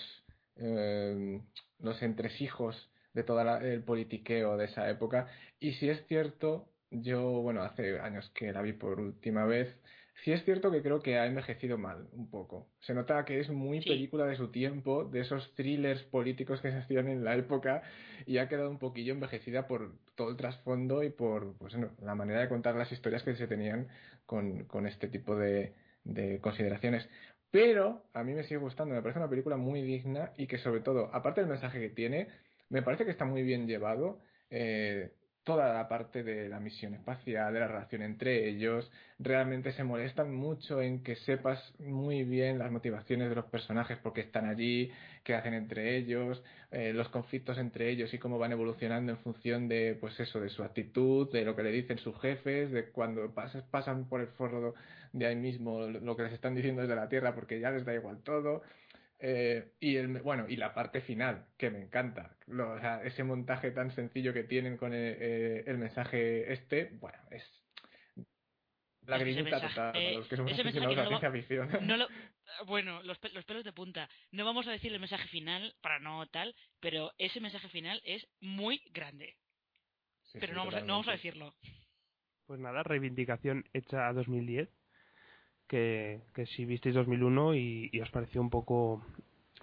eh, 0.58 1.42
los 1.80 2.02
entresijos 2.04 2.92
de 3.14 3.24
todo 3.24 3.42
el 3.60 3.84
politiqueo 3.84 4.58
de 4.58 4.66
esa 4.66 4.90
época. 4.90 5.28
Y 5.60 5.74
si 5.74 5.90
es 5.90 6.06
cierto 6.08 6.73
yo, 7.02 7.22
bueno, 7.42 7.62
hace 7.62 8.00
años 8.00 8.30
que 8.36 8.52
la 8.52 8.62
vi 8.62 8.74
por 8.74 9.00
última 9.00 9.46
vez. 9.46 9.80
Sí 10.24 10.32
es 10.32 10.44
cierto 10.46 10.72
que 10.72 10.82
creo 10.82 11.02
que 11.02 11.18
ha 11.18 11.26
envejecido 11.26 11.78
mal 11.78 12.08
un 12.14 12.30
poco. 12.30 12.70
Se 12.80 12.94
nota 12.94 13.26
que 13.26 13.40
es 13.40 13.50
muy 13.50 13.82
película 13.82 14.26
de 14.26 14.36
su 14.36 14.52
tiempo, 14.52 15.04
de 15.06 15.22
esos 15.22 15.54
thrillers 15.56 16.04
políticos 16.04 16.62
que 16.62 16.72
se 16.72 16.78
hacían 16.78 17.10
en 17.10 17.24
la 17.24 17.36
época 17.36 17.82
y 18.26 18.38
ha 18.38 18.48
quedado 18.48 18.70
un 18.70 18.80
poquillo 18.80 19.14
envejecida 19.14 19.68
por 19.68 19.98
todo 20.16 20.30
el 20.30 20.38
trasfondo 20.38 21.04
y 21.04 21.10
por 21.10 21.58
pues, 21.58 21.76
la 22.02 22.16
manera 22.16 22.42
de 22.42 22.48
contar 22.48 22.76
las 22.76 22.92
historias 22.92 23.24
que 23.24 23.36
se 23.36 23.48
tenían 23.48 23.88
con, 24.26 24.66
con 24.66 24.88
este 24.88 25.08
tipo 25.08 25.36
de, 25.36 25.74
de 26.04 26.40
consideraciones. 26.40 27.10
Pero 27.52 28.04
a 28.14 28.24
mí 28.24 28.34
me 28.34 28.44
sigue 28.44 28.58
gustando, 28.58 28.96
me 28.96 29.02
parece 29.02 29.20
una 29.20 29.30
película 29.30 29.58
muy 29.58 29.82
digna 29.82 30.32
y 30.38 30.48
que 30.48 30.58
sobre 30.58 30.82
todo, 30.82 31.10
aparte 31.14 31.42
del 31.42 31.50
mensaje 31.50 31.80
que 31.80 31.90
tiene, 31.90 32.28
me 32.70 32.82
parece 32.82 33.06
que 33.06 33.12
está 33.12 33.26
muy 33.26 33.44
bien 33.44 33.68
llevado. 33.68 34.20
Eh, 34.50 35.12
toda 35.44 35.74
la 35.74 35.88
parte 35.88 36.24
de 36.24 36.48
la 36.48 36.60
misión 36.60 36.94
espacial, 36.94 37.54
de 37.54 37.60
la 37.60 37.68
relación 37.68 38.02
entre 38.02 38.48
ellos, 38.48 38.90
realmente 39.20 39.74
se 39.74 39.84
molestan 39.84 40.34
mucho 40.34 40.82
en 40.82 41.04
que 41.04 41.16
sepas 41.18 41.74
muy 41.80 42.24
bien 42.24 42.60
las 42.60 42.72
motivaciones 42.72 43.30
de 43.30 43.36
los 43.36 43.46
personajes 43.46 43.98
porque 44.02 44.22
están 44.22 44.48
allí, 44.48 44.92
qué 45.24 45.36
hacen 45.36 45.54
entre 45.54 45.98
ellos, 45.98 46.44
eh, 46.72 46.94
los 46.94 47.10
conflictos 47.10 47.58
entre 47.58 47.90
ellos 47.90 48.14
y 48.14 48.20
cómo 48.20 48.40
van 48.40 48.54
evolucionando 48.54 49.12
en 49.12 49.18
función 49.20 49.68
de, 49.68 49.98
pues 50.00 50.20
eso, 50.20 50.40
de 50.40 50.50
su 50.50 50.64
actitud, 50.64 51.32
de 51.32 51.44
lo 51.44 51.56
que 51.56 51.64
le 51.64 51.72
dicen 51.72 51.98
sus 51.98 52.20
jefes, 52.22 52.72
de 52.72 52.90
cuando 52.90 53.34
pasan 53.34 54.06
por 54.06 54.22
el 54.22 54.28
forro 54.28 54.74
de 55.14 55.28
ahí 55.28 55.36
mismo 55.36 55.82
lo 55.88 56.16
que 56.16 56.24
les 56.24 56.34
están 56.34 56.56
diciendo 56.56 56.82
desde 56.82 56.96
la 56.96 57.08
Tierra 57.08 57.36
porque 57.36 57.60
ya 57.60 57.70
les 57.70 57.86
da 57.86 57.94
igual 57.94 58.18
todo. 58.24 58.64
Eh, 59.26 59.72
y 59.80 59.96
el, 59.96 60.10
bueno, 60.22 60.50
y 60.50 60.58
la 60.58 60.74
parte 60.74 61.00
final, 61.00 61.46
que 61.58 61.70
me 61.70 61.82
encanta. 61.82 62.36
o 62.46 62.80
sea, 62.80 63.02
ese 63.04 63.24
montaje 63.24 63.72
tan 63.72 63.90
sencillo 63.92 64.34
que 64.34 64.44
tienen 64.44 64.76
con 64.76 64.94
el, 64.94 65.16
eh, 65.18 65.64
el 65.66 65.78
mensaje 65.78 66.52
este, 66.52 66.90
bueno, 67.00 67.18
es 67.32 67.64
la 69.06 69.18
grimita 69.18 69.62
total, 69.62 69.94
para 69.94 70.12
los 70.12 70.28
que 70.28 70.36
somos 70.36 70.52
aficionados 70.52 70.98
a 70.98 71.02
la 71.04 71.08
ciencia 71.08 71.32
ficción. 71.32 71.70
bueno, 72.68 73.02
los, 73.04 73.18
los, 73.34 73.46
pelos 73.46 73.64
de 73.64 73.72
punta. 73.72 74.10
No 74.32 74.44
vamos 74.44 74.68
a 74.68 74.72
decir 74.72 74.92
el 74.92 75.00
mensaje 75.00 75.30
final, 75.30 75.74
para 75.80 76.00
no 76.00 76.28
tal, 76.28 76.54
pero 76.82 77.14
ese 77.18 77.40
mensaje 77.40 77.70
final 77.70 78.02
es 78.04 78.28
muy 78.42 78.82
grande. 78.92 79.38
pero 80.34 80.54
no, 80.54 80.60
vamos 80.66 80.76
a, 80.76 80.82
no 80.82 80.94
vamos 80.96 81.08
a 81.08 81.14
decirlo. 81.14 81.56
Pues 82.46 82.60
nada, 82.60 82.84
reivindicación 82.84 83.64
hecha 83.72 84.06
a 84.10 84.12
2010 84.12 84.70
que, 85.74 86.20
que 86.36 86.46
si 86.46 86.66
visteis 86.66 86.94
2001 86.94 87.56
y, 87.56 87.90
y 87.92 88.00
os 88.00 88.12
pareció 88.12 88.40
un 88.42 88.52
poco 88.52 89.02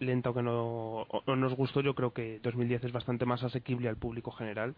lenta 0.00 0.30
o 0.30 0.34
que 0.34 0.42
no, 0.42 1.02
o, 1.02 1.36
nos 1.36 1.54
gustó, 1.54 1.82
yo 1.82 1.94
creo 1.94 2.12
que 2.12 2.40
2010 2.40 2.82
es 2.82 2.90
bastante 2.90 3.26
más 3.26 3.44
asequible 3.44 3.88
al 3.88 3.96
público 3.96 4.32
general. 4.32 4.74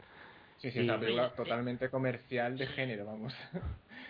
Sí, 0.58 0.70
sí, 0.70 0.80
es 0.80 0.84
una 0.84 1.00
película 1.00 1.34
totalmente 1.34 1.88
comercial 1.88 2.58
de 2.58 2.66
género, 2.66 3.06
vamos. 3.06 3.34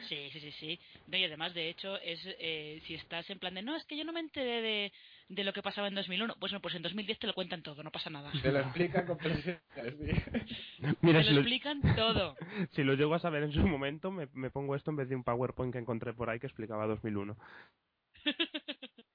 Sí, 0.08 0.30
sí, 0.32 0.40
sí, 0.40 0.50
sí. 0.58 0.80
y 1.12 1.24
además, 1.24 1.54
de 1.54 1.68
hecho, 1.68 1.96
es 2.00 2.18
eh, 2.26 2.82
si 2.88 2.94
estás 2.94 3.30
en 3.30 3.38
plan 3.38 3.54
de, 3.54 3.62
no, 3.62 3.76
es 3.76 3.84
que 3.84 3.96
yo 3.96 4.04
no 4.04 4.12
me 4.12 4.18
enteré 4.18 4.60
de, 4.60 4.92
de 5.34 5.44
lo 5.44 5.52
que 5.52 5.62
pasaba 5.62 5.88
en 5.88 5.94
2001, 5.94 6.36
pues, 6.38 6.52
pues 6.60 6.74
en 6.74 6.82
2010 6.82 7.18
te 7.18 7.26
lo 7.26 7.32
cuentan 7.32 7.62
todo, 7.62 7.82
no 7.82 7.90
pasa 7.90 8.10
nada. 8.10 8.30
Te 8.42 8.52
lo 8.52 8.60
explican 8.60 9.06
con 9.06 9.18
sí. 9.18 9.54
Mira, 11.00 11.22
te 11.22 11.30
lo, 11.30 11.40
explican 11.40 11.80
todo. 11.96 12.36
Si 12.72 12.82
lo 12.82 12.94
llego 12.94 13.14
a 13.14 13.18
saber 13.18 13.42
en 13.44 13.52
su 13.52 13.66
momento, 13.66 14.10
me, 14.10 14.28
me 14.34 14.50
pongo 14.50 14.76
esto 14.76 14.90
en 14.90 14.96
vez 14.96 15.08
de 15.08 15.16
un 15.16 15.24
PowerPoint 15.24 15.72
que 15.72 15.78
encontré 15.78 16.12
por 16.12 16.28
ahí 16.28 16.38
que 16.38 16.46
explicaba 16.46 16.86
2001. 16.86 17.36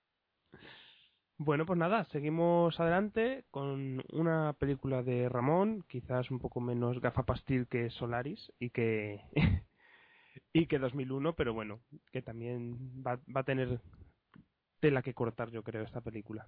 Bueno, 1.39 1.67
pues 1.67 1.77
nada, 1.77 2.03
seguimos 2.05 2.79
adelante 2.79 3.45
con 3.51 4.03
una 4.11 4.53
película 4.53 5.03
de 5.03 5.29
Ramón, 5.29 5.85
quizás 5.87 6.31
un 6.31 6.39
poco 6.39 6.59
menos 6.59 6.99
gafapastil 6.99 7.67
que 7.67 7.91
Solaris 7.91 8.51
y 8.59 8.71
que 8.71 9.21
y 10.51 10.65
que 10.65 10.79
2001, 10.79 11.35
pero 11.35 11.53
bueno, 11.53 11.79
que 12.11 12.23
también 12.23 13.03
va, 13.05 13.19
va 13.33 13.41
a 13.41 13.43
tener 13.43 13.79
tela 14.79 15.01
que 15.01 15.13
cortar, 15.13 15.49
yo 15.49 15.63
creo, 15.63 15.83
esta 15.83 16.01
película. 16.01 16.47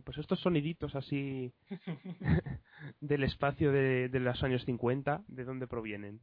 Pues 0.00 0.18
estos 0.18 0.40
soniditos 0.40 0.94
así 0.94 1.52
del 3.00 3.24
espacio 3.24 3.72
de, 3.72 4.08
los 4.12 4.42
años 4.42 4.64
50, 4.64 5.24
¿de 5.28 5.44
dónde 5.44 5.66
provienen? 5.66 6.20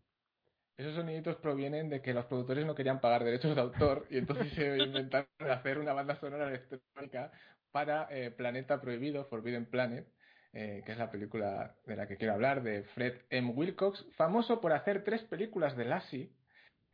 Esos 0.77 0.95
soniditos 0.95 1.37
provienen 1.37 1.89
de 1.89 2.01
que 2.01 2.13
los 2.13 2.25
productores 2.25 2.65
no 2.65 2.75
querían 2.75 3.01
pagar 3.01 3.23
derechos 3.23 3.55
de 3.55 3.61
autor 3.61 4.05
y 4.09 4.17
entonces 4.17 4.53
se 4.53 4.77
inventaron 4.83 5.27
hacer 5.39 5.79
una 5.79 5.93
banda 5.93 6.19
sonora 6.19 6.49
electrónica 6.49 7.31
para 7.71 8.07
eh, 8.11 8.31
Planeta 8.31 8.79
Prohibido, 8.79 9.25
Forbidden 9.25 9.65
Planet, 9.65 10.07
eh, 10.53 10.81
que 10.85 10.91
es 10.91 10.97
la 10.97 11.11
película 11.11 11.75
de 11.85 11.95
la 11.95 12.07
que 12.07 12.17
quiero 12.17 12.33
hablar, 12.33 12.63
de 12.63 12.83
Fred 12.95 13.21
M. 13.29 13.51
Wilcox, 13.51 14.05
famoso 14.15 14.61
por 14.61 14.73
hacer 14.73 15.03
tres 15.03 15.23
películas 15.23 15.75
de 15.75 15.85
Lassie, 15.85 16.31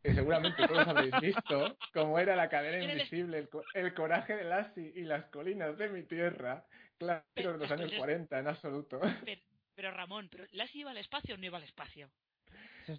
que 0.04 0.12
seguramente 0.14 0.64
todos 0.68 0.86
habéis 0.86 1.18
visto, 1.18 1.78
como 1.94 2.18
era 2.18 2.36
La 2.36 2.50
cadena 2.50 2.78
invisible, 2.92 3.38
el, 3.38 3.48
co- 3.48 3.64
el 3.72 3.94
coraje 3.94 4.36
de 4.36 4.44
Lassie 4.44 4.92
y 4.94 5.02
las 5.02 5.24
colinas 5.26 5.78
de 5.78 5.88
mi 5.88 6.02
tierra, 6.02 6.66
claro, 6.98 7.24
de 7.36 7.58
los 7.58 7.70
años 7.70 7.90
40 7.96 8.38
en 8.38 8.46
absoluto. 8.48 9.00
Pero, 9.24 9.40
pero 9.74 9.90
Ramón, 9.92 10.28
¿pero 10.30 10.44
¿Lassie 10.52 10.82
iba 10.82 10.90
al 10.90 10.98
espacio 10.98 11.34
o 11.34 11.38
no 11.38 11.46
iba 11.46 11.56
al 11.56 11.64
espacio? 11.64 12.10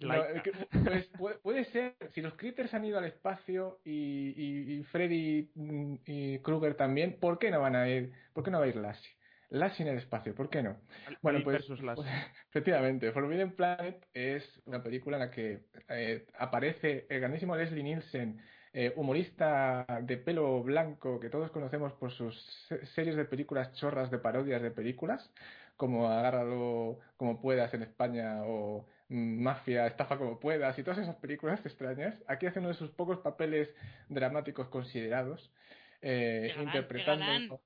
No, 0.00 0.08
pues, 0.84 1.06
puede, 1.16 1.38
puede 1.38 1.64
ser, 1.66 1.94
si 2.12 2.20
los 2.22 2.34
critters 2.34 2.74
han 2.74 2.84
ido 2.84 2.98
al 2.98 3.04
espacio 3.04 3.78
y, 3.84 4.34
y, 4.36 4.78
y 4.80 4.82
Freddy 4.82 5.48
mm, 5.54 5.94
y 6.06 6.38
Krueger 6.40 6.74
también, 6.74 7.20
¿por 7.20 7.38
qué 7.38 7.52
no 7.52 7.60
van 7.60 7.76
a 7.76 7.88
ir? 7.88 8.12
¿Por 8.32 8.42
qué 8.42 8.50
no 8.50 8.58
va 8.58 8.64
a 8.64 8.68
ir 8.68 8.74
Lassie? 8.76 9.12
Lassie 9.50 9.84
en 9.84 9.92
el 9.92 9.98
espacio, 9.98 10.34
¿por 10.34 10.50
qué 10.50 10.62
no? 10.62 10.82
Bueno, 11.22 11.42
pues, 11.42 11.58
pues, 11.94 12.08
efectivamente, 12.50 13.12
Forbidden 13.12 13.54
Planet 13.56 14.06
es 14.12 14.60
una 14.66 14.82
película 14.82 15.16
en 15.16 15.20
la 15.22 15.30
que 15.30 15.66
eh, 15.88 16.26
aparece 16.38 17.06
el 17.08 17.20
grandísimo 17.20 17.56
Leslie 17.56 17.82
Nielsen, 17.82 18.40
eh, 18.72 18.92
humorista 18.96 19.86
de 20.02 20.18
pelo 20.18 20.62
blanco 20.62 21.18
que 21.20 21.30
todos 21.30 21.50
conocemos 21.50 21.94
por 21.94 22.12
sus 22.12 22.38
se- 22.68 22.84
series 22.86 23.16
de 23.16 23.24
películas 23.24 23.72
chorras 23.74 24.10
de 24.10 24.18
parodias 24.18 24.60
de 24.62 24.70
películas, 24.70 25.32
como 25.76 26.08
Agárralo 26.08 26.98
como 27.16 27.40
puedas 27.40 27.72
en 27.74 27.82
España 27.82 28.42
o 28.44 28.86
mm, 29.08 29.42
Mafia, 29.42 29.86
Estafa 29.86 30.18
como 30.18 30.40
puedas 30.40 30.78
y 30.78 30.82
todas 30.82 30.98
esas 30.98 31.16
películas 31.16 31.64
extrañas. 31.64 32.22
Aquí 32.26 32.46
hace 32.46 32.58
uno 32.58 32.68
de 32.68 32.74
sus 32.74 32.90
pocos 32.90 33.18
papeles 33.20 33.74
dramáticos 34.08 34.68
considerados, 34.68 35.52
eh, 36.02 36.54
interpretando... 36.58 37.62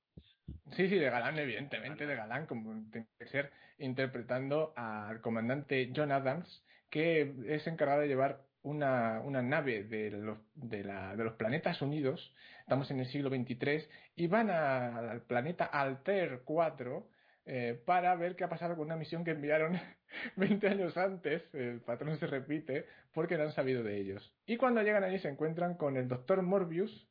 Sí, 0.72 0.88
sí, 0.88 0.96
de 0.98 1.10
galán, 1.10 1.38
evidentemente, 1.38 2.06
de 2.06 2.14
galán, 2.14 2.46
como 2.46 2.72
tiene 2.90 3.08
que 3.18 3.26
ser, 3.26 3.50
interpretando 3.78 4.72
al 4.76 5.20
comandante 5.20 5.92
John 5.94 6.12
Adams, 6.12 6.64
que 6.90 7.34
es 7.48 7.66
encargado 7.66 8.02
de 8.02 8.08
llevar 8.08 8.42
una, 8.62 9.20
una 9.22 9.42
nave 9.42 9.84
de 9.84 10.10
los, 10.10 10.38
de, 10.54 10.84
la- 10.84 11.16
de 11.16 11.24
los 11.24 11.34
planetas 11.34 11.82
unidos, 11.82 12.34
estamos 12.60 12.90
en 12.90 13.00
el 13.00 13.06
siglo 13.06 13.30
XXIII, 13.30 13.88
y 14.14 14.26
van 14.28 14.50
a- 14.50 15.10
al 15.10 15.22
planeta 15.22 15.64
Alter 15.64 16.42
4 16.44 17.08
eh, 17.46 17.82
para 17.86 18.14
ver 18.16 18.36
qué 18.36 18.44
ha 18.44 18.48
pasado 18.48 18.76
con 18.76 18.86
una 18.86 18.96
misión 18.96 19.24
que 19.24 19.32
enviaron 19.32 19.80
20 20.36 20.68
años 20.68 20.96
antes, 20.96 21.42
el 21.54 21.80
patrón 21.80 22.16
se 22.18 22.26
repite, 22.26 22.86
porque 23.12 23.36
no 23.36 23.44
han 23.44 23.52
sabido 23.52 23.82
de 23.82 23.96
ellos. 23.98 24.36
Y 24.46 24.56
cuando 24.56 24.82
llegan 24.82 25.02
allí 25.04 25.18
se 25.18 25.28
encuentran 25.28 25.74
con 25.76 25.96
el 25.96 26.06
doctor 26.08 26.42
Morbius, 26.42 27.09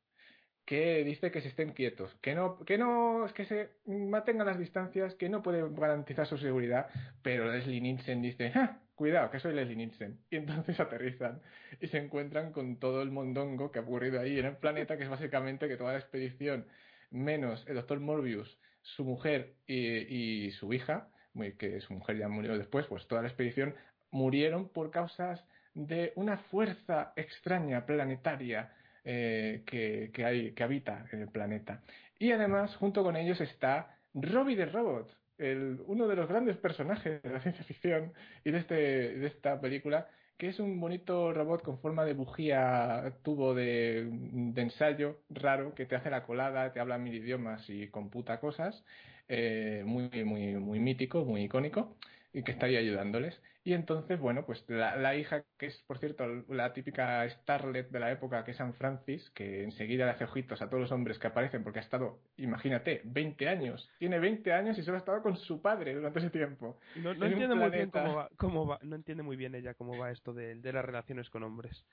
que 0.69 1.03
dice 1.03 1.31
que 1.31 1.41
se 1.41 1.47
estén 1.47 1.71
quietos, 1.71 2.13
que 2.21 2.35
no, 2.35 2.63
que 2.63 2.77
no, 2.77 3.25
que 3.33 3.45
se 3.45 3.71
mantengan 3.87 4.45
las 4.45 4.59
distancias, 4.59 5.15
que 5.15 5.27
no 5.27 5.41
puede 5.41 5.67
garantizar 5.71 6.27
su 6.27 6.37
seguridad, 6.37 6.85
pero 7.23 7.51
Leslie 7.51 7.81
Nielsen 7.81 8.21
dice, 8.21 8.51
"Ja, 8.51 8.79
cuidado, 8.93 9.31
que 9.31 9.39
soy 9.39 9.55
Leslie 9.55 9.77
Nielsen. 9.77 10.19
Y 10.29 10.35
entonces 10.35 10.79
aterrizan 10.79 11.41
y 11.81 11.87
se 11.87 11.97
encuentran 11.97 12.51
con 12.51 12.77
todo 12.77 13.01
el 13.01 13.09
mondongo 13.09 13.71
que 13.71 13.79
ha 13.79 13.81
ocurrido 13.81 14.19
ahí 14.21 14.37
en 14.37 14.45
el 14.45 14.57
planeta, 14.57 14.95
que 14.95 15.05
es 15.05 15.09
básicamente 15.09 15.67
que 15.67 15.75
toda 15.75 15.93
la 15.93 15.99
expedición, 15.99 16.67
menos 17.09 17.65
el 17.67 17.73
doctor 17.73 17.99
Morbius, 17.99 18.59
su 18.83 19.03
mujer 19.03 19.55
y, 19.65 20.45
y 20.45 20.51
su 20.51 20.71
hija, 20.71 21.09
que 21.57 21.81
su 21.81 21.95
mujer 21.95 22.17
ya 22.19 22.27
murió 22.27 22.55
después, 22.55 22.85
pues 22.85 23.07
toda 23.07 23.23
la 23.23 23.27
expedición 23.27 23.73
murieron 24.11 24.69
por 24.69 24.91
causas 24.91 25.43
de 25.73 26.13
una 26.15 26.37
fuerza 26.37 27.11
extraña 27.15 27.87
planetaria 27.87 28.71
eh, 29.03 29.63
que, 29.65 30.25
hay, 30.25 30.51
que 30.51 30.63
habita 30.63 31.05
en 31.11 31.21
el 31.21 31.29
planeta. 31.29 31.81
Y 32.17 32.31
además, 32.31 32.75
junto 32.75 33.03
con 33.03 33.15
ellos 33.15 33.39
está 33.41 33.97
Robbie 34.13 34.55
the 34.55 34.65
Robot, 34.65 35.15
el, 35.37 35.79
uno 35.87 36.07
de 36.07 36.15
los 36.15 36.27
grandes 36.27 36.57
personajes 36.57 37.21
de 37.21 37.29
la 37.29 37.39
ciencia 37.39 37.63
ficción 37.63 38.13
y 38.43 38.51
de, 38.51 38.57
este, 38.59 38.75
de 38.75 39.27
esta 39.27 39.59
película, 39.61 40.07
que 40.37 40.47
es 40.47 40.59
un 40.59 40.79
bonito 40.79 41.33
robot 41.33 41.63
con 41.63 41.79
forma 41.79 42.05
de 42.05 42.13
bujía, 42.13 43.13
tubo 43.23 43.53
de, 43.53 44.09
ensayo 44.55 45.19
raro, 45.29 45.75
que 45.75 45.85
te 45.85 45.95
hace 45.95 46.09
la 46.09 46.23
colada, 46.23 46.71
te 46.71 46.79
habla 46.79 46.97
mil 46.97 47.13
idiomas 47.13 47.69
y 47.69 47.87
computa 47.89 48.39
cosas, 48.39 48.85
eh, 49.27 49.83
muy, 49.85 50.09
muy, 50.23 50.55
muy 50.55 50.79
mítico, 50.79 51.25
muy 51.25 51.43
icónico, 51.43 51.97
y 52.31 52.43
que 52.43 52.51
está 52.51 52.67
ayudándoles. 52.67 53.41
Y 53.69 53.73
entonces, 53.73 54.19
bueno, 54.19 54.47
pues 54.47 54.65
la, 54.67 54.95
la 54.95 55.15
hija, 55.15 55.45
que 55.59 55.67
es, 55.67 55.83
por 55.85 55.99
cierto, 55.99 56.25
la 56.47 56.73
típica 56.73 57.29
starlet 57.29 57.91
de 57.91 57.99
la 57.99 58.11
época, 58.11 58.43
que 58.43 58.49
es 58.49 58.57
San 58.57 58.73
Francis, 58.73 59.29
que 59.29 59.63
enseguida 59.63 60.05
le 60.05 60.11
hace 60.13 60.23
ojitos 60.23 60.63
a 60.63 60.69
todos 60.71 60.81
los 60.81 60.91
hombres 60.91 61.19
que 61.19 61.27
aparecen, 61.27 61.63
porque 61.63 61.77
ha 61.77 61.83
estado, 61.83 62.17
imagínate, 62.37 63.03
20 63.05 63.47
años. 63.47 63.87
Tiene 63.99 64.17
20 64.17 64.53
años 64.53 64.75
y 64.79 64.81
solo 64.81 64.97
ha 64.97 65.01
estado 65.01 65.21
con 65.21 65.37
su 65.37 65.61
padre 65.61 65.93
durante 65.93 66.17
ese 66.17 66.31
tiempo. 66.31 66.79
No, 66.95 67.13
no 67.13 67.27
en 67.27 67.33
entiende 67.33 67.53
muy 67.53 67.69
bien 67.69 67.91
cómo 67.91 68.15
va, 68.15 68.29
cómo 68.37 68.65
va, 68.65 68.79
no 68.81 68.95
entiende 68.95 69.21
muy 69.21 69.35
bien 69.37 69.53
ella 69.53 69.75
cómo 69.75 69.95
va 69.99 70.09
esto 70.09 70.33
de, 70.33 70.55
de 70.55 70.73
las 70.73 70.83
relaciones 70.83 71.29
con 71.29 71.43
hombres. 71.43 71.85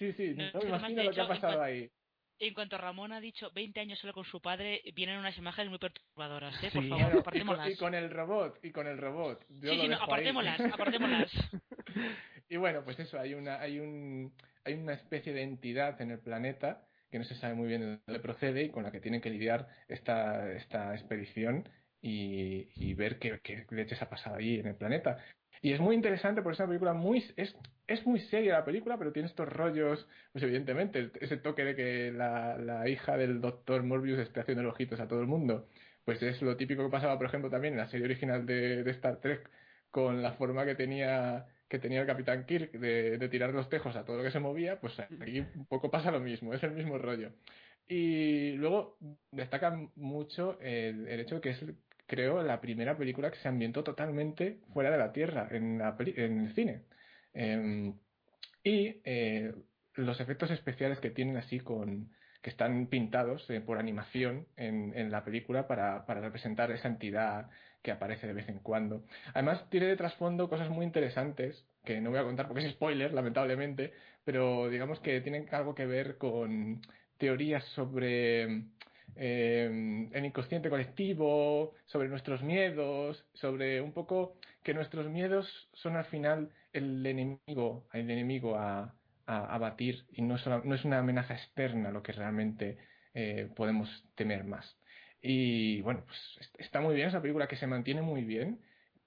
Sí, 0.00 0.12
sí, 0.12 0.34
No, 0.34 0.58
no 0.58 0.66
imagino 0.66 1.02
de 1.02 1.04
lo 1.04 1.12
que 1.12 1.20
ha 1.20 1.24
hecho, 1.24 1.34
pasado 1.34 1.62
ahí. 1.62 1.88
En 2.38 2.52
cuanto 2.52 2.76
Ramón 2.76 3.12
ha 3.12 3.20
dicho 3.20 3.50
20 3.54 3.80
años 3.80 3.98
solo 3.98 4.12
con 4.12 4.24
su 4.24 4.40
padre, 4.42 4.82
vienen 4.94 5.18
unas 5.18 5.36
imágenes 5.38 5.70
muy 5.70 5.78
perturbadoras, 5.78 6.62
¿eh? 6.62 6.70
Por 6.72 6.82
Sí. 6.82 6.88
favor, 6.90 7.04
Bueno, 7.06 7.08
y, 7.08 7.10
con, 7.12 7.20
apartémoslas. 7.20 7.70
y 7.70 7.76
con 7.76 7.94
el 7.94 8.10
robot, 8.10 8.58
y 8.62 8.70
con 8.72 8.86
el 8.86 8.98
robot. 8.98 9.44
Yo 9.48 9.72
Sí, 9.72 9.80
sí, 9.80 9.88
no, 9.88 9.94
ahí. 9.96 10.00
apartémoslas, 10.02 10.60
apartémoslas. 10.60 11.32
Y 12.48 12.58
bueno, 12.58 12.84
pues 12.84 12.96
eso, 13.00 13.18
hay 13.18 13.34
una, 13.34 13.58
hay 13.60 13.80
un, 13.80 14.32
hay 14.64 14.74
una 14.74 14.92
especie 14.92 15.32
de 15.32 15.42
entidad 15.42 16.00
en 16.00 16.12
el 16.12 16.20
planeta 16.20 16.86
que 17.10 17.18
no 17.18 17.24
se 17.24 17.34
sabe 17.34 17.54
muy 17.54 17.66
bien 17.66 17.80
de 17.80 17.98
dónde 18.06 18.20
procede 18.20 18.62
y 18.64 18.70
con 18.70 18.84
la 18.84 18.92
que 18.92 19.00
tienen 19.00 19.20
que 19.20 19.30
lidiar 19.30 19.66
esta, 19.88 20.52
esta 20.52 20.94
expedición 20.94 21.68
y, 22.00 22.68
y 22.76 22.94
ver 22.94 23.18
qué, 23.18 23.40
qué 23.42 23.66
leches 23.70 24.00
ha 24.00 24.08
pasado 24.10 24.36
ahí 24.36 24.60
en 24.60 24.66
el 24.68 24.76
planeta. 24.76 25.18
Y 25.60 25.72
es 25.72 25.80
muy 25.80 25.96
interesante 25.96 26.40
porque 26.42 26.54
es 26.54 26.60
una 26.60 26.68
película 26.68 26.92
muy, 26.92 27.24
es, 27.36 27.56
es 27.86 28.06
muy 28.06 28.20
seria 28.20 28.54
la 28.54 28.64
película, 28.64 28.98
pero 28.98 29.12
tiene 29.12 29.28
estos 29.28 29.48
rollos, 29.48 30.06
pues 30.32 30.44
evidentemente, 30.44 31.10
ese 31.20 31.36
toque 31.36 31.64
de 31.64 31.76
que 31.76 32.12
la, 32.12 32.58
la 32.58 32.88
hija 32.88 33.16
del 33.16 33.40
doctor 33.40 33.82
Morbius 33.82 34.18
esté 34.18 34.40
haciendo 34.40 34.62
los 34.62 34.72
ojitos 34.74 35.00
a 35.00 35.08
todo 35.08 35.20
el 35.20 35.26
mundo. 35.26 35.68
Pues 36.04 36.22
es 36.22 36.40
lo 36.42 36.56
típico 36.56 36.84
que 36.84 36.90
pasaba, 36.90 37.16
por 37.18 37.26
ejemplo, 37.26 37.50
también 37.50 37.74
en 37.74 37.80
la 37.80 37.88
serie 37.88 38.06
original 38.06 38.46
de, 38.46 38.82
de 38.84 38.90
Star 38.92 39.20
Trek, 39.20 39.50
con 39.90 40.22
la 40.22 40.32
forma 40.32 40.64
que 40.64 40.74
tenía 40.74 41.46
que 41.68 41.78
tenía 41.80 42.00
el 42.00 42.06
Capitán 42.06 42.46
Kirk 42.46 42.72
de, 42.72 43.18
de 43.18 43.28
tirar 43.28 43.52
los 43.52 43.68
tejos 43.68 43.96
a 43.96 44.04
todo 44.04 44.18
lo 44.18 44.22
que 44.22 44.30
se 44.30 44.38
movía, 44.38 44.80
pues 44.80 44.98
aquí 45.00 45.40
un 45.40 45.66
poco 45.66 45.90
pasa 45.90 46.10
lo 46.12 46.20
mismo, 46.20 46.54
es 46.54 46.62
el 46.62 46.72
mismo 46.72 46.98
rollo. 46.98 47.32
Y 47.88 48.52
luego 48.52 48.98
destaca 49.32 49.76
mucho 49.96 50.58
el, 50.60 51.08
el 51.08 51.20
hecho 51.20 51.36
de 51.36 51.40
que 51.40 51.50
es, 51.50 51.64
creo, 52.06 52.42
la 52.42 52.60
primera 52.60 52.96
película 52.96 53.30
que 53.30 53.38
se 53.38 53.48
ambientó 53.48 53.84
totalmente 53.84 54.60
fuera 54.72 54.90
de 54.90 54.98
la 54.98 55.12
Tierra 55.12 55.48
en, 55.50 55.78
la 55.78 55.96
en 55.98 56.46
el 56.46 56.54
cine. 56.54 56.82
Em, 57.36 57.94
y 58.64 59.00
eh, 59.04 59.54
los 59.94 60.20
efectos 60.20 60.50
especiales 60.50 60.98
que 61.00 61.10
tienen 61.10 61.36
así 61.36 61.60
con 61.60 62.10
que 62.42 62.50
están 62.50 62.86
pintados 62.86 63.48
eh, 63.50 63.60
por 63.60 63.78
animación 63.78 64.46
en, 64.56 64.92
en 64.96 65.10
la 65.10 65.24
película 65.24 65.66
para, 65.66 66.06
para 66.06 66.20
representar 66.20 66.70
esa 66.70 66.88
entidad 66.88 67.50
que 67.82 67.92
aparece 67.92 68.26
de 68.26 68.32
vez 68.32 68.48
en 68.48 68.60
cuando. 68.60 69.04
Además, 69.34 69.68
tiene 69.70 69.86
de 69.86 69.96
trasfondo 69.96 70.48
cosas 70.48 70.70
muy 70.70 70.84
interesantes, 70.84 71.66
que 71.84 72.00
no 72.00 72.10
voy 72.10 72.18
a 72.18 72.24
contar 72.24 72.48
porque 72.48 72.64
es 72.64 72.72
spoiler, 72.72 73.12
lamentablemente, 73.12 73.92
pero 74.24 74.68
digamos 74.68 74.98
que 75.00 75.20
tienen 75.20 75.46
algo 75.52 75.74
que 75.74 75.86
ver 75.86 76.18
con 76.18 76.80
teorías 77.18 77.64
sobre 77.74 78.64
eh, 79.14 80.08
el 80.12 80.24
inconsciente 80.24 80.68
colectivo, 80.70 81.74
sobre 81.86 82.08
nuestros 82.08 82.42
miedos, 82.42 83.26
sobre 83.34 83.80
un 83.80 83.92
poco 83.92 84.38
que 84.62 84.74
nuestros 84.74 85.08
miedos 85.08 85.68
son 85.72 85.96
al 85.96 86.04
final 86.04 86.50
el 86.72 87.04
enemigo, 87.06 87.88
el 87.92 88.10
enemigo 88.10 88.56
a, 88.56 88.94
a, 89.26 89.58
batir 89.58 90.06
y 90.12 90.22
no 90.22 90.36
es, 90.36 90.46
una, 90.46 90.58
no 90.64 90.74
es 90.74 90.84
una 90.84 90.98
amenaza 90.98 91.34
externa 91.34 91.90
lo 91.90 92.02
que 92.02 92.12
realmente 92.12 92.78
eh, 93.14 93.50
podemos 93.54 93.88
temer 94.14 94.44
más. 94.44 94.78
Y 95.20 95.80
bueno, 95.82 96.04
pues 96.06 96.18
est- 96.40 96.60
está 96.60 96.80
muy 96.80 96.94
bien 96.94 97.08
esa 97.08 97.22
película 97.22 97.48
que 97.48 97.56
se 97.56 97.66
mantiene 97.66 98.02
muy 98.02 98.24
bien, 98.24 98.60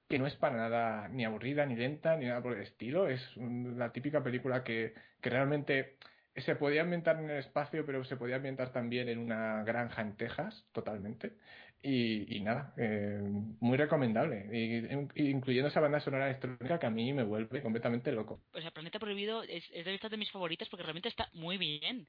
que 0.08 0.18
no 0.20 0.26
es 0.28 0.36
para 0.36 0.58
nada 0.58 1.08
ni 1.10 1.24
aburrida, 1.26 1.66
ni 1.66 1.76
lenta, 1.76 2.18
ni 2.18 2.26
nada 2.26 2.42
por 2.42 2.54
el 2.54 2.64
estilo. 2.64 3.08
Es 3.10 3.22
la 3.38 3.92
típica 3.92 4.24
película 4.24 4.64
que, 4.64 4.94
que 5.22 5.30
realmente 5.30 5.98
se 6.42 6.56
podía 6.56 6.82
ambientar 6.82 7.20
en 7.20 7.30
el 7.30 7.38
espacio, 7.38 7.86
pero 7.86 8.04
se 8.04 8.18
podía 8.18 8.38
ambientar 8.38 8.72
también 8.72 9.10
en 9.10 9.20
una 9.20 9.64
granja 9.64 10.02
en 10.02 10.16
Texas, 10.16 10.66
totalmente. 10.72 11.34
Y, 11.82 12.42
nada, 12.42 12.74
eh, 12.76 13.20
muy 13.62 13.78
recomendable. 13.78 14.50
Y, 14.52 15.30
incluyendo 15.30 15.70
esa 15.70 15.80
banda 15.80 16.02
sonora 16.02 16.26
electrónica 16.26 16.78
que 16.78 16.86
a 16.86 16.90
mí 16.90 17.14
me 17.14 17.24
vuelve 17.24 17.62
completamente 17.62 18.12
loco. 18.12 18.42
O 18.54 18.60
sea, 18.60 18.72
Planeta 18.72 19.00
Prohibido 19.00 19.44
es, 19.44 19.64
es 19.72 19.86
de 19.86 20.18
mis 20.18 20.32
favoritas 20.32 20.68
porque 20.68 20.84
realmente 20.84 21.08
está 21.08 21.30
muy 21.34 21.58
bien. 21.58 22.06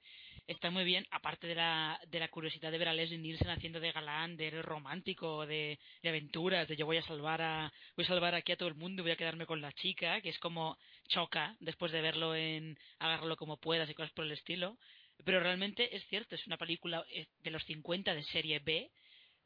Está 0.50 0.68
muy 0.72 0.82
bien, 0.82 1.06
aparte 1.12 1.46
de 1.46 1.54
la, 1.54 2.00
de 2.08 2.18
la 2.18 2.26
curiosidad 2.26 2.72
de 2.72 2.78
ver 2.78 2.88
a 2.88 2.92
Leslie 2.92 3.18
Nielsen 3.18 3.50
haciendo 3.50 3.78
de 3.78 3.92
galán, 3.92 4.36
de 4.36 4.50
romántico, 4.62 5.46
de, 5.46 5.78
aventuras, 6.02 6.66
de 6.66 6.74
yo 6.74 6.86
voy 6.86 6.96
a 6.96 7.02
salvar 7.02 7.40
a 7.40 7.72
voy 7.94 8.04
a 8.04 8.08
salvar 8.08 8.34
aquí 8.34 8.50
a 8.50 8.56
todo 8.56 8.68
el 8.68 8.74
mundo 8.74 9.00
y 9.00 9.04
voy 9.04 9.12
a 9.12 9.16
quedarme 9.16 9.46
con 9.46 9.60
la 9.60 9.70
chica, 9.74 10.20
que 10.20 10.30
es 10.30 10.40
como 10.40 10.76
choca 11.06 11.56
después 11.60 11.92
de 11.92 12.00
verlo 12.00 12.34
en 12.34 12.76
Agárralo 12.98 13.36
como 13.36 13.58
puedas 13.58 13.88
y 13.88 13.94
cosas 13.94 14.10
por 14.10 14.24
el 14.24 14.32
estilo. 14.32 14.76
Pero 15.24 15.38
realmente 15.38 15.94
es 15.94 16.04
cierto, 16.08 16.34
es 16.34 16.44
una 16.48 16.56
película 16.56 17.04
eh, 17.12 17.28
de 17.44 17.50
los 17.52 17.62
50 17.66 18.12
de 18.12 18.24
serie 18.24 18.58
B, 18.58 18.90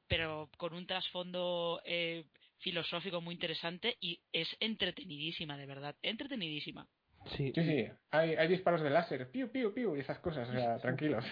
pero 0.09 0.49
con 0.57 0.73
un 0.73 0.87
trasfondo 0.87 1.83
eh, 1.85 2.25
filosófico 2.61 3.21
muy 3.21 3.35
interesante 3.35 3.99
y 4.01 4.19
es 4.33 4.49
entretenidísima, 4.59 5.59
de 5.59 5.67
verdad, 5.67 5.97
entretenidísima. 6.01 6.89
Sí, 7.37 7.53
Sí, 7.55 7.63
sí, 7.65 7.89
hay, 8.11 8.35
hay 8.35 8.49
disparos 8.49 8.83
de 8.83 8.91
láser, 8.91 9.31
piu, 9.31 9.51
piu, 9.51 9.73
piu, 9.73 9.97
y 9.97 10.01
esas 10.01 10.19
cosas, 10.19 10.49
o 10.49 10.53
sea, 10.53 10.77
tranquilos. 10.83 11.25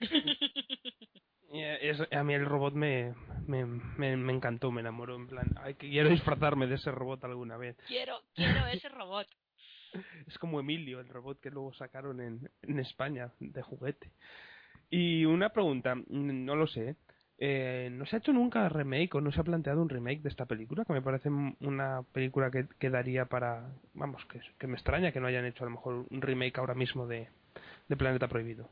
Es- 1.50 2.06
a 2.12 2.22
mí 2.24 2.34
el 2.34 2.44
robot 2.44 2.74
me, 2.74 3.14
me, 3.46 3.64
me, 3.64 4.16
me 4.16 4.32
encantó, 4.32 4.70
me 4.70 4.80
enamoró. 4.82 5.16
En 5.16 5.26
plan, 5.26 5.46
ay, 5.62 5.74
que 5.74 5.88
quiero 5.88 6.10
disfrazarme 6.10 6.66
de 6.66 6.74
ese 6.74 6.90
robot 6.90 7.24
alguna 7.24 7.56
vez. 7.56 7.76
Quiero, 7.86 8.20
quiero 8.34 8.66
ese 8.66 8.88
robot. 8.88 9.26
Es 10.26 10.36
como 10.38 10.60
Emilio, 10.60 11.00
el 11.00 11.08
robot 11.08 11.40
que 11.40 11.50
luego 11.50 11.72
sacaron 11.72 12.20
en, 12.20 12.50
en 12.62 12.78
España 12.78 13.32
de 13.40 13.62
juguete. 13.62 14.10
Y 14.90 15.24
una 15.24 15.48
pregunta, 15.48 15.94
no 16.08 16.54
lo 16.56 16.66
sé. 16.66 16.96
Eh, 17.38 17.88
¿No 17.92 18.04
se 18.06 18.16
ha 18.16 18.18
hecho 18.18 18.32
nunca 18.32 18.68
remake 18.68 19.14
o 19.14 19.20
no 19.20 19.32
se 19.32 19.40
ha 19.40 19.44
planteado 19.44 19.80
un 19.82 19.88
remake 19.88 20.22
de 20.22 20.28
esta 20.28 20.46
película? 20.46 20.84
Que 20.84 20.92
me 20.92 21.02
parece 21.02 21.28
una 21.30 22.02
película 22.12 22.50
que 22.50 22.66
quedaría 22.78 23.26
para. 23.26 23.72
Vamos, 23.94 24.24
que, 24.26 24.40
que 24.58 24.66
me 24.66 24.74
extraña 24.74 25.12
que 25.12 25.20
no 25.20 25.26
hayan 25.28 25.44
hecho 25.46 25.64
a 25.64 25.66
lo 25.66 25.72
mejor 25.72 26.06
un 26.10 26.22
remake 26.22 26.58
ahora 26.58 26.74
mismo 26.74 27.06
de, 27.06 27.28
de 27.88 27.96
Planeta 27.96 28.28
Prohibido. 28.28 28.70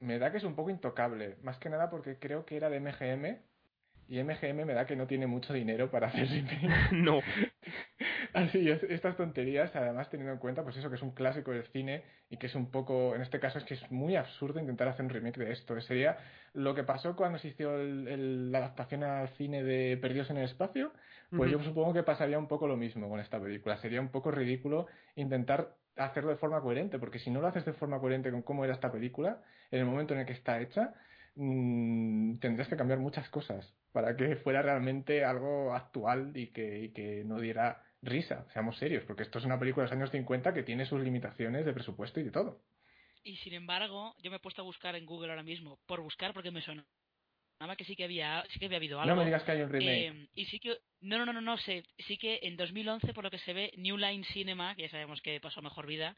me 0.00 0.18
da 0.18 0.30
que 0.30 0.38
es 0.38 0.44
un 0.44 0.54
poco 0.54 0.70
intocable, 0.70 1.36
más 1.42 1.58
que 1.58 1.68
nada 1.70 1.90
porque 1.90 2.18
creo 2.18 2.44
que 2.46 2.56
era 2.56 2.70
de 2.70 2.80
MGM, 2.80 3.38
y 4.08 4.22
MGM 4.22 4.64
me 4.66 4.74
da 4.74 4.86
que 4.86 4.96
no 4.96 5.06
tiene 5.06 5.26
mucho 5.26 5.52
dinero 5.52 5.90
para 5.90 6.08
hacer 6.08 6.28
remake. 6.30 6.76
no. 6.92 7.24
Así 8.36 8.68
es, 8.68 8.82
estas 8.82 9.16
tonterías, 9.16 9.76
además 9.76 10.10
teniendo 10.10 10.32
en 10.32 10.40
cuenta, 10.40 10.64
pues 10.64 10.76
eso 10.76 10.88
que 10.88 10.96
es 10.96 11.02
un 11.02 11.12
clásico 11.14 11.52
del 11.52 11.66
cine 11.68 12.02
y 12.28 12.36
que 12.36 12.46
es 12.46 12.54
un 12.56 12.72
poco, 12.72 13.14
en 13.14 13.22
este 13.22 13.38
caso 13.38 13.58
es 13.58 13.64
que 13.64 13.74
es 13.74 13.92
muy 13.92 14.16
absurdo 14.16 14.58
intentar 14.58 14.88
hacer 14.88 15.04
un 15.04 15.10
remake 15.10 15.38
de 15.38 15.52
esto. 15.52 15.80
Sería 15.80 16.18
lo 16.52 16.74
que 16.74 16.82
pasó 16.82 17.14
cuando 17.14 17.38
se 17.38 17.48
hizo 17.48 17.76
el- 17.78 18.08
el- 18.08 18.50
la 18.50 18.58
adaptación 18.58 19.04
al 19.04 19.28
cine 19.28 19.62
de 19.62 19.96
Perdidos 19.98 20.30
en 20.30 20.38
el 20.38 20.44
Espacio, 20.46 20.92
pues 21.32 21.48
yo 21.50 21.60
supongo 21.62 21.92
que 21.94 22.02
pasaría 22.02 22.38
un 22.38 22.48
poco 22.48 22.66
lo 22.66 22.76
mismo 22.76 23.08
con 23.08 23.20
esta 23.20 23.40
película. 23.40 23.76
Sería 23.76 24.00
un 24.00 24.10
poco 24.10 24.32
ridículo 24.32 24.88
intentar 25.14 25.78
hacerlo 25.96 26.30
de 26.30 26.36
forma 26.36 26.60
coherente, 26.60 26.98
porque 26.98 27.20
si 27.20 27.30
no 27.30 27.40
lo 27.40 27.46
haces 27.46 27.64
de 27.64 27.72
forma 27.72 28.00
coherente 28.00 28.32
con 28.32 28.42
cómo 28.42 28.64
era 28.64 28.74
esta 28.74 28.90
película, 28.90 29.42
en 29.70 29.78
el 29.80 29.86
momento 29.86 30.14
en 30.14 30.20
el 30.20 30.26
que 30.26 30.32
está 30.32 30.60
hecha, 30.60 30.94
mm, 31.36 32.38
tendrías 32.38 32.68
que 32.68 32.76
cambiar 32.76 32.98
muchas 32.98 33.28
cosas 33.30 33.78
para 33.92 34.16
que 34.16 34.36
fuera 34.36 34.60
realmente 34.62 35.24
algo 35.24 35.72
actual 35.74 36.32
y 36.36 36.52
que, 36.52 36.80
y 36.80 36.92
que 36.92 37.24
no 37.24 37.38
diera 37.40 37.83
risa, 38.04 38.46
seamos 38.52 38.76
serios, 38.78 39.04
porque 39.04 39.22
esto 39.22 39.38
es 39.38 39.44
una 39.44 39.58
película 39.58 39.84
de 39.84 39.90
los 39.90 39.96
años 39.96 40.10
50 40.10 40.52
que 40.54 40.62
tiene 40.62 40.86
sus 40.86 41.00
limitaciones 41.00 41.64
de 41.64 41.72
presupuesto 41.72 42.20
y 42.20 42.24
de 42.24 42.30
todo. 42.30 42.60
Y 43.22 43.36
sin 43.38 43.54
embargo, 43.54 44.14
yo 44.22 44.30
me 44.30 44.36
he 44.36 44.40
puesto 44.40 44.62
a 44.62 44.64
buscar 44.64 44.94
en 44.96 45.06
Google 45.06 45.30
ahora 45.30 45.42
mismo, 45.42 45.78
por 45.86 46.00
buscar 46.00 46.34
porque 46.34 46.50
me 46.50 46.60
sonaba 46.60 46.86
que 47.76 47.84
sí 47.84 47.96
que 47.96 48.04
había, 48.04 48.44
sí 48.50 48.58
que 48.58 48.66
había 48.66 48.76
habido 48.76 49.00
algo. 49.00 49.14
No 49.14 49.20
me 49.20 49.24
digas 49.24 49.42
que 49.44 49.52
hay 49.52 49.62
un 49.62 49.70
remake. 49.70 50.08
Eh, 50.08 50.28
y 50.34 50.44
sí 50.46 50.60
que, 50.60 50.76
no, 51.00 51.18
no, 51.18 51.26
no, 51.26 51.32
no, 51.32 51.40
no, 51.40 51.56
sé, 51.58 51.84
sí 52.06 52.18
que 52.18 52.40
en 52.42 52.56
2011, 52.56 53.14
por 53.14 53.24
lo 53.24 53.30
que 53.30 53.38
se 53.38 53.54
ve, 53.54 53.72
New 53.78 53.96
Line 53.96 54.24
Cinema, 54.32 54.74
que 54.74 54.82
ya 54.82 54.90
sabemos 54.90 55.22
que 55.22 55.40
pasó 55.40 55.62
mejor 55.62 55.86
vida, 55.86 56.14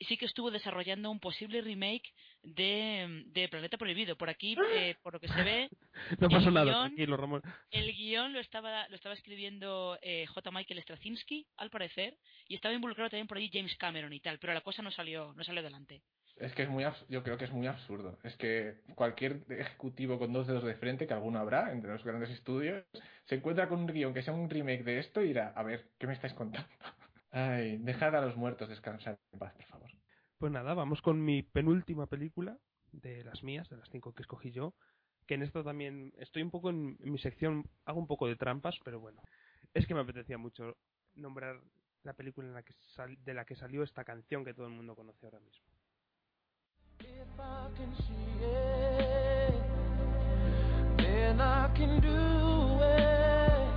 sí 0.00 0.16
que 0.16 0.26
estuvo 0.26 0.50
desarrollando 0.50 1.10
un 1.10 1.20
posible 1.20 1.60
remake 1.60 2.12
de, 2.42 3.22
de 3.26 3.48
Planeta 3.48 3.76
Prohibido. 3.76 4.16
Por 4.16 4.30
aquí, 4.30 4.56
eh, 4.74 4.96
por 5.02 5.12
lo 5.14 5.20
que 5.20 5.28
se 5.28 5.42
ve, 5.42 5.68
No 6.20 6.28
pasó 6.28 6.48
El 6.48 6.54
nada, 6.54 6.88
guión- 6.88 7.16
Ramón. 7.18 7.42
el 7.70 7.92
guion 7.94 8.32
lo 8.32 8.40
estaba, 8.40 8.88
lo 8.88 8.96
estaba 8.96 9.14
escribiendo 9.14 9.98
eh, 10.02 10.26
J. 10.26 10.50
Michael 10.50 10.82
Straczynski, 10.82 11.46
al 11.58 11.70
parecer, 11.70 12.16
y 12.48 12.54
estaba 12.54 12.74
involucrado 12.74 13.10
también 13.10 13.26
por 13.26 13.36
ahí 13.38 13.50
James 13.52 13.76
Cameron 13.76 14.12
y 14.12 14.20
tal, 14.20 14.38
pero 14.38 14.54
la 14.54 14.62
cosa 14.62 14.82
no 14.82 14.90
salió, 14.90 15.32
no 15.34 15.44
salió 15.44 15.60
adelante. 15.60 16.02
Es 16.36 16.54
que 16.54 16.62
es 16.62 16.70
muy 16.70 16.84
abs- 16.84 17.04
yo 17.10 17.22
creo 17.22 17.36
que 17.36 17.44
es 17.44 17.52
muy 17.52 17.66
absurdo. 17.66 18.18
Es 18.24 18.34
que 18.36 18.76
cualquier 18.94 19.42
ejecutivo 19.50 20.18
con 20.18 20.32
dos 20.32 20.46
dedos 20.46 20.64
de 20.64 20.74
frente, 20.76 21.06
que 21.06 21.12
alguno 21.12 21.38
habrá 21.38 21.70
entre 21.72 21.90
los 21.92 22.02
grandes 22.02 22.30
estudios, 22.30 22.82
se 23.26 23.34
encuentra 23.34 23.68
con 23.68 23.80
un 23.80 23.86
guion 23.86 24.14
que 24.14 24.22
sea 24.22 24.32
un 24.32 24.48
remake 24.48 24.82
de 24.84 25.00
esto 25.00 25.20
y 25.22 25.28
dirá, 25.28 25.52
a 25.54 25.62
ver, 25.62 25.90
¿qué 25.98 26.06
me 26.06 26.14
estáis 26.14 26.32
contando? 26.32 26.66
Ay, 27.32 27.78
dejad 27.78 28.14
a 28.16 28.20
los 28.20 28.36
muertos 28.36 28.68
descansar 28.68 29.18
en 29.32 29.38
paz, 29.38 29.54
por 29.54 29.64
favor. 29.66 29.90
Pues 30.38 30.50
nada, 30.52 30.74
vamos 30.74 31.00
con 31.02 31.24
mi 31.24 31.42
penúltima 31.42 32.06
película 32.06 32.58
de 32.92 33.22
las 33.24 33.42
mías, 33.42 33.68
de 33.68 33.76
las 33.76 33.88
cinco 33.90 34.12
que 34.14 34.22
escogí 34.22 34.50
yo. 34.52 34.74
Que 35.26 35.34
en 35.34 35.42
esto 35.42 35.62
también 35.62 36.12
estoy 36.18 36.42
un 36.42 36.50
poco 36.50 36.70
en, 36.70 36.96
en 36.98 37.12
mi 37.12 37.18
sección, 37.18 37.64
hago 37.84 38.00
un 38.00 38.08
poco 38.08 38.26
de 38.26 38.36
trampas, 38.36 38.76
pero 38.84 38.98
bueno. 38.98 39.22
Es 39.74 39.86
que 39.86 39.94
me 39.94 40.00
apetecía 40.00 40.38
mucho 40.38 40.76
nombrar 41.14 41.60
la 42.02 42.14
película 42.14 42.48
en 42.48 42.54
la 42.54 42.62
que 42.62 42.72
sal- 42.96 43.18
de 43.24 43.34
la 43.34 43.44
que 43.44 43.54
salió 43.54 43.82
esta 43.84 44.02
canción 44.04 44.44
que 44.44 44.54
todo 44.54 44.66
el 44.66 44.72
mundo 44.72 44.96
conoce 44.96 45.26
ahora 45.26 45.38
mismo. 45.40 45.64
If 47.00 47.06
I 47.38 47.68
can 47.76 47.94
see 48.06 48.44
it, 48.44 49.62
then 50.96 51.40
I 51.40 51.68
can 51.76 52.00
do 52.00 52.80
it. 52.82 53.68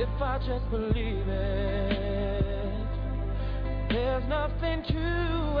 If 0.00 0.22
I 0.22 0.38
just 0.38 0.70
believe 0.70 1.28
it, 1.28 2.13
there's 3.94 4.28
nothing 4.28 4.82
to. 4.88 5.54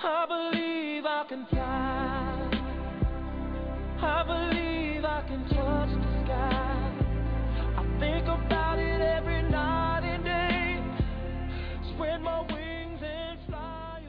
I 0.00 0.26
believe 0.26 1.04
I 1.06 1.24
can 1.28 1.46
fly. 1.46 2.50
I 4.00 4.22
believe 4.26 5.04
I 5.04 5.22
can 5.28 5.42
touch 5.54 5.90
the 6.02 6.10
sky. 6.24 6.92
I 7.76 7.82
think 8.00 8.26
about 8.26 8.78
it 8.78 9.00
every 9.00 9.42
night 9.42 10.02
and 10.02 10.24
day. 10.24 10.82
Spread 11.94 12.20
my 12.20 12.40
wings 12.52 13.00
and 13.02 13.38
fly. 13.46 14.02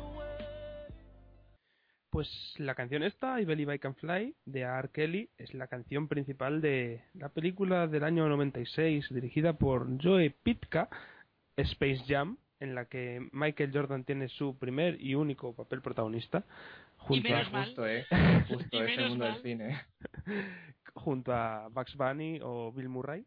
Pues 2.10 2.28
la 2.58 2.74
canción 2.74 3.04
esta, 3.04 3.40
I 3.40 3.46
Believe 3.46 3.76
I 3.76 3.80
Can 3.80 3.96
Fly, 3.96 4.36
de 4.46 4.62
R. 4.62 4.90
Kelly, 4.92 5.30
es 5.38 5.54
la 5.54 5.68
canción 5.68 6.08
principal 6.08 6.60
de 6.60 7.04
la 7.14 7.30
película 7.30 7.88
del 7.88 8.04
año 8.04 8.28
96, 8.28 9.06
dirigida 9.12 9.54
por 9.54 9.88
Joe 10.04 10.32
Pitka, 10.32 10.90
Space 11.58 12.04
Jam, 12.08 12.38
en 12.60 12.76
la 12.76 12.86
que 12.86 13.28
Michael 13.32 13.72
Jordan 13.74 14.04
tiene 14.04 14.28
su 14.30 14.58
primer 14.58 15.02
y 15.02 15.16
único 15.16 15.54
papel 15.54 15.82
protagonista, 15.82 16.44
junto, 16.98 17.30
menos 17.30 17.48
a, 17.48 17.52
mal. 17.52 17.66
Justo, 17.66 17.88
¿eh? 17.88 18.06
Justo 18.50 18.78
Y 18.78 18.80
es 18.80 18.90
el 18.90 18.96
menos 18.98 19.10
mundo 19.12 19.26
mal. 19.26 19.34
del 19.36 19.44
cine. 19.44 19.82
junto 20.94 21.34
a 21.34 21.70
Bugs 21.70 21.96
Bunny 21.96 22.40
o 22.42 22.72
Bill 22.72 22.90
Murray. 22.90 23.26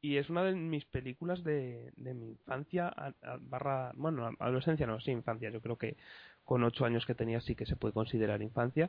Y 0.00 0.16
es 0.16 0.30
una 0.30 0.44
de 0.44 0.54
mis 0.54 0.84
películas 0.84 1.42
de, 1.42 1.92
de 1.96 2.14
mi 2.14 2.28
infancia, 2.28 2.86
a- 2.88 3.14
a- 3.22 3.38
barra, 3.40 3.90
bueno, 3.96 4.30
adolescencia 4.38 4.86
no, 4.86 5.00
sí, 5.00 5.10
infancia, 5.10 5.50
yo 5.50 5.60
creo 5.60 5.76
que 5.76 5.96
con 6.48 6.64
ocho 6.64 6.86
años 6.86 7.04
que 7.04 7.14
tenía 7.14 7.42
sí 7.42 7.54
que 7.54 7.66
se 7.66 7.76
puede 7.76 7.92
considerar 7.92 8.40
infancia, 8.40 8.88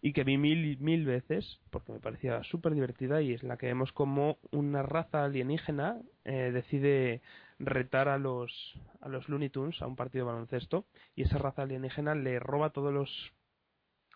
y 0.00 0.12
que 0.12 0.22
vi 0.22 0.38
mil, 0.38 0.78
mil 0.78 1.04
veces, 1.04 1.58
porque 1.70 1.90
me 1.90 1.98
parecía 1.98 2.44
súper 2.44 2.72
divertida, 2.72 3.20
y 3.20 3.32
es 3.32 3.42
la 3.42 3.56
que 3.56 3.66
vemos 3.66 3.90
como 3.90 4.38
una 4.52 4.84
raza 4.84 5.24
alienígena 5.24 6.00
eh, 6.24 6.52
decide 6.52 7.20
retar 7.58 8.08
a 8.08 8.16
los, 8.16 8.52
a 9.00 9.08
los 9.08 9.28
Looney 9.28 9.50
Tunes 9.50 9.82
a 9.82 9.88
un 9.88 9.96
partido 9.96 10.24
de 10.24 10.32
baloncesto, 10.32 10.84
y 11.16 11.22
esa 11.22 11.38
raza 11.38 11.62
alienígena 11.62 12.14
le 12.14 12.38
roba 12.38 12.70
todos 12.70 12.94
los 12.94 13.32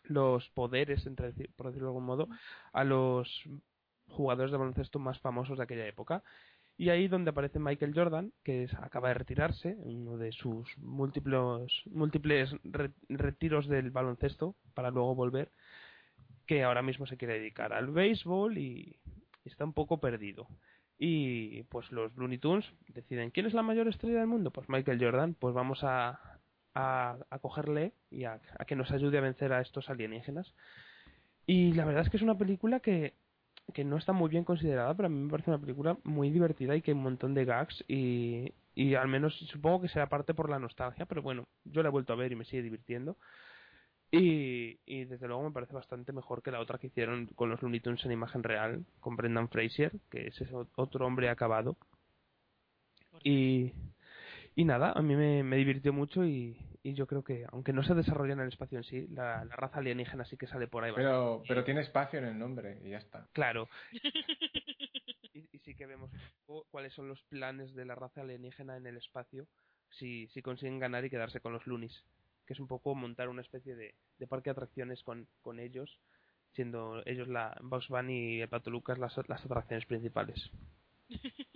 los 0.05 0.49
poderes, 0.51 1.05
entre, 1.07 1.33
por 1.57 1.67
decirlo 1.67 1.89
de 1.89 1.93
algún 1.93 2.05
modo, 2.05 2.29
a 2.75 2.85
los 2.85 3.27
jugadores 4.07 4.53
de 4.53 4.59
baloncesto 4.59 5.01
más 5.01 5.19
famosos 5.19 5.57
de 5.59 5.65
aquella 5.65 5.89
época. 5.89 6.23
Y 6.77 6.89
ahí 6.89 7.07
donde 7.07 7.31
aparece 7.31 7.61
Michael 7.61 7.95
Jordan, 7.95 8.33
que 8.43 8.69
acaba 8.81 9.09
de 9.09 9.15
retirarse, 9.15 9.77
uno 9.79 10.17
de 10.17 10.33
sus 10.33 10.77
múltiples, 10.79 11.73
múltiples 11.87 12.51
re- 12.65 12.91
retiros 13.09 13.69
del 13.69 13.91
baloncesto 13.93 14.57
para 14.75 14.91
luego 14.91 15.15
volver, 15.15 15.53
que 16.47 16.65
ahora 16.65 16.83
mismo 16.83 17.07
se 17.07 17.17
quiere 17.17 17.39
dedicar 17.39 17.73
al 17.73 17.93
béisbol 17.93 18.59
y 18.59 18.97
está 19.45 19.65
un 19.65 19.73
poco 19.73 19.99
perdido. 19.99 20.49
Y 20.99 21.63
pues 21.65 21.91
los 21.93 22.15
Looney 22.17 22.39
Tunes 22.39 22.65
deciden, 22.89 23.31
¿quién 23.31 23.47
es 23.47 23.55
la 23.55 23.63
mayor 23.63 23.89
estrella 23.89 24.19
del 24.19 24.27
mundo? 24.27 24.51
Pues 24.51 24.69
Michael 24.69 25.03
Jordan, 25.03 25.35
pues 25.35 25.55
vamos 25.55 25.85
a, 25.85 26.41
a, 26.75 27.19
a 27.31 27.39
cogerle 27.39 27.93
y 28.11 28.25
a, 28.25 28.41
a 28.59 28.65
que 28.65 28.77
nos 28.77 28.91
ayude 28.91 29.19
a 29.19 29.23
vencer 29.23 29.53
a 29.53 29.61
estos 29.61 29.89
alienígenas. 29.91 30.53
Y 31.47 31.73
la 31.73 31.85
verdad 31.85 32.03
es 32.03 32.11
que 32.11 32.17
es 32.17 32.23
una 32.23 32.39
película 32.39 32.81
que, 32.81 33.15
que 33.73 33.85
no 33.85 33.97
está 33.97 34.13
muy 34.13 34.29
bien 34.29 34.45
considerada, 34.45 34.95
pero 34.95 35.07
a 35.07 35.11
mí 35.11 35.19
me 35.19 35.31
parece 35.31 35.51
una 35.51 35.61
película 35.61 35.97
muy 36.05 36.31
divertida 36.31 36.77
y 36.77 36.83
que 36.83 36.91
hay 36.91 36.97
un 36.97 37.03
montón 37.03 37.35
de 37.35 37.45
gags 37.45 37.85
y, 37.89 38.53
y 38.75 38.95
al 38.95 39.09
menos 39.09 39.35
supongo 39.51 39.83
que 39.83 39.89
será 39.89 40.09
parte 40.09 40.35
por 40.35 40.51
la 40.51 40.59
nostalgia, 40.59 41.07
pero 41.07 41.23
bueno, 41.23 41.47
yo 41.65 41.83
la 41.83 41.89
he 41.89 41.93
vuelto 41.93 42.13
a 42.13 42.17
ver 42.17 42.33
y 42.33 42.37
me 42.37 42.45
sigue 42.45 42.63
divirtiendo. 42.63 43.17
Y, 44.11 44.79
y 44.87 45.05
desde 45.07 45.27
luego 45.27 45.43
me 45.43 45.51
parece 45.51 45.75
bastante 45.75 46.13
mejor 46.13 46.43
que 46.43 46.53
la 46.53 46.61
otra 46.61 46.79
que 46.79 46.87
hicieron 46.87 47.27
con 47.35 47.51
los 47.51 47.61
Looney 47.63 47.81
Tunes 47.81 48.05
en 48.05 48.13
imagen 48.13 48.45
real, 48.45 48.85
con 49.01 49.17
Brendan 49.17 49.49
Fraser, 49.49 49.93
que 50.11 50.29
es 50.29 50.41
ese 50.41 50.55
otro 50.77 51.07
hombre 51.07 51.29
acabado. 51.31 51.77
Y, 53.25 53.73
y 54.55 54.65
nada, 54.65 54.93
a 54.93 55.03
mí 55.03 55.17
me, 55.17 55.43
me 55.43 55.57
divirtió 55.57 55.93
mucho 55.93 56.25
y, 56.25 56.57
y 56.85 56.93
yo 56.93 57.07
creo 57.07 57.25
que, 57.25 57.47
aunque 57.51 57.73
no 57.73 57.83
se 57.83 57.95
desarrolla 57.95 58.35
en 58.35 58.41
el 58.41 58.49
espacio 58.49 58.77
en 58.77 58.85
sí, 58.85 59.09
la, 59.09 59.43
la 59.47 59.57
raza 59.57 59.79
alienígena 59.79 60.27
sí 60.27 60.37
que 60.37 60.47
sale 60.47 60.69
por 60.69 60.85
ahí. 60.85 60.93
Pero, 60.95 61.23
bastante. 61.23 61.49
pero 61.49 61.65
tiene 61.65 61.81
espacio 61.81 62.19
en 62.19 62.27
el 62.27 62.39
nombre 62.39 62.79
y 62.85 62.91
ya 62.91 62.99
está. 62.99 63.27
Claro. 63.33 63.69
Y, 65.37 65.49
y 65.51 65.59
sí 65.59 65.75
que 65.75 65.87
vemos 65.87 66.13
un 66.13 66.21
poco 66.47 66.69
cuáles 66.71 66.95
son 66.95 67.09
los 67.09 67.21
planes 67.25 67.75
de 67.75 67.85
la 67.85 67.97
raza 67.97 68.21
alienígena 68.21 68.77
en 68.77 68.87
el 68.87 68.97
espacio 68.97 69.49
si, 69.91 70.29
si 70.29 70.43
consiguen 70.43 70.79
ganar 70.79 71.05
y 71.05 71.11
quedarse 71.11 71.41
con 71.41 71.53
los 71.53 71.67
Loonies. 71.67 72.05
Que 72.47 72.53
es 72.53 72.61
un 72.61 72.69
poco 72.69 72.95
montar 72.95 73.29
una 73.29 73.43
especie 73.43 73.75
de, 73.75 73.97
de 74.19 74.27
parque 74.29 74.51
de 74.51 74.53
atracciones 74.53 75.03
con, 75.03 75.27
con 75.43 75.59
ellos 75.59 75.99
siendo 76.55 77.03
ellos 77.05 77.27
la 77.27 77.59
Box 77.63 77.89
Bunny 77.89 78.37
y 78.37 78.41
el 78.43 78.49
Pato 78.49 78.71
Lucas 78.71 78.99
las, 78.99 79.17
las 79.29 79.45
atracciones 79.45 79.87
principales. 79.87 80.51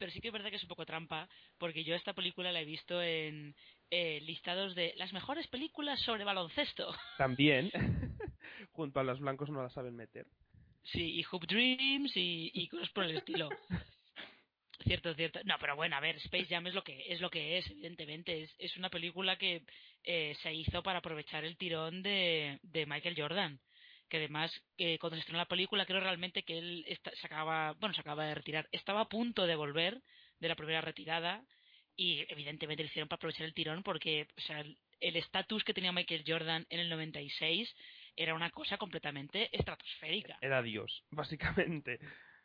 Pero 0.00 0.12
sí 0.12 0.20
que 0.22 0.28
es 0.28 0.32
verdad 0.32 0.48
que 0.48 0.56
es 0.56 0.62
un 0.62 0.70
poco 0.70 0.86
trampa, 0.86 1.28
porque 1.58 1.84
yo 1.84 1.94
esta 1.94 2.14
película 2.14 2.50
la 2.50 2.62
he 2.62 2.64
visto 2.64 3.02
en 3.02 3.54
eh, 3.90 4.18
listados 4.22 4.74
de 4.74 4.94
las 4.96 5.12
mejores 5.12 5.46
películas 5.48 6.00
sobre 6.00 6.24
baloncesto. 6.24 6.90
También, 7.18 7.70
junto 8.72 8.98
a 8.98 9.04
los 9.04 9.20
blancos 9.20 9.50
no 9.50 9.62
la 9.62 9.68
saben 9.68 9.94
meter. 9.94 10.26
Sí, 10.84 11.20
y 11.20 11.24
Hoop 11.30 11.46
Dreams 11.46 12.16
y, 12.16 12.50
y 12.54 12.68
cosas 12.68 12.88
por 12.88 13.04
el 13.04 13.18
estilo. 13.18 13.50
Cierto, 14.84 15.12
cierto. 15.12 15.40
No, 15.44 15.56
pero 15.60 15.76
bueno, 15.76 15.94
a 15.96 16.00
ver, 16.00 16.16
Space 16.16 16.46
Jam 16.46 16.66
es 16.66 16.72
lo 16.72 16.82
que 16.82 17.04
es, 17.12 17.20
lo 17.20 17.28
que 17.28 17.58
es 17.58 17.70
evidentemente. 17.70 18.44
Es, 18.44 18.54
es 18.58 18.74
una 18.78 18.88
película 18.88 19.36
que 19.36 19.62
eh, 20.04 20.34
se 20.42 20.54
hizo 20.54 20.82
para 20.82 21.00
aprovechar 21.00 21.44
el 21.44 21.58
tirón 21.58 22.02
de, 22.02 22.58
de 22.62 22.86
Michael 22.86 23.14
Jordan. 23.14 23.60
Que 24.10 24.18
además, 24.18 24.52
eh, 24.76 24.98
cuando 24.98 25.16
se 25.16 25.20
estrenó 25.20 25.38
la 25.38 25.48
película, 25.48 25.86
creo 25.86 26.00
realmente 26.00 26.42
que 26.42 26.58
él 26.58 26.84
está- 26.88 27.12
se 27.14 27.26
acaba, 27.26 27.72
bueno, 27.80 27.94
se 27.94 28.02
acaba 28.02 28.26
de 28.26 28.34
retirar. 28.34 28.68
Estaba 28.72 29.00
a 29.02 29.08
punto 29.08 29.46
de 29.46 29.56
volver 29.56 30.02
de 30.40 30.48
la 30.48 30.56
primera 30.56 30.80
retirada 30.82 31.42
y 31.96 32.26
evidentemente 32.28 32.82
lo 32.82 32.88
hicieron 32.88 33.08
para 33.08 33.16
aprovechar 33.16 33.46
el 33.46 33.54
tirón 33.54 33.82
porque, 33.82 34.26
o 34.36 34.40
sea, 34.42 34.60
el- 34.60 34.76
el 35.00 35.16
estatus 35.16 35.64
que 35.64 35.72
tenía 35.72 35.92
Michael 35.92 36.24
Jordan 36.26 36.66
en 36.68 36.80
el 36.80 36.88
96 36.90 37.74
era 38.16 38.34
una 38.34 38.50
cosa 38.50 38.76
completamente 38.76 39.48
estratosférica. 39.56 40.36
Era 40.42 40.60
Dios, 40.60 41.04
básicamente. 41.10 41.98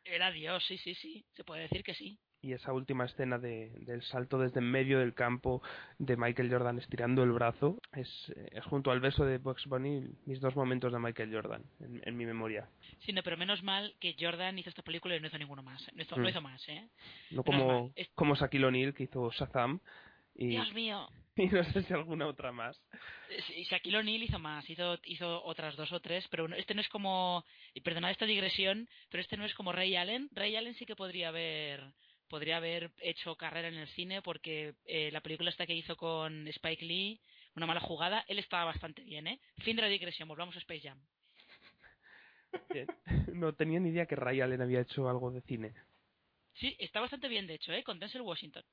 Era 0.04 0.32
Dios, 0.32 0.64
sí, 0.66 0.78
sí, 0.78 0.94
sí. 0.96 1.26
Se 1.36 1.44
puede 1.44 1.64
decir 1.64 1.84
que 1.84 1.96
sí. 1.96 2.20
Y 2.46 2.54
esa 2.54 2.74
última 2.74 3.06
escena 3.06 3.40
de, 3.40 3.72
del 3.88 4.04
salto 4.04 4.38
desde 4.38 4.60
en 4.60 4.70
medio 4.70 5.00
del 5.00 5.16
campo 5.16 5.64
de 5.98 6.16
Michael 6.16 6.52
Jordan 6.52 6.78
estirando 6.78 7.24
el 7.24 7.32
brazo 7.32 7.82
es, 7.94 8.08
eh, 8.36 8.50
es 8.52 8.64
junto 8.66 8.92
al 8.92 9.00
beso 9.00 9.26
de 9.26 9.40
Bugs 9.40 9.66
Bunny 9.66 10.08
mis 10.28 10.40
dos 10.40 10.56
momentos 10.56 10.94
de 10.94 11.00
Michael 11.00 11.34
Jordan 11.34 11.64
en, 11.80 12.02
en 12.06 12.16
mi 12.16 12.26
memoria. 12.28 12.70
Sí, 13.00 13.14
no, 13.14 13.24
pero 13.24 13.36
menos 13.36 13.64
mal 13.64 13.96
que 14.00 14.16
Jordan 14.20 14.60
hizo 14.60 14.70
esta 14.70 14.84
película 14.84 15.16
y 15.16 15.20
no 15.20 15.26
hizo 15.28 15.40
ninguno 15.40 15.64
más. 15.64 15.82
No 15.96 16.04
hizo, 16.04 16.16
Mm. 16.18 16.22
no 16.22 16.30
hizo 16.30 16.42
más, 16.42 16.70
¿eh? 16.70 16.88
No 17.32 17.44
como. 17.44 17.92
Es- 17.96 18.10
como 18.14 18.36
Shaquille 18.36 18.66
O'Neal 18.66 18.94
que 18.94 19.06
hizo 19.06 19.32
Shazam 19.32 19.80
y, 20.36 20.50
Dios 20.50 20.72
mío. 20.76 21.08
y 21.38 21.48
no 21.48 21.64
sé 21.64 21.82
si 21.82 21.94
alguna 21.94 22.28
otra 22.28 22.52
más. 22.52 22.80
Eh, 23.32 23.42
sí, 23.48 23.64
Shaquille 23.64 23.98
O'Neal 23.98 24.22
hizo 24.22 24.38
más, 24.38 24.70
hizo, 24.70 25.00
hizo 25.06 25.44
otras 25.46 25.76
dos 25.78 25.92
o 25.92 26.00
tres, 26.00 26.28
pero 26.30 26.48
no- 26.48 26.56
este 26.56 26.76
no 26.76 26.82
es 26.82 26.90
como, 26.90 27.44
y 27.74 27.82
perdonad 27.82 28.12
esta 28.12 28.26
digresión, 28.28 28.88
pero 29.10 29.22
este 29.22 29.36
no 29.36 29.46
es 29.46 29.56
como 29.56 29.72
Ray 29.72 29.96
Allen. 29.96 30.30
Ray 30.32 30.56
Allen 30.58 30.76
sí 30.76 30.86
que 30.86 30.96
podría 30.96 31.30
haber, 31.30 31.82
podría 32.30 32.58
haber 32.58 32.92
hecho 33.02 33.36
carrera 33.36 33.68
en 33.68 33.76
el 33.76 33.88
cine 33.90 34.22
porque 34.22 34.76
eh, 34.86 35.12
la 35.12 35.22
película 35.22 35.50
esta 35.50 35.66
que 35.66 35.76
hizo 35.76 35.96
con 35.96 36.48
Spike 36.48 36.86
Lee, 36.86 37.20
una 37.56 37.66
mala 37.66 37.80
jugada, 37.80 38.26
él 38.28 38.40
estaba 38.40 38.66
bastante 38.66 39.04
bien, 39.04 39.28
¿eh? 39.28 39.40
Fin 39.64 39.76
de 39.76 39.82
la 39.84 39.88
digresión, 39.88 40.28
volvamos 40.28 40.56
a 40.56 40.60
Space 40.60 40.82
Jam. 40.82 41.00
Bien. 42.70 42.88
No 43.36 43.54
tenía 43.54 43.82
ni 43.82 43.90
idea 43.90 44.06
que 44.06 44.16
Ray 44.16 44.40
Allen 44.40 44.62
había 44.62 44.80
hecho 44.80 45.10
algo 45.10 45.30
de 45.30 45.42
cine. 45.42 45.74
Sí, 46.54 46.76
está 46.80 47.02
bastante 47.02 47.28
bien, 47.28 47.48
de 47.48 47.56
hecho, 47.56 47.74
¿eh? 47.74 47.84
Con 47.84 48.00
Denzel 48.00 48.22
Washington. 48.22 48.64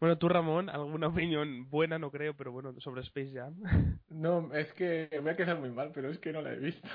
Bueno, 0.00 0.16
tú 0.16 0.28
Ramón, 0.28 0.70
alguna 0.70 1.08
opinión 1.08 1.68
buena 1.68 1.98
no 1.98 2.10
creo, 2.10 2.34
pero 2.34 2.50
bueno, 2.52 2.74
sobre 2.80 3.02
Space 3.02 3.32
Jam. 3.32 3.54
No, 4.10 4.52
es 4.52 4.72
que 4.72 5.08
me 5.12 5.20
voy 5.20 5.30
a 5.30 5.36
quedar 5.36 5.60
muy 5.60 5.70
mal, 5.70 5.92
pero 5.94 6.10
es 6.10 6.18
que 6.18 6.32
no 6.32 6.42
la 6.42 6.52
he 6.52 6.58
visto. 6.58 6.88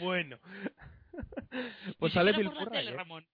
bueno. 0.00 0.38
Pues 1.98 2.12
sale 2.12 2.32
Bill 2.32 2.50
¿eh? 2.72 2.92
Ramón. 2.92 3.26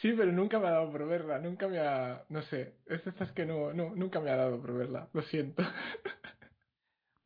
Sí, 0.00 0.12
pero 0.16 0.32
nunca 0.32 0.58
me 0.58 0.68
ha 0.68 0.70
dado 0.72 0.90
por 0.90 1.06
verla, 1.06 1.38
nunca 1.38 1.68
me 1.68 1.78
ha... 1.78 2.24
No 2.30 2.42
sé, 2.42 2.74
es 2.86 3.04
de 3.04 3.10
estas 3.10 3.32
que 3.32 3.44
no, 3.44 3.72
no, 3.72 3.94
nunca 3.94 4.20
me 4.20 4.30
ha 4.30 4.36
dado 4.36 4.60
por 4.60 4.72
verla, 4.76 5.08
lo 5.12 5.22
siento. 5.22 5.62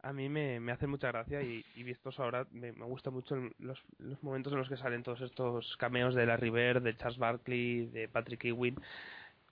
A 0.03 0.13
mí 0.13 0.29
me, 0.29 0.61
me 0.61 0.73
hace 0.73 0.87
mucha 0.87 1.09
gracia 1.09 1.41
y, 1.43 1.65
y 1.77 1.83
vistos 1.83 2.21
ahora 2.21 2.47
me, 2.51 2.73
me 2.73 2.85
gusta 2.85 3.11
mucho 3.11 3.37
el- 3.37 3.55
los, 3.59 3.81
los 3.99 4.23
momentos 4.23 4.53
en 4.53 4.59
los 4.59 4.69
que 4.69 4.77
salen 4.77 5.03
todos 5.03 5.21
estos 5.23 5.77
cameos 5.79 6.15
de 6.15 6.27
Larry 6.27 6.51
Bird, 6.51 6.83
de 6.83 6.97
Charles 6.97 7.19
Barkley, 7.19 7.87
de 7.87 8.09
Patrick 8.09 8.45
Ewing. 8.45 8.77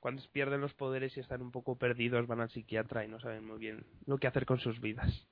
Cuando 0.00 0.22
pierden 0.32 0.60
los 0.60 0.74
poderes 0.74 1.16
y 1.16 1.20
están 1.20 1.40
un 1.42 1.52
poco 1.52 1.76
perdidos, 1.78 2.26
van 2.26 2.40
al 2.40 2.50
psiquiatra 2.50 3.04
y 3.04 3.08
no 3.08 3.20
saben 3.20 3.46
muy 3.46 3.58
bien 3.58 3.86
lo 4.06 4.18
que 4.18 4.26
hacer 4.26 4.44
con 4.44 4.58
sus 4.58 4.80
vidas. 4.80 5.26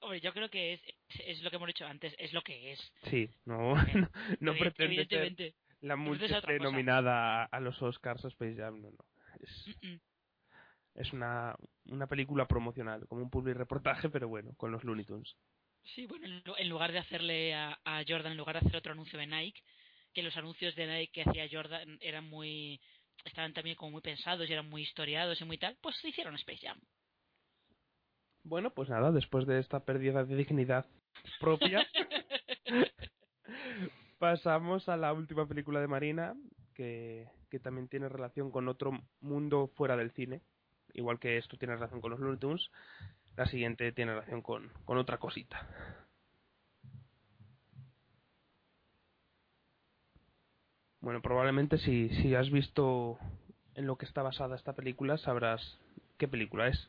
Hombre, 0.00 0.20
yo 0.20 0.32
creo 0.32 0.48
que 0.48 0.74
es, 0.74 0.80
es, 1.08 1.20
es 1.26 1.42
lo 1.42 1.50
que 1.50 1.56
hemos 1.56 1.66
dicho 1.66 1.84
antes, 1.84 2.14
es 2.18 2.32
lo 2.32 2.42
que 2.42 2.72
es. 2.72 2.92
Sí, 3.10 3.28
no, 3.44 3.76
Eh, 3.80 3.92
no, 4.40 4.52
no 4.52 4.58
pretende 4.58 5.04
ser. 5.06 5.34
La 5.82 5.96
cosa. 6.58 6.70
nominada 6.70 7.42
a, 7.42 7.44
a 7.46 7.60
los 7.60 7.80
Oscars 7.82 8.24
o 8.24 8.28
Space 8.28 8.56
Jam, 8.56 8.80
no, 8.80 8.90
no. 8.90 8.98
Es, 9.40 9.66
Mm, 9.66 9.88
mm. 9.94 10.00
es 10.94 11.12
una, 11.12 11.56
una 11.86 12.06
película 12.06 12.46
promocional, 12.46 13.06
como 13.08 13.22
un 13.22 13.30
public 13.30 13.56
reportaje, 13.56 14.08
pero 14.10 14.28
bueno, 14.28 14.54
con 14.56 14.70
los 14.72 14.84
Looney 14.84 15.04
Tunes. 15.04 15.36
Sí, 15.94 16.06
bueno, 16.06 16.26
en 16.26 16.42
lu- 16.44 16.54
en 16.56 16.68
lugar 16.68 16.92
de 16.92 16.98
hacerle 17.00 17.54
a, 17.54 17.78
a 17.84 18.02
Jordan, 18.06 18.32
en 18.32 18.38
lugar 18.38 18.54
de 18.60 18.66
hacer 18.66 18.76
otro 18.76 18.92
anuncio 18.92 19.18
de 19.18 19.26
Nike, 19.26 19.60
que 20.14 20.22
los 20.22 20.36
anuncios 20.36 20.74
de 20.76 20.86
Nike 20.86 21.12
que 21.12 21.28
hacía 21.28 21.48
Jordan 21.50 21.98
eran 22.00 22.28
muy. 22.28 22.80
estaban 23.24 23.52
también 23.52 23.76
como 23.76 23.92
muy 23.92 24.00
pensados 24.02 24.48
y 24.48 24.52
eran 24.52 24.68
muy 24.68 24.82
historiados 24.82 25.40
y 25.40 25.44
muy 25.44 25.58
tal, 25.58 25.76
pues 25.82 25.96
se 25.96 26.08
hicieron 26.08 26.34
Space 26.36 26.66
Jam. 26.66 26.80
Bueno, 28.44 28.70
pues 28.74 28.88
nada, 28.88 29.12
después 29.12 29.46
de 29.46 29.58
esta 29.60 29.84
pérdida 29.84 30.24
de 30.24 30.36
dignidad 30.36 30.86
propia, 31.40 31.86
pasamos 34.22 34.88
a 34.88 34.96
la 34.96 35.12
última 35.12 35.48
película 35.48 35.80
de 35.80 35.88
Marina, 35.88 36.36
que, 36.74 37.26
que 37.50 37.58
también 37.58 37.88
tiene 37.88 38.08
relación 38.08 38.52
con 38.52 38.68
otro 38.68 38.92
mundo 39.20 39.72
fuera 39.74 39.96
del 39.96 40.12
cine, 40.12 40.42
igual 40.94 41.18
que 41.18 41.38
esto 41.38 41.56
tiene 41.56 41.74
relación 41.74 42.00
con 42.00 42.12
los 42.12 42.20
Looney 42.20 42.38
Tunes, 42.38 42.70
la 43.36 43.46
siguiente 43.46 43.90
tiene 43.90 44.12
relación 44.12 44.40
con, 44.40 44.70
con 44.84 44.96
otra 44.96 45.18
cosita. 45.18 45.66
Bueno, 51.00 51.20
probablemente 51.20 51.78
si, 51.78 52.08
si 52.22 52.36
has 52.36 52.48
visto 52.48 53.18
en 53.74 53.88
lo 53.88 53.96
que 53.96 54.06
está 54.06 54.22
basada 54.22 54.54
esta 54.54 54.74
película, 54.74 55.18
sabrás 55.18 55.80
qué 56.16 56.28
película 56.28 56.68
es. 56.68 56.88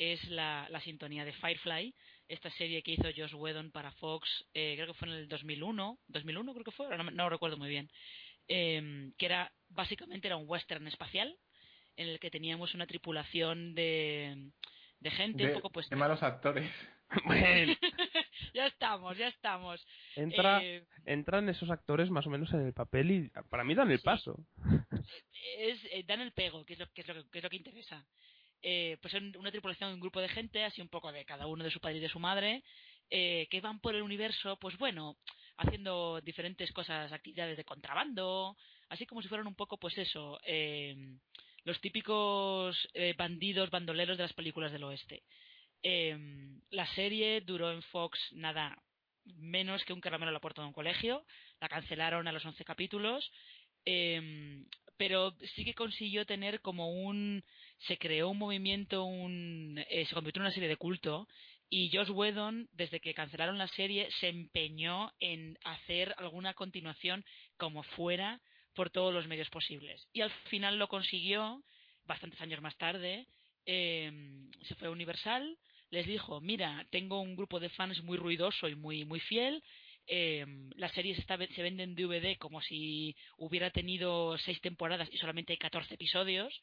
es 0.00 0.24
la, 0.30 0.66
la 0.70 0.80
sintonía 0.80 1.26
de 1.26 1.34
Firefly, 1.34 1.94
esta 2.28 2.50
serie 2.52 2.82
que 2.82 2.92
hizo 2.92 3.04
Josh 3.14 3.34
Whedon 3.34 3.70
para 3.70 3.92
Fox, 3.92 4.28
eh, 4.54 4.72
creo 4.76 4.86
que 4.88 4.94
fue 4.94 5.08
en 5.08 5.14
el 5.14 5.28
2001, 5.28 5.98
2001 6.08 6.52
creo 6.54 6.64
que 6.64 6.70
fue, 6.72 6.86
ahora 6.86 6.96
no, 7.02 7.10
no 7.10 7.24
lo 7.24 7.30
recuerdo 7.30 7.58
muy 7.58 7.68
bien, 7.68 7.90
eh, 8.48 9.12
que 9.18 9.26
era 9.26 9.52
básicamente 9.68 10.26
era 10.26 10.38
un 10.38 10.48
western 10.48 10.86
espacial 10.88 11.36
en 11.96 12.08
el 12.08 12.18
que 12.18 12.30
teníamos 12.30 12.72
una 12.74 12.86
tripulación 12.86 13.74
de, 13.74 14.50
de 15.00 15.10
gente 15.10 15.44
un 15.44 15.48
De, 15.50 15.54
poco 15.54 15.70
pues 15.70 15.88
de 15.90 15.96
malos 15.96 16.22
actores. 16.22 16.70
Bueno, 17.26 17.74
ya 18.54 18.66
estamos, 18.68 19.18
ya 19.18 19.28
estamos. 19.28 19.84
entra, 20.16 20.60
Eh, 20.62 20.84
entran 21.06 21.48
esos 21.48 21.68
actores 21.70 22.08
más 22.08 22.26
o 22.26 22.30
menos 22.30 22.52
en 22.54 22.60
el 22.64 22.72
papel 22.72 23.10
y 23.10 23.28
para 23.50 23.64
mí 23.64 23.74
dan 23.74 23.90
el 23.90 23.98
Sí. 23.98 24.04
paso. 24.04 24.38
es 25.58 25.78
eh, 25.90 26.04
dan 26.06 26.20
el 26.20 26.32
pego, 26.32 26.64
que 26.64 26.74
es 26.74 26.78
lo 26.78 26.86
que 26.92 27.00
es 27.02 27.08
lo 27.08 27.14
que, 27.14 27.28
que 27.30 27.38
es 27.38 27.44
lo 27.44 27.50
que 27.50 27.56
interesa. 27.56 28.06
Eh, 28.62 28.98
pues 29.00 29.14
una 29.14 29.50
tripulación, 29.50 29.94
un 29.94 30.00
grupo 30.00 30.20
de 30.20 30.28
gente, 30.28 30.64
así 30.64 30.80
un 30.80 30.88
poco 30.88 31.12
de 31.12 31.24
cada 31.24 31.46
uno 31.46 31.64
de 31.64 31.70
su 31.70 31.80
padre 31.80 31.98
y 31.98 32.00
de 32.00 32.08
su 32.08 32.18
madre, 32.18 32.62
eh, 33.10 33.48
que 33.50 33.60
van 33.60 33.80
por 33.80 33.94
el 33.94 34.02
universo, 34.02 34.58
pues 34.60 34.76
bueno, 34.78 35.16
haciendo 35.60 36.20
diferentes 36.22 36.72
cosas, 36.72 37.12
actividades 37.12 37.56
de 37.56 37.64
contrabando, 37.64 38.56
así 38.88 39.04
como 39.06 39.20
si 39.20 39.28
fueran 39.28 39.46
un 39.46 39.54
poco, 39.54 39.78
pues 39.78 39.96
eso, 39.98 40.40
eh, 40.44 40.96
los 41.64 41.80
típicos 41.80 42.76
eh, 42.94 43.14
bandidos, 43.16 43.70
bandoleros 43.70 44.16
de 44.16 44.24
las 44.24 44.32
películas 44.32 44.72
del 44.72 44.84
oeste. 44.84 45.22
Eh, 45.82 46.16
la 46.70 46.86
serie 46.94 47.42
duró 47.42 47.72
en 47.72 47.82
Fox 47.82 48.18
nada 48.32 48.76
menos 49.36 49.84
que 49.84 49.92
un 49.92 50.00
caramelo 50.00 50.30
a 50.30 50.32
la 50.32 50.40
puerta 50.40 50.62
de 50.62 50.68
un 50.68 50.74
colegio, 50.74 51.24
la 51.60 51.68
cancelaron 51.68 52.26
a 52.26 52.32
los 52.32 52.44
11 52.44 52.64
capítulos, 52.64 53.30
pero 54.96 55.34
sí 55.54 55.64
que 55.64 55.74
consiguió 55.74 56.26
tener 56.26 56.60
como 56.60 56.90
un 56.90 57.44
se 57.86 57.98
creó 57.98 58.28
un 58.28 58.38
movimiento 58.38 59.04
un 59.04 59.82
eh, 59.88 60.04
se 60.06 60.14
convirtió 60.14 60.40
en 60.40 60.46
una 60.46 60.54
serie 60.54 60.68
de 60.68 60.76
culto 60.76 61.26
y 61.68 61.90
Josh 61.94 62.10
Whedon 62.10 62.68
desde 62.72 63.00
que 63.00 63.14
cancelaron 63.14 63.56
la 63.56 63.68
serie 63.68 64.08
se 64.18 64.28
empeñó 64.28 65.12
en 65.20 65.56
hacer 65.64 66.14
alguna 66.18 66.52
continuación 66.52 67.24
como 67.56 67.84
fuera 67.84 68.40
por 68.74 68.90
todos 68.90 69.14
los 69.14 69.28
medios 69.28 69.48
posibles. 69.50 70.08
Y 70.12 70.20
al 70.20 70.30
final 70.48 70.78
lo 70.78 70.88
consiguió, 70.88 71.62
bastantes 72.06 72.40
años 72.40 72.60
más 72.60 72.76
tarde, 72.76 73.26
eh, 73.66 74.10
se 74.62 74.74
fue 74.74 74.88
a 74.88 74.90
Universal, 74.90 75.56
les 75.90 76.06
dijo, 76.06 76.40
mira, 76.40 76.86
tengo 76.90 77.20
un 77.20 77.36
grupo 77.36 77.60
de 77.60 77.68
fans 77.68 78.02
muy 78.02 78.16
ruidoso 78.16 78.68
y 78.68 78.74
muy, 78.74 79.04
muy 79.04 79.20
fiel, 79.20 79.62
eh, 80.06 80.44
la 80.74 80.88
serie 80.88 81.14
se, 81.14 81.20
está, 81.20 81.38
se 81.38 81.62
vende 81.62 81.84
en 81.84 81.94
DVD 81.94 82.36
como 82.36 82.60
si 82.62 83.14
hubiera 83.36 83.70
tenido 83.70 84.36
seis 84.38 84.60
temporadas 84.60 85.08
y 85.12 85.18
solamente 85.18 85.52
hay 85.52 85.58
14 85.58 85.94
episodios, 85.94 86.60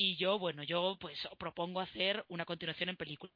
y 0.00 0.16
yo, 0.16 0.38
bueno, 0.38 0.62
yo 0.62 0.96
pues 0.98 1.28
propongo 1.38 1.78
hacer 1.78 2.24
una 2.28 2.46
continuación 2.46 2.88
en 2.88 2.96
película. 2.96 3.30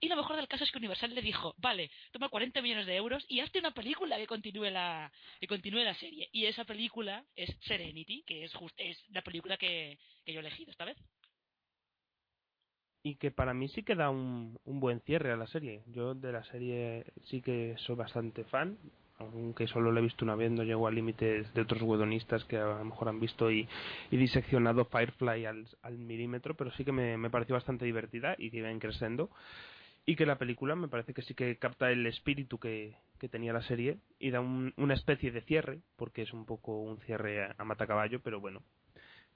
Y 0.00 0.08
lo 0.08 0.16
mejor 0.16 0.34
del 0.34 0.48
caso 0.48 0.64
es 0.64 0.72
que 0.72 0.78
Universal 0.78 1.14
le 1.14 1.22
dijo, 1.22 1.54
vale, 1.58 1.92
toma 2.10 2.28
40 2.28 2.60
millones 2.60 2.86
de 2.86 2.96
euros 2.96 3.24
y 3.28 3.38
hazte 3.38 3.60
una 3.60 3.70
película 3.70 4.16
que 4.16 4.26
continúe 4.26 4.68
la, 4.68 5.12
que 5.38 5.46
continúe 5.46 5.84
la 5.84 5.94
serie. 5.94 6.28
Y 6.32 6.46
esa 6.46 6.64
película 6.64 7.24
es 7.36 7.56
Serenity, 7.60 8.24
que 8.24 8.42
es, 8.42 8.52
just, 8.52 8.74
es 8.78 9.00
la 9.10 9.22
película 9.22 9.56
que, 9.56 9.96
que 10.24 10.32
yo 10.32 10.40
he 10.40 10.42
elegido 10.42 10.72
esta 10.72 10.86
vez. 10.86 10.98
Y 13.04 13.14
que 13.14 13.30
para 13.30 13.54
mí 13.54 13.68
sí 13.68 13.84
que 13.84 13.94
da 13.94 14.10
un, 14.10 14.58
un 14.64 14.80
buen 14.80 15.00
cierre 15.02 15.30
a 15.30 15.36
la 15.36 15.46
serie. 15.46 15.84
Yo 15.86 16.16
de 16.16 16.32
la 16.32 16.42
serie 16.42 17.04
sí 17.26 17.40
que 17.40 17.76
soy 17.78 17.94
bastante 17.94 18.42
fan 18.42 18.76
aunque 19.20 19.66
solo 19.66 19.92
lo 19.92 20.00
he 20.00 20.02
visto 20.02 20.24
una 20.24 20.34
vez, 20.34 20.50
no 20.50 20.64
llego 20.64 20.86
a 20.86 20.90
límites 20.90 21.52
de 21.52 21.60
otros 21.60 21.82
guionistas 21.82 22.44
que 22.44 22.56
a 22.56 22.78
lo 22.78 22.84
mejor 22.84 23.08
han 23.08 23.20
visto 23.20 23.50
y, 23.50 23.68
y 24.10 24.16
diseccionado 24.16 24.86
Firefly 24.86 25.44
al, 25.44 25.98
milímetro, 25.98 26.54
pero 26.54 26.70
sí 26.72 26.84
que 26.84 26.92
me, 26.92 27.30
pareció 27.30 27.54
bastante 27.54 27.84
divertida 27.84 28.34
y 28.38 28.50
que 28.50 28.58
iba 28.58 28.78
creciendo. 28.78 29.30
Y 30.06 30.16
que 30.16 30.24
la 30.24 30.38
película 30.38 30.74
me 30.74 30.88
parece 30.88 31.12
que 31.12 31.22
sí 31.22 31.34
que 31.34 31.56
capta 31.58 31.90
el 31.90 32.06
espíritu 32.06 32.58
que, 32.58 32.96
tenía 33.30 33.52
la 33.52 33.62
serie 33.62 33.98
y 34.18 34.30
da 34.30 34.40
un, 34.40 34.72
una 34.78 34.94
especie 34.94 35.30
de 35.30 35.42
cierre, 35.42 35.80
porque 35.96 36.22
es 36.22 36.32
un 36.32 36.46
poco 36.46 36.80
un 36.80 36.98
cierre 37.00 37.44
a, 37.44 37.54
a 37.58 37.64
matacaballo, 37.64 38.20
pero 38.20 38.40
bueno, 38.40 38.62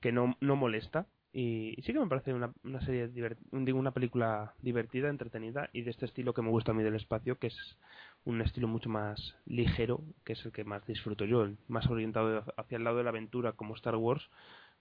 que 0.00 0.10
no, 0.10 0.36
no 0.40 0.56
molesta. 0.56 1.06
Y, 1.34 1.74
y, 1.76 1.82
sí 1.82 1.92
que 1.92 1.98
me 1.98 2.06
parece 2.06 2.32
una, 2.32 2.52
una 2.62 2.80
serie 2.80 3.08
digo 3.08 3.78
una 3.78 3.90
película 3.90 4.54
divertida, 4.62 5.10
entretenida 5.10 5.68
y 5.72 5.82
de 5.82 5.90
este 5.90 6.06
estilo 6.06 6.32
que 6.32 6.42
me 6.42 6.48
gusta 6.48 6.70
a 6.70 6.74
mí 6.74 6.82
del 6.82 6.94
espacio, 6.94 7.38
que 7.38 7.48
es 7.48 7.76
un 8.24 8.40
estilo 8.40 8.68
mucho 8.68 8.88
más 8.88 9.36
ligero, 9.46 10.00
que 10.24 10.32
es 10.32 10.44
el 10.44 10.52
que 10.52 10.64
más 10.64 10.84
disfruto 10.86 11.24
yo, 11.24 11.48
más 11.68 11.86
orientado 11.88 12.44
hacia 12.56 12.76
el 12.76 12.84
lado 12.84 12.98
de 12.98 13.04
la 13.04 13.10
aventura 13.10 13.52
como 13.52 13.74
Star 13.74 13.96
Wars, 13.96 14.28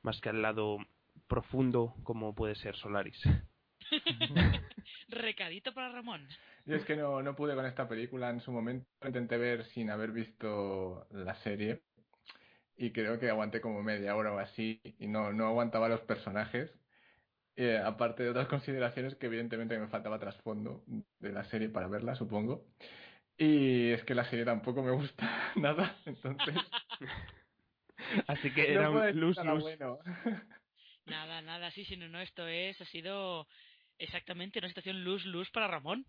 más 0.02 0.20
que 0.22 0.30
al 0.30 0.42
lado 0.42 0.78
profundo 1.28 1.96
como 2.04 2.34
puede 2.34 2.56
ser 2.56 2.76
Solaris. 2.76 3.22
Recadito 5.10 5.74
para 5.74 5.92
Ramón. 5.92 6.28
Yo 6.66 6.76
es 6.76 6.86
que 6.86 6.96
no, 6.96 7.22
no 7.22 7.36
pude 7.36 7.56
con 7.56 7.66
esta 7.66 7.88
película 7.88 8.30
en 8.30 8.40
su 8.40 8.52
momento, 8.52 8.88
intenté 9.06 9.38
ver 9.38 9.66
sin 9.66 9.90
haber 9.90 10.12
visto 10.12 11.06
la 11.12 11.36
serie 11.36 11.82
y 12.78 12.92
creo 12.92 13.20
que 13.20 13.30
aguanté 13.30 13.62
como 13.62 13.84
media 13.84 14.16
hora 14.16 14.34
o 14.34 14.40
así 14.40 14.82
y 15.00 15.08
no, 15.08 15.34
no 15.34 15.48
aguantaba 15.48 15.90
los 15.90 16.02
personajes. 16.02 16.72
Eh, 17.56 17.78
aparte 17.78 18.24
de 18.24 18.30
otras 18.30 18.48
consideraciones 18.50 19.16
que 19.16 19.28
evidentemente 19.28 19.78
me 19.78 19.88
faltaba 19.88 20.20
trasfondo 20.20 20.84
de 21.20 21.32
la 21.32 21.44
serie 21.46 21.70
para 21.70 21.88
verla, 21.88 22.16
supongo. 22.16 22.66
Y 23.38 23.92
es 23.92 24.04
que 24.04 24.16
la 24.16 24.26
serie 24.30 24.46
tampoco 24.46 24.84
me 24.84 24.92
gusta 24.92 25.52
nada, 25.56 25.98
entonces... 26.06 26.56
Así 28.28 28.52
que 28.54 28.72
era 28.72 28.90
no 28.90 29.00
un 29.00 29.20
luz, 29.20 29.38
luz. 29.38 29.62
Bueno. 29.62 30.00
Nada, 31.06 31.42
nada, 31.42 31.70
sí, 31.72 31.84
sí, 31.84 31.98
no, 31.98 32.08
no, 32.08 32.22
esto 32.22 32.48
es, 32.48 32.80
ha 32.80 32.86
sido 32.86 33.46
exactamente 33.98 34.60
una 34.60 34.70
situación 34.70 35.04
luz, 35.04 35.26
luz 35.26 35.50
para 35.52 35.68
Ramón. 35.68 36.06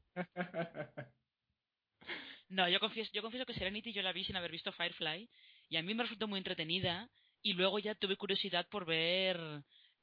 No, 2.48 2.68
yo 2.68 2.78
confieso, 2.78 3.10
yo 3.12 3.22
confieso 3.22 3.44
que 3.44 3.54
Serenity 3.54 3.92
yo 3.92 4.02
la 4.02 4.12
vi 4.12 4.24
sin 4.24 4.36
haber 4.36 4.52
visto 4.52 4.70
Firefly 4.70 5.28
y 5.68 5.76
a 5.76 5.82
mí 5.82 5.94
me 5.94 6.04
resultó 6.04 6.28
muy 6.28 6.38
entretenida 6.38 7.08
y 7.42 7.54
luego 7.54 7.80
ya 7.80 7.96
tuve 7.96 8.16
curiosidad 8.16 8.68
por 8.68 8.86
ver 8.86 9.36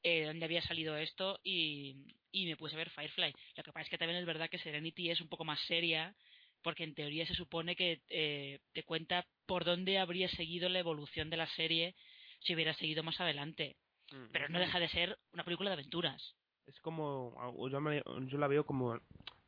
eh, 0.02 0.26
dónde 0.26 0.44
había 0.44 0.60
salido 0.60 0.96
esto 0.96 1.40
y, 1.42 1.96
y 2.30 2.46
me 2.46 2.56
puse 2.56 2.74
a 2.74 2.78
ver 2.78 2.90
Firefly. 2.90 3.32
Lo 3.56 3.62
que 3.62 3.72
pasa 3.72 3.84
es 3.84 3.88
que 3.88 3.98
también 3.98 4.20
es 4.20 4.26
verdad 4.26 4.50
que 4.50 4.58
Serenity 4.58 5.10
es 5.10 5.22
un 5.22 5.28
poco 5.28 5.44
más 5.44 5.60
seria 5.66 6.14
porque 6.62 6.84
en 6.84 6.94
teoría 6.94 7.26
se 7.26 7.34
supone 7.34 7.76
que 7.76 8.00
eh, 8.08 8.60
te 8.72 8.82
cuenta 8.84 9.26
por 9.46 9.64
dónde 9.64 9.98
habría 9.98 10.28
seguido 10.28 10.68
la 10.68 10.78
evolución 10.78 11.30
de 11.30 11.36
la 11.36 11.46
serie 11.48 11.94
si 12.40 12.54
hubiera 12.54 12.74
seguido 12.74 13.02
más 13.02 13.20
adelante. 13.20 13.76
Mm. 14.12 14.32
Pero 14.32 14.48
no 14.48 14.58
deja 14.58 14.80
de 14.80 14.88
ser 14.88 15.18
una 15.32 15.44
película 15.44 15.70
de 15.70 15.74
aventuras. 15.74 16.34
Es 16.66 16.78
como, 16.80 17.34
yo, 17.70 17.80
me, 17.80 18.02
yo 18.26 18.38
la 18.38 18.46
veo 18.46 18.64
como 18.64 18.98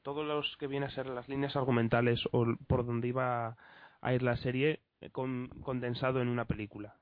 todos 0.03 0.27
los 0.27 0.57
que 0.59 0.66
vienen 0.66 0.89
a 0.89 0.95
ser 0.95 1.07
las 1.07 1.28
líneas 1.28 1.57
argumentales 1.57 2.20
o 2.32 2.45
por 2.66 2.85
donde 2.85 3.09
iba 3.09 3.57
a 4.01 4.15
ir 4.15 4.23
la 4.23 4.36
serie 4.36 4.81
con, 5.12 5.49
condensado 5.62 6.20
en 6.20 6.28
una 6.28 6.45
película, 6.45 6.97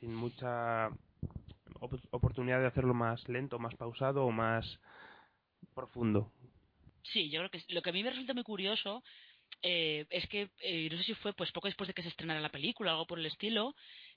sin 0.00 0.14
mucha 0.14 0.90
op 1.80 1.94
oportunidad 2.10 2.60
de 2.60 2.66
hacerlo 2.66 2.94
más 2.94 3.28
lento, 3.28 3.58
más 3.58 3.74
pausado 3.76 4.24
o 4.24 4.32
más 4.32 4.80
profundo. 5.74 6.32
Sí, 7.12 7.30
yo 7.30 7.40
creo 7.40 7.50
que 7.50 7.62
lo 7.72 7.82
que 7.82 7.90
a 7.90 7.92
mí 7.92 8.02
me 8.02 8.10
resulta 8.10 8.34
muy 8.34 8.42
curioso 8.42 9.02
eh, 9.62 10.06
es 10.10 10.26
que 10.28 10.50
eh, 10.60 10.88
no 10.90 10.98
sé 10.98 11.04
si 11.04 11.14
fue 11.14 11.32
pues 11.32 11.50
poco 11.52 11.68
después 11.68 11.88
de 11.88 11.94
que 11.94 12.02
se 12.02 12.08
estrenara 12.08 12.40
la 12.40 12.50
película 12.50 12.92
algo 12.92 13.06
por 13.06 13.18
el 13.18 13.26
estilo 13.26 13.74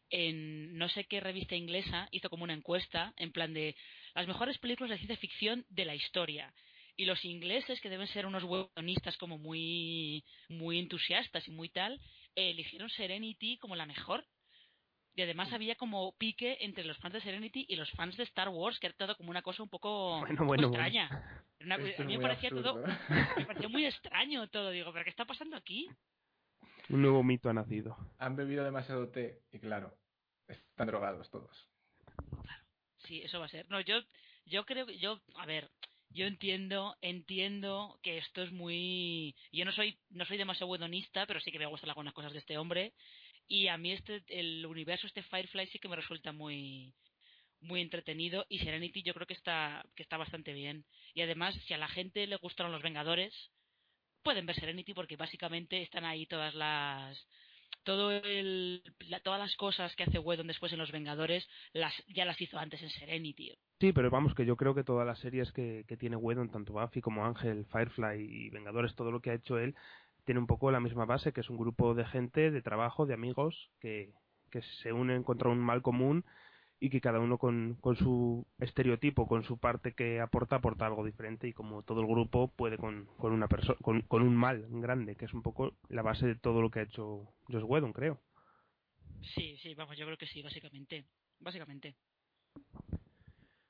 en 0.09 0.77
no 0.77 0.89
sé 0.89 1.05
qué 1.05 1.19
revista 1.19 1.55
inglesa 1.55 2.07
hizo 2.11 2.29
como 2.29 2.43
una 2.43 2.53
encuesta 2.53 3.13
en 3.17 3.31
plan 3.31 3.53
de 3.53 3.75
las 4.13 4.27
mejores 4.27 4.57
películas 4.57 4.91
de 4.91 4.97
ciencia 4.97 5.17
ficción 5.17 5.65
de 5.69 5.85
la 5.85 5.95
historia. 5.95 6.53
Y 6.97 7.05
los 7.05 7.23
ingleses 7.23 7.79
que 7.79 7.89
deben 7.89 8.07
ser 8.07 8.25
unos 8.25 8.43
guionistas 8.43 9.17
como 9.17 9.37
muy 9.37 10.23
muy 10.49 10.77
entusiastas 10.77 11.47
y 11.47 11.51
muy 11.51 11.69
tal 11.69 11.99
eligieron 12.35 12.89
Serenity 12.89 13.57
como 13.57 13.75
la 13.75 13.85
mejor 13.85 14.25
y 15.15 15.21
además 15.21 15.51
había 15.51 15.75
como 15.75 16.13
pique 16.17 16.57
entre 16.61 16.85
los 16.85 16.97
fans 16.97 17.13
de 17.15 17.21
Serenity 17.21 17.65
y 17.67 17.75
los 17.75 17.89
fans 17.91 18.15
de 18.15 18.23
Star 18.23 18.49
Wars, 18.49 18.79
que 18.79 18.87
era 18.87 18.95
todo 18.95 19.17
como 19.17 19.29
una 19.29 19.41
cosa 19.41 19.63
un 19.63 19.69
poco 19.69 20.19
bueno, 20.21 20.45
bueno, 20.45 20.67
extraña. 20.67 21.09
Bueno. 21.09 21.75
Una, 21.75 21.75
a 21.75 22.03
mí 22.05 22.17
me 22.17 22.21
parecía 22.21 22.49
absurdo. 22.49 22.81
todo, 22.81 22.85
me 23.37 23.45
pareció 23.45 23.69
muy 23.69 23.85
extraño 23.85 24.47
todo. 24.49 24.71
Digo, 24.71 24.91
¿pero 24.93 25.03
qué 25.03 25.09
está 25.09 25.25
pasando 25.25 25.57
aquí? 25.57 25.89
Un 26.89 27.01
nuevo 27.01 27.23
mito 27.23 27.49
ha 27.49 27.53
nacido. 27.53 27.97
Han 28.17 28.35
bebido 28.35 28.63
demasiado 28.63 29.09
té 29.09 29.41
y 29.51 29.59
claro, 29.59 29.93
están 30.47 30.87
drogados 30.87 31.29
todos. 31.29 31.69
Claro, 32.41 32.63
sí, 32.99 33.21
eso 33.21 33.39
va 33.39 33.45
a 33.45 33.49
ser. 33.49 33.69
No, 33.69 33.81
yo, 33.81 33.99
yo 34.45 34.65
creo 34.65 34.85
que 34.85 34.97
yo, 34.97 35.21
a 35.35 35.45
ver, 35.45 35.69
yo 36.09 36.25
entiendo, 36.25 36.97
entiendo 37.01 37.99
que 38.01 38.17
esto 38.17 38.41
es 38.41 38.51
muy, 38.51 39.35
yo 39.51 39.65
no 39.65 39.71
soy, 39.71 39.99
no 40.09 40.25
soy 40.25 40.37
demasiado 40.37 40.67
buenonista, 40.67 41.25
pero 41.25 41.39
sí 41.39 41.51
que 41.51 41.59
me 41.59 41.65
gustan 41.65 41.89
algunas 41.89 42.13
cosas 42.13 42.33
de 42.33 42.39
este 42.39 42.57
hombre 42.57 42.93
y 43.47 43.67
a 43.67 43.77
mí 43.77 43.91
este 43.91 44.23
el 44.27 44.65
universo 44.65 45.07
este 45.07 45.23
Firefly 45.23 45.67
sí 45.67 45.79
que 45.79 45.89
me 45.89 45.95
resulta 45.95 46.31
muy 46.31 46.93
muy 47.61 47.81
entretenido 47.81 48.45
y 48.49 48.59
Serenity 48.59 49.03
yo 49.03 49.13
creo 49.13 49.27
que 49.27 49.33
está 49.33 49.85
que 49.95 50.03
está 50.03 50.17
bastante 50.17 50.53
bien. 50.53 50.85
Y 51.13 51.21
además 51.21 51.55
si 51.67 51.73
a 51.73 51.77
la 51.77 51.87
gente 51.87 52.27
le 52.27 52.37
gustaron 52.37 52.71
los 52.71 52.81
Vengadores 52.81 53.33
pueden 54.23 54.45
ver 54.45 54.55
Serenity 54.55 54.93
porque 54.93 55.15
básicamente 55.15 55.81
están 55.81 56.05
ahí 56.05 56.25
todas 56.25 56.53
las 56.55 57.27
todo 57.83 58.11
el 58.11 58.83
todas 59.23 59.39
las 59.39 59.55
cosas 59.55 59.95
que 59.95 60.03
hace 60.03 60.19
Whedon 60.19 60.47
después 60.47 60.71
en 60.73 60.79
los 60.79 60.91
Vengadores 60.91 61.47
las 61.73 61.93
ya 62.07 62.25
las 62.25 62.39
hizo 62.39 62.57
antes 62.57 62.81
en 62.81 62.89
Serenity. 62.89 63.51
Sí, 63.79 63.93
pero 63.93 64.11
vamos, 64.11 64.35
que 64.35 64.45
yo 64.45 64.55
creo 64.55 64.75
que 64.75 64.83
todas 64.83 65.07
las 65.07 65.17
series 65.19 65.51
que, 65.51 65.85
que 65.87 65.97
tiene 65.97 66.15
Whedon, 66.15 66.51
tanto 66.51 66.73
Buffy 66.73 67.01
como 67.01 67.25
Ángel, 67.25 67.65
Firefly 67.65 68.19
y 68.19 68.49
Vengadores, 68.51 68.95
todo 68.95 69.11
lo 69.11 69.21
que 69.21 69.31
ha 69.31 69.35
hecho 69.35 69.57
él, 69.57 69.75
tiene 70.25 70.39
un 70.39 70.47
poco 70.47 70.71
la 70.71 70.79
misma 70.79 71.05
base, 71.05 71.33
que 71.33 71.41
es 71.41 71.49
un 71.49 71.57
grupo 71.57 71.93
de 71.93 72.05
gente, 72.05 72.51
de 72.51 72.61
trabajo, 72.61 73.05
de 73.05 73.13
amigos, 73.13 73.71
que, 73.79 74.13
que 74.49 74.61
se 74.81 74.93
unen 74.93 75.23
contra 75.23 75.49
un 75.49 75.59
mal 75.59 75.81
común 75.81 76.25
y 76.79 76.89
que 76.89 76.99
cada 76.99 77.19
uno 77.19 77.37
con, 77.37 77.77
con 77.79 77.95
su 77.95 78.45
estereotipo, 78.59 79.27
con 79.27 79.43
su 79.43 79.59
parte 79.59 79.93
que 79.93 80.19
aporta, 80.19 80.57
aporta 80.57 80.87
algo 80.87 81.05
diferente 81.05 81.47
y 81.47 81.53
como 81.53 81.83
todo 81.83 82.01
el 82.01 82.07
grupo 82.07 82.47
puede 82.49 82.77
con, 82.77 83.05
con 83.17 83.33
una 83.33 83.47
persona, 83.47 83.77
con, 83.81 84.01
con 84.01 84.23
un 84.23 84.35
mal 84.35 84.65
grande, 84.69 85.15
que 85.15 85.25
es 85.25 85.33
un 85.33 85.43
poco 85.43 85.75
la 85.89 86.01
base 86.01 86.25
de 86.25 86.35
todo 86.35 86.61
lo 86.61 86.71
que 86.71 86.79
ha 86.79 86.83
hecho 86.83 87.33
Josh 87.47 87.63
Whedon, 87.63 87.93
creo. 87.93 88.19
Sí, 89.35 89.57
sí, 89.61 89.75
vamos, 89.75 89.95
yo 89.97 90.05
creo 90.05 90.17
que 90.17 90.25
sí, 90.25 90.41
básicamente. 90.41 91.05
Básicamente. 91.39 91.95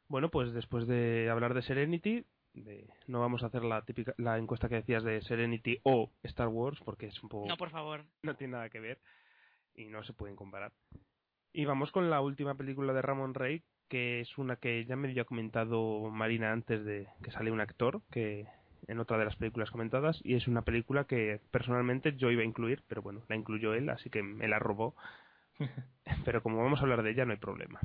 Bueno, 0.07 0.29
pues 0.29 0.53
después 0.53 0.87
de 0.87 1.29
hablar 1.29 1.53
de 1.53 1.61
Serenity, 1.61 2.25
de, 2.53 2.87
no 3.07 3.19
vamos 3.19 3.43
a 3.43 3.47
hacer 3.47 3.63
la 3.63 3.81
típica 3.83 4.13
la 4.17 4.37
encuesta 4.37 4.67
que 4.67 4.75
decías 4.75 5.03
de 5.03 5.21
Serenity 5.21 5.79
o 5.83 6.11
Star 6.23 6.47
Wars 6.47 6.79
porque 6.83 7.07
es 7.07 7.23
un 7.23 7.29
poco 7.29 7.47
no 7.47 7.57
por 7.57 7.69
favor. 7.69 8.03
no 8.23 8.35
tiene 8.35 8.53
nada 8.53 8.69
que 8.69 8.79
ver 8.79 8.99
y 9.73 9.85
no 9.85 10.03
se 10.03 10.13
pueden 10.13 10.35
comparar. 10.35 10.73
Y 11.53 11.65
vamos 11.65 11.91
con 11.91 12.09
la 12.09 12.21
última 12.21 12.55
película 12.55 12.93
de 12.93 13.01
Ramón 13.01 13.33
Rey 13.33 13.63
que 13.87 14.21
es 14.21 14.37
una 14.37 14.55
que 14.55 14.85
ya 14.85 14.95
me 14.95 15.09
había 15.09 15.25
comentado 15.25 16.09
Marina 16.09 16.51
antes 16.51 16.83
de 16.85 17.07
que 17.23 17.31
sale 17.31 17.51
un 17.51 17.61
actor 17.61 18.01
que 18.11 18.47
en 18.87 18.99
otra 18.99 19.17
de 19.17 19.25
las 19.25 19.35
películas 19.35 19.69
comentadas 19.69 20.19
y 20.23 20.35
es 20.35 20.47
una 20.47 20.63
película 20.63 21.05
que 21.05 21.39
personalmente 21.51 22.15
yo 22.15 22.31
iba 22.31 22.41
a 22.41 22.45
incluir 22.45 22.83
pero 22.87 23.01
bueno 23.01 23.21
la 23.27 23.35
incluyó 23.35 23.73
él 23.73 23.89
así 23.89 24.09
que 24.09 24.23
me 24.23 24.47
la 24.47 24.59
robó. 24.59 24.95
Pero 26.25 26.41
como 26.41 26.57
vamos 26.63 26.79
a 26.79 26.83
hablar 26.83 27.03
de 27.03 27.11
ella 27.11 27.25
no 27.25 27.33
hay 27.33 27.37
problema 27.37 27.79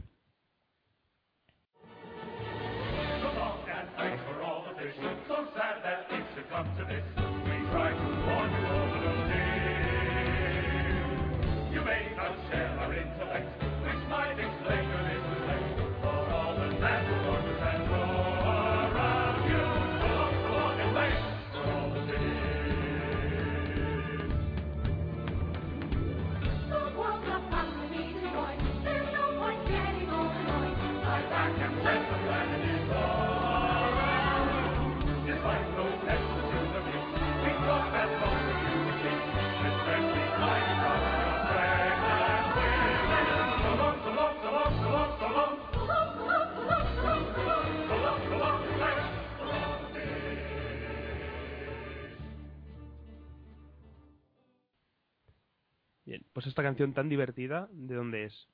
esta 56.45 56.63
canción 56.63 56.93
tan 56.93 57.09
divertida, 57.09 57.69
¿de 57.73 57.95
dónde 57.95 58.25
es? 58.25 58.49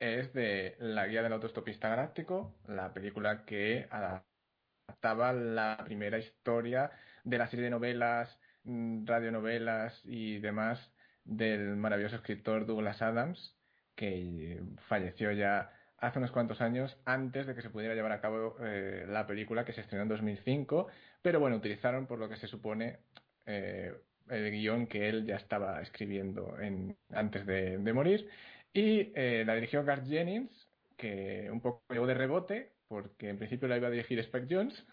Es 0.00 0.32
de 0.32 0.76
La 0.78 1.06
Guía 1.06 1.22
del 1.22 1.32
Autostopista 1.32 1.88
Galáctico, 1.88 2.54
la 2.66 2.92
película 2.92 3.44
que 3.46 3.88
adaptaba 3.90 5.32
la 5.32 5.80
primera 5.84 6.18
historia 6.18 6.90
de 7.24 7.38
la 7.38 7.48
serie 7.48 7.64
de 7.64 7.70
novelas, 7.70 8.38
mm, 8.64 9.06
radionovelas 9.06 10.00
y 10.04 10.38
demás 10.38 10.92
del 11.24 11.76
maravilloso 11.76 12.16
escritor 12.16 12.66
Douglas 12.66 13.00
Adams, 13.00 13.56
que 13.94 14.62
falleció 14.88 15.32
ya 15.32 15.70
hace 15.98 16.18
unos 16.18 16.30
cuantos 16.30 16.60
años 16.60 16.96
antes 17.04 17.46
de 17.46 17.54
que 17.54 17.62
se 17.62 17.70
pudiera 17.70 17.94
llevar 17.94 18.12
a 18.12 18.20
cabo 18.20 18.56
eh, 18.60 19.04
la 19.08 19.26
película 19.26 19.64
que 19.64 19.72
se 19.72 19.80
estrenó 19.80 20.04
en 20.04 20.08
2005, 20.08 20.88
pero 21.22 21.40
bueno, 21.40 21.56
utilizaron 21.56 22.06
por 22.06 22.18
lo 22.18 22.28
que 22.28 22.36
se 22.36 22.46
supone 22.46 23.00
eh, 23.46 23.92
el 24.30 24.50
guion 24.50 24.86
que 24.86 25.08
él 25.08 25.26
ya 25.26 25.36
estaba 25.36 25.80
escribiendo 25.82 26.58
en, 26.60 26.96
antes 27.10 27.46
de, 27.46 27.78
morir. 27.92 28.28
Y 28.72 29.12
eh, 29.14 29.44
la 29.46 29.54
dirigió 29.54 29.84
Garth 29.84 30.06
Jennings, 30.06 30.68
que 30.96 31.48
un 31.50 31.60
poco 31.60 31.82
llegó 31.90 32.06
de 32.06 32.14
rebote 32.14 32.72
porque 32.88 33.28
en 33.28 33.38
principio 33.38 33.68
la 33.68 33.76
iba 33.76 33.88
a 33.88 33.90
dirigir 33.90 34.18
Spike 34.18 34.46
Jones 34.50 34.84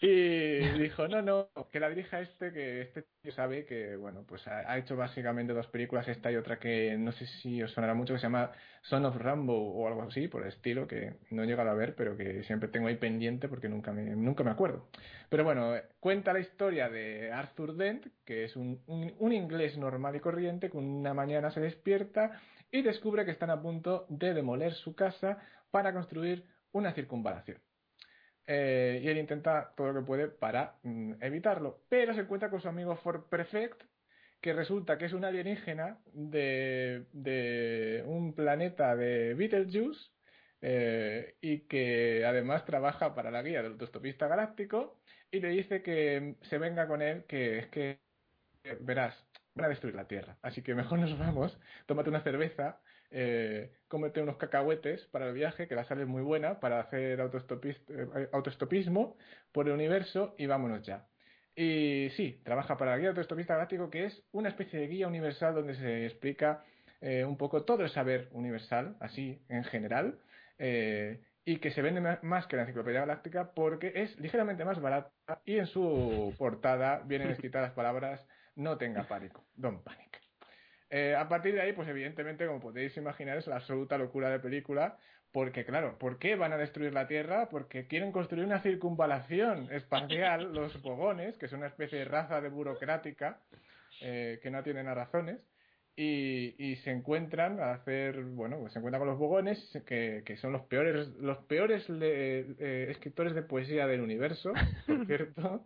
y 0.00 0.58
dijo, 0.78 1.08
no, 1.08 1.22
no, 1.22 1.48
que 1.70 1.80
la 1.80 1.88
dirija 1.88 2.20
este, 2.20 2.52
que 2.52 2.82
este 2.82 3.04
tío 3.22 3.32
sabe 3.32 3.64
que, 3.64 3.96
bueno, 3.96 4.24
pues 4.28 4.46
ha, 4.46 4.76
hecho 4.76 4.96
básicamente 4.96 5.52
dos 5.52 5.66
películas, 5.68 6.08
esta 6.08 6.30
y 6.30 6.36
otra 6.36 6.58
que 6.58 6.96
no 6.98 7.12
sé 7.12 7.26
si 7.26 7.62
os 7.62 7.72
sonará 7.72 7.94
mucho, 7.94 8.12
que 8.12 8.18
se 8.18 8.24
llama 8.24 8.52
Son 8.82 9.04
of 9.06 9.16
Rambo 9.16 9.54
o 9.54 9.88
algo 9.88 10.02
así, 10.02 10.28
por 10.28 10.42
el 10.42 10.48
estilo, 10.48 10.86
que 10.86 11.14
no 11.30 11.42
he 11.42 11.46
llegado 11.46 11.70
a 11.70 11.74
ver, 11.74 11.94
pero 11.94 12.16
que 12.16 12.42
siempre 12.44 12.68
tengo 12.68 12.88
ahí 12.88 12.96
pendiente 12.96 13.48
porque 13.48 13.68
nunca 13.68 13.92
me, 13.92 14.14
nunca 14.16 14.44
me 14.44 14.50
acuerdo. 14.50 14.88
Pero 15.30 15.44
bueno, 15.44 15.72
cuenta 16.00 16.32
la 16.32 16.40
historia 16.40 16.88
de 16.88 17.32
Arthur 17.32 17.76
Dent, 17.76 18.06
que 18.24 18.44
es 18.44 18.56
un, 18.56 18.82
un, 18.86 19.14
un 19.18 19.32
inglés 19.32 19.78
normal 19.78 20.16
y 20.16 20.20
corriente, 20.20 20.70
que 20.70 20.76
una 20.76 21.14
mañana 21.14 21.50
se 21.50 21.60
despierta 21.60 22.40
y 22.70 22.82
descubre 22.82 23.24
que 23.24 23.30
están 23.30 23.50
a 23.50 23.62
punto 23.62 24.06
de 24.08 24.34
demoler 24.34 24.74
su 24.74 24.94
casa 24.94 25.38
para 25.70 25.92
construir 25.92 26.44
una 26.72 26.92
circunvalación. 26.92 27.58
Eh, 28.46 29.00
y 29.02 29.08
él 29.08 29.18
intenta 29.18 29.72
todo 29.76 29.92
lo 29.92 30.00
que 30.00 30.06
puede 30.06 30.28
para 30.28 30.76
mm, 30.82 31.14
evitarlo. 31.20 31.80
Pero 31.88 32.14
se 32.14 32.20
encuentra 32.20 32.50
con 32.50 32.60
su 32.60 32.68
amigo 32.68 32.96
For 32.96 33.28
Perfect, 33.28 33.82
que 34.40 34.52
resulta 34.52 34.98
que 34.98 35.06
es 35.06 35.12
un 35.14 35.24
alienígena 35.24 35.98
de, 36.12 38.02
un 38.06 38.34
planeta 38.34 38.94
de 38.94 39.34
Beetlejuice 39.34 40.10
eh, 40.60 41.36
y 41.40 41.60
que 41.60 42.24
además 42.26 42.66
trabaja 42.66 43.14
para 43.14 43.30
la 43.30 43.42
guía 43.42 43.62
del 43.62 43.72
autostopista 43.72 44.28
galáctico 44.28 45.00
y 45.30 45.40
le 45.40 45.48
dice 45.48 45.82
que 45.82 46.36
se 46.42 46.58
venga 46.58 46.86
con 46.86 47.00
él, 47.02 47.24
que 47.24 47.58
es 47.58 47.66
que, 47.68 48.00
verás, 48.80 49.14
van 49.54 49.66
a 49.66 49.68
destruir 49.68 49.94
la 49.94 50.06
Tierra. 50.06 50.36
Así 50.42 50.62
que 50.62 50.74
mejor 50.74 50.98
nos 50.98 51.18
vamos, 51.18 51.58
tómate 51.86 52.10
una 52.10 52.22
cerveza 52.22 52.80
eh, 53.16 53.70
cómete 53.86 54.20
unos 54.20 54.38
cacahuetes 54.38 55.06
para 55.06 55.28
el 55.28 55.34
viaje, 55.34 55.68
que 55.68 55.76
la 55.76 55.84
sale 55.84 56.04
muy 56.04 56.22
buena, 56.22 56.58
para 56.58 56.80
hacer 56.80 57.20
eh, 57.20 58.28
autoestopismo 58.32 59.16
por 59.52 59.68
el 59.68 59.74
universo 59.74 60.34
y 60.36 60.46
vámonos 60.46 60.82
ya. 60.84 61.06
Y 61.54 62.08
sí, 62.16 62.40
trabaja 62.44 62.76
para 62.76 62.90
la 62.90 62.98
guía 62.98 63.08
autoestopista 63.10 63.54
galáctico, 63.54 63.88
que 63.88 64.06
es 64.06 64.24
una 64.32 64.48
especie 64.48 64.80
de 64.80 64.88
guía 64.88 65.06
universal 65.06 65.54
donde 65.54 65.76
se 65.76 66.06
explica 66.06 66.64
eh, 67.00 67.24
un 67.24 67.36
poco 67.36 67.62
todo 67.62 67.84
el 67.84 67.90
saber 67.90 68.28
universal, 68.32 68.96
así 68.98 69.40
en 69.48 69.62
general, 69.62 70.18
eh, 70.58 71.22
y 71.44 71.58
que 71.58 71.70
se 71.70 71.82
vende 71.82 72.00
más 72.22 72.46
que 72.48 72.56
la 72.56 72.62
enciclopedia 72.62 73.00
galáctica 73.00 73.52
porque 73.54 73.92
es 73.94 74.18
ligeramente 74.18 74.64
más 74.64 74.80
barata 74.80 75.12
y 75.44 75.58
en 75.58 75.66
su 75.66 76.34
portada 76.36 77.02
vienen 77.06 77.30
escritas 77.30 77.62
las 77.62 77.72
palabras 77.74 78.26
no 78.56 78.76
tenga 78.76 79.06
pánico, 79.06 79.44
don't 79.54 79.84
panic. 79.84 80.23
Eh, 80.90 81.14
a 81.16 81.28
partir 81.28 81.54
de 81.54 81.62
ahí, 81.62 81.72
pues 81.72 81.88
evidentemente, 81.88 82.46
como 82.46 82.60
podéis 82.60 82.96
imaginar, 82.96 83.38
es 83.38 83.46
la 83.46 83.56
absoluta 83.56 83.98
locura 83.98 84.30
de 84.30 84.38
película, 84.38 84.96
porque 85.32 85.64
claro, 85.64 85.98
¿por 85.98 86.18
qué 86.18 86.36
van 86.36 86.52
a 86.52 86.56
destruir 86.56 86.92
la 86.92 87.08
Tierra? 87.08 87.48
Porque 87.48 87.86
quieren 87.86 88.12
construir 88.12 88.44
una 88.44 88.60
circunvalación 88.60 89.68
espacial, 89.72 90.52
los 90.54 90.80
bogones, 90.82 91.36
que 91.38 91.46
es 91.46 91.52
una 91.52 91.66
especie 91.66 91.98
de 91.98 92.04
raza 92.04 92.40
de 92.40 92.48
burocrática 92.48 93.40
eh, 94.00 94.38
que 94.42 94.50
no 94.50 94.62
tienen 94.62 94.86
a 94.86 94.94
razones, 94.94 95.40
y, 95.96 96.54
y, 96.58 96.76
se 96.76 96.90
encuentran 96.90 97.60
a 97.60 97.72
hacer, 97.72 98.20
bueno, 98.24 98.58
pues 98.58 98.72
se 98.72 98.80
encuentran 98.80 99.00
con 99.00 99.08
los 99.08 99.18
bogones, 99.18 99.58
que, 99.86 100.22
que 100.26 100.36
son 100.36 100.52
los 100.52 100.62
peores, 100.62 101.08
los 101.20 101.38
peores 101.44 101.86
eh, 101.88 102.86
escritores 102.90 103.32
de 103.34 103.42
poesía 103.42 103.86
del 103.86 104.00
universo, 104.00 104.52
por 104.86 105.06
cierto, 105.06 105.64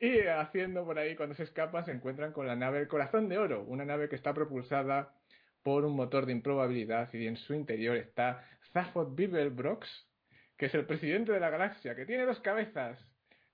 y 0.00 0.20
haciendo 0.20 0.84
por 0.84 0.98
ahí, 0.98 1.16
cuando 1.16 1.34
se 1.34 1.42
escapa, 1.42 1.84
se 1.84 1.92
encuentran 1.92 2.32
con 2.32 2.46
la 2.46 2.56
nave 2.56 2.80
El 2.80 2.88
Corazón 2.88 3.28
de 3.28 3.38
Oro, 3.38 3.64
una 3.64 3.84
nave 3.84 4.08
que 4.08 4.16
está 4.16 4.32
propulsada 4.32 5.14
por 5.62 5.84
un 5.84 5.96
motor 5.96 6.26
de 6.26 6.32
improbabilidad 6.32 7.12
y 7.12 7.26
en 7.26 7.36
su 7.36 7.54
interior 7.54 7.96
está 7.96 8.44
Zaphod 8.72 9.14
Beeblebrox, 9.14 9.88
que 10.56 10.66
es 10.66 10.74
el 10.74 10.86
presidente 10.86 11.32
de 11.32 11.40
la 11.40 11.50
galaxia, 11.50 11.94
que 11.94 12.06
tiene 12.06 12.26
dos 12.26 12.40
cabezas, 12.40 12.98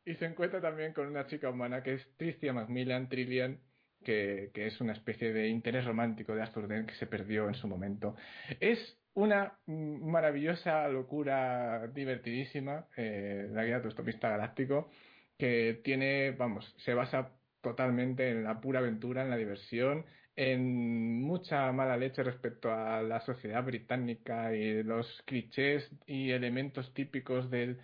y 0.04 0.14
se 0.14 0.26
encuentra 0.26 0.60
también 0.60 0.92
con 0.92 1.06
una 1.06 1.26
chica 1.26 1.48
humana 1.48 1.82
que 1.82 1.94
es 1.94 2.16
Tricia 2.16 2.52
Macmillan 2.52 3.08
Trillian, 3.08 3.58
que, 4.04 4.50
que, 4.52 4.66
es 4.66 4.78
una 4.82 4.92
especie 4.92 5.32
de 5.32 5.48
interés 5.48 5.86
romántico 5.86 6.34
de 6.34 6.42
Arthur 6.42 6.68
Dent 6.68 6.90
que 6.90 6.94
se 6.96 7.06
perdió 7.06 7.48
en 7.48 7.54
su 7.54 7.66
momento. 7.66 8.16
Es 8.60 8.98
una 9.14 9.58
maravillosa 9.66 10.86
locura 10.88 11.86
divertidísima, 11.88 12.86
eh, 12.96 13.48
la 13.50 13.62
guía 13.62 13.74
de 13.74 13.76
autostopista 13.76 14.28
galáctico, 14.28 14.90
que 15.38 15.80
tiene, 15.84 16.32
vamos, 16.32 16.74
se 16.78 16.94
basa 16.94 17.30
totalmente 17.60 18.30
en 18.30 18.44
la 18.44 18.60
pura 18.60 18.80
aventura, 18.80 19.22
en 19.22 19.30
la 19.30 19.36
diversión, 19.36 20.04
en 20.36 21.22
mucha 21.22 21.70
mala 21.72 21.96
leche 21.96 22.22
respecto 22.22 22.72
a 22.72 23.02
la 23.02 23.20
sociedad 23.20 23.64
británica 23.64 24.54
y 24.54 24.82
los 24.82 25.22
clichés 25.26 25.90
y 26.06 26.30
elementos 26.30 26.92
típicos 26.92 27.50
del, 27.50 27.78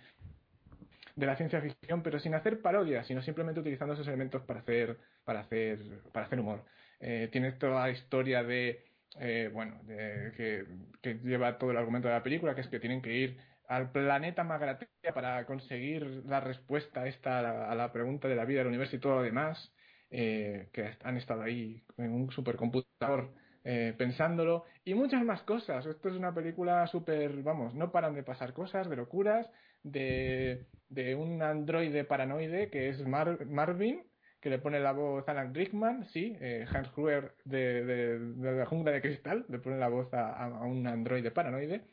de 1.15 1.25
la 1.25 1.35
ciencia 1.35 1.61
ficción, 1.61 2.03
pero 2.03 2.19
sin 2.19 2.33
hacer 2.35 2.61
parodias, 2.61 3.07
sino 3.07 3.21
simplemente 3.21 3.61
utilizando 3.61 3.93
esos 3.93 4.07
elementos 4.07 4.43
para 4.43 4.59
hacer, 4.59 4.97
para 5.23 5.41
hacer, 5.41 5.79
para 6.11 6.25
hacer 6.25 6.39
humor. 6.39 6.63
Eh, 6.99 7.29
tiene 7.31 7.53
toda 7.53 7.87
la 7.87 7.89
historia 7.89 8.43
de, 8.43 8.83
eh, 9.19 9.49
bueno, 9.51 9.79
de, 9.83 10.33
que, 10.35 10.65
que 11.01 11.15
lleva 11.23 11.57
todo 11.57 11.71
el 11.71 11.77
argumento 11.77 12.07
de 12.07 12.13
la 12.13 12.23
película, 12.23 12.53
que 12.53 12.61
es 12.61 12.67
que 12.67 12.79
tienen 12.79 13.01
que 13.01 13.13
ir 13.13 13.37
al 13.71 13.89
planeta 13.89 14.43
Magratea 14.43 15.13
para 15.13 15.45
conseguir 15.45 16.03
la 16.25 16.41
respuesta 16.41 17.07
esta 17.07 17.39
a 17.71 17.73
la, 17.73 17.93
pregunta 17.93 18.27
de 18.27 18.35
la 18.35 18.43
vida 18.43 18.59
del 18.59 18.67
universo 18.67 18.97
y 18.97 18.99
todo 18.99 19.15
lo 19.15 19.21
demás, 19.21 19.73
eh, 20.09 20.67
que 20.73 20.97
han 21.01 21.15
estado 21.15 21.41
ahí 21.43 21.81
en 21.97 22.11
un 22.11 22.29
supercomputador 22.31 23.33
eh, 23.63 23.93
pensándolo, 23.97 24.65
y 24.83 24.93
muchas 24.93 25.23
más 25.23 25.41
cosas. 25.43 25.85
Esto 25.85 26.09
es 26.09 26.15
una 26.15 26.35
película 26.35 26.85
súper, 26.87 27.43
vamos, 27.43 27.73
no 27.73 27.93
paran 27.93 28.13
de 28.13 28.23
pasar 28.23 28.51
cosas, 28.51 28.89
de 28.89 28.97
locuras, 28.97 29.49
de, 29.83 30.65
de 30.89 31.15
un 31.15 31.41
androide 31.41 32.03
paranoide 32.03 32.69
que 32.69 32.89
es 32.89 33.01
Marvin, 33.07 34.03
que 34.41 34.49
le 34.49 34.59
pone 34.59 34.81
la 34.81 34.91
voz 34.91 35.25
a 35.29 35.31
Alan 35.31 35.55
Rickman, 35.55 36.09
sí, 36.09 36.35
eh, 36.41 36.65
Hans 36.69 36.93
Gruber 36.93 37.35
de, 37.45 37.85
de, 37.85 38.53
la 38.57 38.65
jungla 38.65 38.91
de 38.91 39.01
cristal, 39.01 39.45
le 39.47 39.59
pone 39.59 39.77
la 39.77 39.87
voz 39.87 40.13
a, 40.13 40.45
a 40.45 40.65
un 40.65 40.85
androide 40.87 41.31
paranoide 41.31 41.85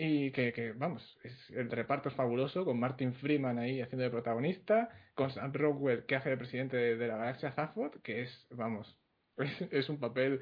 y 0.00 0.30
que, 0.30 0.52
que, 0.52 0.72
vamos, 0.72 1.02
es, 1.24 1.50
el 1.50 1.68
reparto 1.72 2.08
es 2.08 2.14
fabuloso, 2.14 2.64
con 2.64 2.78
Martin 2.78 3.14
Freeman 3.14 3.58
ahí 3.58 3.80
haciendo 3.80 4.04
de 4.04 4.10
protagonista, 4.10 4.88
con 5.14 5.30
Sam 5.30 5.52
Rockwell 5.52 6.06
que 6.06 6.14
hace 6.14 6.30
de 6.30 6.36
presidente 6.36 6.76
de, 6.76 7.08
la 7.08 7.16
galaxia 7.16 7.50
Zaphod, 7.50 8.00
que 8.02 8.22
es, 8.22 8.46
vamos, 8.50 8.96
es, 9.72 9.88
un 9.88 9.98
papel 9.98 10.40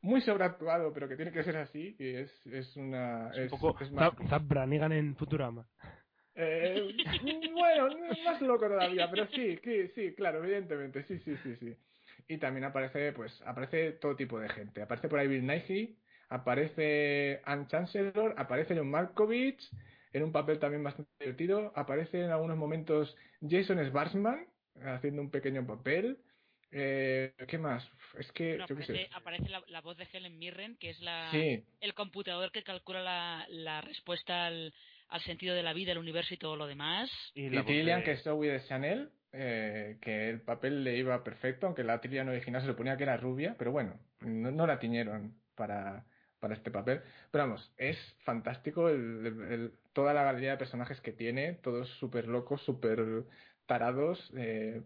muy 0.00 0.22
sobreactuado, 0.22 0.94
pero 0.94 1.08
que 1.08 1.16
tiene 1.16 1.30
que 1.30 1.44
ser 1.44 1.58
así, 1.58 1.94
y 1.98 2.08
es, 2.08 2.46
es 2.46 2.74
una... 2.76 3.30
Es, 3.34 3.52
un 3.52 3.60
poco 3.60 3.84
Zap 3.84 4.48
Brannigan 4.48 4.92
en 4.92 5.14
Futurama. 5.14 5.68
Eh, 6.34 6.96
bueno, 7.52 7.88
más 8.24 8.40
loco 8.40 8.66
todavía, 8.66 9.10
pero 9.10 9.26
sí, 9.26 9.58
sí, 9.62 9.88
sí, 9.94 10.14
claro, 10.14 10.42
evidentemente, 10.42 11.02
sí, 11.04 11.18
sí, 11.18 11.36
sí, 11.42 11.54
sí. 11.56 11.76
Y 12.28 12.38
también 12.38 12.64
aparece, 12.64 13.12
pues, 13.12 13.42
aparece 13.42 13.92
todo 13.92 14.16
tipo 14.16 14.40
de 14.40 14.48
gente. 14.48 14.80
Aparece 14.80 15.08
por 15.08 15.18
ahí 15.18 15.28
Bill 15.28 15.46
Nighy, 15.46 15.98
aparece 16.28 17.40
Anne 17.44 17.66
Chancellor, 17.68 18.34
aparece 18.36 18.76
John 18.76 18.90
Malkovich 18.90 19.70
en 20.12 20.22
un 20.22 20.32
papel 20.32 20.58
también 20.58 20.82
bastante 20.82 21.10
divertido, 21.20 21.72
aparece 21.76 22.24
en 22.24 22.30
algunos 22.30 22.56
momentos 22.56 23.14
Jason 23.42 23.84
Schwartzman 23.84 24.46
haciendo 24.82 25.22
un 25.22 25.30
pequeño 25.30 25.66
papel. 25.66 26.18
Eh, 26.72 27.32
¿Qué 27.46 27.58
más? 27.58 27.88
Es 28.18 28.30
que 28.32 28.60
aparece, 28.60 29.08
aparece 29.12 29.48
la, 29.68 29.80
voz 29.80 29.96
de 29.96 30.08
Helen 30.12 30.38
Mirren, 30.38 30.76
que 30.76 30.90
es 30.90 31.00
la, 31.00 31.30
el 31.32 31.94
computador 31.94 32.50
que 32.50 32.62
calcula 32.62 33.02
la, 33.02 33.46
la 33.48 33.80
respuesta 33.80 34.46
al, 34.46 34.74
al, 35.08 35.20
sentido 35.22 35.54
de 35.54 35.62
la 35.62 35.72
vida, 35.72 35.92
el 35.92 35.98
universo 35.98 36.34
y 36.34 36.38
todo 36.38 36.56
lo 36.56 36.66
demás. 36.66 37.10
Y, 37.34 37.46
y 37.46 37.62
Tillian, 37.62 38.02
que 38.02 38.12
es 38.12 38.22
Zoe 38.22 38.48
de 38.48 38.64
Chanel, 38.66 39.10
eh, 39.32 39.98
que 40.00 40.28
el 40.28 40.40
papel 40.40 40.82
le 40.82 40.96
iba 40.96 41.22
perfecto, 41.22 41.66
aunque 41.66 41.84
la 41.84 42.00
Tillian 42.00 42.28
original 42.28 42.62
se 42.62 42.68
suponía 42.68 42.96
que 42.96 43.04
era 43.04 43.16
rubia, 43.16 43.54
pero 43.58 43.70
bueno, 43.70 44.00
no 44.20 44.66
la 44.66 44.78
tiñeron 44.78 45.34
para, 45.54 46.04
para 46.46 46.58
este 46.58 46.70
papel. 46.70 47.02
Pero 47.30 47.44
vamos, 47.44 47.72
es 47.76 47.98
fantástico 48.24 48.88
toda 49.92 50.14
la 50.14 50.22
galería 50.22 50.52
de 50.52 50.58
personajes 50.58 51.00
que 51.00 51.12
tiene, 51.12 51.54
todos 51.54 51.88
súper 51.98 52.28
locos, 52.28 52.62
súper 52.62 53.24
tarados, 53.66 54.32
eh, 54.36 54.82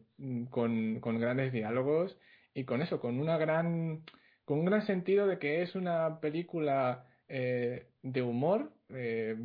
con, 0.48 1.00
grandes 1.00 1.52
diálogos 1.52 2.16
y 2.54 2.64
con 2.64 2.80
eso, 2.80 2.98
con 2.98 3.20
una 3.20 3.36
gran 3.36 4.02
con 4.44 4.58
un 4.58 4.64
gran 4.64 4.84
sentido 4.86 5.26
de 5.26 5.38
que 5.38 5.62
es 5.62 5.76
una 5.76 6.18
película 6.20 7.06
eh, 7.28 7.86
de 8.02 8.22
humor, 8.22 8.72
eh, 8.88 9.36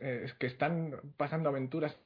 eh, 0.00 0.32
que 0.38 0.46
están 0.46 1.00
pasando 1.16 1.48
aventuras 1.48 1.96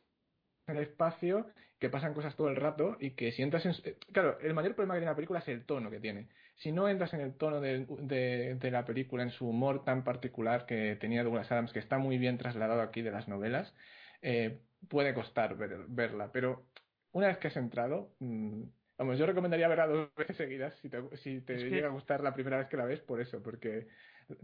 en 0.66 0.76
el 0.76 0.84
espacio, 0.84 1.48
que 1.78 1.90
pasan 1.90 2.14
cosas 2.14 2.36
todo 2.36 2.48
el 2.48 2.56
rato 2.56 2.96
y 3.00 3.10
que 3.10 3.32
si 3.32 3.42
entras 3.42 3.66
en... 3.66 3.74
Claro, 4.12 4.38
el 4.40 4.54
mayor 4.54 4.74
problema 4.74 4.94
que 4.94 5.00
tiene 5.00 5.10
la 5.10 5.16
película 5.16 5.40
es 5.40 5.48
el 5.48 5.66
tono 5.66 5.90
que 5.90 6.00
tiene. 6.00 6.28
Si 6.56 6.72
no 6.72 6.88
entras 6.88 7.12
en 7.14 7.20
el 7.20 7.36
tono 7.36 7.60
de, 7.60 7.86
de- 7.86 8.54
de 8.56 8.70
la 8.70 8.84
película, 8.84 9.22
en 9.22 9.30
su 9.30 9.48
humor 9.48 9.84
tan 9.84 10.04
particular 10.04 10.66
que 10.66 10.96
tenía 10.96 11.22
Douglas 11.22 11.52
Adams, 11.52 11.72
que 11.72 11.78
está 11.78 11.98
muy 11.98 12.18
bien 12.18 12.38
trasladado 12.38 12.80
aquí 12.82 13.02
de 13.02 13.10
las 13.12 13.28
novelas, 13.28 13.74
eh, 14.22 14.62
puede 14.88 15.14
costar 15.14 15.56
ver- 15.56 15.84
verla. 15.88 16.32
Pero 16.32 16.70
una 17.12 17.28
vez 17.28 17.38
que 17.38 17.48
has 17.48 17.56
entrado, 17.56 18.16
mm, 18.20 18.62
vamos, 18.98 19.18
yo 19.18 19.26
recomendaría 19.26 19.68
verla 19.68 19.86
dos 19.86 20.10
veces 20.16 20.36
seguidas 20.38 20.74
si 20.76 20.88
te, 20.88 21.16
si 21.18 21.40
te 21.42 21.54
Es 21.56 21.62
que- 21.64 21.70
llega 21.70 21.88
a 21.88 21.92
gustar 21.92 22.22
la 22.22 22.34
primera 22.34 22.56
vez 22.58 22.68
que 22.68 22.76
la 22.78 22.86
ves, 22.86 23.00
por 23.00 23.20
eso, 23.20 23.42
porque 23.42 23.88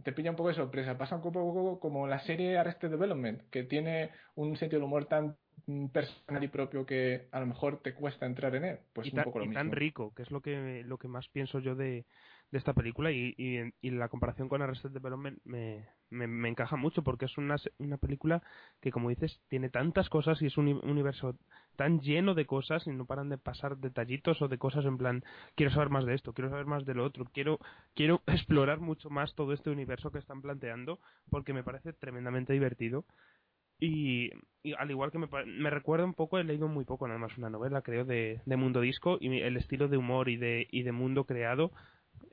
te 0.04 0.12
pilla 0.12 0.30
un 0.30 0.36
poco 0.36 0.50
de 0.50 0.54
sorpresa. 0.54 0.98
Pasa 0.98 1.16
un 1.16 1.22
poco 1.22 1.80
como 1.80 2.06
la 2.06 2.18
serie 2.20 2.58
Arrested 2.58 2.90
Development, 2.90 3.48
que 3.50 3.64
tiene 3.64 4.10
un 4.34 4.56
sentido 4.56 4.80
del 4.80 4.86
humor 4.86 5.06
tan 5.06 5.38
personal 5.92 6.44
y 6.44 6.48
propio 6.48 6.86
que 6.86 7.28
a 7.32 7.40
lo 7.40 7.46
mejor 7.46 7.82
te 7.82 7.94
cuesta 7.94 8.26
entrar 8.26 8.54
en 8.56 8.64
él. 8.64 8.80
Pues 8.92 9.08
y, 9.08 9.12
un 9.12 9.22
tan, 9.22 9.24
poco 9.24 9.38
lo 9.38 9.46
y 9.46 9.48
mismo. 9.48 9.58
tan 9.58 9.72
rico, 9.72 10.14
que 10.14 10.22
es 10.22 10.30
lo 10.30 10.40
que, 10.42 10.82
lo 10.86 10.98
que 10.98 11.08
más 11.08 11.28
pienso 11.28 11.58
yo 11.58 11.74
de, 11.74 12.06
de 12.50 12.58
esta 12.58 12.72
película 12.74 13.10
y, 13.10 13.34
y, 13.36 13.58
y 13.80 13.90
la 13.90 14.08
comparación 14.08 14.48
con 14.48 14.62
Arrested 14.62 14.90
Development 14.90 15.40
me, 15.44 15.88
me, 16.10 16.26
me 16.28 16.48
encaja 16.48 16.76
mucho 16.76 17.02
porque 17.02 17.24
es 17.24 17.36
una, 17.36 17.56
una 17.78 17.96
película 17.98 18.42
que 18.80 18.92
como 18.92 19.08
dices 19.08 19.40
tiene 19.48 19.70
tantas 19.70 20.08
cosas 20.08 20.40
y 20.42 20.46
es 20.46 20.56
un 20.56 20.68
uni- 20.68 20.80
universo 20.90 21.36
tan 21.76 22.00
lleno 22.00 22.34
de 22.34 22.46
cosas 22.46 22.86
y 22.86 22.90
no 22.90 23.06
paran 23.06 23.28
de 23.28 23.38
pasar 23.38 23.78
detallitos 23.78 24.40
o 24.42 24.48
de 24.48 24.58
cosas 24.58 24.84
en 24.84 24.98
plan 24.98 25.24
quiero 25.56 25.72
saber 25.72 25.88
más 25.90 26.04
de 26.06 26.14
esto, 26.14 26.32
quiero 26.32 26.50
saber 26.50 26.66
más 26.66 26.84
de 26.84 26.94
lo 26.94 27.04
otro, 27.04 27.24
quiero, 27.32 27.58
quiero 27.94 28.22
explorar 28.26 28.78
mucho 28.80 29.10
más 29.10 29.34
todo 29.34 29.52
este 29.52 29.70
universo 29.70 30.12
que 30.12 30.18
están 30.18 30.42
planteando 30.42 31.00
porque 31.30 31.52
me 31.54 31.64
parece 31.64 31.92
tremendamente 31.92 32.52
divertido 32.52 33.04
y, 33.86 34.30
y 34.62 34.74
al 34.78 34.90
igual 34.90 35.10
que 35.10 35.18
me, 35.18 35.28
me 35.46 35.70
recuerda 35.70 36.04
un 36.04 36.14
poco, 36.14 36.38
he 36.38 36.44
leído 36.44 36.68
muy 36.68 36.84
poco 36.84 37.06
nada 37.08 37.18
más 37.18 37.36
una 37.38 37.50
novela, 37.50 37.82
creo, 37.82 38.04
de, 38.04 38.40
de 38.46 38.56
Mundo 38.56 38.80
Disco 38.80 39.18
y 39.20 39.40
el 39.40 39.56
estilo 39.56 39.88
de 39.88 39.96
humor 39.96 40.28
y 40.28 40.36
de, 40.36 40.68
y 40.70 40.82
de 40.84 40.92
mundo 40.92 41.26
creado, 41.26 41.72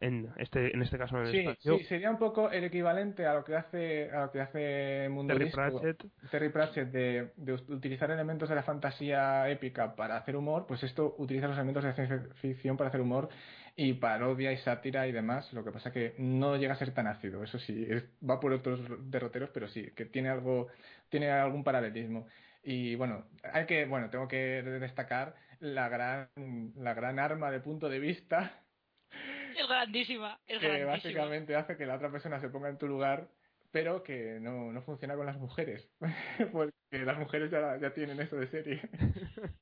en 0.01 0.30
este, 0.38 0.73
en 0.76 0.81
este 0.81 0.97
caso 0.97 1.17
en 1.17 1.23
el 1.27 1.31
Sí, 1.31 1.38
espacio. 1.39 1.77
sí, 1.77 1.84
sería 1.85 2.09
un 2.09 2.17
poco 2.17 2.49
el 2.51 2.63
equivalente 2.63 3.26
a 3.26 3.34
lo 3.35 3.43
que 3.43 3.55
hace 3.55 4.09
a 4.11 4.26
lo 4.26 4.31
que 4.31 4.41
hace 4.41 5.09
Mundo 5.09 5.34
Terry 5.34 5.45
Disco, 5.45 5.81
Pratchett. 5.81 6.03
Terry 6.31 6.49
Pratchett 6.49 6.89
de, 6.91 7.34
de 7.35 7.53
ut- 7.55 7.69
utilizar 7.69 8.09
elementos 8.11 8.49
de 8.49 8.55
la 8.55 8.63
fantasía 8.63 9.49
épica 9.49 9.95
para 9.95 10.17
hacer 10.17 10.35
humor, 10.35 10.65
pues 10.67 10.84
esto 10.84 11.15
utiliza 11.17 11.47
los 11.47 11.57
elementos 11.57 11.84
de 11.84 11.93
ciencia 11.93 12.30
ficción 12.35 12.77
para 12.77 12.89
hacer 12.89 13.01
humor 13.01 13.30
y 13.76 13.93
parodia 13.93 14.51
y 14.51 14.57
sátira 14.57 15.07
y 15.07 15.11
demás. 15.11 15.51
Lo 15.53 15.63
que 15.63 15.71
pasa 15.71 15.91
que 15.91 16.15
no 16.17 16.55
llega 16.57 16.73
a 16.73 16.77
ser 16.77 16.93
tan 16.93 17.07
ácido, 17.07 17.43
eso 17.43 17.59
sí, 17.59 17.85
es- 17.89 18.05
va 18.27 18.39
por 18.39 18.53
otros 18.53 18.81
derroteros, 19.11 19.49
pero 19.53 19.67
sí, 19.67 19.91
que 19.95 20.05
tiene 20.05 20.30
algo, 20.30 20.67
tiene 21.10 21.30
algún 21.31 21.64
paralelismo. 21.64 22.27
Y 22.64 22.95
bueno, 22.95 23.30
hay 23.44 23.65
que, 23.65 23.86
bueno, 23.86 24.10
tengo 24.10 24.27
que 24.27 24.61
destacar 24.64 25.36
la 25.60 25.90
gran, 25.90 26.30
la 26.76 26.94
gran 26.94 27.19
arma 27.19 27.52
de 27.52 27.61
punto 27.61 27.90
de 27.90 27.99
vista 27.99 28.65
Es 29.53 29.68
grandísima, 29.68 30.41
es 30.48 30.60
que 30.60 30.68
grandísima. 30.68 30.86
básicamente 30.86 31.56
hace 31.56 31.77
que 31.77 31.86
la 31.86 31.95
otra 31.95 32.11
persona 32.11 32.40
se 32.40 32.49
ponga 32.49 32.69
en 32.69 32.77
tu 32.77 32.88
lugar, 32.88 33.31
pero 33.72 34.03
que 34.03 34.40
no, 34.41 34.72
no 34.72 34.81
funciona 34.84 35.15
con 35.15 35.26
las 35.26 35.38
mujeres, 35.38 35.90
porque 36.52 36.73
las 36.91 37.18
mujeres 37.19 37.52
ya, 37.52 37.77
ya 37.80 37.94
tienen 37.94 38.19
eso 38.19 38.36
de 38.38 38.48
serie. 38.48 38.81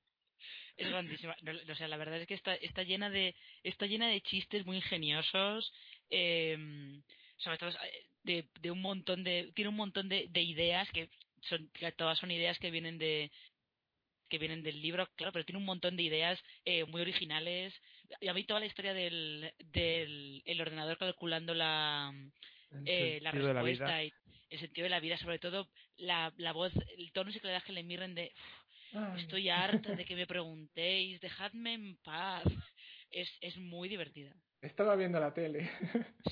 Es 0.77 0.87
grandísima. 0.89 1.35
O 1.71 1.75
sea, 1.75 1.87
la 1.87 1.97
verdad 1.97 2.21
es 2.21 2.27
que 2.27 2.35
está, 2.35 2.53
está 2.55 2.83
llena 2.83 3.09
de 3.09 3.35
está 3.63 3.87
llena 3.87 4.07
de 4.09 4.21
chistes 4.21 4.65
muy 4.65 4.77
ingeniosos. 4.77 5.73
eh, 6.09 6.57
sobre 7.37 7.57
todo 7.57 7.69
eh, 7.71 8.09
de, 8.23 8.49
de 8.61 8.71
un 8.71 8.81
montón 8.81 9.23
de 9.23 9.51
tiene 9.55 9.69
un 9.69 9.75
montón 9.75 10.09
de, 10.09 10.27
de 10.29 10.41
ideas 10.41 10.89
que 10.91 11.09
son 11.41 11.69
todas 11.95 12.17
son 12.17 12.31
ideas 12.31 12.57
que 12.59 12.71
vienen 12.71 12.97
de 12.97 13.31
que 14.29 14.39
vienen 14.39 14.61
del 14.61 14.81
libro, 14.81 15.07
claro, 15.15 15.31
pero 15.31 15.45
tiene 15.45 15.59
un 15.59 15.65
montón 15.65 15.95
de 15.95 16.03
ideas 16.03 16.39
eh, 16.65 16.83
muy 16.85 17.01
originales. 17.01 17.73
Y 18.19 18.27
a 18.27 18.33
mí 18.33 18.43
toda 18.43 18.59
la 18.59 18.65
historia 18.65 18.93
del, 18.93 19.53
del 19.71 20.41
el 20.45 20.61
ordenador 20.61 20.97
calculando 20.97 21.53
la, 21.53 22.13
eh, 22.85 23.19
la 23.21 23.31
respuesta 23.31 24.03
y 24.03 24.11
el 24.49 24.59
sentido 24.59 24.83
de 24.83 24.89
la 24.89 24.99
vida, 24.99 25.17
sobre 25.17 25.39
todo 25.39 25.69
la, 25.97 26.33
la 26.37 26.51
voz, 26.51 26.73
el 26.97 27.11
tono 27.11 27.31
y 27.31 27.39
que 27.39 27.71
le 27.71 27.83
Mirren 27.83 28.15
de 28.15 28.33
Estoy 29.17 29.49
harta 29.49 29.95
de 29.95 30.05
que 30.05 30.15
me 30.15 30.25
preguntéis, 30.25 31.19
dejadme 31.19 31.73
en 31.73 31.97
paz. 31.97 32.43
Es, 33.11 33.29
es 33.41 33.57
muy 33.57 33.89
divertida. 33.89 34.33
Estaba 34.61 34.95
viendo 34.95 35.19
la 35.19 35.33
tele. 35.33 35.69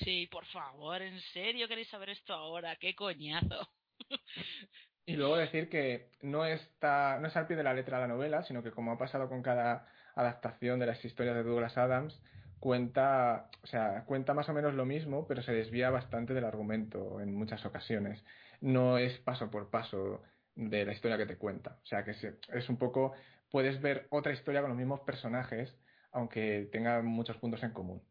Sí, 0.03 0.27
por 0.27 0.45
favor, 0.48 1.02
¿en 1.02 1.19
serio 1.34 1.68
queréis 1.68 1.88
saber 1.90 2.10
esto 2.10 2.34
ahora? 2.34 2.76
¡Qué 2.76 2.95
coñazo! 2.95 3.69
Y 5.06 5.15
luego 5.18 5.38
decir 5.38 5.69
que 5.69 6.10
no 6.22 6.45
está, 6.45 7.19
no 7.19 7.27
es 7.27 7.36
al 7.38 7.48
pie 7.48 7.56
de 7.56 7.64
la 7.64 7.73
letra 7.73 7.99
la 7.99 8.07
novela, 8.07 8.44
sino 8.44 8.64
que 8.64 8.72
como 8.72 8.91
ha 8.91 8.98
pasado 8.98 9.30
con 9.30 9.44
cada 9.44 9.88
adaptación 10.15 10.80
de 10.80 10.88
las 10.88 11.03
historias 11.06 11.36
de 11.36 11.44
Douglas 11.44 11.77
Adams, 11.77 12.22
cuenta, 12.60 13.49
o 13.64 13.68
sea, 13.68 14.06
cuenta 14.06 14.34
más 14.34 14.49
o 14.49 14.53
menos 14.53 14.73
lo 14.73 14.86
mismo, 14.86 15.27
pero 15.27 15.44
se 15.44 15.53
desvía 15.53 15.91
bastante 15.91 16.34
del 16.34 16.45
argumento 16.45 17.22
en 17.22 17.36
muchas 17.36 17.65
ocasiones. 17.65 18.23
No 18.61 18.98
es 18.98 19.19
paso 19.19 19.52
por 19.52 19.69
paso 19.69 20.23
de 20.56 20.86
la 20.86 20.94
historia 20.94 21.18
que 21.18 21.27
te 21.27 21.38
cuenta. 21.38 21.80
O 21.84 21.86
sea, 21.86 22.03
que 22.03 22.11
es 22.11 22.69
un 22.69 22.77
poco, 22.77 23.14
puedes 23.52 23.82
ver 23.82 24.07
otra 24.10 24.34
historia 24.34 24.61
con 24.61 24.69
los 24.72 24.77
mismos 24.77 25.02
personajes, 25.02 25.77
aunque 26.11 26.68
tenga 26.72 27.02
muchos 27.03 27.38
puntos 27.38 27.61
en 27.64 27.72
común. 27.73 28.02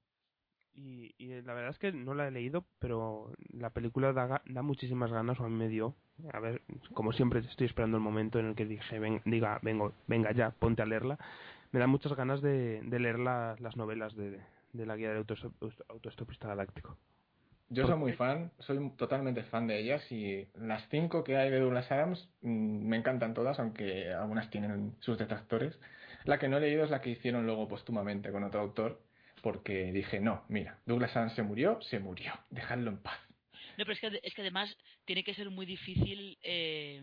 Y, 0.76 1.14
y 1.18 1.28
la 1.42 1.54
verdad 1.54 1.70
es 1.70 1.78
que 1.78 1.92
no 1.92 2.14
la 2.14 2.26
he 2.26 2.30
leído, 2.30 2.64
pero 2.80 3.32
la 3.52 3.70
película 3.70 4.12
da, 4.12 4.42
da 4.44 4.62
muchísimas 4.62 5.12
ganas, 5.12 5.38
o 5.38 5.44
a 5.44 5.48
mí 5.48 5.54
me 5.54 5.68
dio. 5.68 5.94
A 6.32 6.40
ver, 6.40 6.62
como 6.94 7.12
siempre 7.12 7.40
estoy 7.40 7.66
esperando 7.66 7.96
el 7.96 8.02
momento 8.02 8.38
en 8.38 8.46
el 8.46 8.54
que 8.54 8.66
dije, 8.66 8.98
ven, 8.98 9.20
diga, 9.24 9.58
vengo, 9.62 9.92
venga 10.08 10.32
ya, 10.32 10.50
ponte 10.50 10.82
a 10.82 10.86
leerla. 10.86 11.18
Me 11.72 11.80
da 11.80 11.86
muchas 11.86 12.14
ganas 12.14 12.42
de, 12.42 12.82
de 12.82 12.98
leer 12.98 13.18
la- 13.18 13.56
las 13.60 13.76
novelas 13.76 14.14
de, 14.16 14.40
de 14.72 14.86
la 14.86 14.96
guía 14.96 15.10
del 15.10 15.24
autoestopista 15.88 16.48
galáctico. 16.48 16.96
Yo 17.70 17.86
soy 17.86 17.96
muy 17.96 18.12
fan, 18.12 18.52
soy 18.58 18.90
totalmente 18.96 19.42
fan 19.44 19.66
de 19.66 19.78
ellas 19.80 20.12
y 20.12 20.46
las 20.54 20.86
cinco 20.90 21.24
que 21.24 21.36
hay 21.36 21.50
de 21.50 21.60
Douglas 21.60 21.90
Adams 21.90 22.28
mm, 22.42 22.86
me 22.86 22.96
encantan 22.96 23.34
todas, 23.34 23.58
aunque 23.58 24.12
algunas 24.12 24.50
tienen 24.50 24.94
sus 25.00 25.18
detractores. 25.18 25.78
La 26.24 26.38
que 26.38 26.48
no 26.48 26.58
he 26.58 26.60
leído 26.60 26.84
es 26.84 26.90
la 26.90 27.00
que 27.00 27.10
hicieron 27.10 27.46
luego 27.46 27.66
póstumamente 27.68 28.30
con 28.30 28.44
otro 28.44 28.60
autor, 28.60 29.00
porque 29.44 29.92
dije, 29.92 30.20
no, 30.20 30.42
mira, 30.48 30.78
Douglas 30.86 31.14
Adams 31.14 31.34
se 31.34 31.42
murió, 31.42 31.78
se 31.82 31.98
murió, 31.98 32.32
dejadlo 32.48 32.90
en 32.90 32.96
paz. 32.96 33.18
No, 33.76 33.84
pero 33.84 33.92
es 33.92 34.00
que, 34.00 34.20
es 34.22 34.32
que 34.32 34.40
además 34.40 34.74
tiene 35.04 35.22
que 35.22 35.34
ser 35.34 35.50
muy 35.50 35.66
difícil 35.66 36.38
eh, 36.42 37.02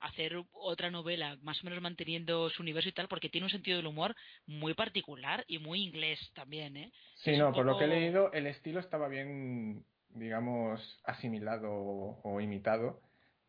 hacer 0.00 0.34
otra 0.50 0.90
novela 0.90 1.38
más 1.42 1.62
o 1.62 1.64
menos 1.64 1.80
manteniendo 1.80 2.50
su 2.50 2.62
universo 2.62 2.88
y 2.88 2.92
tal, 2.92 3.06
porque 3.06 3.28
tiene 3.28 3.44
un 3.44 3.52
sentido 3.52 3.76
del 3.76 3.86
humor 3.86 4.16
muy 4.46 4.74
particular 4.74 5.44
y 5.46 5.58
muy 5.58 5.80
inglés 5.80 6.18
también, 6.34 6.76
¿eh? 6.76 6.92
Sí, 7.22 7.30
Es 7.30 7.38
no, 7.38 7.52
por 7.52 7.64
lo 7.64 7.78
que 7.78 7.84
he 7.84 7.88
leído, 7.88 8.32
el 8.32 8.48
estilo 8.48 8.80
estaba 8.80 9.06
bien, 9.06 9.84
digamos, 10.08 11.00
asimilado 11.04 11.70
o, 11.70 12.20
o 12.24 12.40
imitado, 12.40 13.00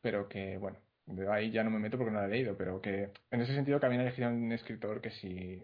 pero 0.03 0.29
que, 0.29 0.57
bueno, 0.57 0.77
de 1.07 1.27
ahí 1.33 1.49
ya 1.49 1.63
no 1.63 1.71
me 1.71 1.79
meto 1.79 1.97
porque 1.97 2.11
no 2.11 2.19
lo 2.19 2.27
he 2.27 2.29
leído, 2.29 2.55
pero 2.55 2.81
que 2.81 3.09
en 3.31 3.41
ese 3.41 3.55
sentido 3.55 3.79
que 3.79 3.87
habían 3.87 4.01
elegido 4.01 4.29
un 4.29 4.51
escritor 4.51 5.01
que 5.01 5.09
sí, 5.09 5.63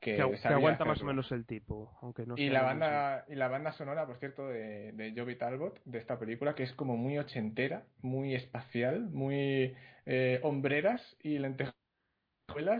que, 0.00 0.16
Que, 0.16 0.22
aguanta 0.48 0.84
más 0.84 1.02
o 1.02 1.04
menos 1.04 1.30
el 1.32 1.44
tipo, 1.44 1.98
aunque 2.02 2.24
no 2.24 2.34
Y 2.36 2.50
la 2.50 2.62
banda, 2.62 3.24
y 3.28 3.34
la 3.34 3.48
banda 3.48 3.72
sonora, 3.72 4.06
por 4.06 4.18
cierto, 4.18 4.46
de, 4.46 4.92
de 4.92 5.12
Joby 5.16 5.36
Talbot, 5.36 5.80
de 5.84 5.98
esta 5.98 6.18
película, 6.18 6.54
que 6.54 6.62
es 6.62 6.72
como 6.72 6.96
muy 6.96 7.18
ochentera, 7.18 7.84
muy 8.00 8.34
espacial, 8.34 9.08
muy 9.10 9.74
eh, 10.06 10.40
hombreras 10.42 11.16
y 11.22 11.38
lentejuelas 11.38 11.74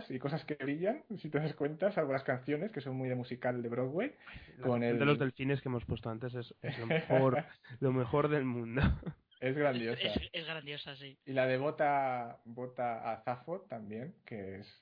y 0.09 0.17
cosas 0.19 0.45
que 0.45 0.55
brillan, 0.55 1.03
si 1.19 1.29
te 1.29 1.39
das 1.39 1.53
cuenta, 1.55 1.91
salvo 1.91 2.13
las 2.13 2.23
canciones, 2.23 2.71
que 2.71 2.81
son 2.81 2.95
muy 2.95 3.09
de 3.09 3.15
musical 3.15 3.61
de 3.61 3.69
Broadway. 3.69 4.15
La 4.57 4.67
con 4.67 4.83
el- 4.83 4.97
de 4.97 5.05
los 5.05 5.19
delfines 5.19 5.61
que 5.61 5.69
hemos 5.69 5.85
puesto 5.85 6.09
antes 6.09 6.33
es, 6.35 6.55
es 6.61 6.79
lo 6.79 6.85
mejor, 7.33 7.43
lo 7.79 7.91
mejor 7.91 8.29
del 8.29 8.45
mundo. 8.45 8.81
Es 9.41 9.55
grandiosa. 9.55 10.01
Es, 10.01 10.29
es 10.33 10.45
grandiosa, 10.45 10.97
sí. 10.97 11.17
Y 11.25 11.31
la 11.31 11.45
de 11.47 11.57
Bota, 11.57 12.39
Bota 12.43 13.09
a 13.09 13.21
Zafo 13.23 13.61
también, 13.69 14.13
que 14.25 14.57
es 14.59 14.81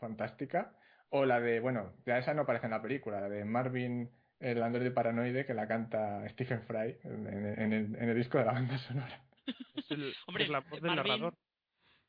fantástica. 0.00 0.72
O 1.16 1.24
la 1.24 1.38
de, 1.40 1.60
bueno, 1.60 1.92
ya 2.06 2.18
esa 2.18 2.34
no 2.34 2.42
aparece 2.42 2.66
en 2.66 2.72
la 2.72 2.82
película, 2.82 3.20
la 3.20 3.28
de 3.28 3.44
Marvin, 3.44 4.10
el 4.40 4.60
androide 4.60 4.90
paranoide, 4.90 5.46
que 5.46 5.54
la 5.54 5.68
canta 5.68 6.28
Stephen 6.30 6.62
Fry 6.62 6.98
en, 7.04 7.26
en- 7.28 7.62
en 7.62 7.72
el, 7.72 7.94
en 7.94 8.08
el 8.08 8.16
disco 8.16 8.38
de 8.38 8.44
la 8.46 8.52
banda 8.52 8.76
sonora. 8.78 9.24
Es, 9.76 9.88
el- 9.92 10.12
Hombre, 10.26 10.42
es 10.44 10.50
la 10.50 10.58
voz 10.60 10.80
del 10.82 10.90
Marvin- 10.90 10.96
narrador. 10.96 11.34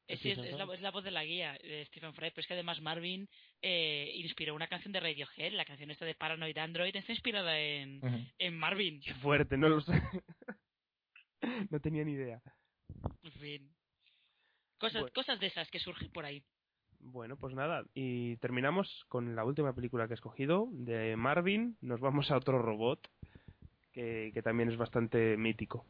Eh, 0.07 0.17
sí, 0.17 0.31
es, 0.31 0.37
es 0.39 0.53
la, 0.57 0.65
es 0.73 0.81
la 0.81 0.89
voz 0.89 1.03
de 1.03 1.11
la 1.11 1.23
guía 1.23 1.53
de 1.61 1.85
Stephen 1.85 2.13
Fry, 2.15 2.29
pero 2.31 2.41
es 2.41 2.47
que 2.47 2.53
además 2.55 2.81
Marvin 2.81 3.27
eh, 3.61 4.11
inspiró 4.15 4.55
una 4.55 4.67
canción 4.67 4.91
de 4.91 4.99
Radiohead, 4.99 5.53
la 5.53 5.65
canción 5.65 5.91
esta 5.91 6.05
de 6.05 6.15
Paranoid 6.15 6.57
Android, 6.57 6.95
está 6.95 7.11
inspirada 7.11 7.59
en, 7.59 8.01
en 8.39 8.57
Marvin. 8.57 9.01
Qué 9.01 9.13
fuerte, 9.15 9.55
no 9.55 9.69
lo 9.69 9.81
sé. 9.81 9.93
no 11.69 11.79
tenía 11.79 12.03
ni 12.03 12.13
idea. 12.13 12.41
En 13.23 13.31
fin. 13.33 13.75
Cosas, 14.79 15.01
Bueno. 15.01 15.13
cosas 15.13 15.39
de 15.39 15.47
esas 15.47 15.69
que 15.69 15.79
surgen 15.79 16.11
por 16.11 16.25
ahí. 16.25 16.43
Bueno, 17.07 17.37
pues 17.37 17.53
nada, 17.53 17.85
y 17.93 18.35
terminamos 18.37 19.05
con 19.09 19.35
la 19.35 19.45
última 19.45 19.73
película 19.73 20.07
que 20.07 20.13
he 20.13 20.15
escogido, 20.15 20.69
de 20.71 21.15
Marvin, 21.15 21.77
nos 21.81 22.01
vamos 22.01 22.31
a 22.31 22.37
otro 22.37 22.59
robot, 22.59 22.99
que, 23.93 24.31
que 24.33 24.41
también 24.41 24.69
es 24.69 24.77
bastante 24.77 25.37
mítico. 25.37 25.85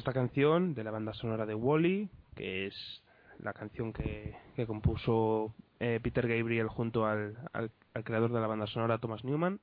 Esta 0.00 0.14
canción 0.14 0.72
de 0.72 0.82
la 0.82 0.90
banda 0.90 1.12
sonora 1.12 1.44
de 1.44 1.54
Wally, 1.54 2.08
que 2.34 2.66
es 2.66 3.02
la 3.38 3.52
canción 3.52 3.92
que, 3.92 4.34
compuso 4.66 5.54
eh, 5.78 6.00
Peter 6.02 6.26
Gabriel 6.26 6.68
junto 6.68 7.04
al, 7.04 7.36
al, 7.52 7.70
creador 8.02 8.32
de 8.32 8.40
la 8.40 8.46
banda 8.46 8.66
sonora 8.66 8.96
Thomas 8.96 9.24
Newman, 9.24 9.60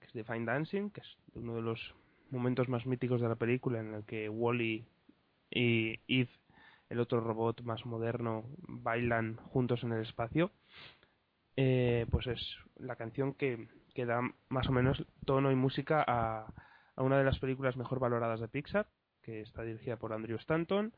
que 0.00 0.06
es 0.06 0.12
de 0.14 0.24
Fine 0.24 0.46
Dancing, 0.46 0.88
que 0.88 1.02
es 1.02 1.16
uno 1.34 1.56
de 1.56 1.60
los 1.60 1.94
momentos 2.30 2.66
más 2.70 2.86
míticos 2.86 3.20
de 3.20 3.28
la 3.28 3.34
película 3.34 3.78
en 3.78 3.92
el 3.92 4.04
que 4.04 4.30
Wally 4.30 4.86
y 5.50 6.00
Eve, 6.08 6.30
el 6.88 6.98
otro 6.98 7.20
robot 7.20 7.60
más 7.60 7.84
moderno, 7.84 8.46
bailan 8.66 9.36
juntos 9.36 9.84
en 9.84 9.92
el 9.92 10.00
espacio. 10.00 10.50
Eh, 11.56 12.06
pues 12.10 12.26
es 12.26 12.56
la 12.76 12.96
canción 12.96 13.34
que, 13.34 13.68
que 13.94 14.06
da 14.06 14.22
más 14.48 14.66
o 14.66 14.72
menos 14.72 15.04
tono 15.26 15.52
y 15.52 15.54
música 15.54 16.02
a, 16.08 16.46
a 16.96 17.02
una 17.02 17.18
de 17.18 17.24
las 17.24 17.38
películas 17.38 17.76
mejor 17.76 17.98
valoradas 17.98 18.40
de 18.40 18.48
Pixar, 18.48 18.86
que 19.24 19.40
está 19.40 19.62
dirigida 19.62 19.96
por 19.96 20.12
Andrew 20.12 20.36
Stanton 20.36 20.92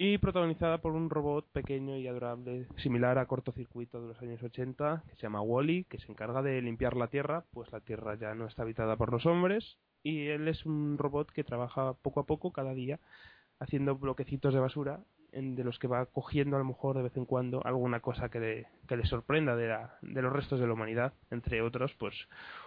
y 0.00 0.18
protagonizada 0.18 0.78
por 0.78 0.92
un 0.92 1.10
robot 1.10 1.50
pequeño 1.50 1.96
y 1.96 2.06
adorable, 2.06 2.66
similar 2.76 3.18
a 3.18 3.26
cortocircuito 3.26 4.00
de 4.00 4.08
los 4.08 4.22
años 4.22 4.40
80, 4.40 5.02
que 5.08 5.16
se 5.16 5.22
llama 5.22 5.40
Wally, 5.40 5.84
que 5.84 5.98
se 5.98 6.10
encarga 6.10 6.40
de 6.40 6.62
limpiar 6.62 6.96
la 6.96 7.08
Tierra, 7.08 7.44
pues 7.52 7.70
la 7.72 7.80
Tierra 7.80 8.14
ya 8.14 8.32
no 8.34 8.46
está 8.46 8.62
habitada 8.62 8.96
por 8.96 9.10
los 9.10 9.26
hombres, 9.26 9.76
y 10.04 10.28
él 10.28 10.46
es 10.46 10.64
un 10.64 10.98
robot 10.98 11.32
que 11.32 11.42
trabaja 11.42 11.94
poco 11.94 12.20
a 12.20 12.26
poco, 12.26 12.52
cada 12.52 12.74
día, 12.74 13.00
haciendo 13.58 13.96
bloquecitos 13.96 14.54
de 14.54 14.60
basura, 14.60 15.00
de 15.32 15.64
los 15.64 15.78
que 15.80 15.88
va 15.88 16.06
cogiendo 16.06 16.56
a 16.56 16.60
lo 16.60 16.64
mejor 16.64 16.96
de 16.96 17.02
vez 17.02 17.16
en 17.16 17.26
cuando 17.26 17.60
alguna 17.66 18.00
cosa 18.00 18.28
que 18.30 18.40
le, 18.40 18.66
que 18.86 18.96
le 18.96 19.04
sorprenda 19.04 19.56
de, 19.56 19.68
la, 19.68 19.98
de 20.00 20.22
los 20.22 20.32
restos 20.32 20.60
de 20.60 20.66
la 20.66 20.72
humanidad, 20.72 21.12
entre 21.30 21.60
otros, 21.60 21.92
pues 21.98 22.14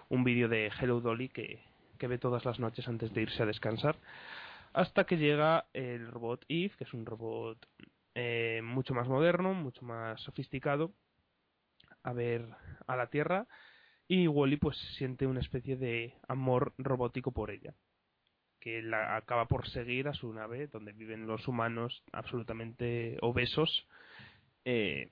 un 0.09 0.25
vídeo 0.25 0.49
de 0.49 0.69
Hello 0.79 0.99
Dolly 0.99 1.29
que, 1.29 1.63
que 1.97 2.07
ve 2.07 2.17
todas 2.17 2.43
las 2.45 2.59
noches 2.59 2.87
antes 2.87 3.13
de 3.13 3.21
irse 3.21 3.41
a 3.41 3.45
descansar 3.45 3.95
hasta 4.73 5.05
que 5.05 5.17
llega 5.17 5.65
el 5.73 6.07
robot 6.07 6.45
Eve, 6.47 6.73
que 6.77 6.83
es 6.83 6.93
un 6.93 7.05
robot 7.05 7.67
eh, 8.15 8.61
mucho 8.63 8.93
más 8.93 9.07
moderno, 9.07 9.53
mucho 9.53 9.85
más 9.85 10.19
sofisticado, 10.21 10.93
a 12.03 12.13
ver 12.13 12.47
a 12.87 12.95
la 12.95 13.07
Tierra, 13.07 13.47
y 14.07 14.27
Wally 14.27 14.57
pues 14.57 14.77
siente 14.97 15.27
una 15.27 15.39
especie 15.39 15.77
de 15.77 16.15
amor 16.27 16.73
robótico 16.77 17.31
por 17.31 17.51
ella, 17.51 17.73
que 18.59 18.81
la 18.81 19.15
acaba 19.15 19.47
por 19.47 19.67
seguir 19.69 20.07
a 20.07 20.13
su 20.13 20.33
nave, 20.33 20.67
donde 20.67 20.91
viven 20.91 21.27
los 21.27 21.47
humanos 21.47 22.03
absolutamente 22.11 23.17
obesos, 23.21 23.87
eh, 24.65 25.11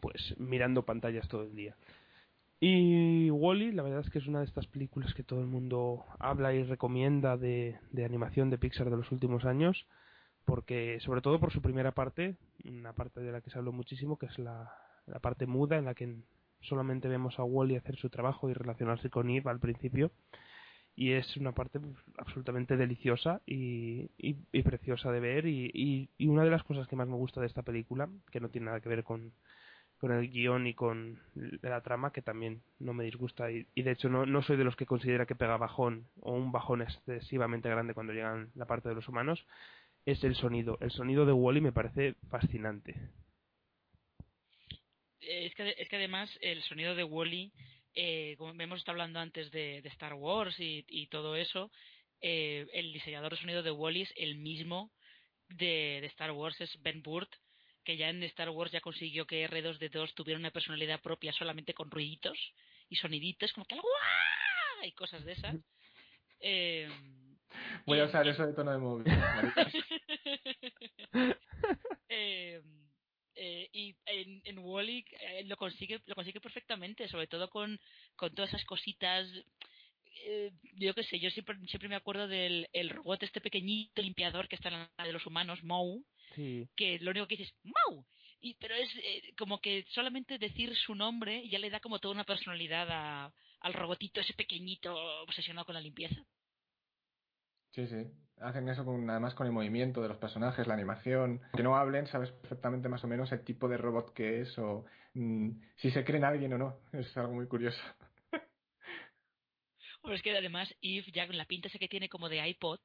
pues 0.00 0.34
mirando 0.38 0.84
pantallas 0.84 1.28
todo 1.28 1.44
el 1.44 1.54
día. 1.54 1.76
Y 2.64 3.28
Wally, 3.32 3.72
la 3.72 3.82
verdad 3.82 4.02
es 4.06 4.10
que 4.10 4.20
es 4.20 4.28
una 4.28 4.38
de 4.38 4.44
estas 4.44 4.68
películas 4.68 5.12
que 5.14 5.24
todo 5.24 5.40
el 5.40 5.48
mundo 5.48 6.04
habla 6.20 6.54
y 6.54 6.62
recomienda 6.62 7.36
de, 7.36 7.80
de, 7.90 8.04
animación 8.04 8.50
de 8.50 8.58
Pixar 8.58 8.88
de 8.88 8.96
los 8.96 9.10
últimos 9.10 9.44
años, 9.44 9.84
porque 10.44 11.00
sobre 11.00 11.22
todo 11.22 11.40
por 11.40 11.52
su 11.52 11.60
primera 11.60 11.90
parte, 11.90 12.36
una 12.64 12.92
parte 12.92 13.18
de 13.20 13.32
la 13.32 13.40
que 13.40 13.50
se 13.50 13.58
habló 13.58 13.72
muchísimo, 13.72 14.16
que 14.16 14.26
es 14.26 14.38
la, 14.38 14.72
la 15.06 15.18
parte 15.18 15.48
muda 15.48 15.76
en 15.76 15.86
la 15.86 15.94
que 15.94 16.14
solamente 16.60 17.08
vemos 17.08 17.36
a 17.40 17.42
Wally 17.42 17.74
hacer 17.74 17.96
su 17.96 18.10
trabajo 18.10 18.48
y 18.48 18.52
relacionarse 18.52 19.10
con 19.10 19.28
Eve 19.28 19.50
al 19.50 19.58
principio, 19.58 20.12
y 20.94 21.14
es 21.14 21.36
una 21.36 21.50
parte 21.50 21.80
absolutamente 22.16 22.76
deliciosa 22.76 23.42
y, 23.44 24.08
y, 24.16 24.36
y 24.52 24.62
preciosa 24.62 25.10
de 25.10 25.18
ver, 25.18 25.46
y, 25.46 26.10
y 26.16 26.26
una 26.28 26.44
de 26.44 26.50
las 26.50 26.62
cosas 26.62 26.86
que 26.86 26.94
más 26.94 27.08
me 27.08 27.16
gusta 27.16 27.40
de 27.40 27.48
esta 27.48 27.62
película, 27.62 28.08
que 28.30 28.38
no 28.38 28.50
tiene 28.50 28.66
nada 28.66 28.80
que 28.80 28.88
ver 28.88 29.02
con 29.02 29.32
con 30.02 30.10
el 30.10 30.28
guion 30.30 30.66
y 30.66 30.74
con 30.74 31.20
la 31.62 31.80
trama 31.80 32.12
que 32.12 32.22
también 32.22 32.60
no 32.80 32.92
me 32.92 33.04
disgusta. 33.04 33.52
Y, 33.52 33.64
de 33.76 33.92
hecho 33.92 34.08
no, 34.08 34.26
no, 34.26 34.42
soy 34.42 34.56
de 34.56 34.64
los 34.64 34.74
que 34.74 34.84
considera 34.84 35.26
que 35.26 35.36
pega 35.36 35.56
bajón 35.56 36.08
o 36.22 36.32
un 36.32 36.50
bajón 36.50 36.82
excesivamente 36.82 37.68
grande 37.68 37.94
cuando 37.94 38.12
llegan 38.12 38.50
la 38.56 38.66
parte 38.66 38.88
de 38.88 38.96
los 38.96 39.06
humanos. 39.06 39.46
Es 40.04 40.24
el 40.24 40.34
sonido. 40.34 40.76
El 40.80 40.90
sonido 40.90 41.24
de 41.24 41.32
Wally 41.32 41.60
me 41.60 41.70
parece 41.70 42.16
fascinante. 42.28 42.96
Es 45.20 45.54
que, 45.54 45.72
es 45.78 45.88
que 45.88 45.96
además 45.96 46.36
el 46.40 46.64
sonido 46.64 46.96
de 46.96 47.04
Wally 47.04 47.52
eh, 47.94 48.34
como 48.38 48.60
hemos 48.60 48.80
estado 48.80 48.94
hablando 48.94 49.20
antes 49.20 49.52
de, 49.52 49.78
Star 49.84 50.14
Wars 50.14 50.56
y, 50.58 51.06
todo 51.12 51.36
eso 51.36 51.70
eh, 52.20 52.66
el 52.72 52.92
diseñador 52.92 53.30
de 53.30 53.38
sonido 53.40 53.62
de 53.62 53.70
Wally 53.70 54.02
es 54.02 54.12
el 54.16 54.34
mismo 54.34 54.90
de, 55.48 55.98
de 56.00 56.06
Star 56.08 56.32
Wars 56.32 56.60
es 56.60 56.76
Ben 56.82 57.04
Burt 57.04 57.30
que 57.84 57.96
ya 57.96 58.08
en 58.08 58.22
Star 58.24 58.50
Wars 58.50 58.72
ya 58.72 58.80
consiguió 58.80 59.26
que 59.26 59.48
R2D2 59.48 60.14
tuviera 60.14 60.38
una 60.38 60.50
personalidad 60.50 61.00
propia 61.00 61.32
solamente 61.32 61.74
con 61.74 61.90
ruiditos 61.90 62.38
y 62.88 62.96
soniditos, 62.96 63.52
como 63.52 63.66
que 63.66 63.74
¡guau! 63.74 64.84
y 64.84 64.92
cosas 64.92 65.24
de 65.24 65.32
esas. 65.32 65.56
Eh, 66.44 66.88
Voy 67.86 68.00
a 68.00 68.06
usar 68.06 68.26
eso 68.26 68.44
de 68.44 68.52
tono 68.52 68.72
de 68.72 68.78
móvil. 68.78 69.06
eh, 72.08 72.60
eh, 73.34 73.68
y 73.72 73.96
en, 74.06 74.40
en 74.44 74.58
Wally 74.58 75.04
-E, 75.04 75.46
lo 75.46 75.56
consigue 75.56 76.00
lo 76.06 76.14
consigue 76.14 76.40
perfectamente, 76.40 77.08
sobre 77.08 77.26
todo 77.26 77.48
con, 77.48 77.78
con 78.16 78.34
todas 78.34 78.50
esas 78.50 78.64
cositas. 78.64 79.28
Eh, 80.24 80.52
yo 80.74 80.94
qué 80.94 81.02
sé, 81.04 81.18
yo 81.18 81.30
siempre, 81.30 81.56
siempre 81.66 81.88
me 81.88 81.96
acuerdo 81.96 82.28
del 82.28 82.68
el 82.72 82.90
robot 82.90 83.22
este 83.22 83.40
pequeñito 83.40 84.02
limpiador 84.02 84.48
que 84.48 84.56
está 84.56 84.68
en 84.68 84.88
la 84.96 85.04
de 85.04 85.12
los 85.12 85.26
humanos, 85.26 85.62
Moe, 85.64 86.02
Sí. 86.34 86.68
que 86.76 86.98
lo 87.00 87.10
único 87.10 87.26
que 87.26 87.36
dices 87.36 87.54
¡Mau! 87.62 88.04
Y, 88.40 88.54
pero 88.54 88.74
es 88.74 88.88
eh, 88.96 89.34
como 89.38 89.60
que 89.60 89.84
solamente 89.90 90.38
decir 90.38 90.74
su 90.74 90.94
nombre 90.94 91.48
ya 91.48 91.58
le 91.60 91.70
da 91.70 91.78
como 91.78 92.00
toda 92.00 92.14
una 92.14 92.24
personalidad 92.24 92.88
a, 92.90 93.32
al 93.60 93.72
robotito 93.72 94.20
ese 94.20 94.34
pequeñito 94.34 94.94
obsesionado 95.22 95.64
con 95.64 95.74
la 95.74 95.80
limpieza. 95.80 96.26
Sí, 97.70 97.86
sí. 97.86 98.06
Hacen 98.40 98.68
eso 98.68 98.84
con, 98.84 99.08
además 99.08 99.34
con 99.34 99.46
el 99.46 99.52
movimiento 99.52 100.02
de 100.02 100.08
los 100.08 100.18
personajes, 100.18 100.66
la 100.66 100.74
animación. 100.74 101.40
Que 101.54 101.62
no 101.62 101.76
hablen, 101.76 102.06
sabes 102.06 102.32
perfectamente 102.32 102.88
más 102.88 103.04
o 103.04 103.08
menos 103.08 103.30
el 103.32 103.44
tipo 103.44 103.68
de 103.68 103.76
robot 103.76 104.12
que 104.12 104.40
es 104.40 104.58
o 104.58 104.84
mmm, 105.14 105.50
si 105.76 105.90
se 105.90 106.04
creen 106.04 106.24
alguien 106.24 106.52
o 106.54 106.58
no. 106.58 106.80
Es 106.92 107.16
algo 107.16 107.34
muy 107.34 107.46
curioso. 107.46 107.80
Bueno, 110.02 110.16
es 110.16 110.22
que 110.22 110.36
además 110.36 110.74
Eve 110.82 111.12
ya 111.12 111.28
con 111.28 111.36
la 111.38 111.44
pinta 111.44 111.68
esa 111.68 111.78
que 111.78 111.86
tiene 111.86 112.08
como 112.08 112.28
de 112.28 112.44
iPod, 112.48 112.80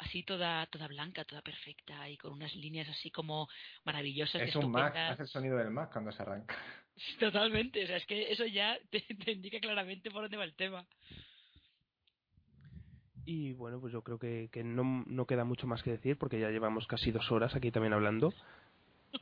así 0.00 0.22
toda 0.22 0.66
toda 0.66 0.88
blanca, 0.88 1.24
toda 1.24 1.42
perfecta 1.42 2.08
y 2.08 2.16
con 2.16 2.32
unas 2.32 2.54
líneas 2.56 2.88
así 2.88 3.10
como 3.10 3.48
maravillosas. 3.84 4.42
Es 4.42 4.56
un 4.56 4.70
Mac, 4.70 4.96
hace 4.96 5.22
el 5.22 5.28
sonido 5.28 5.56
del 5.56 5.70
Mac 5.70 5.92
cuando 5.92 6.12
se 6.12 6.22
arranca. 6.22 6.56
Totalmente, 7.20 7.84
o 7.84 7.86
sea, 7.86 7.96
es 7.96 8.06
que 8.06 8.30
eso 8.30 8.44
ya 8.46 8.78
te, 8.90 9.00
te, 9.00 9.32
indica 9.32 9.60
claramente 9.60 10.10
por 10.10 10.22
dónde 10.22 10.36
va 10.36 10.44
el 10.44 10.54
tema. 10.54 10.86
Y 13.24 13.52
bueno, 13.52 13.80
pues 13.80 13.92
yo 13.92 14.02
creo 14.02 14.18
que, 14.18 14.48
que 14.50 14.64
no, 14.64 15.04
no, 15.06 15.26
queda 15.26 15.44
mucho 15.44 15.66
más 15.66 15.82
que 15.82 15.92
decir 15.92 16.18
porque 16.18 16.40
ya 16.40 16.50
llevamos 16.50 16.86
casi 16.86 17.10
dos 17.12 17.30
horas 17.30 17.54
aquí 17.54 17.70
también 17.70 17.92
hablando. 17.92 18.32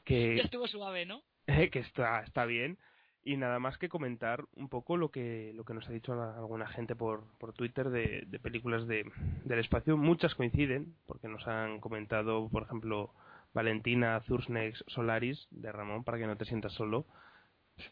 Que, 0.05 0.37
ya 0.37 0.43
estuvo 0.43 0.69
suave, 0.69 1.07
¿no? 1.07 1.23
que 1.73 1.79
está, 1.79 2.21
está 2.21 2.45
bien. 2.45 2.77
Y 3.29 3.37
nada 3.37 3.59
más 3.59 3.77
que 3.77 3.91
comentar 3.91 4.47
un 4.57 4.71
poco 4.71 4.97
lo 4.97 5.11
que, 5.11 5.53
lo 5.55 5.67
que 5.67 5.75
nos 5.75 5.87
ha 5.87 5.93
dicho 5.93 6.15
alguna 6.15 6.67
gente 6.67 6.97
por, 6.97 7.25
por 7.37 7.53
Twitter 7.53 7.91
de, 7.91 8.23
de 8.27 8.39
películas 8.39 8.89
de, 8.89 9.05
del 9.45 9.59
espacio. 9.59 9.99
Muchas 9.99 10.35
coinciden, 10.35 10.95
porque 11.05 11.29
nos 11.29 11.47
han 11.47 11.79
comentado, 11.79 12.49
por 12.49 12.63
ejemplo, 12.63 13.13
Valentina 13.53 14.19
Zursnex 14.23 14.83
Solaris, 14.87 15.47
de 15.51 15.71
Ramón, 15.71 16.05
para 16.05 16.17
que 16.17 16.27
no 16.27 16.39
te 16.39 16.47
sientas 16.47 16.73
solo, 16.73 17.05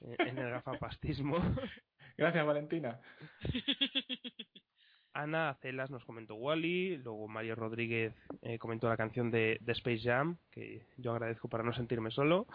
en 0.00 0.38
el 0.38 0.52
gafapastismo. 0.52 1.36
Gracias, 2.16 2.46
Valentina. 2.46 2.98
Ana 5.12 5.50
Acelas 5.50 5.90
nos 5.90 6.06
comentó 6.06 6.36
Wally, 6.36 6.96
luego 6.96 7.28
Mario 7.28 7.56
Rodríguez 7.56 8.14
eh, 8.40 8.58
comentó 8.58 8.88
la 8.88 8.96
canción 8.96 9.30
de, 9.30 9.58
de 9.60 9.72
Space 9.72 10.00
Jam, 10.00 10.38
que 10.50 10.86
yo 10.96 11.12
agradezco 11.12 11.48
para 11.48 11.62
no 11.62 11.74
sentirme 11.74 12.10
solo. 12.10 12.46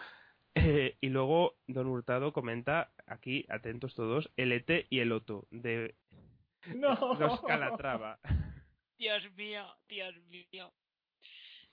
Eh, 0.54 0.96
y 1.00 1.08
luego 1.08 1.56
Don 1.66 1.86
Hurtado 1.86 2.32
comenta, 2.32 2.92
aquí, 3.06 3.46
atentos 3.48 3.94
todos, 3.94 4.30
el 4.36 4.52
ET 4.52 4.86
y 4.90 5.00
el 5.00 5.12
Otto, 5.12 5.46
de 5.50 5.94
no. 6.74 7.14
los 7.18 7.40
Calatrava. 7.42 8.18
Dios 8.98 9.22
mío, 9.32 9.66
Dios 9.88 10.14
mío. 10.28 10.72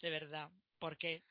De 0.01 0.09
verdad, 0.09 0.49
¿por 0.79 0.97
qué? 0.97 1.23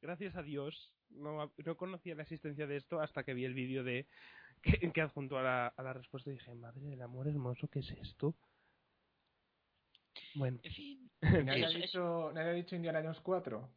Gracias 0.00 0.36
a 0.36 0.42
Dios, 0.42 0.94
no, 1.10 1.52
no 1.56 1.76
conocía 1.76 2.14
la 2.14 2.22
existencia 2.22 2.66
de 2.66 2.76
esto 2.76 3.00
hasta 3.00 3.24
que 3.24 3.34
vi 3.34 3.44
el 3.44 3.54
vídeo 3.54 3.82
de 3.84 4.06
que, 4.62 4.92
que 4.92 5.00
adjuntó 5.00 5.36
a 5.38 5.42
la, 5.42 5.66
a 5.66 5.82
la 5.82 5.92
respuesta 5.92 6.30
y 6.30 6.34
dije, 6.34 6.54
madre 6.54 6.80
del 6.80 7.02
amor 7.02 7.26
hermoso, 7.28 7.68
¿qué 7.68 7.80
es 7.80 7.90
esto? 7.90 8.34
Bueno, 10.36 10.58
En 10.62 10.72
fin. 10.72 11.10
¿Nadie 11.20 11.64
ha, 11.64 11.68
Eso- 11.68 11.78
dicho, 11.78 12.32
¿Nadie 12.32 12.50
ha 12.50 12.54
dicho 12.54 12.76
Indiana 12.76 13.00
Jones 13.02 13.20
4? 13.20 13.68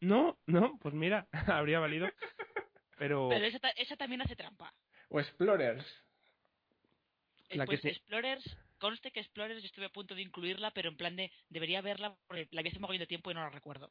No, 0.00 0.38
no, 0.46 0.78
pues 0.80 0.94
mira, 0.94 1.26
habría 1.46 1.80
valido. 1.80 2.08
Pero, 2.98 3.28
Pero 3.28 3.44
esa, 3.46 3.58
ta- 3.60 3.70
esa 3.70 3.96
también 3.96 4.22
hace 4.22 4.34
trampa. 4.36 4.74
¿O 5.08 5.20
Explorers? 5.20 5.86
La 7.50 7.64
Pues 7.64 7.80
que 7.80 7.88
se- 7.90 7.96
Explorers, 7.96 8.56
conste 8.78 9.10
que 9.12 9.20
Explorers 9.20 9.60
yo 9.62 9.66
estuve 9.66 9.86
a 9.86 9.90
punto 9.90 10.14
de 10.14 10.22
incluirla, 10.22 10.72
pero 10.72 10.88
en 10.90 10.96
plan 10.96 11.16
de 11.16 11.30
debería 11.48 11.80
verla 11.80 12.16
porque 12.26 12.48
la 12.50 12.62
vi 12.62 12.68
hace 12.68 12.78
un 12.78 12.82
mogollón 12.82 13.00
de 13.00 13.06
tiempo 13.06 13.30
y 13.30 13.34
no 13.34 13.40
la 13.40 13.50
recuerdo. 13.50 13.90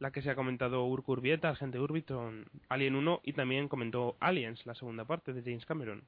la 0.00 0.10
que 0.10 0.22
se 0.22 0.30
ha 0.30 0.34
comentado 0.36 0.84
Urk 0.86 1.08
Urbieta, 1.08 1.50
Agente 1.50 1.78
Urbiton, 1.80 2.46
Alien 2.68 2.94
1 2.94 3.20
y 3.24 3.32
también 3.32 3.68
comentó 3.68 4.16
Aliens, 4.20 4.64
la 4.64 4.74
segunda 4.74 5.04
parte 5.04 5.32
de 5.32 5.42
James 5.42 5.66
Cameron. 5.66 6.06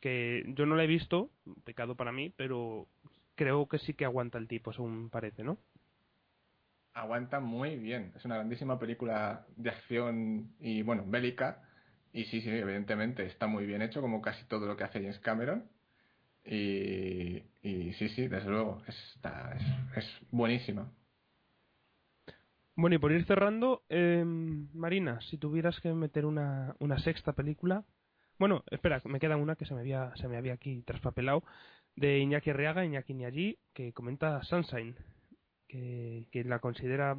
Que 0.00 0.44
yo 0.48 0.64
no 0.66 0.74
la 0.76 0.84
he 0.84 0.86
visto, 0.86 1.30
pecado 1.64 1.96
para 1.96 2.12
mí, 2.12 2.30
pero 2.36 2.86
creo 3.34 3.68
que 3.68 3.78
sí 3.78 3.94
que 3.94 4.04
aguanta 4.04 4.38
el 4.38 4.48
tipo, 4.48 4.72
según 4.72 5.10
parece, 5.10 5.42
¿no? 5.44 5.58
Aguanta 6.98 7.38
muy 7.38 7.76
bien. 7.76 8.12
Es 8.16 8.24
una 8.24 8.34
grandísima 8.34 8.78
película 8.78 9.46
de 9.56 9.70
acción 9.70 10.50
y, 10.58 10.82
bueno, 10.82 11.04
bélica. 11.06 11.62
Y 12.12 12.24
sí, 12.24 12.40
sí, 12.40 12.50
evidentemente 12.50 13.24
está 13.24 13.46
muy 13.46 13.66
bien 13.66 13.82
hecho, 13.82 14.00
como 14.00 14.20
casi 14.20 14.44
todo 14.46 14.66
lo 14.66 14.76
que 14.76 14.82
hace 14.82 15.00
James 15.00 15.20
Cameron. 15.20 15.68
Y, 16.44 17.42
y 17.62 17.92
sí, 17.98 18.08
sí, 18.08 18.26
desde 18.26 18.50
luego, 18.50 18.82
está, 18.88 19.56
es, 19.94 20.06
buenísima. 20.32 20.90
Bueno, 22.74 22.96
y 22.96 22.98
por 22.98 23.12
ir 23.12 23.24
cerrando, 23.26 23.84
eh, 23.88 24.24
Marina, 24.24 25.20
si 25.22 25.38
tuvieras 25.38 25.78
que 25.80 25.92
meter 25.92 26.26
una, 26.26 26.74
una 26.80 26.98
sexta 26.98 27.32
película. 27.32 27.84
Bueno, 28.40 28.64
espera, 28.72 29.00
me 29.04 29.20
queda 29.20 29.36
una 29.36 29.54
que 29.54 29.66
se 29.66 29.74
me 29.74 29.80
había, 29.80 30.12
se 30.16 30.26
me 30.26 30.36
había 30.36 30.54
aquí 30.54 30.82
traspapelado. 30.82 31.44
De 31.94 32.18
Iñaki 32.18 32.50
Arriaga, 32.50 32.84
Iñaki 32.84 33.14
Niallí, 33.14 33.58
que 33.72 33.92
comenta 33.92 34.42
Sunshine. 34.42 34.96
Que, 35.68 36.24
que 36.32 36.44
la 36.44 36.58
considera 36.58 37.16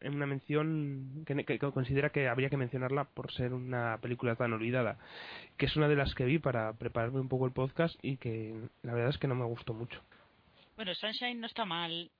en 0.00 0.14
una 0.14 0.26
mención. 0.26 1.24
Que, 1.26 1.44
que 1.44 1.58
considera 1.58 2.10
que 2.10 2.28
habría 2.28 2.50
que 2.50 2.56
mencionarla 2.56 3.04
por 3.04 3.32
ser 3.32 3.52
una 3.52 3.98
película 4.00 4.34
tan 4.36 4.52
olvidada. 4.52 4.98
Que 5.56 5.66
es 5.66 5.76
una 5.76 5.88
de 5.88 5.96
las 5.96 6.14
que 6.14 6.24
vi 6.24 6.38
para 6.38 6.72
prepararme 6.72 7.20
un 7.20 7.28
poco 7.28 7.46
el 7.46 7.52
podcast 7.52 7.94
y 8.02 8.16
que 8.16 8.54
la 8.82 8.94
verdad 8.94 9.10
es 9.10 9.18
que 9.18 9.28
no 9.28 9.34
me 9.34 9.44
gustó 9.44 9.74
mucho. 9.74 10.00
Bueno, 10.76 10.94
Sunshine 10.94 11.40
no 11.40 11.46
está 11.46 11.64
mal. 11.64 12.10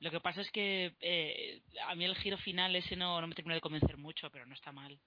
Lo 0.00 0.10
que 0.10 0.18
pasa 0.18 0.40
es 0.40 0.50
que 0.50 0.94
eh, 1.00 1.60
a 1.86 1.94
mí 1.94 2.04
el 2.04 2.16
giro 2.16 2.36
final 2.38 2.74
ese 2.74 2.96
no, 2.96 3.20
no 3.20 3.28
me 3.28 3.34
terminó 3.36 3.54
de 3.54 3.60
convencer 3.60 3.96
mucho, 3.96 4.28
pero 4.30 4.44
no 4.46 4.54
está 4.54 4.72
mal. 4.72 4.98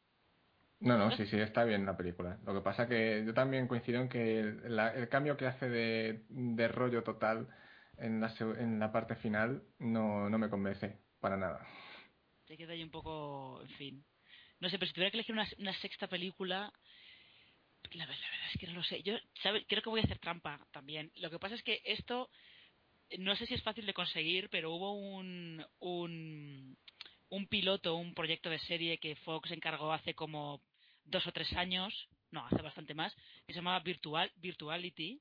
No, 0.79 0.97
no, 0.97 1.11
sí, 1.11 1.25
sí, 1.25 1.37
está 1.37 1.63
bien 1.65 1.85
la 1.85 1.97
película. 1.97 2.37
Lo 2.45 2.53
que 2.53 2.61
pasa 2.61 2.87
que 2.87 3.23
yo 3.25 3.33
también 3.33 3.67
coincido 3.67 4.01
en 4.01 4.07
que 4.09 4.39
el, 4.39 4.75
la- 4.75 4.93
el 4.93 5.09
cambio 5.09 5.35
que 5.35 5.47
hace 5.47 5.67
de, 5.67 6.21
de 6.29 6.67
rollo 6.69 7.03
total 7.03 7.47
en 7.97 8.21
la, 8.21 8.33
en 8.59 8.79
la 8.79 8.91
parte 8.91 9.15
final 9.15 9.63
no, 9.79 10.29
no 10.29 10.37
me 10.37 10.49
convence 10.49 10.99
para 11.19 11.37
nada. 11.37 11.65
Te 12.45 12.57
queda 12.57 12.73
ahí 12.73 12.83
un 12.83 12.91
poco, 12.91 13.61
en 13.61 13.69
fin. 13.69 14.05
No 14.59 14.69
sé, 14.69 14.77
pero 14.77 14.87
si 14.87 14.93
tuviera 14.93 15.11
que 15.11 15.17
elegir 15.17 15.35
una, 15.35 15.73
sexta 15.73 16.07
película, 16.07 16.71
la, 17.91 18.05
la 18.05 18.05
verdad 18.05 18.49
es 18.53 18.59
que 18.59 18.67
no 18.67 18.73
lo 18.73 18.83
sé. 18.83 19.01
Yo 19.03 19.15
creo 19.67 19.81
que 19.81 19.89
voy 19.89 20.01
a 20.01 20.03
hacer 20.03 20.19
trampa 20.19 20.65
también. 20.71 21.11
Lo 21.15 21.29
que 21.29 21.39
pasa 21.39 21.55
es 21.55 21.63
que 21.63 21.81
esto, 21.83 22.29
no 23.17 23.35
sé 23.35 23.45
si 23.45 23.53
es 23.53 23.63
fácil 23.63 23.85
de 23.85 23.93
conseguir, 23.93 24.49
pero 24.49 24.73
hubo 24.73 24.93
un, 24.93 25.65
un, 25.79 26.77
un 27.29 27.47
piloto, 27.47 27.95
un 27.95 28.13
proyecto 28.13 28.49
de 28.49 28.59
serie 28.59 28.97
que 28.97 29.15
Fox 29.17 29.51
encargó 29.51 29.91
hace 29.91 30.13
como 30.13 30.61
dos 31.03 31.25
o 31.27 31.31
tres 31.31 31.51
años, 31.53 31.93
no, 32.31 32.45
hace 32.45 32.61
bastante 32.61 32.93
más, 32.93 33.13
que 33.45 33.53
se 33.53 33.59
llamaba 33.59 33.79
Virtual, 33.79 34.31
Virtuality, 34.37 35.19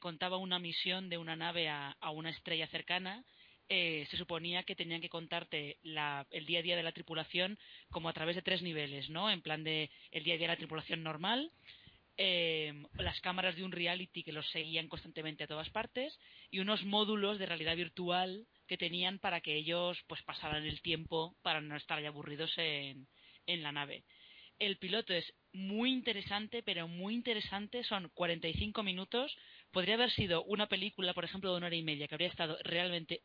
contaba 0.00 0.36
una 0.36 0.58
misión 0.58 1.08
de 1.08 1.18
una 1.18 1.36
nave 1.36 1.68
a, 1.68 1.96
a 2.00 2.10
una 2.10 2.30
estrella 2.30 2.66
cercana 2.68 3.24
eh, 3.68 4.06
se 4.10 4.16
suponía 4.16 4.62
que 4.62 4.76
tenían 4.76 5.00
que 5.00 5.08
contarte 5.08 5.78
la, 5.82 6.24
el 6.30 6.46
día 6.46 6.60
a 6.60 6.62
día 6.62 6.76
de 6.76 6.84
la 6.84 6.92
tripulación 6.92 7.58
como 7.90 8.08
a 8.08 8.12
través 8.12 8.36
de 8.36 8.42
tres 8.42 8.62
niveles, 8.62 9.10
¿no? 9.10 9.28
En 9.28 9.42
plan 9.42 9.64
de 9.64 9.90
el 10.12 10.22
día 10.22 10.34
a 10.34 10.36
día 10.36 10.46
de 10.46 10.52
la 10.52 10.58
tripulación 10.58 11.02
normal, 11.02 11.50
eh, 12.16 12.72
las 12.94 13.20
cámaras 13.20 13.56
de 13.56 13.64
un 13.64 13.72
reality 13.72 14.22
que 14.22 14.32
los 14.32 14.48
seguían 14.50 14.86
constantemente 14.86 15.42
a 15.42 15.48
todas 15.48 15.68
partes 15.70 16.16
y 16.48 16.60
unos 16.60 16.84
módulos 16.84 17.40
de 17.40 17.46
realidad 17.46 17.74
virtual 17.74 18.46
que 18.68 18.78
tenían 18.78 19.18
para 19.18 19.40
que 19.40 19.56
ellos 19.56 19.98
pues 20.06 20.22
pasaran 20.22 20.64
el 20.64 20.80
tiempo 20.80 21.34
para 21.42 21.60
no 21.60 21.76
estar 21.76 22.00
ya 22.00 22.08
aburridos 22.08 22.52
en, 22.58 23.08
en 23.46 23.62
la 23.64 23.72
nave. 23.72 24.04
El 24.58 24.78
piloto 24.78 25.12
es 25.12 25.34
muy 25.52 25.92
interesante, 25.92 26.62
pero 26.62 26.88
muy 26.88 27.14
interesante. 27.14 27.84
Son 27.84 28.08
45 28.14 28.82
minutos. 28.82 29.36
Podría 29.76 29.96
haber 29.96 30.10
sido 30.10 30.42
una 30.44 30.68
película, 30.68 31.12
por 31.12 31.26
ejemplo, 31.26 31.50
de 31.50 31.58
una 31.58 31.66
hora 31.66 31.76
y 31.76 31.82
media, 31.82 32.08
que 32.08 32.14
habría 32.14 32.30
estado 32.30 32.56
realmente 32.64 33.20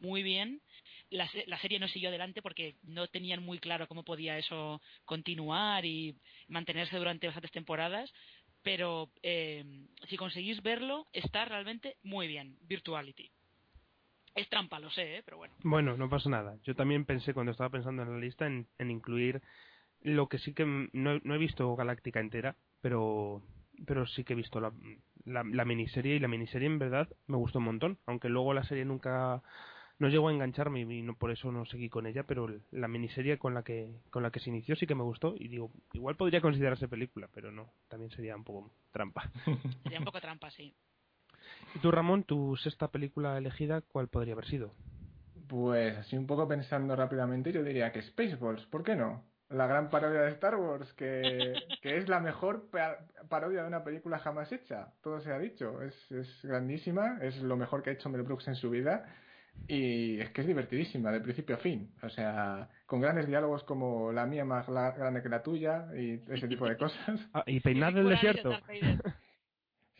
muy 0.00 0.22
bien. 0.22 0.60
La, 1.08 1.30
la 1.46 1.58
serie 1.60 1.78
no 1.78 1.88
siguió 1.88 2.10
adelante 2.10 2.42
porque 2.42 2.74
no 2.82 3.06
tenían 3.06 3.42
muy 3.42 3.58
claro 3.58 3.88
cómo 3.88 4.02
podía 4.02 4.36
eso 4.36 4.82
continuar 5.06 5.86
y 5.86 6.14
mantenerse 6.46 6.98
durante 6.98 7.26
bastantes 7.26 7.52
temporadas. 7.52 8.12
Pero 8.62 9.08
eh, 9.22 9.64
si 10.10 10.18
conseguís 10.18 10.62
verlo, 10.62 11.06
está 11.14 11.46
realmente 11.46 11.96
muy 12.02 12.26
bien. 12.26 12.58
Virtuality. 12.68 13.30
Es 14.34 14.50
trampa, 14.50 14.78
lo 14.78 14.90
sé, 14.90 15.16
¿eh? 15.16 15.22
pero 15.24 15.38
bueno. 15.38 15.54
Bueno, 15.62 15.96
no 15.96 16.10
pasa 16.10 16.28
nada. 16.28 16.58
Yo 16.64 16.74
también 16.74 17.06
pensé 17.06 17.32
cuando 17.32 17.52
estaba 17.52 17.70
pensando 17.70 18.02
en 18.02 18.12
la 18.12 18.18
lista 18.18 18.46
en, 18.46 18.68
en 18.76 18.90
incluir 18.90 19.40
lo 20.02 20.28
que 20.28 20.36
sí 20.36 20.52
que 20.52 20.66
no, 20.66 21.18
no 21.24 21.34
he 21.34 21.38
visto 21.38 21.74
Galáctica 21.76 22.20
entera, 22.20 22.56
pero 22.82 23.42
pero 23.86 24.06
sí 24.06 24.24
que 24.24 24.34
he 24.34 24.36
visto 24.36 24.60
la, 24.60 24.72
la, 25.24 25.42
la 25.44 25.64
miniserie 25.64 26.16
y 26.16 26.20
la 26.20 26.28
miniserie 26.28 26.66
en 26.66 26.78
verdad 26.78 27.08
me 27.26 27.36
gustó 27.36 27.58
un 27.58 27.66
montón, 27.66 27.98
aunque 28.06 28.28
luego 28.28 28.54
la 28.54 28.64
serie 28.64 28.84
nunca 28.84 29.42
no 29.98 30.08
llegó 30.08 30.28
a 30.28 30.32
engancharme 30.32 30.80
y 30.80 31.02
no, 31.02 31.14
por 31.14 31.30
eso 31.30 31.52
no 31.52 31.64
seguí 31.64 31.88
con 31.88 32.06
ella, 32.06 32.24
pero 32.24 32.48
la 32.72 32.88
miniserie 32.88 33.38
con 33.38 33.54
la 33.54 33.62
que 33.62 33.88
con 34.10 34.22
la 34.22 34.30
que 34.30 34.40
se 34.40 34.50
inició 34.50 34.74
sí 34.74 34.86
que 34.86 34.96
me 34.96 35.04
gustó 35.04 35.34
y 35.36 35.48
digo, 35.48 35.70
igual 35.92 36.16
podría 36.16 36.40
considerarse 36.40 36.88
película, 36.88 37.28
pero 37.32 37.52
no, 37.52 37.72
también 37.88 38.10
sería 38.10 38.34
un 38.34 38.44
poco 38.44 38.70
trampa. 38.90 39.30
Sería 39.84 39.98
un 40.00 40.04
poco 40.04 40.20
trampa, 40.20 40.50
sí. 40.50 40.74
¿Y 41.74 41.78
tú, 41.78 41.90
Ramón, 41.90 42.24
tu 42.24 42.56
sexta 42.56 42.88
película 42.88 43.38
elegida, 43.38 43.80
cuál 43.80 44.08
podría 44.08 44.34
haber 44.34 44.46
sido? 44.46 44.74
Pues 45.48 45.96
así 45.96 46.16
un 46.16 46.26
poco 46.26 46.48
pensando 46.48 46.96
rápidamente, 46.96 47.52
yo 47.52 47.62
diría 47.62 47.92
que 47.92 48.02
Spaceballs, 48.02 48.66
¿por 48.66 48.82
qué 48.82 48.96
no? 48.96 49.24
La 49.52 49.66
gran 49.66 49.90
parodia 49.90 50.22
de 50.22 50.30
Star 50.32 50.56
Wars, 50.56 50.92
que, 50.94 51.54
que 51.82 51.96
es 51.98 52.08
la 52.08 52.20
mejor 52.20 52.70
pa- 52.70 52.98
parodia 53.28 53.62
de 53.62 53.68
una 53.68 53.84
película 53.84 54.18
jamás 54.18 54.50
hecha, 54.52 54.88
todo 55.02 55.20
se 55.20 55.32
ha 55.32 55.38
dicho, 55.38 55.82
es, 55.82 55.94
es 56.10 56.40
grandísima, 56.42 57.18
es 57.20 57.36
lo 57.42 57.56
mejor 57.56 57.82
que 57.82 57.90
ha 57.90 57.92
hecho 57.92 58.08
Mel 58.08 58.22
Brooks 58.22 58.48
en 58.48 58.54
su 58.56 58.70
vida 58.70 59.04
y 59.68 60.18
es 60.20 60.30
que 60.30 60.40
es 60.40 60.46
divertidísima 60.46 61.12
de 61.12 61.20
principio 61.20 61.56
a 61.56 61.58
fin, 61.58 61.92
o 62.02 62.08
sea, 62.08 62.68
con 62.86 63.00
grandes 63.00 63.26
diálogos 63.26 63.62
como 63.64 64.10
la 64.12 64.24
mía 64.26 64.44
más 64.44 64.68
la- 64.68 64.92
grande 64.92 65.22
que 65.22 65.28
la 65.28 65.42
tuya 65.42 65.86
y 65.94 66.22
ese 66.30 66.48
tipo 66.48 66.66
de 66.66 66.76
cosas. 66.76 67.20
Ah, 67.34 67.44
y 67.46 67.60
Peinar 67.60 67.92
del 67.94 68.08
desierto. 68.08 68.50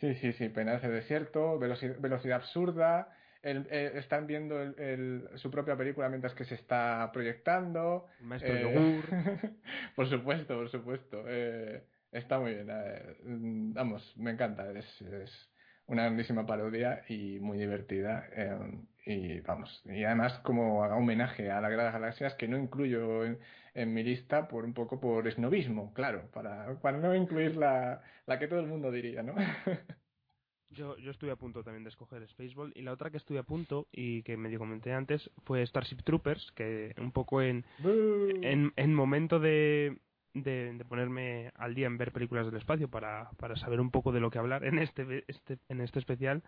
Sí, 0.01 0.15
sí, 0.17 0.33
sí, 0.33 0.49
penaje 0.49 0.89
de 0.89 0.95
desierto, 0.95 1.59
velocidad, 1.59 1.97
velocidad 2.01 2.37
absurda, 2.39 3.09
el- 3.43 3.67
eh, 3.71 3.93
están 3.97 4.27
viendo 4.27 4.61
el- 4.63 4.79
el- 4.79 5.29
su 5.39 5.51
propia 5.51 5.77
película 5.77 6.09
mientras 6.09 6.35
que 6.35 6.45
se 6.45 6.55
está 6.55 7.11
proyectando. 7.13 8.07
Maestro 8.21 8.55
Eh, 8.55 8.63
yogur. 8.63 9.05
por 9.97 10.09
supuesto, 10.09 10.57
por 10.57 10.69
supuesto. 10.69 11.25
eh, 11.27 11.83
está 12.11 12.39
muy 12.39 12.55
bien. 12.55 12.69
eh, 12.71 13.17
vamos, 13.23 14.17
me 14.17 14.31
encanta. 14.33 14.71
Es, 14.73 15.03
es 15.03 15.51
una 15.87 16.03
grandísima 16.05 16.47
parodia 16.47 17.05
y 17.09 17.39
muy 17.41 17.59
divertida. 17.59 18.29
y 19.05 19.41
vamos, 19.41 19.83
y 19.87 20.05
además 20.05 20.39
como 20.45 20.79
homenaje 20.81 21.51
a 21.51 21.61
la 21.61 21.69
Guerra 21.69 21.83
de 21.85 21.91
las 21.91 22.01
Galaxias 22.01 22.35
que 22.37 22.47
no 22.47 22.57
incluyo 22.57 23.25
en, 23.25 23.41
en 23.75 23.93
mi 23.93 24.05
lista 24.05 24.47
por 24.47 24.65
un 24.65 24.75
poco 24.75 25.01
por 25.01 25.27
esnovismo, 25.27 25.93
claro, 25.93 26.31
para, 26.33 26.79
para 26.81 26.99
no 26.99 27.13
incluir 27.15 27.57
la, 27.57 28.03
la 28.27 28.39
que 28.39 28.47
todo 28.47 28.61
el 28.61 28.67
mundo 28.69 28.93
diría, 28.93 29.23
¿no? 29.25 29.35
Yo, 30.75 30.97
yo 30.99 31.11
estuve 31.11 31.31
a 31.31 31.37
punto 31.37 31.63
también 31.63 31.85
de 31.85 31.91
escoger 31.91 32.27
Spaceball 32.29 32.73
y 32.75 32.83
la 32.83 32.93
otra 32.93 33.11
que 33.11 33.17
estuve 33.19 33.39
a 33.39 33.43
punto 33.43 33.87
y 33.93 34.23
que 34.23 34.37
medio 34.37 34.59
comenté 34.59 34.93
antes 34.93 35.31
fue 35.45 35.67
Starship 35.67 36.03
Troopers, 36.05 36.53
que 36.53 36.95
un 36.99 37.13
poco 37.13 37.43
en, 37.43 37.65
en, 38.43 38.73
en 38.77 38.95
momento 38.95 39.39
de, 39.39 39.99
de, 40.35 40.73
de 40.73 40.85
ponerme 40.85 41.53
al 41.57 41.75
día 41.75 41.87
en 41.87 41.99
ver 41.99 42.13
películas 42.13 42.47
del 42.47 42.57
espacio 42.57 42.89
para, 42.89 43.31
para 43.39 43.57
saber 43.57 43.81
un 43.81 43.91
poco 43.91 44.13
de 44.13 44.21
lo 44.21 44.31
que 44.31 44.39
hablar 44.39 44.65
en 44.65 44.79
este, 44.79 45.25
este, 45.29 45.59
en 45.69 45.81
este 45.81 45.99
especial, 45.99 46.43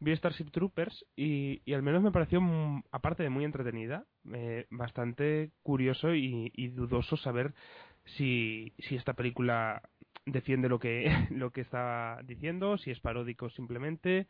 vi 0.00 0.14
Starship 0.16 0.50
Troopers 0.50 1.04
y, 1.16 1.62
y 1.64 1.72
al 1.72 1.82
menos 1.82 2.02
me 2.02 2.12
pareció, 2.12 2.40
mm, 2.40 2.84
aparte 2.90 3.22
de 3.22 3.30
muy 3.30 3.44
entretenida, 3.44 4.04
eh, 4.32 4.66
bastante 4.70 5.50
curioso 5.62 6.14
y, 6.14 6.52
y 6.54 6.68
dudoso 6.68 7.16
saber 7.16 7.54
si, 8.04 8.74
si 8.78 8.96
esta 8.96 9.14
película 9.14 9.82
defiende 10.26 10.68
lo 10.68 10.78
que, 10.78 11.04
lo 11.30 11.50
que 11.50 11.62
está 11.62 12.20
diciendo, 12.24 12.78
si 12.78 12.90
es 12.90 13.00
paródico 13.00 13.50
simplemente. 13.50 14.26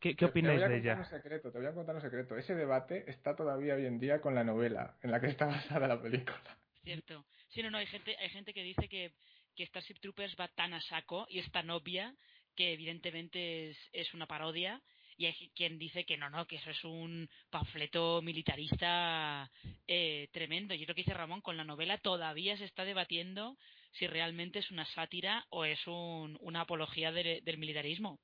¿Qué, 0.00 0.16
qué 0.16 0.24
opináis 0.24 0.60
te 0.60 0.68
voy 0.68 0.80
de 0.80 0.90
a 0.90 0.94
contar 0.94 0.94
ella? 0.94 0.98
un 0.98 1.04
secreto, 1.04 1.52
te 1.52 1.58
voy 1.58 1.66
a 1.66 1.74
contar 1.74 1.94
un 1.94 2.00
secreto. 2.00 2.36
Ese 2.36 2.54
debate 2.54 3.10
está 3.10 3.36
todavía 3.36 3.74
hoy 3.74 3.86
en 3.86 3.98
día 3.98 4.20
con 4.20 4.34
la 4.34 4.44
novela 4.44 4.96
en 5.02 5.10
la 5.10 5.20
que 5.20 5.26
está 5.26 5.46
basada 5.46 5.88
la 5.88 6.00
película. 6.00 6.40
Cierto. 6.82 7.24
Sí, 7.50 7.62
no, 7.62 7.70
no, 7.70 7.78
hay 7.78 7.86
gente, 7.86 8.16
hay 8.16 8.30
gente 8.30 8.54
que 8.54 8.62
dice 8.62 8.88
que, 8.88 9.12
que 9.54 9.66
Starship 9.66 10.00
Troopers 10.00 10.34
va 10.40 10.48
tan 10.48 10.72
a 10.72 10.80
saco 10.80 11.26
y 11.28 11.38
es 11.38 11.50
tan 11.52 11.70
obvia 11.70 12.14
que 12.56 12.72
evidentemente 12.72 13.70
es, 13.70 13.78
es 13.92 14.14
una 14.14 14.26
parodia 14.26 14.80
y 15.16 15.26
hay 15.26 15.52
quien 15.54 15.78
dice 15.78 16.04
que 16.04 16.16
no, 16.16 16.30
no, 16.30 16.46
que 16.46 16.56
eso 16.56 16.70
es 16.70 16.84
un 16.84 17.28
panfleto 17.50 18.22
militarista 18.22 19.50
eh, 19.86 20.28
tremendo. 20.32 20.74
Y 20.74 20.86
lo 20.86 20.94
que 20.94 21.02
dice 21.02 21.14
Ramón, 21.14 21.42
con 21.42 21.56
la 21.56 21.64
novela 21.64 21.98
todavía 21.98 22.56
se 22.56 22.64
está 22.64 22.84
debatiendo 22.84 23.56
si 23.92 24.06
realmente 24.06 24.58
es 24.58 24.70
una 24.70 24.84
sátira 24.86 25.44
o 25.50 25.64
es 25.64 25.78
un, 25.86 26.36
una 26.40 26.62
apología 26.62 27.12
de- 27.12 27.40
del 27.44 27.58
militarismo. 27.58 28.18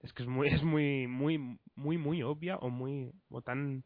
Es 0.00 0.12
que 0.12 0.22
es 0.22 0.28
muy, 0.28 0.48
es 0.48 0.62
muy, 0.62 1.06
muy, 1.06 1.38
muy, 1.74 1.98
muy 1.98 2.22
obvia 2.22 2.56
o 2.56 2.70
muy, 2.70 3.10
o 3.30 3.42
tan, 3.42 3.82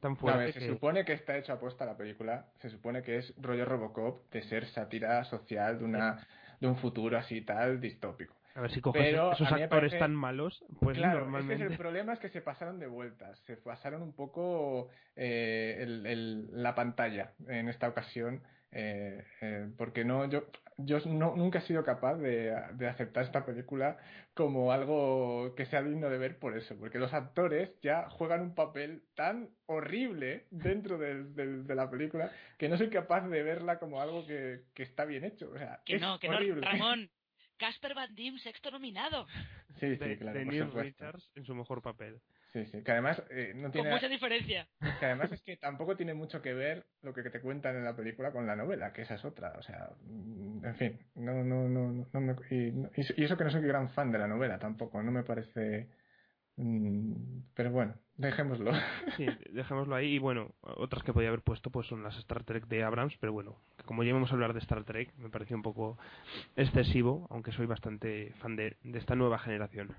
tan 0.00 0.12
No, 0.12 0.18
a 0.18 0.20
fuerte 0.20 0.38
ver, 0.40 0.52
se 0.52 0.58
que- 0.60 0.68
supone 0.68 1.04
que 1.04 1.14
está 1.14 1.38
hecho 1.38 1.52
aposta 1.54 1.86
la 1.86 1.96
película. 1.96 2.52
Se 2.60 2.68
supone 2.68 3.02
que 3.02 3.16
es 3.16 3.34
rollo 3.38 3.64
Robocop 3.64 4.30
de 4.30 4.42
ser 4.42 4.66
sátira 4.66 5.24
social 5.24 5.78
de 5.78 5.84
una 5.84 6.26
de 6.60 6.68
un 6.68 6.76
futuro 6.76 7.18
así 7.18 7.40
tal 7.42 7.80
distópico. 7.80 8.34
A 8.54 8.60
ver 8.60 8.70
si 8.70 8.80
coges 8.80 9.02
Pero 9.02 9.32
esos 9.32 9.50
actores 9.50 9.68
parece- 9.68 9.98
tan 9.98 10.14
malos, 10.14 10.64
pues 10.80 10.96
claro, 10.96 11.20
normalmente. 11.20 11.54
ese 11.54 11.64
es 11.64 11.70
el 11.72 11.76
problema 11.78 12.12
es 12.12 12.20
que 12.20 12.28
se 12.28 12.40
pasaron 12.42 12.78
de 12.78 12.86
vueltas, 12.86 13.38
se 13.40 13.56
pasaron 13.56 14.02
un 14.02 14.14
poco 14.14 14.88
eh, 15.16 15.78
el- 15.80 16.06
el- 16.06 16.62
la 16.62 16.74
pantalla 16.74 17.32
en 17.48 17.68
esta 17.68 17.88
ocasión, 17.88 18.42
eh, 18.74 19.24
eh, 19.40 19.68
porque 19.78 20.04
no 20.04 20.28
yo 20.28 20.44
yo 20.76 20.98
no, 21.06 21.36
nunca 21.36 21.60
he 21.60 21.62
sido 21.62 21.84
capaz 21.84 22.16
de, 22.16 22.52
de 22.74 22.88
aceptar 22.88 23.24
esta 23.24 23.46
película 23.46 23.96
como 24.34 24.72
algo 24.72 25.54
que 25.54 25.66
sea 25.66 25.82
digno 25.82 26.10
de 26.10 26.18
ver 26.18 26.38
por 26.40 26.56
eso, 26.56 26.76
porque 26.76 26.98
los 26.98 27.14
actores 27.14 27.70
ya 27.80 28.10
juegan 28.10 28.40
un 28.40 28.54
papel 28.56 29.04
tan 29.14 29.50
horrible 29.66 30.46
dentro 30.50 30.98
de 30.98 31.74
la 31.74 31.88
película 31.90 32.32
que 32.58 32.68
no 32.68 32.76
soy 32.76 32.90
capaz 32.90 33.28
de 33.28 33.42
verla 33.44 33.78
como 33.78 34.00
algo 34.00 34.26
que, 34.26 34.62
que 34.74 34.82
está 34.82 35.04
bien 35.04 35.24
hecho, 35.24 35.50
o 35.54 35.58
sea, 35.58 35.80
Que 35.84 35.94
es 35.96 36.00
no, 36.00 36.18
que 36.18 36.28
horrible. 36.28 36.62
no, 36.62 36.72
Ramón. 36.72 37.10
Casper 37.56 37.94
Van 37.94 38.12
Diem, 38.16 38.36
sexto 38.38 38.72
nominado. 38.72 39.28
Sí, 39.78 39.96
sí, 39.96 39.96
de, 39.96 40.18
claro, 40.18 40.38
de 40.38 40.44
por 40.44 40.54
Neil. 40.54 40.72
Richards 40.72 41.30
en 41.36 41.44
su 41.44 41.54
mejor 41.54 41.82
papel. 41.82 42.20
Sí, 42.54 42.64
sí, 42.66 42.84
que 42.84 42.92
además 42.92 43.20
eh, 43.30 43.52
no 43.56 43.62
Con 43.64 43.72
tiene... 43.72 43.90
mucha 43.90 44.08
diferencia. 44.08 44.68
Que 45.00 45.06
además 45.06 45.32
es 45.32 45.42
que 45.42 45.56
tampoco 45.56 45.96
tiene 45.96 46.14
mucho 46.14 46.40
que 46.40 46.54
ver 46.54 46.86
lo 47.02 47.12
que 47.12 47.22
te 47.28 47.40
cuentan 47.40 47.74
en 47.76 47.84
la 47.84 47.96
película 47.96 48.30
con 48.30 48.46
la 48.46 48.54
novela, 48.54 48.92
que 48.92 49.02
esa 49.02 49.14
es 49.16 49.24
otra. 49.24 49.54
O 49.58 49.62
sea, 49.62 49.90
mm, 50.06 50.64
en 50.64 50.74
fin, 50.76 51.00
no, 51.16 51.32
no, 51.42 51.68
no, 51.68 51.90
no, 51.90 52.06
no 52.12 52.20
me- 52.20 52.36
y, 52.50 52.70
no- 52.70 52.90
y 52.94 53.24
eso- 53.24 53.36
que 53.36 53.42
no 53.44 53.50
soy 53.50 53.62
gran 53.62 53.90
fan 53.90 54.12
de 54.12 54.18
la 54.20 54.28
novela 54.28 54.58
tampoco, 54.60 55.02
no 55.02 55.10
me 55.10 55.24
parece. 55.24 55.88
mm, 56.56 57.12
Pero 57.54 57.72
bueno, 57.72 57.94
dejémoslo. 58.16 58.70
Sí, 59.16 59.26
dejémoslo 59.50 59.96
ahí. 59.96 60.14
Y 60.14 60.18
bueno, 60.20 60.54
otras 60.60 61.02
que 61.02 61.12
podía 61.12 61.28
haber 61.28 61.42
puesto 61.42 61.70
pues 61.70 61.88
son 61.88 62.04
las 62.04 62.16
Star 62.18 62.44
Trek 62.44 62.66
de 62.68 62.84
Abrams, 62.84 63.16
pero 63.18 63.32
bueno, 63.32 63.56
como 63.84 64.04
ya 64.04 64.10
íbamos 64.10 64.30
a 64.30 64.34
hablar 64.34 64.52
de 64.52 64.60
Star 64.60 64.84
Trek, 64.84 65.12
me 65.16 65.28
pareció 65.28 65.56
un 65.56 65.62
poco 65.62 65.98
excesivo, 66.54 67.26
aunque 67.30 67.50
soy 67.50 67.66
bastante 67.66 68.32
fan 68.38 68.54
de, 68.54 68.76
de 68.84 68.98
esta 69.00 69.16
nueva 69.16 69.38
generación. 69.40 69.92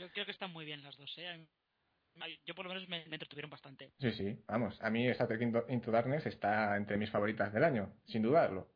Yo 0.00 0.08
creo 0.12 0.24
que 0.24 0.32
están 0.32 0.50
muy 0.50 0.64
bien 0.64 0.82
las 0.82 0.96
dos, 0.96 1.12
¿eh? 1.18 1.28
A 1.28 2.26
Yo 2.46 2.54
por 2.54 2.64
lo 2.64 2.72
menos 2.72 2.88
me, 2.88 3.04
me 3.04 3.16
entretuvieron 3.16 3.50
bastante. 3.50 3.92
Sí, 3.98 4.10
sí, 4.12 4.42
vamos, 4.48 4.80
a 4.80 4.88
mí 4.88 5.06
Star 5.08 5.28
Trek 5.28 5.42
Into, 5.42 5.66
Into 5.68 5.90
Darkness 5.90 6.24
está 6.24 6.74
entre 6.78 6.96
mis 6.96 7.10
favoritas 7.10 7.52
del 7.52 7.64
año, 7.64 7.92
sin 8.06 8.22
dudarlo. 8.22 8.66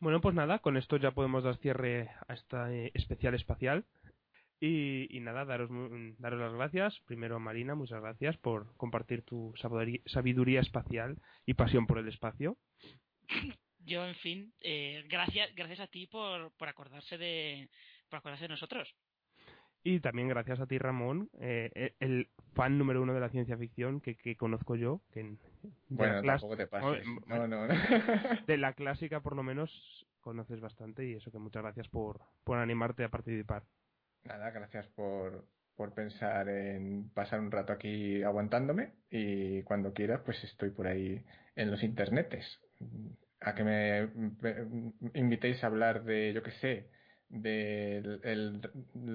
Bueno, 0.00 0.20
pues 0.20 0.34
nada, 0.34 0.58
con 0.58 0.76
esto 0.76 0.96
ya 0.96 1.12
podemos 1.12 1.44
dar 1.44 1.56
cierre 1.58 2.10
a 2.26 2.34
esta 2.34 2.72
eh, 2.72 2.90
especial 2.94 3.34
espacial. 3.34 3.84
Y, 4.58 5.14
y 5.16 5.20
nada, 5.20 5.44
daros, 5.44 5.70
daros 6.18 6.40
las 6.40 6.52
gracias. 6.52 6.98
Primero, 7.06 7.38
Marina, 7.38 7.76
muchas 7.76 8.02
gracias 8.02 8.36
por 8.38 8.76
compartir 8.76 9.22
tu 9.22 9.54
sabiduría, 9.56 10.00
sabiduría 10.06 10.60
espacial 10.60 11.16
y 11.46 11.54
pasión 11.54 11.86
por 11.86 11.98
el 11.98 12.08
espacio. 12.08 12.56
Yo, 13.78 14.04
en 14.04 14.16
fin, 14.16 14.52
eh, 14.60 15.04
gracias, 15.06 15.54
gracias 15.54 15.80
a 15.80 15.86
ti 15.86 16.06
por, 16.06 16.52
por 16.56 16.68
acordarse 16.68 17.16
de 17.16 17.70
por 18.10 18.18
acordarse 18.18 18.44
de 18.44 18.48
nosotros. 18.48 18.94
Y 19.82 20.00
también 20.00 20.28
gracias 20.28 20.60
a 20.60 20.66
ti, 20.66 20.78
Ramón, 20.78 21.30
eh, 21.40 21.94
el 22.00 22.28
fan 22.54 22.76
número 22.76 23.00
uno 23.02 23.14
de 23.14 23.20
la 23.20 23.30
ciencia 23.30 23.56
ficción 23.56 24.00
que, 24.00 24.14
que 24.16 24.36
conozco 24.36 24.76
yo. 24.76 25.00
Que 25.12 25.36
Bueno, 25.88 26.22
tampoco 26.22 26.56
te 26.56 26.66
pases. 26.66 27.06
No, 27.26 27.46
no. 27.48 27.66
de 28.46 28.56
la 28.58 28.74
clásica, 28.74 29.20
por 29.20 29.36
lo 29.36 29.42
menos, 29.42 30.06
conoces 30.20 30.60
bastante. 30.60 31.06
Y 31.06 31.14
eso 31.14 31.30
que 31.30 31.38
muchas 31.38 31.62
gracias 31.62 31.88
por, 31.88 32.20
por 32.44 32.58
animarte 32.58 33.04
a 33.04 33.08
participar. 33.08 33.62
Nada, 34.24 34.50
gracias 34.50 34.86
por, 34.88 35.46
por 35.76 35.94
pensar 35.94 36.48
en 36.50 37.08
pasar 37.14 37.40
un 37.40 37.50
rato 37.50 37.72
aquí 37.72 38.22
aguantándome 38.22 38.92
y 39.10 39.62
cuando 39.62 39.94
quieras 39.94 40.20
pues 40.26 40.42
estoy 40.44 40.70
por 40.70 40.86
ahí 40.86 41.24
en 41.56 41.70
los 41.70 41.82
internetes. 41.82 42.60
A 43.40 43.54
que 43.54 43.64
me, 43.64 44.06
me- 44.06 44.92
invitéis 45.14 45.64
a 45.64 45.68
hablar 45.68 46.04
de, 46.04 46.34
yo 46.34 46.42
qué 46.42 46.50
sé, 46.50 46.90
de 47.30 47.98
el- 47.98 48.20
el- 48.24 48.60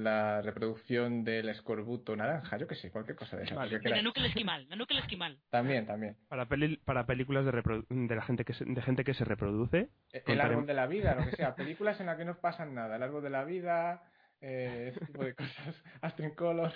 la 0.01 0.41
reproducción 0.41 1.23
del 1.25 1.49
escorbuto 1.49 2.15
naranja, 2.15 2.57
yo 2.57 2.65
qué 2.67 2.75
sé, 2.75 2.89
cualquier 2.89 3.17
cosa 3.17 3.35
de 3.37 3.43
esa. 3.43 3.55
Vale. 3.55 3.79
que 3.79 3.89
De 3.89 3.99
el 3.99 4.25
esquimal, 4.25 4.65
el 4.71 4.97
esquimal. 4.99 5.37
También, 5.49 5.85
también. 5.85 6.15
Para, 6.29 6.45
peli- 6.47 6.77
para 6.77 7.05
películas 7.05 7.45
de, 7.45 7.51
de 7.89 8.15
la 8.15 8.21
gente 8.21 8.45
que 8.45 8.53
se, 8.53 8.63
de 8.65 8.81
gente 8.81 9.03
que 9.03 9.13
se 9.13 9.25
reproduce. 9.25 9.89
El 10.13 10.23
Contaremos- 10.23 10.45
árbol 10.51 10.65
de 10.65 10.73
la 10.73 10.87
vida, 10.87 11.15
lo 11.15 11.25
que 11.29 11.35
sea, 11.35 11.55
películas 11.55 11.99
en 11.99 12.05
las 12.07 12.17
que 12.17 12.25
no 12.25 12.35
pasan 12.39 12.73
nada, 12.73 12.95
el 12.95 13.03
árbol 13.03 13.21
de 13.21 13.29
la 13.29 13.43
vida, 13.43 14.01
eh, 14.41 14.93
ese 14.95 15.05
tipo 15.05 15.23
de 15.23 15.35
cosas, 15.35 15.83
Colors. 16.37 16.75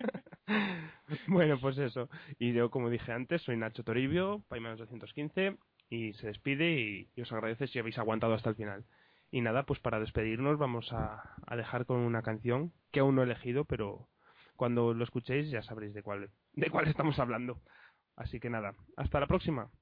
Bueno, 1.28 1.58
pues 1.60 1.78
eso. 1.78 2.08
Y 2.38 2.52
yo, 2.52 2.70
como 2.70 2.90
dije 2.90 3.12
antes, 3.12 3.42
soy 3.42 3.56
Nacho 3.56 3.84
Toribio, 3.84 4.42
Paimanos 4.48 4.78
215, 4.80 5.56
y 5.90 6.12
se 6.14 6.26
despide 6.28 6.72
y, 6.72 7.08
y 7.14 7.22
os 7.22 7.32
agradece 7.32 7.66
si 7.68 7.78
habéis 7.78 7.98
aguantado 7.98 8.34
hasta 8.34 8.50
el 8.50 8.56
final. 8.56 8.84
Y 9.34 9.40
nada, 9.40 9.64
pues 9.64 9.80
para 9.80 9.98
despedirnos 9.98 10.58
vamos 10.58 10.92
a, 10.92 11.34
dejar 11.56 11.86
con 11.86 11.96
una 11.96 12.22
canción 12.22 12.72
que 12.92 13.00
aún 13.00 13.16
no 13.16 13.22
he 13.22 13.24
elegido, 13.24 13.64
pero 13.64 14.08
cuando 14.54 14.94
lo 14.94 15.02
escuchéis 15.02 15.50
ya 15.50 15.60
sabréis 15.60 15.92
de 15.92 16.04
cuál, 16.04 16.30
de 16.52 16.70
cuál 16.70 16.86
estamos 16.86 17.18
hablando. 17.18 17.60
Así 18.14 18.38
que 18.38 18.48
nada, 18.48 18.76
hasta 18.96 19.18
la 19.18 19.26
próxima. 19.26 19.72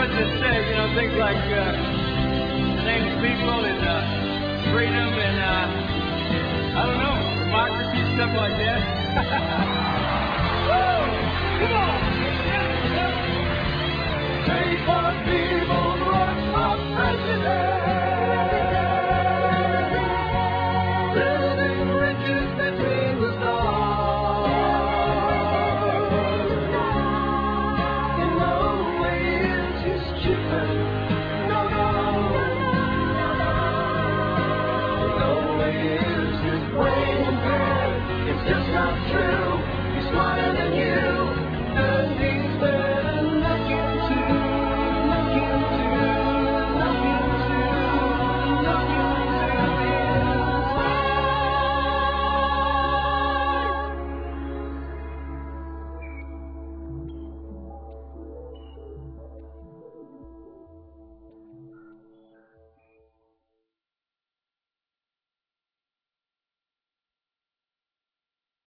Richard 0.00 0.32
said, 0.40 0.64
you 0.66 0.76
know, 0.76 0.94
things 0.96 1.12
like 1.12 1.36
uh, 1.36 1.76
named 2.88 3.20
people 3.20 3.64
and 3.68 3.84
uh, 3.84 4.72
freedom 4.72 5.12
and, 5.12 5.38
uh, 5.44 6.80
I 6.80 6.86
don't 6.88 6.96
know, 6.96 7.16
democracy, 7.44 8.00
stuff 8.16 8.32
like 8.32 8.56
that. 8.56 8.80
Woo! 10.72 11.04
Come 11.60 11.76
on! 11.76 12.00
Take 14.48 14.80
my 14.88 15.12
people, 15.28 15.84
run 16.08 16.36
for 16.48 16.80
president! 16.96 17.99